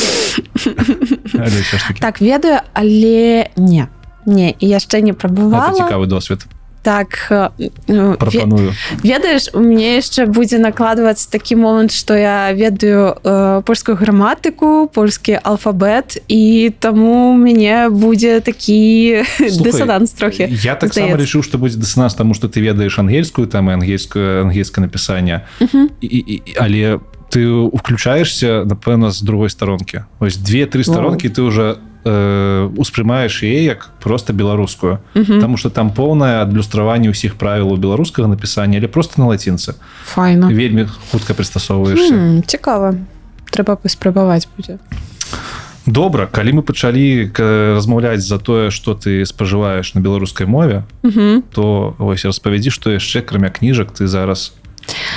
Так 2.01 2.20
ведаю 2.20 2.60
але 2.74 3.48
не 3.56 3.89
не 4.26 4.55
і 4.59 4.66
яшчэ 4.68 5.01
не 5.01 5.12
прабывала 5.12 5.72
цікавы 5.72 6.06
досвед. 6.06 6.44
Так 6.89 7.28
э, 7.28 7.51
ве- 7.86 8.16
Прапаную. 8.16 8.73
ведаеш 9.05 9.52
у 9.52 9.60
мне 9.60 10.01
яшчэ 10.01 10.24
будзе 10.24 10.56
накладвацца 10.56 11.28
такі 11.28 11.60
момант 11.60 11.93
што 11.93 12.16
я 12.16 12.48
ведаю 12.56 13.12
э, 13.12 13.60
польскую 13.69 13.93
граматыку 14.01 14.89
польскі 14.89 15.36
алфабет 15.36 16.16
і 16.32 16.73
таму 16.81 17.36
мяне 17.36 17.93
будзе 17.93 18.40
такі 18.40 19.20
Слухай, 19.36 19.60
дысонанс 19.60 20.16
трохі 20.16 20.48
Я 20.65 20.81
таксама 20.81 21.20
лічыў, 21.20 21.44
што 21.44 21.60
будзе 21.60 21.77
дысананс, 21.77 22.16
таму 22.16 22.32
што 22.32 22.48
ты 22.48 22.65
ведаеш 22.65 22.98
ангельскую 22.98 23.44
там 23.44 23.69
і 23.69 23.77
ангельскую 23.77 24.48
ангельскае 24.48 24.89
напісанне. 24.89 25.44
Мгм. 25.60 25.90
І, 26.01 26.06
і, 26.06 26.35
і, 26.47 26.55
але 26.56 26.98
ты 27.28 27.44
уключаешься 27.48 28.65
напэўна 28.65 29.10
з 29.10 29.20
другой 29.20 29.51
старонкі 29.51 30.09
ось 30.19 30.40
две-тры 30.40 30.85
старонкі 30.85 31.28
ты 31.28 31.43
уже 31.43 31.77
э, 32.05 32.70
успрымаеш 32.77 33.43
яе 33.43 33.65
як 33.65 33.91
просто 34.01 34.33
беларускую. 34.33 34.99
Мгм. 35.15 35.41
Таму 35.41 35.57
что 35.57 35.70
там 35.70 35.91
поўнае 35.91 36.43
адлюстраванне 36.43 37.11
ўсіх 37.11 37.35
правілаў 37.35 37.77
беларускага 37.77 38.29
напісання 38.29 38.79
але 38.79 38.89
просто 38.89 39.20
на 39.23 39.27
лацінцы. 39.29 39.75
Файна. 40.05 40.49
Вельмі 40.49 40.87
хутка 41.12 41.35
прыстасоўваешься 41.35 42.15
М, 42.15 42.43
цікава. 42.47 42.95
Трэба 43.51 43.77
паспрабаваць 43.77 44.47
будзе. 44.57 44.79
Добра 45.87 46.27
калі 46.27 46.61
мы 46.61 46.62
пачалі 46.62 47.33
размаўляць 47.39 48.20
за 48.20 48.39
тое 48.39 48.69
что 48.70 48.93
ты 48.93 49.25
спажываеш 49.25 49.95
на 49.95 50.01
беларускай 50.01 50.47
мове 50.47 50.85
Мгм. 51.03 51.43
то 51.53 51.97
ось 51.99 52.25
распавядзі 52.29 52.69
што 52.70 52.91
яшчэ 52.93 53.20
акрамя 53.25 53.49
кніжак 53.49 53.93
ты 53.97 54.07
зараз 54.07 54.53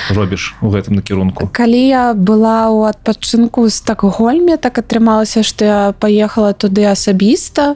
робіш 0.09 0.55
у 0.61 0.69
гэтым 0.69 0.99
накірунку? 0.99 1.49
Калі 1.53 1.81
я 1.87 2.13
была 2.13 2.67
ў 2.67 2.91
адпачынку 2.91 3.69
стакгольме 3.69 4.57
так 4.57 4.79
атрымалася 4.79 5.43
што 5.43 5.65
я 5.65 5.81
паехала 5.99 6.53
туды 6.53 6.85
асабіста. 6.85 7.75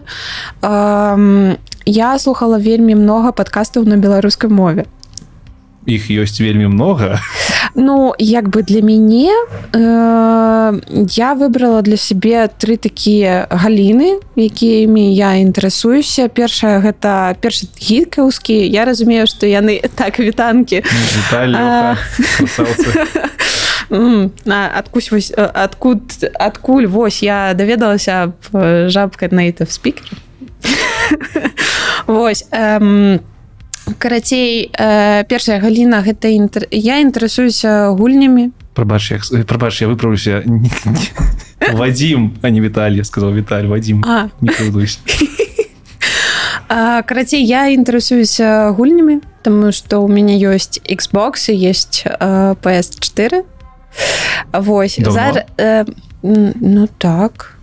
Эм, 0.62 1.58
я 1.86 2.20
слухала 2.20 2.58
вельмі 2.58 2.96
много 2.96 3.32
падкастаў 3.32 3.86
на 3.86 3.98
беларускай 3.98 4.50
мове. 4.50 4.86
Іх 5.86 6.10
ёсць 6.10 6.42
вельмі 6.42 6.68
много 6.68 7.20
Ну 7.76 8.16
як 8.18 8.50
бы 8.50 8.64
для 8.64 8.82
мяне 8.82 9.32
э, 9.74 10.80
я 11.12 11.34
выбрала 11.36 11.82
для 11.82 11.98
сябе 11.98 12.48
тры 12.48 12.78
такія 12.78 13.48
галіны 13.52 14.24
якімі 14.36 15.16
я 15.16 15.36
інтарэсуюся. 15.44 16.32
Першая 16.32 16.80
гэта 16.80 17.36
першы 17.44 17.68
гікаўскі 17.76 18.56
я 18.56 18.86
разумею 18.86 19.28
што 19.28 19.46
яны 19.46 19.84
так 19.96 20.20
вітанкі. 20.20 20.84
А, 24.48 24.80
адкусь 24.80 25.12
вось 25.12 25.32
э, 25.36 25.46
адкуль 25.46 26.00
адкуль 26.40 26.88
вось 26.88 27.22
я 27.24 27.54
даведалася 27.54 28.34
э, 28.54 28.90
жабка 28.90 29.28
native 29.28 29.70
speaker 29.78 30.10
Вось 32.08 32.46
эм, 32.52 33.20
карацей 33.98 34.72
э, 34.72 35.24
першая 35.28 35.60
галіна 35.60 36.02
гэта 36.02 36.30
інтэр... 36.32 36.68
я 36.72 37.00
інтарэсуюся 37.02 37.96
гульнямі 37.98 38.52
Прабач, 38.76 39.12
як, 39.12 39.24
прабач, 39.48 39.82
я 39.82 39.88
выправлюся. 39.88 40.44
Вадим, 41.74 42.38
а 42.42 42.50
не 42.50 42.60
Виталий, 42.60 43.06
сказал 43.06 43.32
Виталий, 43.32 43.70
Вадим. 43.70 44.04
А 44.06 44.28
Не 44.42 44.50
крыўдуйся. 44.50 45.00
А, 46.68 47.04
карацей 47.04 47.46
я 47.46 47.70
інтарэсуюся 47.70 48.74
гульнямі 48.76 49.22
тому 49.46 49.72
что 49.72 50.02
у 50.02 50.08
меня 50.08 50.34
ёсць 50.34 50.82
Xbox 50.90 51.52
і 51.52 51.70
есть 51.70 52.04
э, 52.06 52.56
PS4 52.64 53.44
Вось 54.54 54.98
Давно? 54.98 55.12
зар, 55.12 55.46
э, 55.58 55.86
ну 56.24 56.88
так 56.98 57.55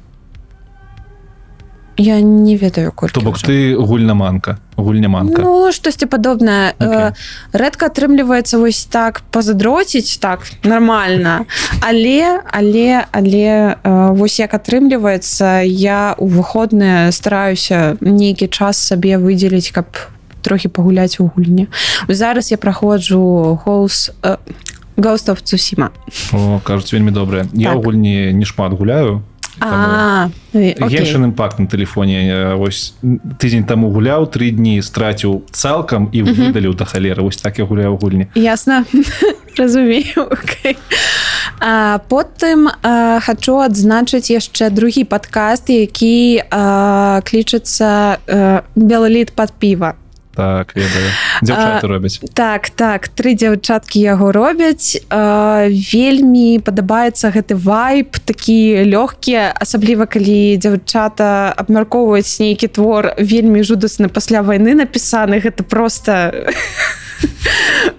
я 1.96 2.20
не 2.20 2.56
ведаю 2.56 2.92
колькі 2.92 3.14
То 3.14 3.20
бок 3.20 3.38
ты 3.38 3.76
гульнаманка, 3.76 4.58
гульняманка. 4.76 5.42
Ну 5.42 5.72
штосьці 5.72 6.06
падобнае 6.06 6.74
okay. 6.78 7.12
рэдка 7.52 7.86
атрымліваецца 7.86 8.58
вось 8.58 8.84
так 8.84 9.22
пазадроціць 9.30 10.18
так 10.18 10.46
нормально 10.64 11.44
але 11.80 12.40
але 12.50 13.04
але 13.12 13.76
вось 14.16 14.40
як 14.40 14.54
атрымліваецца 14.54 15.62
я 15.64 16.14
у 16.18 16.28
выходныя 16.28 17.12
стараюся 17.12 17.96
нейкі 18.00 18.48
час 18.48 18.78
сабе 18.78 19.18
выдзеліць 19.18 19.72
каб 19.72 19.86
трохі 20.42 20.68
пагуляць 20.68 21.20
у 21.20 21.30
гульні 21.36 21.68
зараз 22.08 22.50
я 22.50 22.56
праходжу 22.56 23.60
голос 23.64 24.10
э, 24.22 24.36
гостов 24.96 25.40
цусіма 25.40 25.90
О, 26.32 26.60
кажуць, 26.64 26.92
вельмі 26.92 27.10
добрая. 27.10 27.46
Я 27.52 27.72
Так. 27.72 27.78
ў 27.78 27.84
гульні 27.84 28.32
не 28.32 28.44
шмат 28.44 28.72
гуляю. 28.72 29.22
Геншин 30.52 31.24
імпакт 31.24 31.58
на 31.58 31.66
тэлефоне 31.66 32.18
э, 32.28 32.54
вось 32.54 32.94
тыдзень 33.38 33.64
таму 33.64 33.90
гуляў 33.94 34.26
тры 34.28 34.50
дні 34.50 34.82
страціў 34.82 35.42
цалкам 35.50 36.10
і 36.12 36.22
выдаліў 36.22 36.74
да 36.74 36.84
халеры 36.84 37.22
вось 37.22 37.40
так 37.40 37.58
я 37.58 37.64
гуляю 37.64 37.94
ў 37.94 37.98
гульні. 37.98 38.26
Ясно. 38.34 38.84
Разумею 39.56 40.32
okay. 40.32 40.76
а, 41.60 41.98
потым 42.08 42.68
а, 42.82 43.20
хочу 43.20 43.60
адзначыць 43.60 44.32
яшчэ 44.32 44.70
другі 44.70 45.04
падкаст 45.04 45.68
які 45.68 46.42
а, 46.50 47.20
клічацца 47.24 48.18
белаліт 48.74 49.32
под 49.36 49.52
піва 49.52 49.94
так 50.34 50.72
ведаю. 50.76 51.10
Дзяўчаты 51.42 51.86
робяць. 51.86 52.20
так 52.34 52.70
так 52.70 53.08
тры 53.08 53.34
дзяўчаткі 53.34 54.00
яго 54.00 54.32
робяць. 54.32 54.96
А, 55.10 55.68
вельмі 55.68 56.58
падабаецца 56.64 57.30
гэты 57.30 57.54
вайб 57.54 58.16
такі 58.24 58.88
лёгкія 58.88 59.52
асабліва 59.52 60.06
калі 60.06 60.56
дзяўчата 60.56 61.52
абмяркоўваюць 61.56 62.40
нейкі 62.40 62.68
твор 62.72 63.12
вельмі 63.18 63.62
жудасны 63.62 64.08
пасля 64.08 64.42
вайны 64.42 64.74
напісаны. 64.74 65.40
Гэта 65.40 65.62
просто 65.62 66.32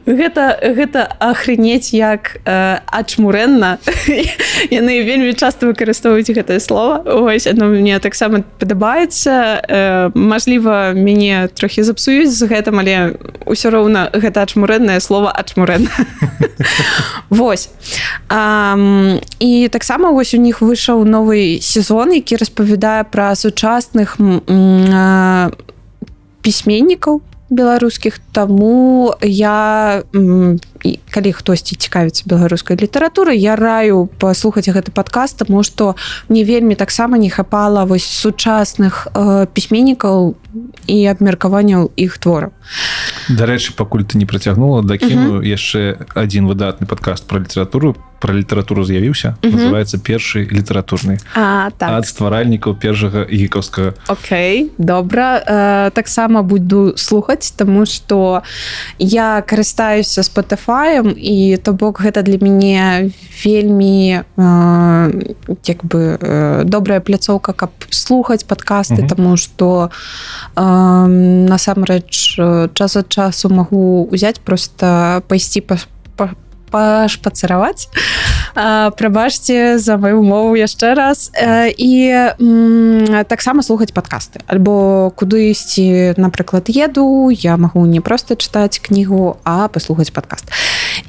гэта 0.05 0.59
гэта 0.61 1.07
ахрынець 1.19 1.93
як 1.93 2.37
э, 2.45 2.79
ачмурэнна. 2.85 3.79
Яны 4.69 4.99
вельмі 5.03 5.33
часто 5.33 5.67
выкарыстоўваюць 5.71 6.29
гэтае 6.29 6.59
слово 6.59 7.03
ось 7.07 7.47
оно 7.47 7.71
мне 7.71 7.99
таксама 7.99 8.43
падабаецца. 8.59 9.31
Э, 9.63 10.11
Мажліва 10.13 10.93
мяне 10.93 11.47
трохі 11.55 11.83
запсуюць 11.83 12.31
з 12.31 12.43
гэтым 12.47 12.79
але 12.79 13.15
ўсё 13.47 13.71
роўна 13.71 14.11
гэта 14.13 14.43
ачмурэннае 14.43 14.99
слово 14.99 15.31
ачмурэн 15.31 15.87
Вось. 17.29 17.69
І 19.39 19.69
таксама 19.71 20.11
вось 20.11 20.33
у 20.33 20.37
них 20.37 20.61
выйшаў 20.61 21.03
новы 21.05 21.59
сезон 21.61 22.11
які 22.11 22.35
распавядае 22.35 23.03
пра 23.07 23.35
сучасных 23.35 24.17
пісьменнікаў 26.43 27.21
беларускіх 27.53 28.19
таму 28.33 29.13
я 29.21 30.03
калі 31.13 31.31
хтосьці 31.31 31.77
цікавіцца 31.77 32.25
беларускай 32.25 32.77
літаратуры 32.77 33.37
я 33.37 33.55
раю 33.55 34.09
паслухаць 34.19 34.67
гэты 34.67 34.91
падкаст 34.91 35.45
таму 35.45 35.63
што 35.63 35.95
мне 36.29 36.43
вельмі 36.43 36.75
таксама 36.75 37.17
не 37.17 37.29
хапала 37.29 37.85
вось 37.85 38.05
сучасных 38.05 39.07
э, 39.13 39.47
пісьменнікаў 39.53 40.35
і 40.87 40.97
абмеркаванняў 41.07 41.91
іх 41.95 42.17
твораў 42.17 42.51
Дарэчы 43.29 43.73
пакуль 43.73 44.03
ты 44.03 44.17
не 44.17 44.25
працягнула 44.25 44.83
дакіну 44.83 45.41
яшчэ 45.41 46.07
адзін 46.15 46.47
выдатны 46.47 46.87
падкаст 46.87 47.27
пра 47.27 47.39
літаратуру 47.39 47.95
пра 48.23 48.33
літаратуру 48.33 48.87
з'явіўся 48.87 49.35
называется 49.43 49.99
першы 49.99 50.47
літаратурны 50.47 51.19
так. 51.35 51.75
ад 51.91 52.07
стваральнікаў 52.07 52.79
першага 52.79 53.27
гікаўскага 53.27 53.99
Окей 54.07 54.71
добра 54.77 55.43
э, 55.43 55.91
таксама 55.91 56.39
буду 56.39 56.95
слухаць 56.95 57.51
тому 57.51 57.85
что 57.85 58.43
я 58.97 59.43
карыстаюся 59.43 60.23
спотыфаем 60.23 61.11
і 61.11 61.59
то 61.59 61.75
бок 61.75 61.99
гэта 61.99 62.23
для 62.23 62.39
мяне 62.39 63.11
вельмі 63.43 64.23
э, 64.23 64.23
як 65.67 65.83
бы 65.83 66.15
э, 66.15 66.63
добрая 66.63 67.03
пляцоўка 67.03 67.51
каб 67.51 67.75
слухаць 67.89 68.47
падкасты 68.47 69.03
тому 69.03 69.35
что 69.35 69.91
э, 70.55 70.63
насамрэч 70.63 72.39
час 72.71 72.95
ад 72.95 73.11
часу 73.13 73.53
магу 73.53 74.09
узяць 74.09 74.41
просто 74.41 75.21
пайсці 75.29 75.61
па 75.61 75.77
па 76.17 76.33
пашпацыраваць. 76.73 77.93
Прабачце 78.97 79.77
за 79.77 79.97
маю 80.01 80.25
мову 80.25 80.57
яшчэ 80.57 80.97
раз. 80.97 81.29
І 81.77 82.33
таксама 83.29 83.61
слухаць 83.61 83.93
падкасты. 83.93 84.41
Альбо 84.49 85.13
куды 85.13 85.53
ісці 85.53 86.17
напрыклад 86.17 86.73
еду 86.73 87.29
я 87.29 87.57
магу 87.61 87.85
не 87.85 88.01
проста 88.01 88.33
чытаць 88.33 88.81
кнігу 88.81 89.37
а 89.45 89.69
паслухаць 89.69 90.09
падкаст. 90.09 90.49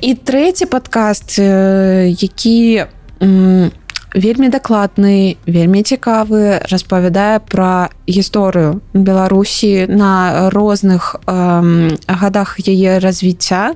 І 0.04 0.12
трэці 0.12 0.68
падкаст 0.68 1.40
які 1.40 2.84
у 3.24 3.83
вельмі 4.14 4.48
дакладны 4.48 5.36
вельмі 5.46 5.82
цікавы 5.82 6.62
распавядае 6.70 7.42
пра 7.42 7.90
гісторыю 8.06 8.80
беларусі 8.94 9.90
на 9.90 10.48
розных 10.54 11.18
эм, 11.26 11.98
гадах 12.06 12.56
яе 12.62 13.02
развіцця. 13.02 13.74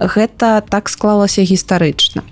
Гэта 0.00 0.64
так 0.64 0.88
склалася 0.88 1.44
гістарычна. 1.44 2.24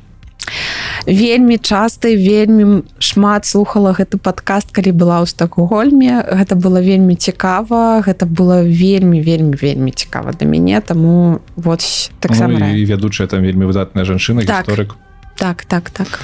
Вельмі 1.07 1.59
часта 1.59 2.09
вельмі 2.09 2.83
шмат 2.99 3.47
слухала 3.47 3.93
гэты 3.93 4.19
падкаст 4.19 4.73
калі 4.73 4.93
была 4.97 5.23
ў 5.23 5.27
стакгольме. 5.29 6.25
Гэта 6.25 6.57
было 6.57 6.81
вельмі 6.81 7.15
цікава 7.15 8.03
гэта 8.03 8.27
было 8.27 8.65
вельмі 8.65 9.21
вельмі 9.21 9.55
вельмі 9.61 9.93
цікава 9.93 10.33
да 10.33 10.45
мяне 10.49 10.81
таму 10.81 11.41
вот 11.57 11.85
таксама 12.21 12.59
ну, 12.59 12.85
вядучая 12.87 13.29
там 13.29 13.43
вельмі 13.43 13.67
выдатная 13.67 14.05
жанчына 14.05 14.45
Так. 14.47 14.67
гісторык. 14.67 14.97
Так 15.37 15.65
так 15.65 15.91
так 15.91 16.21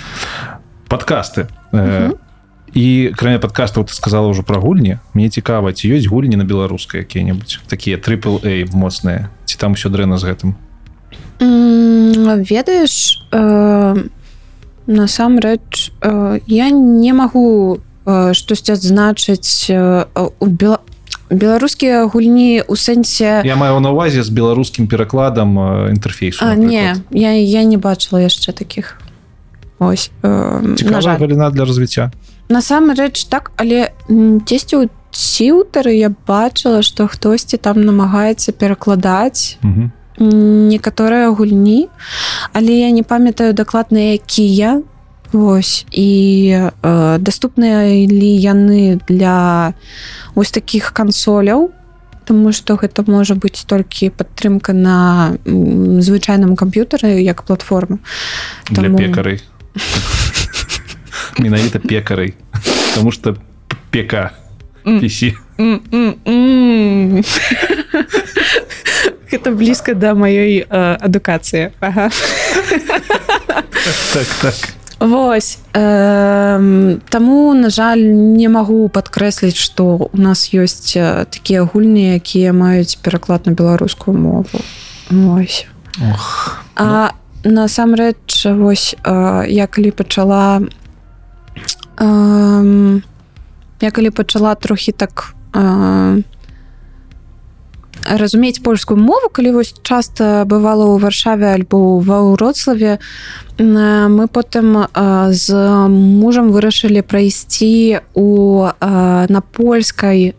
подкасты. 0.89 1.48
Э, 1.73 2.12
і 2.74 3.12
кроме 3.16 3.39
подкастаў 3.39 3.85
ты 3.85 3.93
сказала 3.93 4.28
ўжо 4.28 4.43
пра 4.43 4.60
гульні 4.60 4.98
мне 5.15 5.28
цікава 5.28 5.73
ці 5.73 5.89
ёсць 5.89 6.09
гульні 6.09 6.36
на 6.36 6.44
беларускай 6.44 7.01
якія-небудзь? 7.01 7.60
Такія 7.69 7.97
трипл 7.97 8.40
a 8.44 8.65
моцныя. 8.73 9.28
Ці 9.44 9.56
там 9.59 9.74
все 9.74 9.89
дрэнна 9.89 10.19
з 10.19 10.24
гэтым? 10.28 10.55
Ведаеш 11.40 13.24
э, 13.32 13.97
насамрэч 14.86 15.93
э, 16.01 16.40
я 16.47 16.70
не 16.70 17.12
магу 17.12 17.81
э, 18.05 18.35
штосьці 18.35 18.73
адзначыць 18.73 19.70
э, 19.70 20.05
у 20.40 20.47
бела 20.47 20.81
беларускія 21.31 22.06
гульні 22.09 22.65
у 22.69 22.77
сэнсе 22.77 23.43
я 23.44 23.56
маю 23.56 23.81
на 23.81 23.93
увазе 23.93 24.23
з 24.23 24.31
беларускім 24.32 24.89
перакладам 24.89 25.59
э, 25.59 25.93
інтэрфейсу 25.93 26.40
а, 26.44 26.56
не 26.56 26.97
я 27.10 27.32
я 27.32 27.65
не 27.65 27.77
бачыла 27.77 28.24
яшчэ 28.24 28.52
таких 28.52 28.97
ось 29.79 30.11
э, 30.23 30.29
на 30.63 30.77
цікавая 30.77 31.17
галіна 31.19 31.51
для 31.51 31.65
развіцця. 31.65 32.11
Насамрэч 32.49 33.25
так 33.29 33.51
але 33.57 33.91
м, 34.11 34.41
дзесьці 34.41 34.77
у 34.77 34.89
ціўтары 35.13 35.93
я 35.97 36.11
бачыла 36.27 36.83
што 36.83 37.07
хтосьці 37.07 37.57
там 37.57 37.81
намагаецца 37.83 38.53
перакладаць 38.53 39.57
Мгм. 39.63 39.93
некаторыя 40.69 41.31
гульні 41.31 41.89
але 42.53 42.73
я 42.73 42.91
не 42.91 43.03
памятаю 43.03 43.53
дакладна 43.53 43.99
якія 44.15 44.83
Вось 45.33 45.85
і 45.93 46.09
э, 46.83 47.19
даступныя 47.19 47.85
ли 48.09 48.33
яны 48.41 48.99
для 49.09 49.75
ось 50.35 50.51
таких 50.51 50.93
кансоляў 50.93 51.71
Таму 52.25 52.53
што 52.53 52.77
гэта 52.77 53.05
можа 53.09 53.35
быць 53.35 53.65
толькі 53.65 54.09
падтрымка 54.13 54.73
на 54.77 55.33
звычайным 56.01 56.57
камп'ютары 56.57 57.21
як 57.25 57.43
платформа. 57.43 57.99
Для 58.71 58.83
Таму- 58.85 58.99
пекарай 58.99 59.41
менавіта 61.39 61.79
пекарай 61.79 62.35
потому 62.99 63.13
что 63.13 63.37
пека. 63.91 64.31
Пісі. 64.85 65.37
Гэта 69.29 69.53
блізка 69.53 69.95
да 69.95 70.17
маёй 70.19 70.65
э, 70.65 70.97
адукацыі 70.99 71.71
ага. 71.79 72.09
так 74.15 74.27
так. 74.41 74.55
Вось 74.99 75.59
эм, 75.75 77.03
Таму 77.11 77.55
на 77.55 77.71
жаль 77.71 78.01
не 78.01 78.49
магу 78.49 78.89
падкрэсліць 78.89 79.61
што 79.61 80.11
у 80.11 80.19
нас 80.19 80.51
ёсць 80.51 80.97
э, 80.97 81.27
такія 81.31 81.63
гульні 81.63 82.17
якія 82.17 82.57
маюць 82.57 82.97
пераклад 82.97 83.47
на 83.47 83.53
беларускую 83.53 84.17
мову. 84.17 84.65
Вось. 85.11 85.67
Ох, 86.01 86.65
А 86.75 87.13
насамрэч 87.44 88.47
вось 88.55 88.97
э, 89.05 89.44
я 89.48 89.66
калі 89.66 89.90
пачала 89.90 90.60
э, 91.98 93.01
я 93.81 93.90
калі 93.90 94.10
пачала 94.10 94.55
трохі 94.55 94.93
так 94.93 95.35
э, 95.52 96.23
разумець 98.05 98.59
польскую 98.59 99.01
мову 99.01 99.28
калі 99.32 99.52
вось 99.52 99.74
часта 99.82 100.44
бывала 100.47 100.86
ў 100.86 100.98
варшаве 100.98 101.55
альбо 101.55 102.01
ва 102.01 102.23
ўроцлаве 102.35 102.98
мы 103.59 104.27
потым 104.31 104.86
з 105.35 105.47
мужам 105.90 106.55
вырашылі 106.55 107.02
прайсці 107.02 108.01
у 108.15 108.70
на 108.81 109.40
польскай 109.52 110.35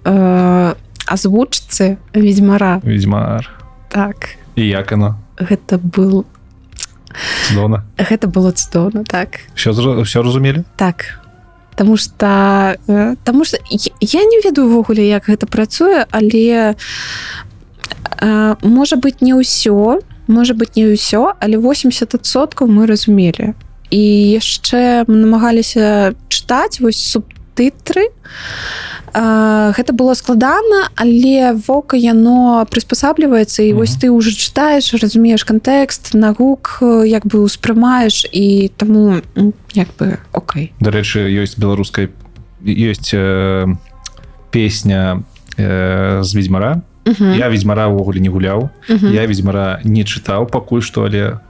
азвучцы 1.06 2.00
ведьзьмара 2.14 2.80
ведьмар 2.84 3.50
так. 3.90 4.40
І 4.56 4.68
як 4.68 4.92
оно 4.92 5.20
гэта 5.38 5.78
был 5.78 6.26
цудоўна 7.48 7.84
гэта 7.98 8.28
было 8.28 8.52
цудоўна 8.52 9.04
так. 9.04 9.40
Все 9.56 9.72
все 10.04 10.22
разумелі? 10.22 10.64
Так. 10.76 11.20
Таму 11.76 11.98
что 11.98 12.76
э, 12.88 13.16
таму 13.24 13.46
что 13.46 13.58
я- 13.70 14.24
не 14.26 14.42
ведаю 14.44 14.68
увогуле 14.68 15.08
як 15.08 15.30
гэта 15.30 15.46
працуе 15.46 16.06
але 16.12 16.76
э, 18.22 18.56
можа 18.62 18.96
быть 18.96 19.22
не 19.22 19.34
ўсё 19.34 20.00
можа 20.28 20.54
быть 20.54 20.76
не 20.76 20.86
ўсё 20.92 21.34
але 21.40 21.58
80соткаў 21.58 22.68
мы 22.68 22.86
разумелі. 22.86 23.54
І 23.90 24.38
яшчэ 24.38 25.06
мы 25.08 25.16
намагаліся 25.26 26.14
чытаць 26.30 26.80
вось 26.80 27.18
субтытры 27.60 28.08
А, 29.12 29.74
гэта 29.74 29.92
было 29.92 30.14
складана 30.14 30.90
але 30.96 31.54
вока 31.68 31.98
яно 31.98 32.62
прыспасабліваецца 32.70 33.66
і 33.66 33.74
вось 33.74 33.98
ты 33.98 34.12
уже 34.14 34.30
чытаеш 34.30 34.94
разумееш 35.02 35.46
кантэкст 35.50 36.14
на 36.14 36.32
гук 36.32 36.78
э, 36.82 37.08
як 37.10 37.26
бы 37.26 37.42
успрымаеш 37.42 38.30
і 38.32 38.70
таму 38.78 39.18
як 39.74 39.88
бы 39.98 40.20
Окей 40.32 40.74
дарэчы 40.80 41.26
ёсць 41.26 41.58
беларускай 41.58 42.14
ёсць 42.62 43.10
э, 43.18 43.66
песня 44.52 45.24
э, 45.58 46.22
з 46.22 46.34
ведьмара 46.36 46.84
Мгм. 47.10 47.34
я 47.34 47.50
ведьмара 47.50 47.90
ўвогуле 47.90 48.22
не 48.22 48.30
гуляў 48.30 48.70
Мгм. 48.86 49.10
я 49.10 49.26
ведьмара 49.26 49.82
не 49.84 50.06
чытаў 50.06 50.46
пакуль 50.46 50.86
што 50.86 51.10
але. 51.10 51.42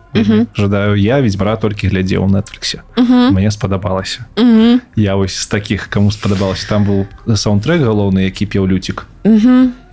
Жадаю 0.57 0.95
я 0.95 1.19
ведьмара 1.21 1.55
толькі 1.55 1.87
глядзеў 1.87 2.25
у 2.25 2.29
нетфліксе 2.29 2.81
мне 2.97 3.51
спадабалася 3.51 4.25
я 4.95 5.15
вось 5.15 5.37
з 5.37 5.47
таких 5.47 5.89
кому 5.89 6.11
спадабалася 6.11 6.67
там 6.67 6.85
быў 6.85 7.35
саундтрек 7.35 7.81
галоўны 7.81 8.25
які 8.25 8.45
пеў 8.45 8.65
люцік 8.67 9.05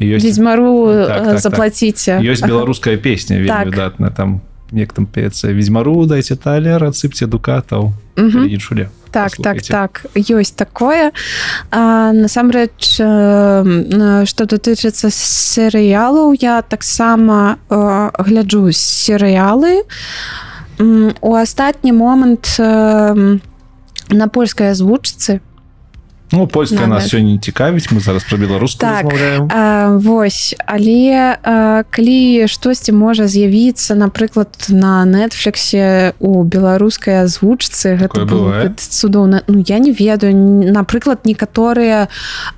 ёсць 0.01 0.25
ведьмару 0.25 0.87
Так, 0.87 1.09
так, 1.09 1.23
э, 1.23 1.31
так. 1.33 1.41
заплаціце 1.41 2.21
ёсць 2.25 2.47
беларуская 2.47 2.97
песня 2.97 3.37
вельмі 3.43 3.71
выдатная 3.71 4.11
там 4.11 4.41
як 4.73 4.93
там 4.93 5.07
пецца 5.07 5.53
ведьмару 5.53 6.07
дайце 6.07 6.37
талер 6.37 6.85
адсыпце 6.85 7.27
дукатаў 7.27 7.93
Мгм. 8.17 8.47
іншуле 8.49 8.89
так 9.17 9.33
так 9.41 9.63
так 9.63 10.07
ёсць 10.15 10.53
такое. 10.53 11.13
Насамрэч 11.73 13.01
э, 13.01 14.25
что 14.27 14.45
датычыцца 14.45 15.09
серыялаў 15.11 16.37
я 16.37 16.61
таксама 16.63 17.57
э, 17.71 18.11
гляджу 18.19 18.69
серыялы 18.73 19.85
у 20.79 21.35
астатні 21.35 21.93
момант 21.93 22.57
э, 22.59 23.39
на 24.11 24.29
польскай 24.29 24.71
азвучцы 24.71 25.41
Ну 26.33 26.47
польская 26.47 26.87
На 26.87 26.99
нас 26.99 27.09
сёння 27.09 27.33
не 27.33 27.39
цікавіць 27.39 27.93
мы 27.93 28.01
зараз 28.01 28.25
про 28.25 28.39
беларуску 28.39 28.81
Так. 28.81 29.05
размаўляем 29.05 29.49
А, 29.53 29.97
вось 29.97 30.55
але 30.67 31.39
а, 31.43 31.83
калі 31.91 32.49
штосьці 32.49 32.93
можа 32.93 33.27
з'явіцца 33.27 33.95
напрыклад 33.95 34.51
на 34.69 35.05
нетфліксе 35.05 36.13
у 36.19 36.43
беларускай 36.43 37.23
азвучцы 37.23 37.95
гэта 37.95 38.75
цудоўна 38.77 39.43
Ну 39.47 39.63
я 39.67 39.79
не 39.79 39.93
ведаю 39.93 40.35
напрыклад 40.73 41.25
некаторыя 41.25 42.09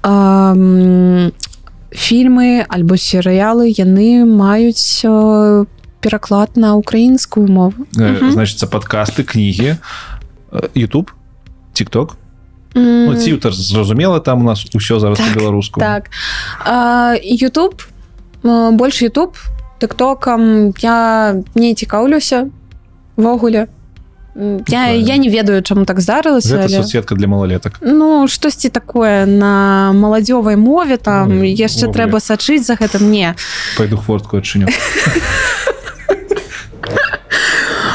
м, 0.04 1.32
фільмы 1.92 2.64
альбо 2.68 2.96
серыялы 2.96 3.68
яны 3.68 4.24
маюць 4.24 5.04
а, 5.04 5.64
пераклад 6.00 6.56
на 6.56 6.76
украінскую 6.76 7.48
мову. 7.48 7.86
Э, 7.98 8.30
значится 8.30 8.66
подкасты 8.66 9.24
кнігі 9.24 9.76
э, 10.52 10.68
YouTube 10.74 11.10
тикток 11.74 12.16
М, 12.78 13.06
ну, 13.06 13.16
цівтер 13.16 13.52
зразумела 13.52 14.20
там 14.20 14.40
у 14.40 14.44
нас 14.44 14.66
усё 14.74 15.00
зараз 15.00 15.18
Так, 15.18 15.34
по-беларуску. 15.34 15.80
Так. 15.80 16.10
YouTube 17.42 17.82
больш 18.72 19.02
YouTube 19.02 19.34
тыктокам 19.80 20.74
я 20.80 21.34
не 21.54 21.74
цікаўлюся 21.74 22.46
ввогуле. 23.16 23.66
Я, 24.68 24.92
я 24.92 25.16
не 25.16 25.28
ведаю 25.28 25.62
чаму 25.62 25.84
так 25.84 25.98
здарылася 25.98 26.54
гэта 26.54 26.70
але... 26.70 26.82
соцсетка 26.82 27.14
для 27.18 27.26
малолетак 27.26 27.78
Ну 27.82 28.28
штосьці 28.28 28.68
такое 28.68 29.26
на 29.26 29.90
маладзёвай 29.92 30.54
мове 30.54 30.96
там 30.96 31.42
Ой, 31.42 31.50
яшчэ 31.50 31.90
трэба 31.90 32.20
сачыць 32.22 32.62
за 32.62 32.78
гэтым. 32.78 33.10
Не. 33.10 33.34
Пойду 33.76 33.96
хвортку 33.96 34.38
адчыню. 34.38 34.68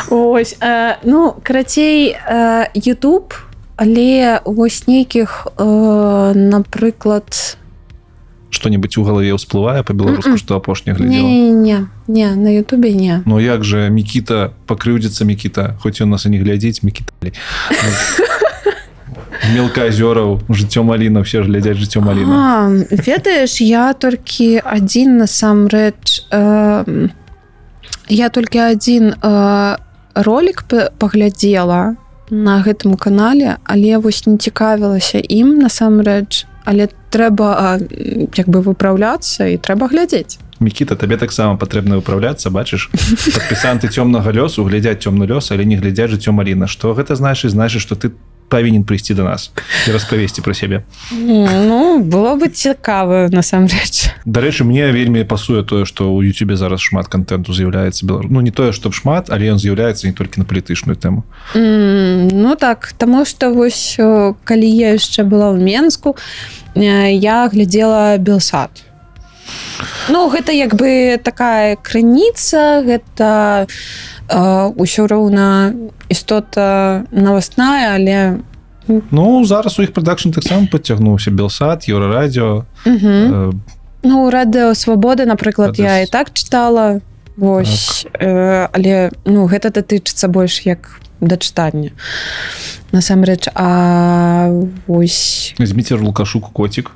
Ось 0.10 0.56
э, 0.60 0.96
ну 1.04 1.34
карацей 1.44 2.12
э, 2.12 2.66
YouTube 2.76 3.34
але 3.76 4.40
вось 4.46 4.88
нейкіх 4.88 5.48
э, 5.58 6.34
напрыклад 6.36 7.58
что-нибудь 8.50 8.98
у 8.98 9.04
галаве 9.04 9.34
ўсплывае 9.34 9.84
по-беларуску 9.84 10.38
что 10.38 10.56
апошня 10.56 10.94
не, 10.94 10.98
глядзела 10.98 11.28
не, 11.28 11.52
не, 11.52 11.78
не 12.08 12.30
на 12.36 12.50
Ютубе 12.54 12.94
не. 12.94 13.24
Ну 13.26 13.40
як 13.40 13.64
же 13.64 13.90
Мікіта 13.90 14.54
пакрыўдзіцца 14.68 15.26
Мікіта? 15.26 15.78
Хоць 15.82 16.02
ён 16.02 16.14
нас 16.14 16.26
і 16.26 16.30
не 16.30 16.40
глядзіць 16.40 16.84
Мікіталі 16.84 17.34
мелказёраў 19.52 20.40
жыццё 20.50 20.84
маліна 20.84 21.22
все 21.22 21.44
ж 21.44 21.50
глядзяць 21.50 21.78
жыццё 21.78 22.00
маліна. 22.00 22.32
А, 22.32 22.70
ведаеш 22.90 23.60
я 23.62 23.94
толькі 23.94 24.62
адзін 24.64 25.18
насамрэч 25.20 26.30
э, 26.32 27.10
я 28.08 28.30
толькі 28.30 28.60
адзін 28.60 29.14
э, 29.20 29.78
ролик 30.16 30.64
паглядзела 30.98 31.96
на 32.34 32.60
гэтым 32.66 32.98
канале 32.98 33.62
але 33.64 34.02
вось 34.02 34.26
не 34.26 34.38
цікавілася 34.42 35.22
ім 35.22 35.62
насамрэч 35.62 36.50
але 36.66 36.90
трэба 37.14 37.78
як 38.34 38.48
бы 38.50 38.60
выпраўляцца 38.66 39.54
і 39.54 39.60
трэба 39.62 39.92
глядзець. 39.94 40.40
Мікіта 40.64 40.96
табе 40.96 41.20
таксама 41.20 41.60
патрэбна 41.60 42.00
выпраўляцца 42.00 42.50
бачыш? 42.50 42.90
Падпісанты 42.94 43.92
цёмнага 43.92 44.32
лёсу 44.32 44.64
глядзяць 44.66 45.04
цёмны 45.04 45.28
лёс 45.30 45.52
але 45.52 45.68
не 45.68 45.78
глядзяць 45.78 46.10
жыццё 46.16 46.32
маліна 46.32 46.66
што 46.66 46.98
гэта 46.98 47.20
значыць? 47.20 47.54
Значыць 47.54 47.84
што 47.84 47.96
ты 48.00 48.16
павінен 48.54 48.86
прыйсці 48.86 49.18
до 49.18 49.26
нас 49.26 49.50
і 49.90 49.92
распавесці 49.98 50.46
пра 50.46 50.54
сябе 50.54 50.84
Ну 51.10 51.98
было 52.06 52.38
бы 52.38 52.54
цікава 52.54 53.34
насамрэч 53.34 54.14
дарэчы 54.30 54.64
мне 54.70 54.94
вельмі 54.94 55.26
пасуе 55.26 55.66
тое 55.66 55.90
што 55.90 56.14
ў 56.14 56.30
Ютубе 56.30 56.54
зараз 56.56 56.86
шмат 56.86 57.10
контенту 57.10 57.50
з'яўляецца 57.58 58.06
беларус 58.06 58.30
Ну 58.30 58.46
не 58.46 58.54
тое 58.54 58.70
што 58.78 58.94
шмат 58.94 59.34
але 59.34 59.50
ён 59.50 59.58
з'яўляецца 59.58 60.06
не 60.06 60.14
толькі 60.14 60.40
на 60.40 60.46
палітычную 60.46 60.94
тэму 60.96 61.26
М, 61.58 62.30
Ну 62.30 62.54
так 62.56 62.94
таму 62.98 63.26
што 63.26 63.50
вось 63.50 63.98
калі 64.46 64.68
я 64.70 64.94
яшчэ 64.94 65.26
была 65.26 65.50
ў 65.50 65.58
Менску 65.58 66.14
я 66.76 67.50
глядзела 67.50 68.18
белсад 68.18 68.70
Ну 70.10 70.30
гэта 70.30 70.52
як 70.52 70.76
бы 70.76 71.18
такая 71.24 71.76
крыніца 71.76 72.84
гэта 72.86 73.68
ўсё 74.30 75.08
роўна 75.08 75.74
істота 76.10 77.04
навасная 77.12 77.96
але 77.96 78.40
Ну 78.88 79.46
зараз 79.46 79.80
у 79.80 79.84
іх 79.84 79.94
прадакшн 79.94 80.30
таксама 80.36 80.68
падцягнуўся. 80.68 81.32
Белсад 81.32 81.88
еўрарадіо 81.88 82.66
э, 82.86 83.52
Ну 84.04 84.30
радыо 84.30 84.76
свабоды 84.76 85.26
напрыклад 85.26 85.80
я 85.80 86.04
і 86.04 86.08
так 86.08 86.34
чытала. 86.34 87.00
Вось 87.36 88.06
э, 88.20 88.68
але 88.72 89.12
ну 89.26 89.48
гэта 89.48 89.72
датычыцца 89.72 90.28
больш 90.28 90.68
як 90.68 91.00
да 91.22 91.38
чытання 91.38 91.92
насамрэч. 92.92 93.48
А 93.56 94.52
вось 94.88 95.56
зміцер 95.58 96.02
лукашук 96.02 96.52
котик 96.52 96.92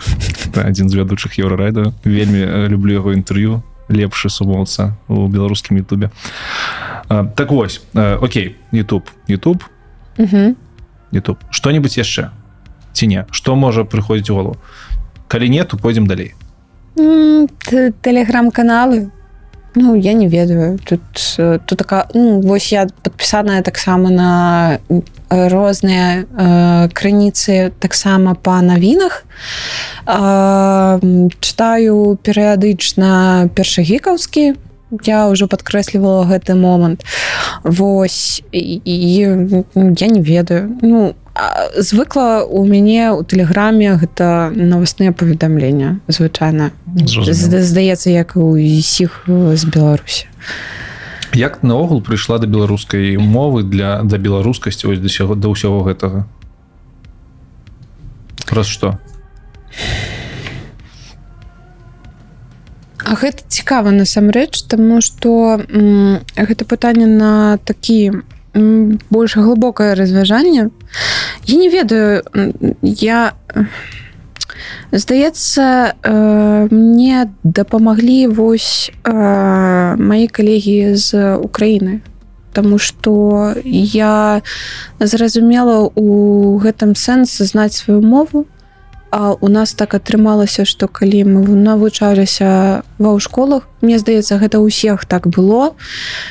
адзін 0.54 0.88
з 0.88 0.94
вядучых 0.94 1.38
еўрарадыо 1.42 1.92
вельмі 2.04 2.70
люблю 2.70 2.92
яго 2.92 3.12
інтэрв'ю 3.12 3.62
лепшы 3.90 4.30
сумоўца 4.30 4.94
у 5.08 5.26
беларускім 5.28 5.76
Ютубе. 5.76 6.10
Так 7.08 7.50
вось 7.50 7.82
Окей 7.94 8.56
YouTube 8.72 9.10
YouTube 9.28 9.62
Мгм. 10.18 10.56
YouTube 11.12 11.38
что-нибудь 11.50 11.98
яшчэ? 11.98 12.30
Ці 12.92 13.06
не? 13.06 13.24
Что 13.30 13.56
можа 13.56 13.82
прыходзіць 13.84 14.30
у 14.30 14.34
голову 14.34 14.56
калі 15.28 15.48
не 15.50 15.64
то 15.64 15.76
пойдзем 15.76 16.06
далей. 16.06 16.34
М, 16.98 17.48
т- 17.58 17.92
тэлеграм-каналы 18.02 19.10
Ну 19.74 19.94
я 19.94 20.12
не 20.14 20.28
ведаю. 20.28 20.78
Тут 20.84 21.00
э, 21.38 21.58
тут 21.64 21.78
такая 21.78 22.06
ну, 22.14 22.40
вось 22.40 22.72
я 22.72 22.88
подпісаная 23.02 23.62
таксама 23.62 24.10
на 24.10 24.80
розныя 25.28 26.24
э, 26.26 26.88
крыніцы 26.92 27.70
таксама 27.78 28.34
па 28.34 28.62
навінах. 28.62 29.24
А, 30.06 30.98
м, 31.02 31.30
чытаю 31.40 32.18
перыядычна 32.18 33.48
першагікаўскі. 33.54 34.54
Я 35.06 35.30
ўжо 35.30 35.46
падкрэслівала 35.46 36.26
гэты 36.26 36.58
момант. 36.58 37.06
Вось 37.62 38.42
і, 38.50 38.82
і 38.84 39.14
я 39.14 40.08
не 40.10 40.20
ведаю. 40.20 40.78
Ну 40.82 41.14
а, 41.14 41.19
звыкла 41.76 42.44
у 42.44 42.64
мяне 42.66 43.12
у 43.12 43.22
тэлеграме 43.22 43.96
гэта 43.96 44.50
новасныя 44.54 45.12
паведамлення 45.12 46.00
звычайна. 46.08 46.72
Здаецца 46.96 48.10
як 48.10 48.36
у 48.36 48.58
усіх 48.58 49.24
э, 49.26 49.56
з 49.56 49.64
беларусі. 49.64 50.26
Як 51.34 51.62
наогул 51.62 52.02
прыйшла 52.02 52.38
да 52.38 52.46
беларускай 52.46 53.16
мовы 53.16 53.62
для 53.62 54.02
да 54.02 54.18
беларускасці 54.18 54.90
вось 54.90 54.98
да 54.98 55.08
сяго 55.08 55.34
да 55.34 55.48
ўсяго 55.48 55.86
гэтага? 55.86 56.26
Раз 58.50 58.66
что 58.66 58.98
А 63.10 63.14
гэта 63.14 63.42
цікава 63.48 63.90
насамрэч 63.90 64.66
таму 64.66 65.00
што 65.00 65.62
гэта 66.36 66.62
пытанне 66.66 67.06
на 67.06 67.58
такі 67.62 68.22
больш 68.54 69.36
глыбокае 69.36 69.94
развяжанне 69.94 70.70
я 71.50 71.58
не 71.58 71.68
ведаю 71.68 72.22
я 72.82 73.34
э, 73.54 73.64
здаецца 74.92 75.94
э, 76.02 76.68
мне 76.70 77.30
дапамаглі 77.42 78.26
вось 78.26 78.92
э, 79.04 79.96
маі 79.96 80.26
калегі 80.28 80.94
з 80.94 81.36
Украіны. 81.36 82.00
Таму 82.52 82.78
што 82.78 83.54
я 83.64 84.42
зразумела 84.98 85.90
у 85.94 86.58
гэтым 86.58 86.94
сэнс 86.94 87.38
знаць 87.38 87.74
сваю 87.74 88.02
мову 88.02 88.46
А 89.10 89.34
у 89.40 89.48
нас 89.48 89.72
так 89.74 89.94
атрымалася 89.94 90.62
што 90.64 90.86
калі 90.86 91.26
мы 91.26 91.42
навучаліся 91.42 92.86
ва 93.02 93.10
ў 93.10 93.18
школах 93.18 93.66
мне 93.82 93.98
здаецца 93.98 94.38
гэта 94.38 94.62
ўсіх 94.62 95.02
так 95.02 95.26
было 95.26 95.74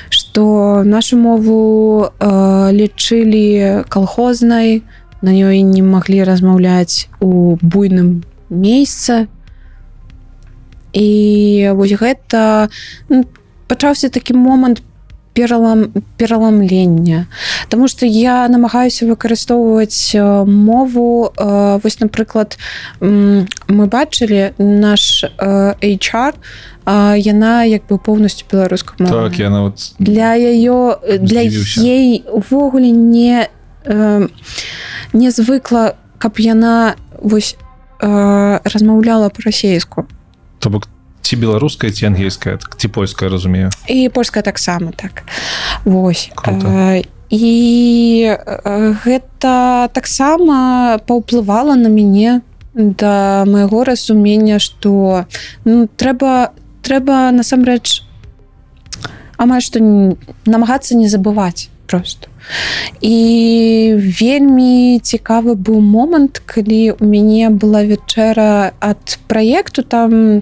што 0.08 0.84
нашу 0.88 1.20
мову 1.20 2.08
э, 2.08 2.72
лічылі 2.72 3.84
калхознай 3.92 4.88
на 5.22 5.30
ёй 5.30 5.62
не 5.62 5.82
маглі 5.82 6.24
размаўляць 6.24 7.08
у 7.20 7.58
буйным 7.62 8.24
месцы 8.50 9.28
і 10.94 11.70
вось 11.74 11.94
гэта 11.94 12.70
ну, 13.10 13.26
пачаўся 13.68 14.10
такі 14.10 14.34
момант 14.34 14.82
пералам 15.34 15.94
пераламлення. 16.18 17.28
Таму 17.70 17.88
что 17.88 18.06
я 18.06 18.48
намагаюся 18.48 19.06
выкарыстоўваць 19.06 20.12
э, 20.16 20.46
мову 20.46 21.32
э, 21.38 21.80
вось 21.84 22.00
напрыклад 22.00 22.58
мы 23.00 23.86
бачылі 23.88 24.54
наш 24.58 25.24
э, 25.24 25.76
HR 25.82 26.34
а, 26.86 27.16
яна 27.16 27.64
як 27.64 27.86
бы 27.88 28.00
поўнасцю 28.00 28.46
беларуска 28.52 28.96
так 28.98 29.40
яна 29.40 29.62
вот 29.62 29.94
для 30.00 30.34
яе 30.34 30.98
для 31.20 31.42
ей 31.42 32.26
увогуле 32.32 32.90
не 32.90 33.48
э, 33.86 34.28
не 35.14 35.30
звыкла 35.32 35.96
каб 36.18 36.40
яна 36.40 36.96
вось 37.22 37.56
э, 38.02 38.60
размаўляла 38.64 39.30
по-расейску 39.30 40.08
то 40.60 40.70
бок 40.70 40.88
ці 41.22 41.36
беларуская 41.36 41.92
ці 41.92 42.10
ангельская 42.10 42.58
ці 42.58 42.88
польская 42.88 43.30
разумею. 43.30 43.70
І 43.88 44.10
польская 44.10 44.42
таксама 44.42 44.92
так. 44.92 45.24
Восьось. 45.86 46.32
Э, 46.46 47.04
і 47.30 48.26
э, 48.26 48.96
гэта 49.06 49.90
таксама 49.94 50.98
паўплывала 51.06 51.76
на 51.76 51.88
мяне 51.88 52.42
да 52.74 53.46
майго 53.46 53.84
разумення 53.84 54.58
што 54.58 55.26
ну, 55.66 55.86
трэба 55.86 56.58
трэба 56.82 57.30
насамрэч 57.30 58.02
амаль 59.38 59.62
што 59.62 59.80
намагацца 60.50 60.98
не 60.98 61.06
забываць 61.06 61.70
просто 61.86 62.34
і 63.02 63.18
вельмі 63.98 65.00
цікавы 65.04 65.56
быў 65.56 65.80
момант 65.80 66.42
калі 66.46 67.00
у 67.00 67.06
мяне 67.06 67.50
была 67.50 67.84
вячэра 67.84 68.74
ад 68.80 69.20
праекту. 69.28 69.84
Там 69.84 70.42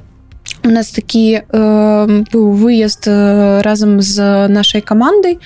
у 0.64 0.70
нас 0.70 0.90
такі 0.92 1.42
э, 1.42 2.24
быў 2.32 2.52
выезд 2.52 3.08
э, 3.08 3.62
разам 3.62 4.02
з 4.02 4.48
нашай 4.48 4.82
камандай. 4.82 5.40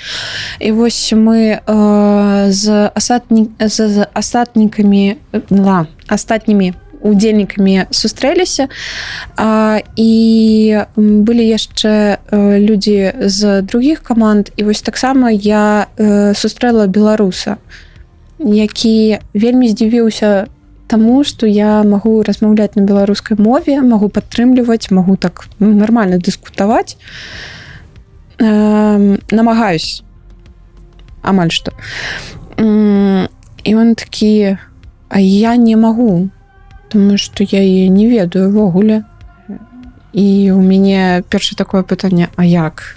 І 0.60 0.72
вось 0.72 1.14
мы 1.14 1.62
э, 1.62 2.52
з 2.52 2.90
асадні 2.96 3.50
з, 3.60 4.08
астатнікамі 4.14 5.18
la, 5.50 5.86
астатнімі 6.08 6.74
удзельнікамі 7.02 7.86
сустрэліся. 7.92 8.68
А, 9.38 9.80
і 9.96 10.86
былі 10.96 11.46
яшчэ 11.46 12.18
э, 12.18 12.60
людзі 12.60 13.14
з 13.20 13.62
других 13.62 14.02
каманд. 14.02 14.52
І 14.56 14.64
вось 14.64 14.82
таксама 14.82 15.32
я 15.32 15.88
э, 15.98 16.34
сустрэла 16.34 16.88
беларуса 16.88 17.58
які 18.44 19.20
вельмі 19.34 19.70
здзівіўся 19.70 20.48
таму 20.88 21.24
што 21.24 21.48
я 21.48 21.84
магу 21.88 22.20
размаўляць 22.24 22.76
на 22.76 22.84
беларускай 22.84 23.38
мове 23.40 23.80
магу 23.82 24.10
падтрымліваць 24.10 24.92
магу 24.92 25.16
так 25.16 25.48
ну, 25.60 25.72
нармальна 25.72 26.18
дыскутаваць. 26.18 26.98
Э, 28.40 29.18
намагаюсь. 29.32 30.04
Амаль 31.22 31.52
што. 31.54 31.72
І 32.58 33.76
он 33.76 33.96
такі 33.96 34.58
а 35.08 35.20
я 35.20 35.56
не 35.56 35.76
магу 35.76 36.30
тому 36.92 37.18
что 37.18 37.44
я 37.44 37.60
яе 37.60 37.90
не 37.90 38.08
ведаю 38.08 38.50
увогуле 38.50 39.04
і 40.14 40.52
у 40.52 40.62
мяне 40.62 41.24
перша 41.30 41.56
такое 41.56 41.84
пытанне 41.84 42.28
А 42.36 42.46
як? 42.46 42.96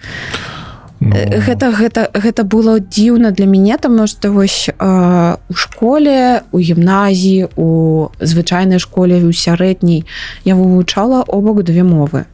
Ну, 0.00 0.76
Э, 1.00 1.40
гэта 1.44 1.70
гэта 1.76 2.08
гэта 2.14 2.42
было 2.44 2.80
дзіўна 2.80 3.30
для 3.30 3.44
мяне 3.44 3.76
таму 3.76 4.06
што 4.06 4.32
вось 4.32 4.68
э, 4.72 5.36
у 5.48 5.54
школе 5.54 6.42
у 6.52 6.58
гімназіі 6.58 7.52
у 7.56 8.08
звычайнай 8.20 8.78
школе 8.78 9.20
у 9.20 9.32
сярэдняй 9.32 10.06
я 10.44 10.54
вывучала 10.54 11.20
обок 11.28 11.64
две 11.64 11.84
мовы. 11.84 12.24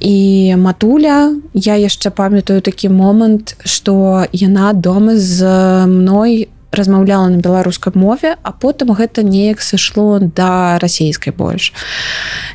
І 0.00 0.56
матуля 0.56 1.32
я 1.54 1.74
яшчэ 1.80 2.10
памятаю 2.10 2.60
такі 2.60 2.92
момант 2.92 3.56
што 3.64 4.26
яна 4.32 4.72
дома 4.72 5.16
з 5.16 5.40
мной 5.86 6.48
размаўляла 6.72 7.28
на 7.28 7.38
беларускай 7.38 7.92
мове 7.94 8.36
а 8.42 8.52
потым 8.52 8.92
гэта 8.96 9.22
неяк 9.22 9.60
сышло 9.60 10.18
да 10.20 10.78
расійскай 10.80 11.32
больш. 11.32 11.72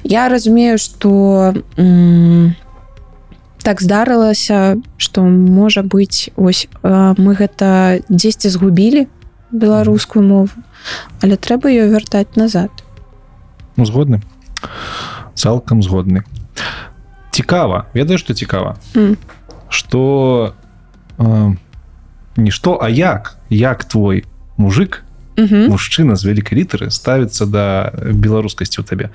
Я 0.04 0.28
разумею 0.30 0.78
што 0.78 1.54
м, 1.78 2.56
так 3.62 3.82
здарылася 3.82 4.78
што 4.98 5.22
можа 5.24 5.84
быць 5.84 6.30
ось 6.36 6.68
мы 6.84 7.38
гэта 7.38 8.02
дзесьці 8.10 8.50
згубілі 8.50 9.08
беларускую 9.52 10.26
мову 10.26 10.50
але 11.22 11.38
трэба 11.38 11.70
ее 11.70 11.88
вяртаць 11.88 12.36
назад. 12.36 12.72
Ну, 13.78 13.86
згодны. 13.86 14.22
Цалкам 15.36 15.84
згодны. 15.84 16.24
Цікава 17.32 17.86
ведаеш 17.94 18.22
што 18.22 18.34
цікава? 18.34 18.78
М. 18.96 19.18
что 19.70 20.54
э, 21.18 21.56
не 22.38 22.52
што 22.52 22.80
а 22.82 22.90
як 22.90 23.37
як 23.50 23.84
твой 23.86 24.26
мужик 24.58 25.04
Мгм. 25.38 25.70
мужчына 25.70 26.16
з 26.18 26.26
вялікай 26.26 26.58
літары 26.58 26.90
ставіцца 26.90 27.46
да 27.46 27.94
беларускасці 27.94 28.82
ў 28.82 28.84
табе 28.90 29.10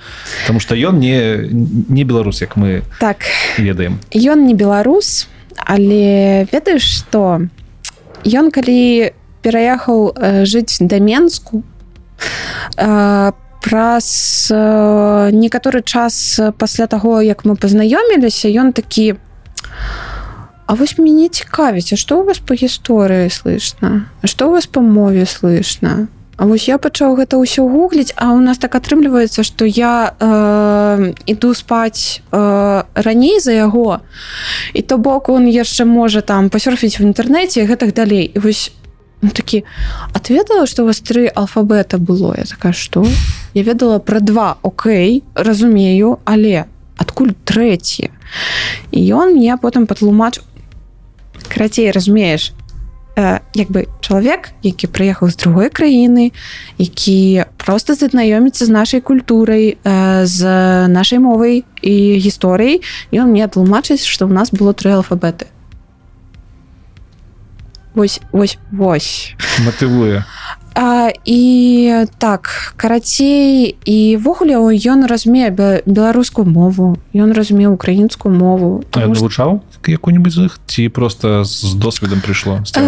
Таму 0.46 0.60
што 0.62 0.78
ён 0.78 1.02
не 1.02 1.50
не 1.90 2.04
беларус 2.06 2.40
як 2.40 2.54
мы 2.56 2.82
так. 3.02 3.26
ведаем. 3.58 3.98
Ён 4.14 4.46
не 4.46 4.54
беларус 4.54 5.26
але 5.58 6.46
ведаеш 6.52 7.02
што 7.02 7.42
ён 8.22 8.54
калі 8.54 9.10
пераехаў 9.42 10.14
э, 10.14 10.44
жыць 10.46 10.78
да 10.78 11.02
менску 11.02 11.66
э, 12.78 13.32
праз 13.62 14.46
э, 14.54 15.30
некаторы 15.34 15.82
час 15.82 16.38
пасля 16.58 16.86
таго 16.86 17.18
як 17.20 17.42
мы 17.44 17.58
пазнаёміліся 17.58 18.46
ён 18.46 18.70
такі 18.72 19.18
А 20.72 20.74
вось 20.74 20.96
мяне 20.96 21.28
цікавіць 21.28 21.92
А 21.92 21.96
што 22.00 22.22
у 22.22 22.24
вас 22.24 22.38
по 22.40 22.56
гісторыі 22.56 23.28
слышно 23.28 24.08
А 24.22 24.26
што 24.26 24.48
у 24.48 24.56
вас 24.56 24.64
по 24.64 24.80
мове 24.80 25.26
слышно 25.28 26.08
А 26.40 26.48
вось 26.48 26.64
я 26.64 26.80
пачаў 26.80 27.12
гэта 27.20 27.36
ўсё 27.36 27.68
гугліць 27.68 28.16
А 28.16 28.32
у 28.32 28.40
нас 28.40 28.56
так 28.56 28.72
атрымліваецца 28.80 29.44
што 29.44 29.68
я 29.68 30.16
э, 30.16 31.12
іду 31.28 31.52
спаць 31.52 32.24
э, 32.32 32.82
раней 32.94 33.36
за 33.36 33.52
яго 33.52 34.00
і 34.72 34.80
то 34.80 34.96
бок 34.96 35.28
он 35.28 35.44
яшчэ 35.44 35.84
можа 35.84 36.24
там 36.24 36.48
пасёрфіць 36.48 36.96
в 36.96 37.04
інтэрнэце 37.04 37.60
і 37.60 37.68
гэтак 37.68 37.92
далей. 37.92 38.32
І 38.32 38.38
вось 38.40 38.72
ну, 39.20 39.28
такі 39.28 39.68
отведала 40.16 40.64
что 40.64 40.82
у 40.82 40.86
вас 40.88 41.04
тры 41.04 41.28
алфабета 41.28 42.00
было? 42.00 42.32
Я 42.38 42.48
такая 42.48 42.72
что 42.72 43.04
я 43.52 43.62
ведала 43.62 43.98
про 43.98 44.20
два 44.20 44.56
Окей 44.62 45.22
разумею 45.34 46.18
але 46.24 46.64
адкуль 46.96 47.36
трэці? 47.44 48.08
І 48.90 48.98
ён 49.12 49.36
мне 49.36 49.52
потым 49.60 49.84
патлумач 49.86 50.40
карацей 51.52 51.90
разумееш 51.92 52.52
э, 53.16 53.44
як 53.54 53.68
бы 53.68 53.84
чалавек 54.00 54.56
які 54.64 54.88
прыехаў 54.88 55.28
з 55.28 55.36
другой 55.36 55.68
краіны 55.68 56.32
які 56.80 57.44
просто 57.60 57.92
знаёміцца 57.94 58.64
з 58.64 58.70
нашай 58.72 59.00
культурай 59.04 59.76
э, 59.76 60.24
з 60.24 60.40
нашай 60.88 61.20
мовай 61.20 61.64
і 61.84 61.94
гісторыяй 62.16 62.80
ён 63.12 63.36
мне 63.36 63.44
тлумачыць 63.44 64.08
што 64.08 64.24
ў 64.24 64.32
нас 64.32 64.48
было 64.48 64.72
тры 64.72 64.96
алфабеты 64.96 65.52
вось 67.94 68.20
вось 68.32 68.58
вось. 68.72 69.34
Матывуе 69.64 70.24
А, 70.74 71.10
і 71.24 72.04
так 72.18 72.72
карацей 72.76 73.76
і-ввогуле 73.84 74.56
ён 74.56 75.06
разумее 75.06 75.50
бе- 75.50 75.82
беларускую 75.86 76.46
мову 76.46 76.96
ён 77.14 77.32
разумее 77.32 77.68
украінскую 77.68 78.34
мову 78.34 78.82
тому 78.90 79.14
што- 79.14 79.22
навучаў 79.24 79.60
якую-нибудь 79.88 80.32
з 80.32 80.38
іх? 80.46 80.60
Ці 80.66 80.88
просто 80.88 81.44
з 81.44 81.74
досведам 81.74 82.20
прыйшло 82.20 82.60
з 82.64 82.72
А, 82.76 82.80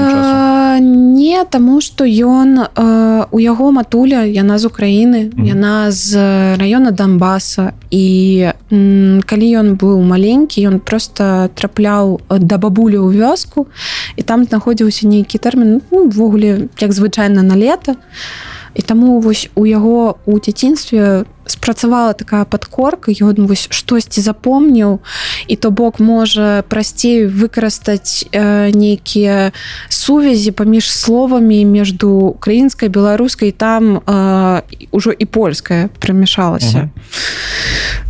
не 0.81 1.45
таму 1.51 1.81
што 1.81 2.05
ён 2.05 2.59
а, 2.75 3.27
у 3.31 3.39
яго 3.39 3.71
матуля 3.73 4.25
яна 4.25 4.59
з 4.59 4.65
Украіны 4.67 5.31
Мгм. 5.35 5.45
яна 5.47 5.91
з 5.91 6.17
раёна 6.57 6.91
Донбаса 6.91 7.73
і 7.91 8.51
м, 8.73 9.23
калі 9.27 9.47
ён 9.61 9.69
быў 9.77 10.01
маленькі 10.03 10.67
ён 10.69 10.79
просто 10.81 11.51
трапляў 11.55 12.21
да 12.31 12.59
бабулі 12.59 12.97
ў 12.99 13.13
вёску 13.15 13.67
і 14.17 14.23
там 14.23 14.45
знаходзіўся 14.45 15.07
нейкі 15.09 15.39
тэрмін 15.39 15.81
ну, 15.91 15.99
увогуле 16.11 16.69
як 16.81 16.93
звычайна 16.93 17.43
на 17.43 17.57
лета 17.57 17.93
і 17.93 17.97
таму 18.83 19.21
вось 19.21 19.49
у 19.55 19.65
яго 19.65 20.19
у 20.27 20.39
дзяцінстве 20.39 21.25
спрацавала 21.47 22.13
такая 22.13 22.45
падкорка 22.45 23.13
ён 23.13 23.47
вось 23.47 23.69
штосьці 23.71 24.21
запомніў. 24.21 25.01
І 25.47 25.57
то 25.57 25.71
бок 25.71 26.01
можа 26.01 26.65
прасцей 26.69 27.27
выкарыстаць 27.29 28.25
э, 28.33 28.73
нейкія 28.75 29.53
сувязі 29.89 30.51
паміж 30.51 30.91
словамі 30.91 31.65
между 31.65 32.11
украінскай 32.11 32.89
беларускай 32.89 33.53
там 33.53 34.01
э, 34.01 34.63
ўжо 34.93 35.13
і 35.13 35.25
польская 35.25 35.91
прымяшалася 36.01 36.89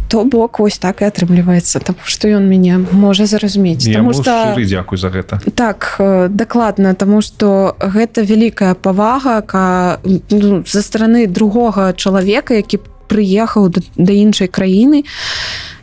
то 0.08 0.24
бок 0.24 0.58
вось 0.58 0.78
так 0.78 1.02
і 1.02 1.08
атрымліваецца 1.08 1.80
там 1.80 1.96
што 2.04 2.28
ён 2.28 2.48
мяне 2.48 2.78
можа 2.78 3.26
зразумець. 3.26 3.84
Таму 3.86 4.12
што... 4.12 4.54
дзякуй 4.56 4.98
за 4.98 5.08
гэта. 5.10 5.40
Так 5.54 5.96
э, 5.98 6.28
дакладна 6.28 6.94
тому 6.94 7.22
что 7.22 7.76
гэта 7.80 8.22
вялікая 8.22 8.74
павага 8.74 9.40
ка 9.42 10.00
ну, 10.04 10.62
за 10.66 10.82
стороны 10.82 11.26
другога 11.26 11.92
чалавека 11.96 12.54
які 12.54 12.80
прыехаў 13.08 13.68
да, 13.68 13.80
да 13.96 14.12
іншай 14.12 14.48
краіны. 14.48 15.04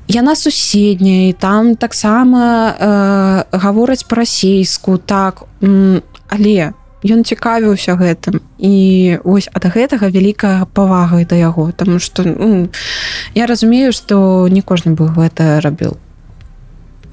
Яна 0.08 0.36
суседняя 0.36 1.30
і 1.30 1.34
там 1.34 1.76
таксама 1.76 2.76
э, 2.76 3.58
гавораць 3.58 4.04
па-расейску 4.04 4.98
так 4.98 5.44
але 5.62 6.74
ён 7.04 7.26
цікавіўся 7.26 7.98
гэтым. 7.98 8.42
І 8.58 9.18
вось 9.24 9.50
ад 9.54 9.66
гэтага 9.66 10.10
вялікая 10.14 10.66
павага 10.66 11.24
да 11.26 11.36
яго 11.36 11.72
Таму 11.72 12.00
что 12.00 12.24
ну, 12.24 12.70
я 13.34 13.46
разумею 13.46 13.92
што 13.92 14.48
не 14.50 14.62
кожны 14.62 14.94
бы 14.94 15.10
гэта 15.10 15.62
рабіў 15.62 15.98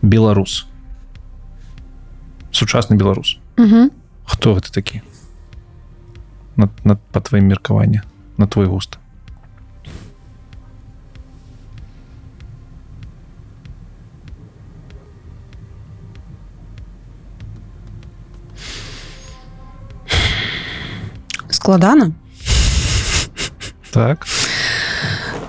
беларус. 0.03 0.67
Сучасны 2.51 2.97
беларус. 2.97 3.39
Угу. 3.59 3.91
хто 4.25 4.55
гэта 4.55 4.73
такі? 4.73 5.03
На, 6.57 6.69
на 6.85 6.97
по 6.97 7.21
тваім 7.21 7.45
меркаванне 7.49 8.03
на 8.37 8.47
твой 8.47 8.67
густ 8.67 8.99
складана? 21.69 22.13
Так. 23.93 24.27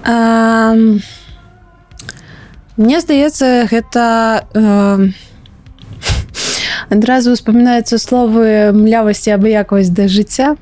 Эм, 0.05 1.01
Мне 2.75 2.99
здаецца 2.99 3.67
гэта 3.67 4.47
э, 4.55 5.11
адразу 6.91 7.31
успамінаюцца 7.31 7.99
словы 7.99 8.71
млявасці 8.71 9.35
абыякавасць 9.35 9.91
да 9.91 10.07
жыцця. 10.07 10.55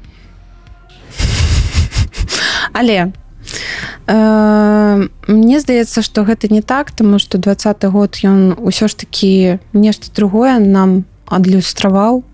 Але 2.74 3.14
э, 4.06 5.08
мне 5.28 5.60
здаецца 5.62 6.02
што 6.02 6.26
гэта 6.26 6.50
не 6.50 6.62
так 6.62 6.92
тому 6.92 7.18
что 7.18 7.38
двадцаты 7.38 7.90
год 7.90 8.18
ён 8.22 8.58
усё 8.58 8.90
ж 8.90 8.98
такі 8.98 9.58
нешта 9.74 10.10
другое 10.14 10.58
нам 10.58 11.06
адлюстраваў. 11.26 12.26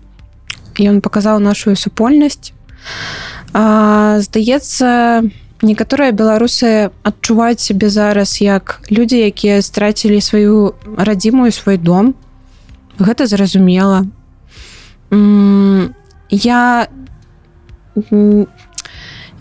Ён 0.80 1.00
паказаў 1.04 1.44
нашу 1.44 1.76
супольнасць 1.76 2.53
а, 3.52 4.20
здаецца 4.20 5.22
некаторыя 5.62 6.12
беларусы 6.12 6.90
адчуваюць 7.02 7.60
сябе 7.60 7.88
зараз 7.88 8.40
як 8.40 8.80
людзі 8.90 9.24
якія 9.24 9.62
страцілі 9.62 10.20
сваю 10.20 10.74
радзімую 10.96 11.52
свой 11.52 11.78
дом. 11.78 12.14
Гэта 12.98 13.26
зразумела. 13.26 14.06
Я 16.30 16.88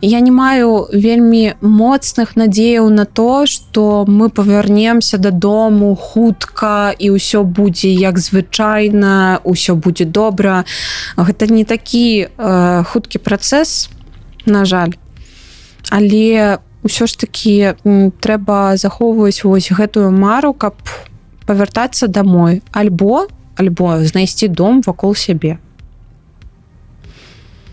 я 0.05 0.19
не 0.19 0.31
маю 0.31 0.87
вельмі 0.91 1.55
моцных 1.61 2.35
надзеяў 2.35 2.89
на 2.89 3.05
то 3.05 3.45
что 3.47 4.03
мы 4.03 4.27
павярнемся 4.29 5.17
дадому 5.17 5.95
хутка 5.95 6.91
і 6.91 7.15
ўсё 7.15 7.47
будзе 7.47 7.87
як 7.87 8.19
звычайна 8.19 9.39
ўсё 9.47 9.79
будзе 9.79 10.03
добра. 10.03 10.65
Гэта 11.15 11.47
не 11.47 11.63
такі 11.63 12.27
э, 12.27 12.83
хуткі 12.83 13.23
працэс 13.23 13.87
на 14.45 14.65
жаль. 14.67 14.91
Але 15.87 16.59
ўсё 16.83 17.07
ж 17.07 17.15
такі 17.15 17.79
м, 17.87 18.11
трэба 18.11 18.75
захоўваць 18.75 19.47
вось 19.47 19.71
гэтую 19.71 20.11
мару 20.11 20.51
каб 20.51 20.75
павяртацца 21.47 22.11
домой 22.11 22.59
альбо 22.75 23.31
альбо 23.55 24.03
знайсці 24.03 24.51
дом 24.51 24.83
вакол 24.83 25.15
сябе. 25.15 25.63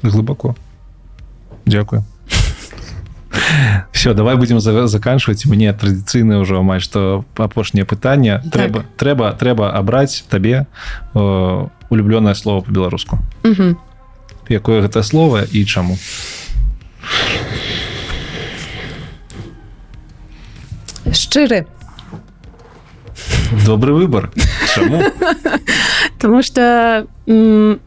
Глыбоко. 0.02 0.54
Дякую 1.66 2.04
все 3.92 4.14
давай 4.14 4.36
будем 4.36 4.60
за- 4.60 4.86
заканчивать. 4.86 5.46
Мне 5.46 5.72
традыцыйна 5.72 6.40
ўжо 6.40 6.58
амаль 6.60 6.80
што 6.80 7.24
апошняе 7.36 7.84
пытанне 7.84 8.38
Так. 8.38 8.52
трэба 8.52 8.84
трэба 8.96 9.32
трэба 9.38 9.70
абраць 9.72 10.24
табе 10.30 10.66
э, 11.14 11.66
улюблёнае 11.90 12.34
слово 12.34 12.60
по-беларуску 12.62 13.18
якое 14.48 14.82
гэта 14.82 15.02
слово 15.02 15.44
і 15.52 15.64
чаму 15.64 15.96
шчыры 21.12 21.66
добрый 23.66 23.94
выбор. 23.94 24.30
Чаму 24.74 25.02
Таму 26.18 26.42
что 26.42 27.06
м, 27.26 27.80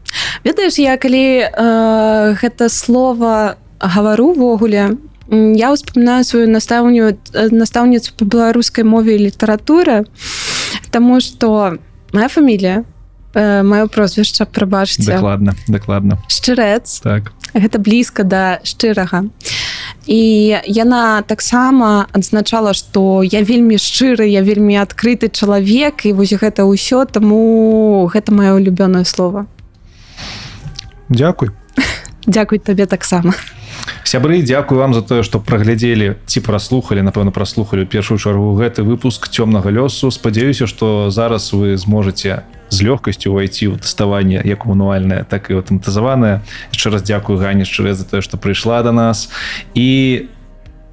ведаеш 0.44 0.78
я 0.78 0.96
калі 0.98 1.46
э, 1.46 2.36
гэта 2.40 2.68
слово 2.68 3.56
гавару 3.80 4.32
увогуле 4.34 4.78
м, 4.78 4.98
я 5.30 5.72
успамінаю 5.72 6.24
сваю 6.24 6.48
настаўню 6.48 7.16
настаўніцу 7.32 8.12
по 8.16 8.24
беларускай 8.24 8.84
мове 8.84 9.16
і 9.16 9.30
літаратуры 9.30 10.04
Таму 10.90 11.20
что 11.20 11.78
моя 12.12 12.28
фамілія 12.28 12.84
э, 13.34 13.62
маё 13.62 13.88
прозвішча 13.88 14.44
прабачце 14.44 15.02
дакладна 15.02 15.54
дакладна 15.68 16.18
шчырэц. 16.28 17.02
Так. 17.02 17.32
Гэта 17.54 17.78
блізка 17.78 18.22
да 18.22 18.60
шчырага. 18.62 19.24
І 20.06 20.54
яна 20.66 21.22
таксама 21.22 22.06
адзначала 22.12 22.74
што 22.74 23.22
я 23.22 23.42
вельмі 23.42 23.80
шчыры 23.80 24.28
я 24.28 24.42
вельмі 24.42 24.76
адкрыты 24.78 25.32
чалавек 25.32 26.06
і 26.06 26.12
вось 26.12 26.36
гэта 26.36 26.62
ўсё 26.62 27.06
таму 27.10 28.06
гэта 28.12 28.30
маё 28.30 28.54
улюбёнае 28.60 29.04
слово 29.04 29.46
Дякуй 31.08 31.50
Дякуй 32.26 32.58
табе 32.58 32.86
таксама 32.86 33.34
сябры 34.04 34.42
дзякую 34.42 34.78
вам 34.78 34.94
за 34.94 35.02
тое 35.02 35.24
што 35.24 35.40
праглядзелі 35.40 36.14
ці 36.28 36.40
праслухалі 36.44 37.02
напэўна 37.02 37.32
праслухалі 37.32 37.88
першую 37.88 38.20
чаргу. 38.20 38.54
Гэты 38.54 38.84
выпуск 38.84 39.28
цёмнага 39.28 39.72
лёсу. 39.72 40.12
Спадзяюся 40.12 40.68
што 40.68 41.10
зараз 41.10 41.52
вы 41.52 41.76
зможаце 41.76 42.44
з 42.68 42.78
лёгкасцю 42.82 43.32
увайці 43.32 43.72
ў 43.72 43.80
тэставанне 43.80 44.42
як 44.44 44.66
мануальнае 44.66 45.24
так 45.24 45.50
і 45.50 45.60
аўтаматызаванае 45.60 46.42
яшчэ 46.74 46.90
раз 46.90 47.02
дзякую 47.06 47.38
гані 47.38 47.64
шчырэ 47.64 47.94
за 47.94 48.04
тое 48.04 48.20
што 48.20 48.36
прыйшла 48.36 48.82
до 48.82 48.92
нас. 48.92 49.30
І 49.74 50.28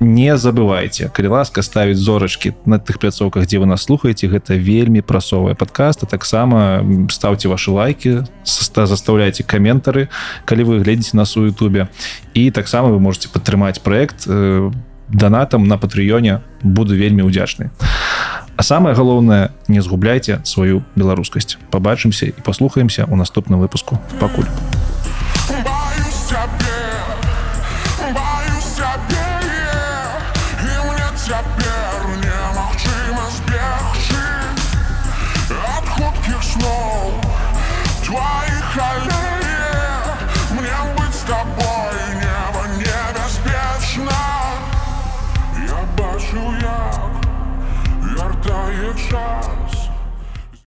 не 0.01 0.37
забывайте. 0.37 1.09
Калі 1.13 1.27
ласка 1.27 1.61
ставіць 1.61 2.01
зорачки 2.01 2.53
на 2.65 2.81
тых 2.81 2.97
пляцоўках 2.97 3.45
дзе 3.45 3.61
вы 3.61 3.69
нас 3.69 3.85
слухаеце 3.85 4.27
гэта 4.27 4.57
вельмі 4.57 5.05
прасовая 5.05 5.53
подкаста 5.53 6.09
таксама 6.09 6.81
ставце 7.09 7.47
ваши 7.47 7.71
лайки 7.71 8.25
ста 8.43 8.89
заставляйте 8.89 9.45
каментары 9.45 10.09
калі 10.45 10.63
вы 10.63 10.79
глядзіце 10.81 11.13
нас 11.15 11.37
у 11.37 11.45
Ютубе. 11.45 11.87
І 12.33 12.49
таксама 12.49 12.89
вы 12.89 12.99
можете 12.99 13.29
падтрымаць 13.29 13.77
проект 13.79 14.25
э, 14.25 14.71
донатам 15.07 15.69
на 15.69 15.77
патрыёне 15.77 16.41
буду 16.63 16.97
вельмі 16.97 17.21
удзячны. 17.21 17.69
А 18.57 18.63
самое 18.63 18.95
галоўнае 18.95 19.53
не 19.67 19.81
згубляйте 19.81 20.41
сваю 20.43 20.83
беларускасць 20.95 21.57
побачымся 21.69 22.25
і 22.25 22.33
паслухаемся 22.41 23.05
у 23.05 23.15
наступным 23.15 23.61
выпуску 23.61 24.01
пакуль 24.19 24.49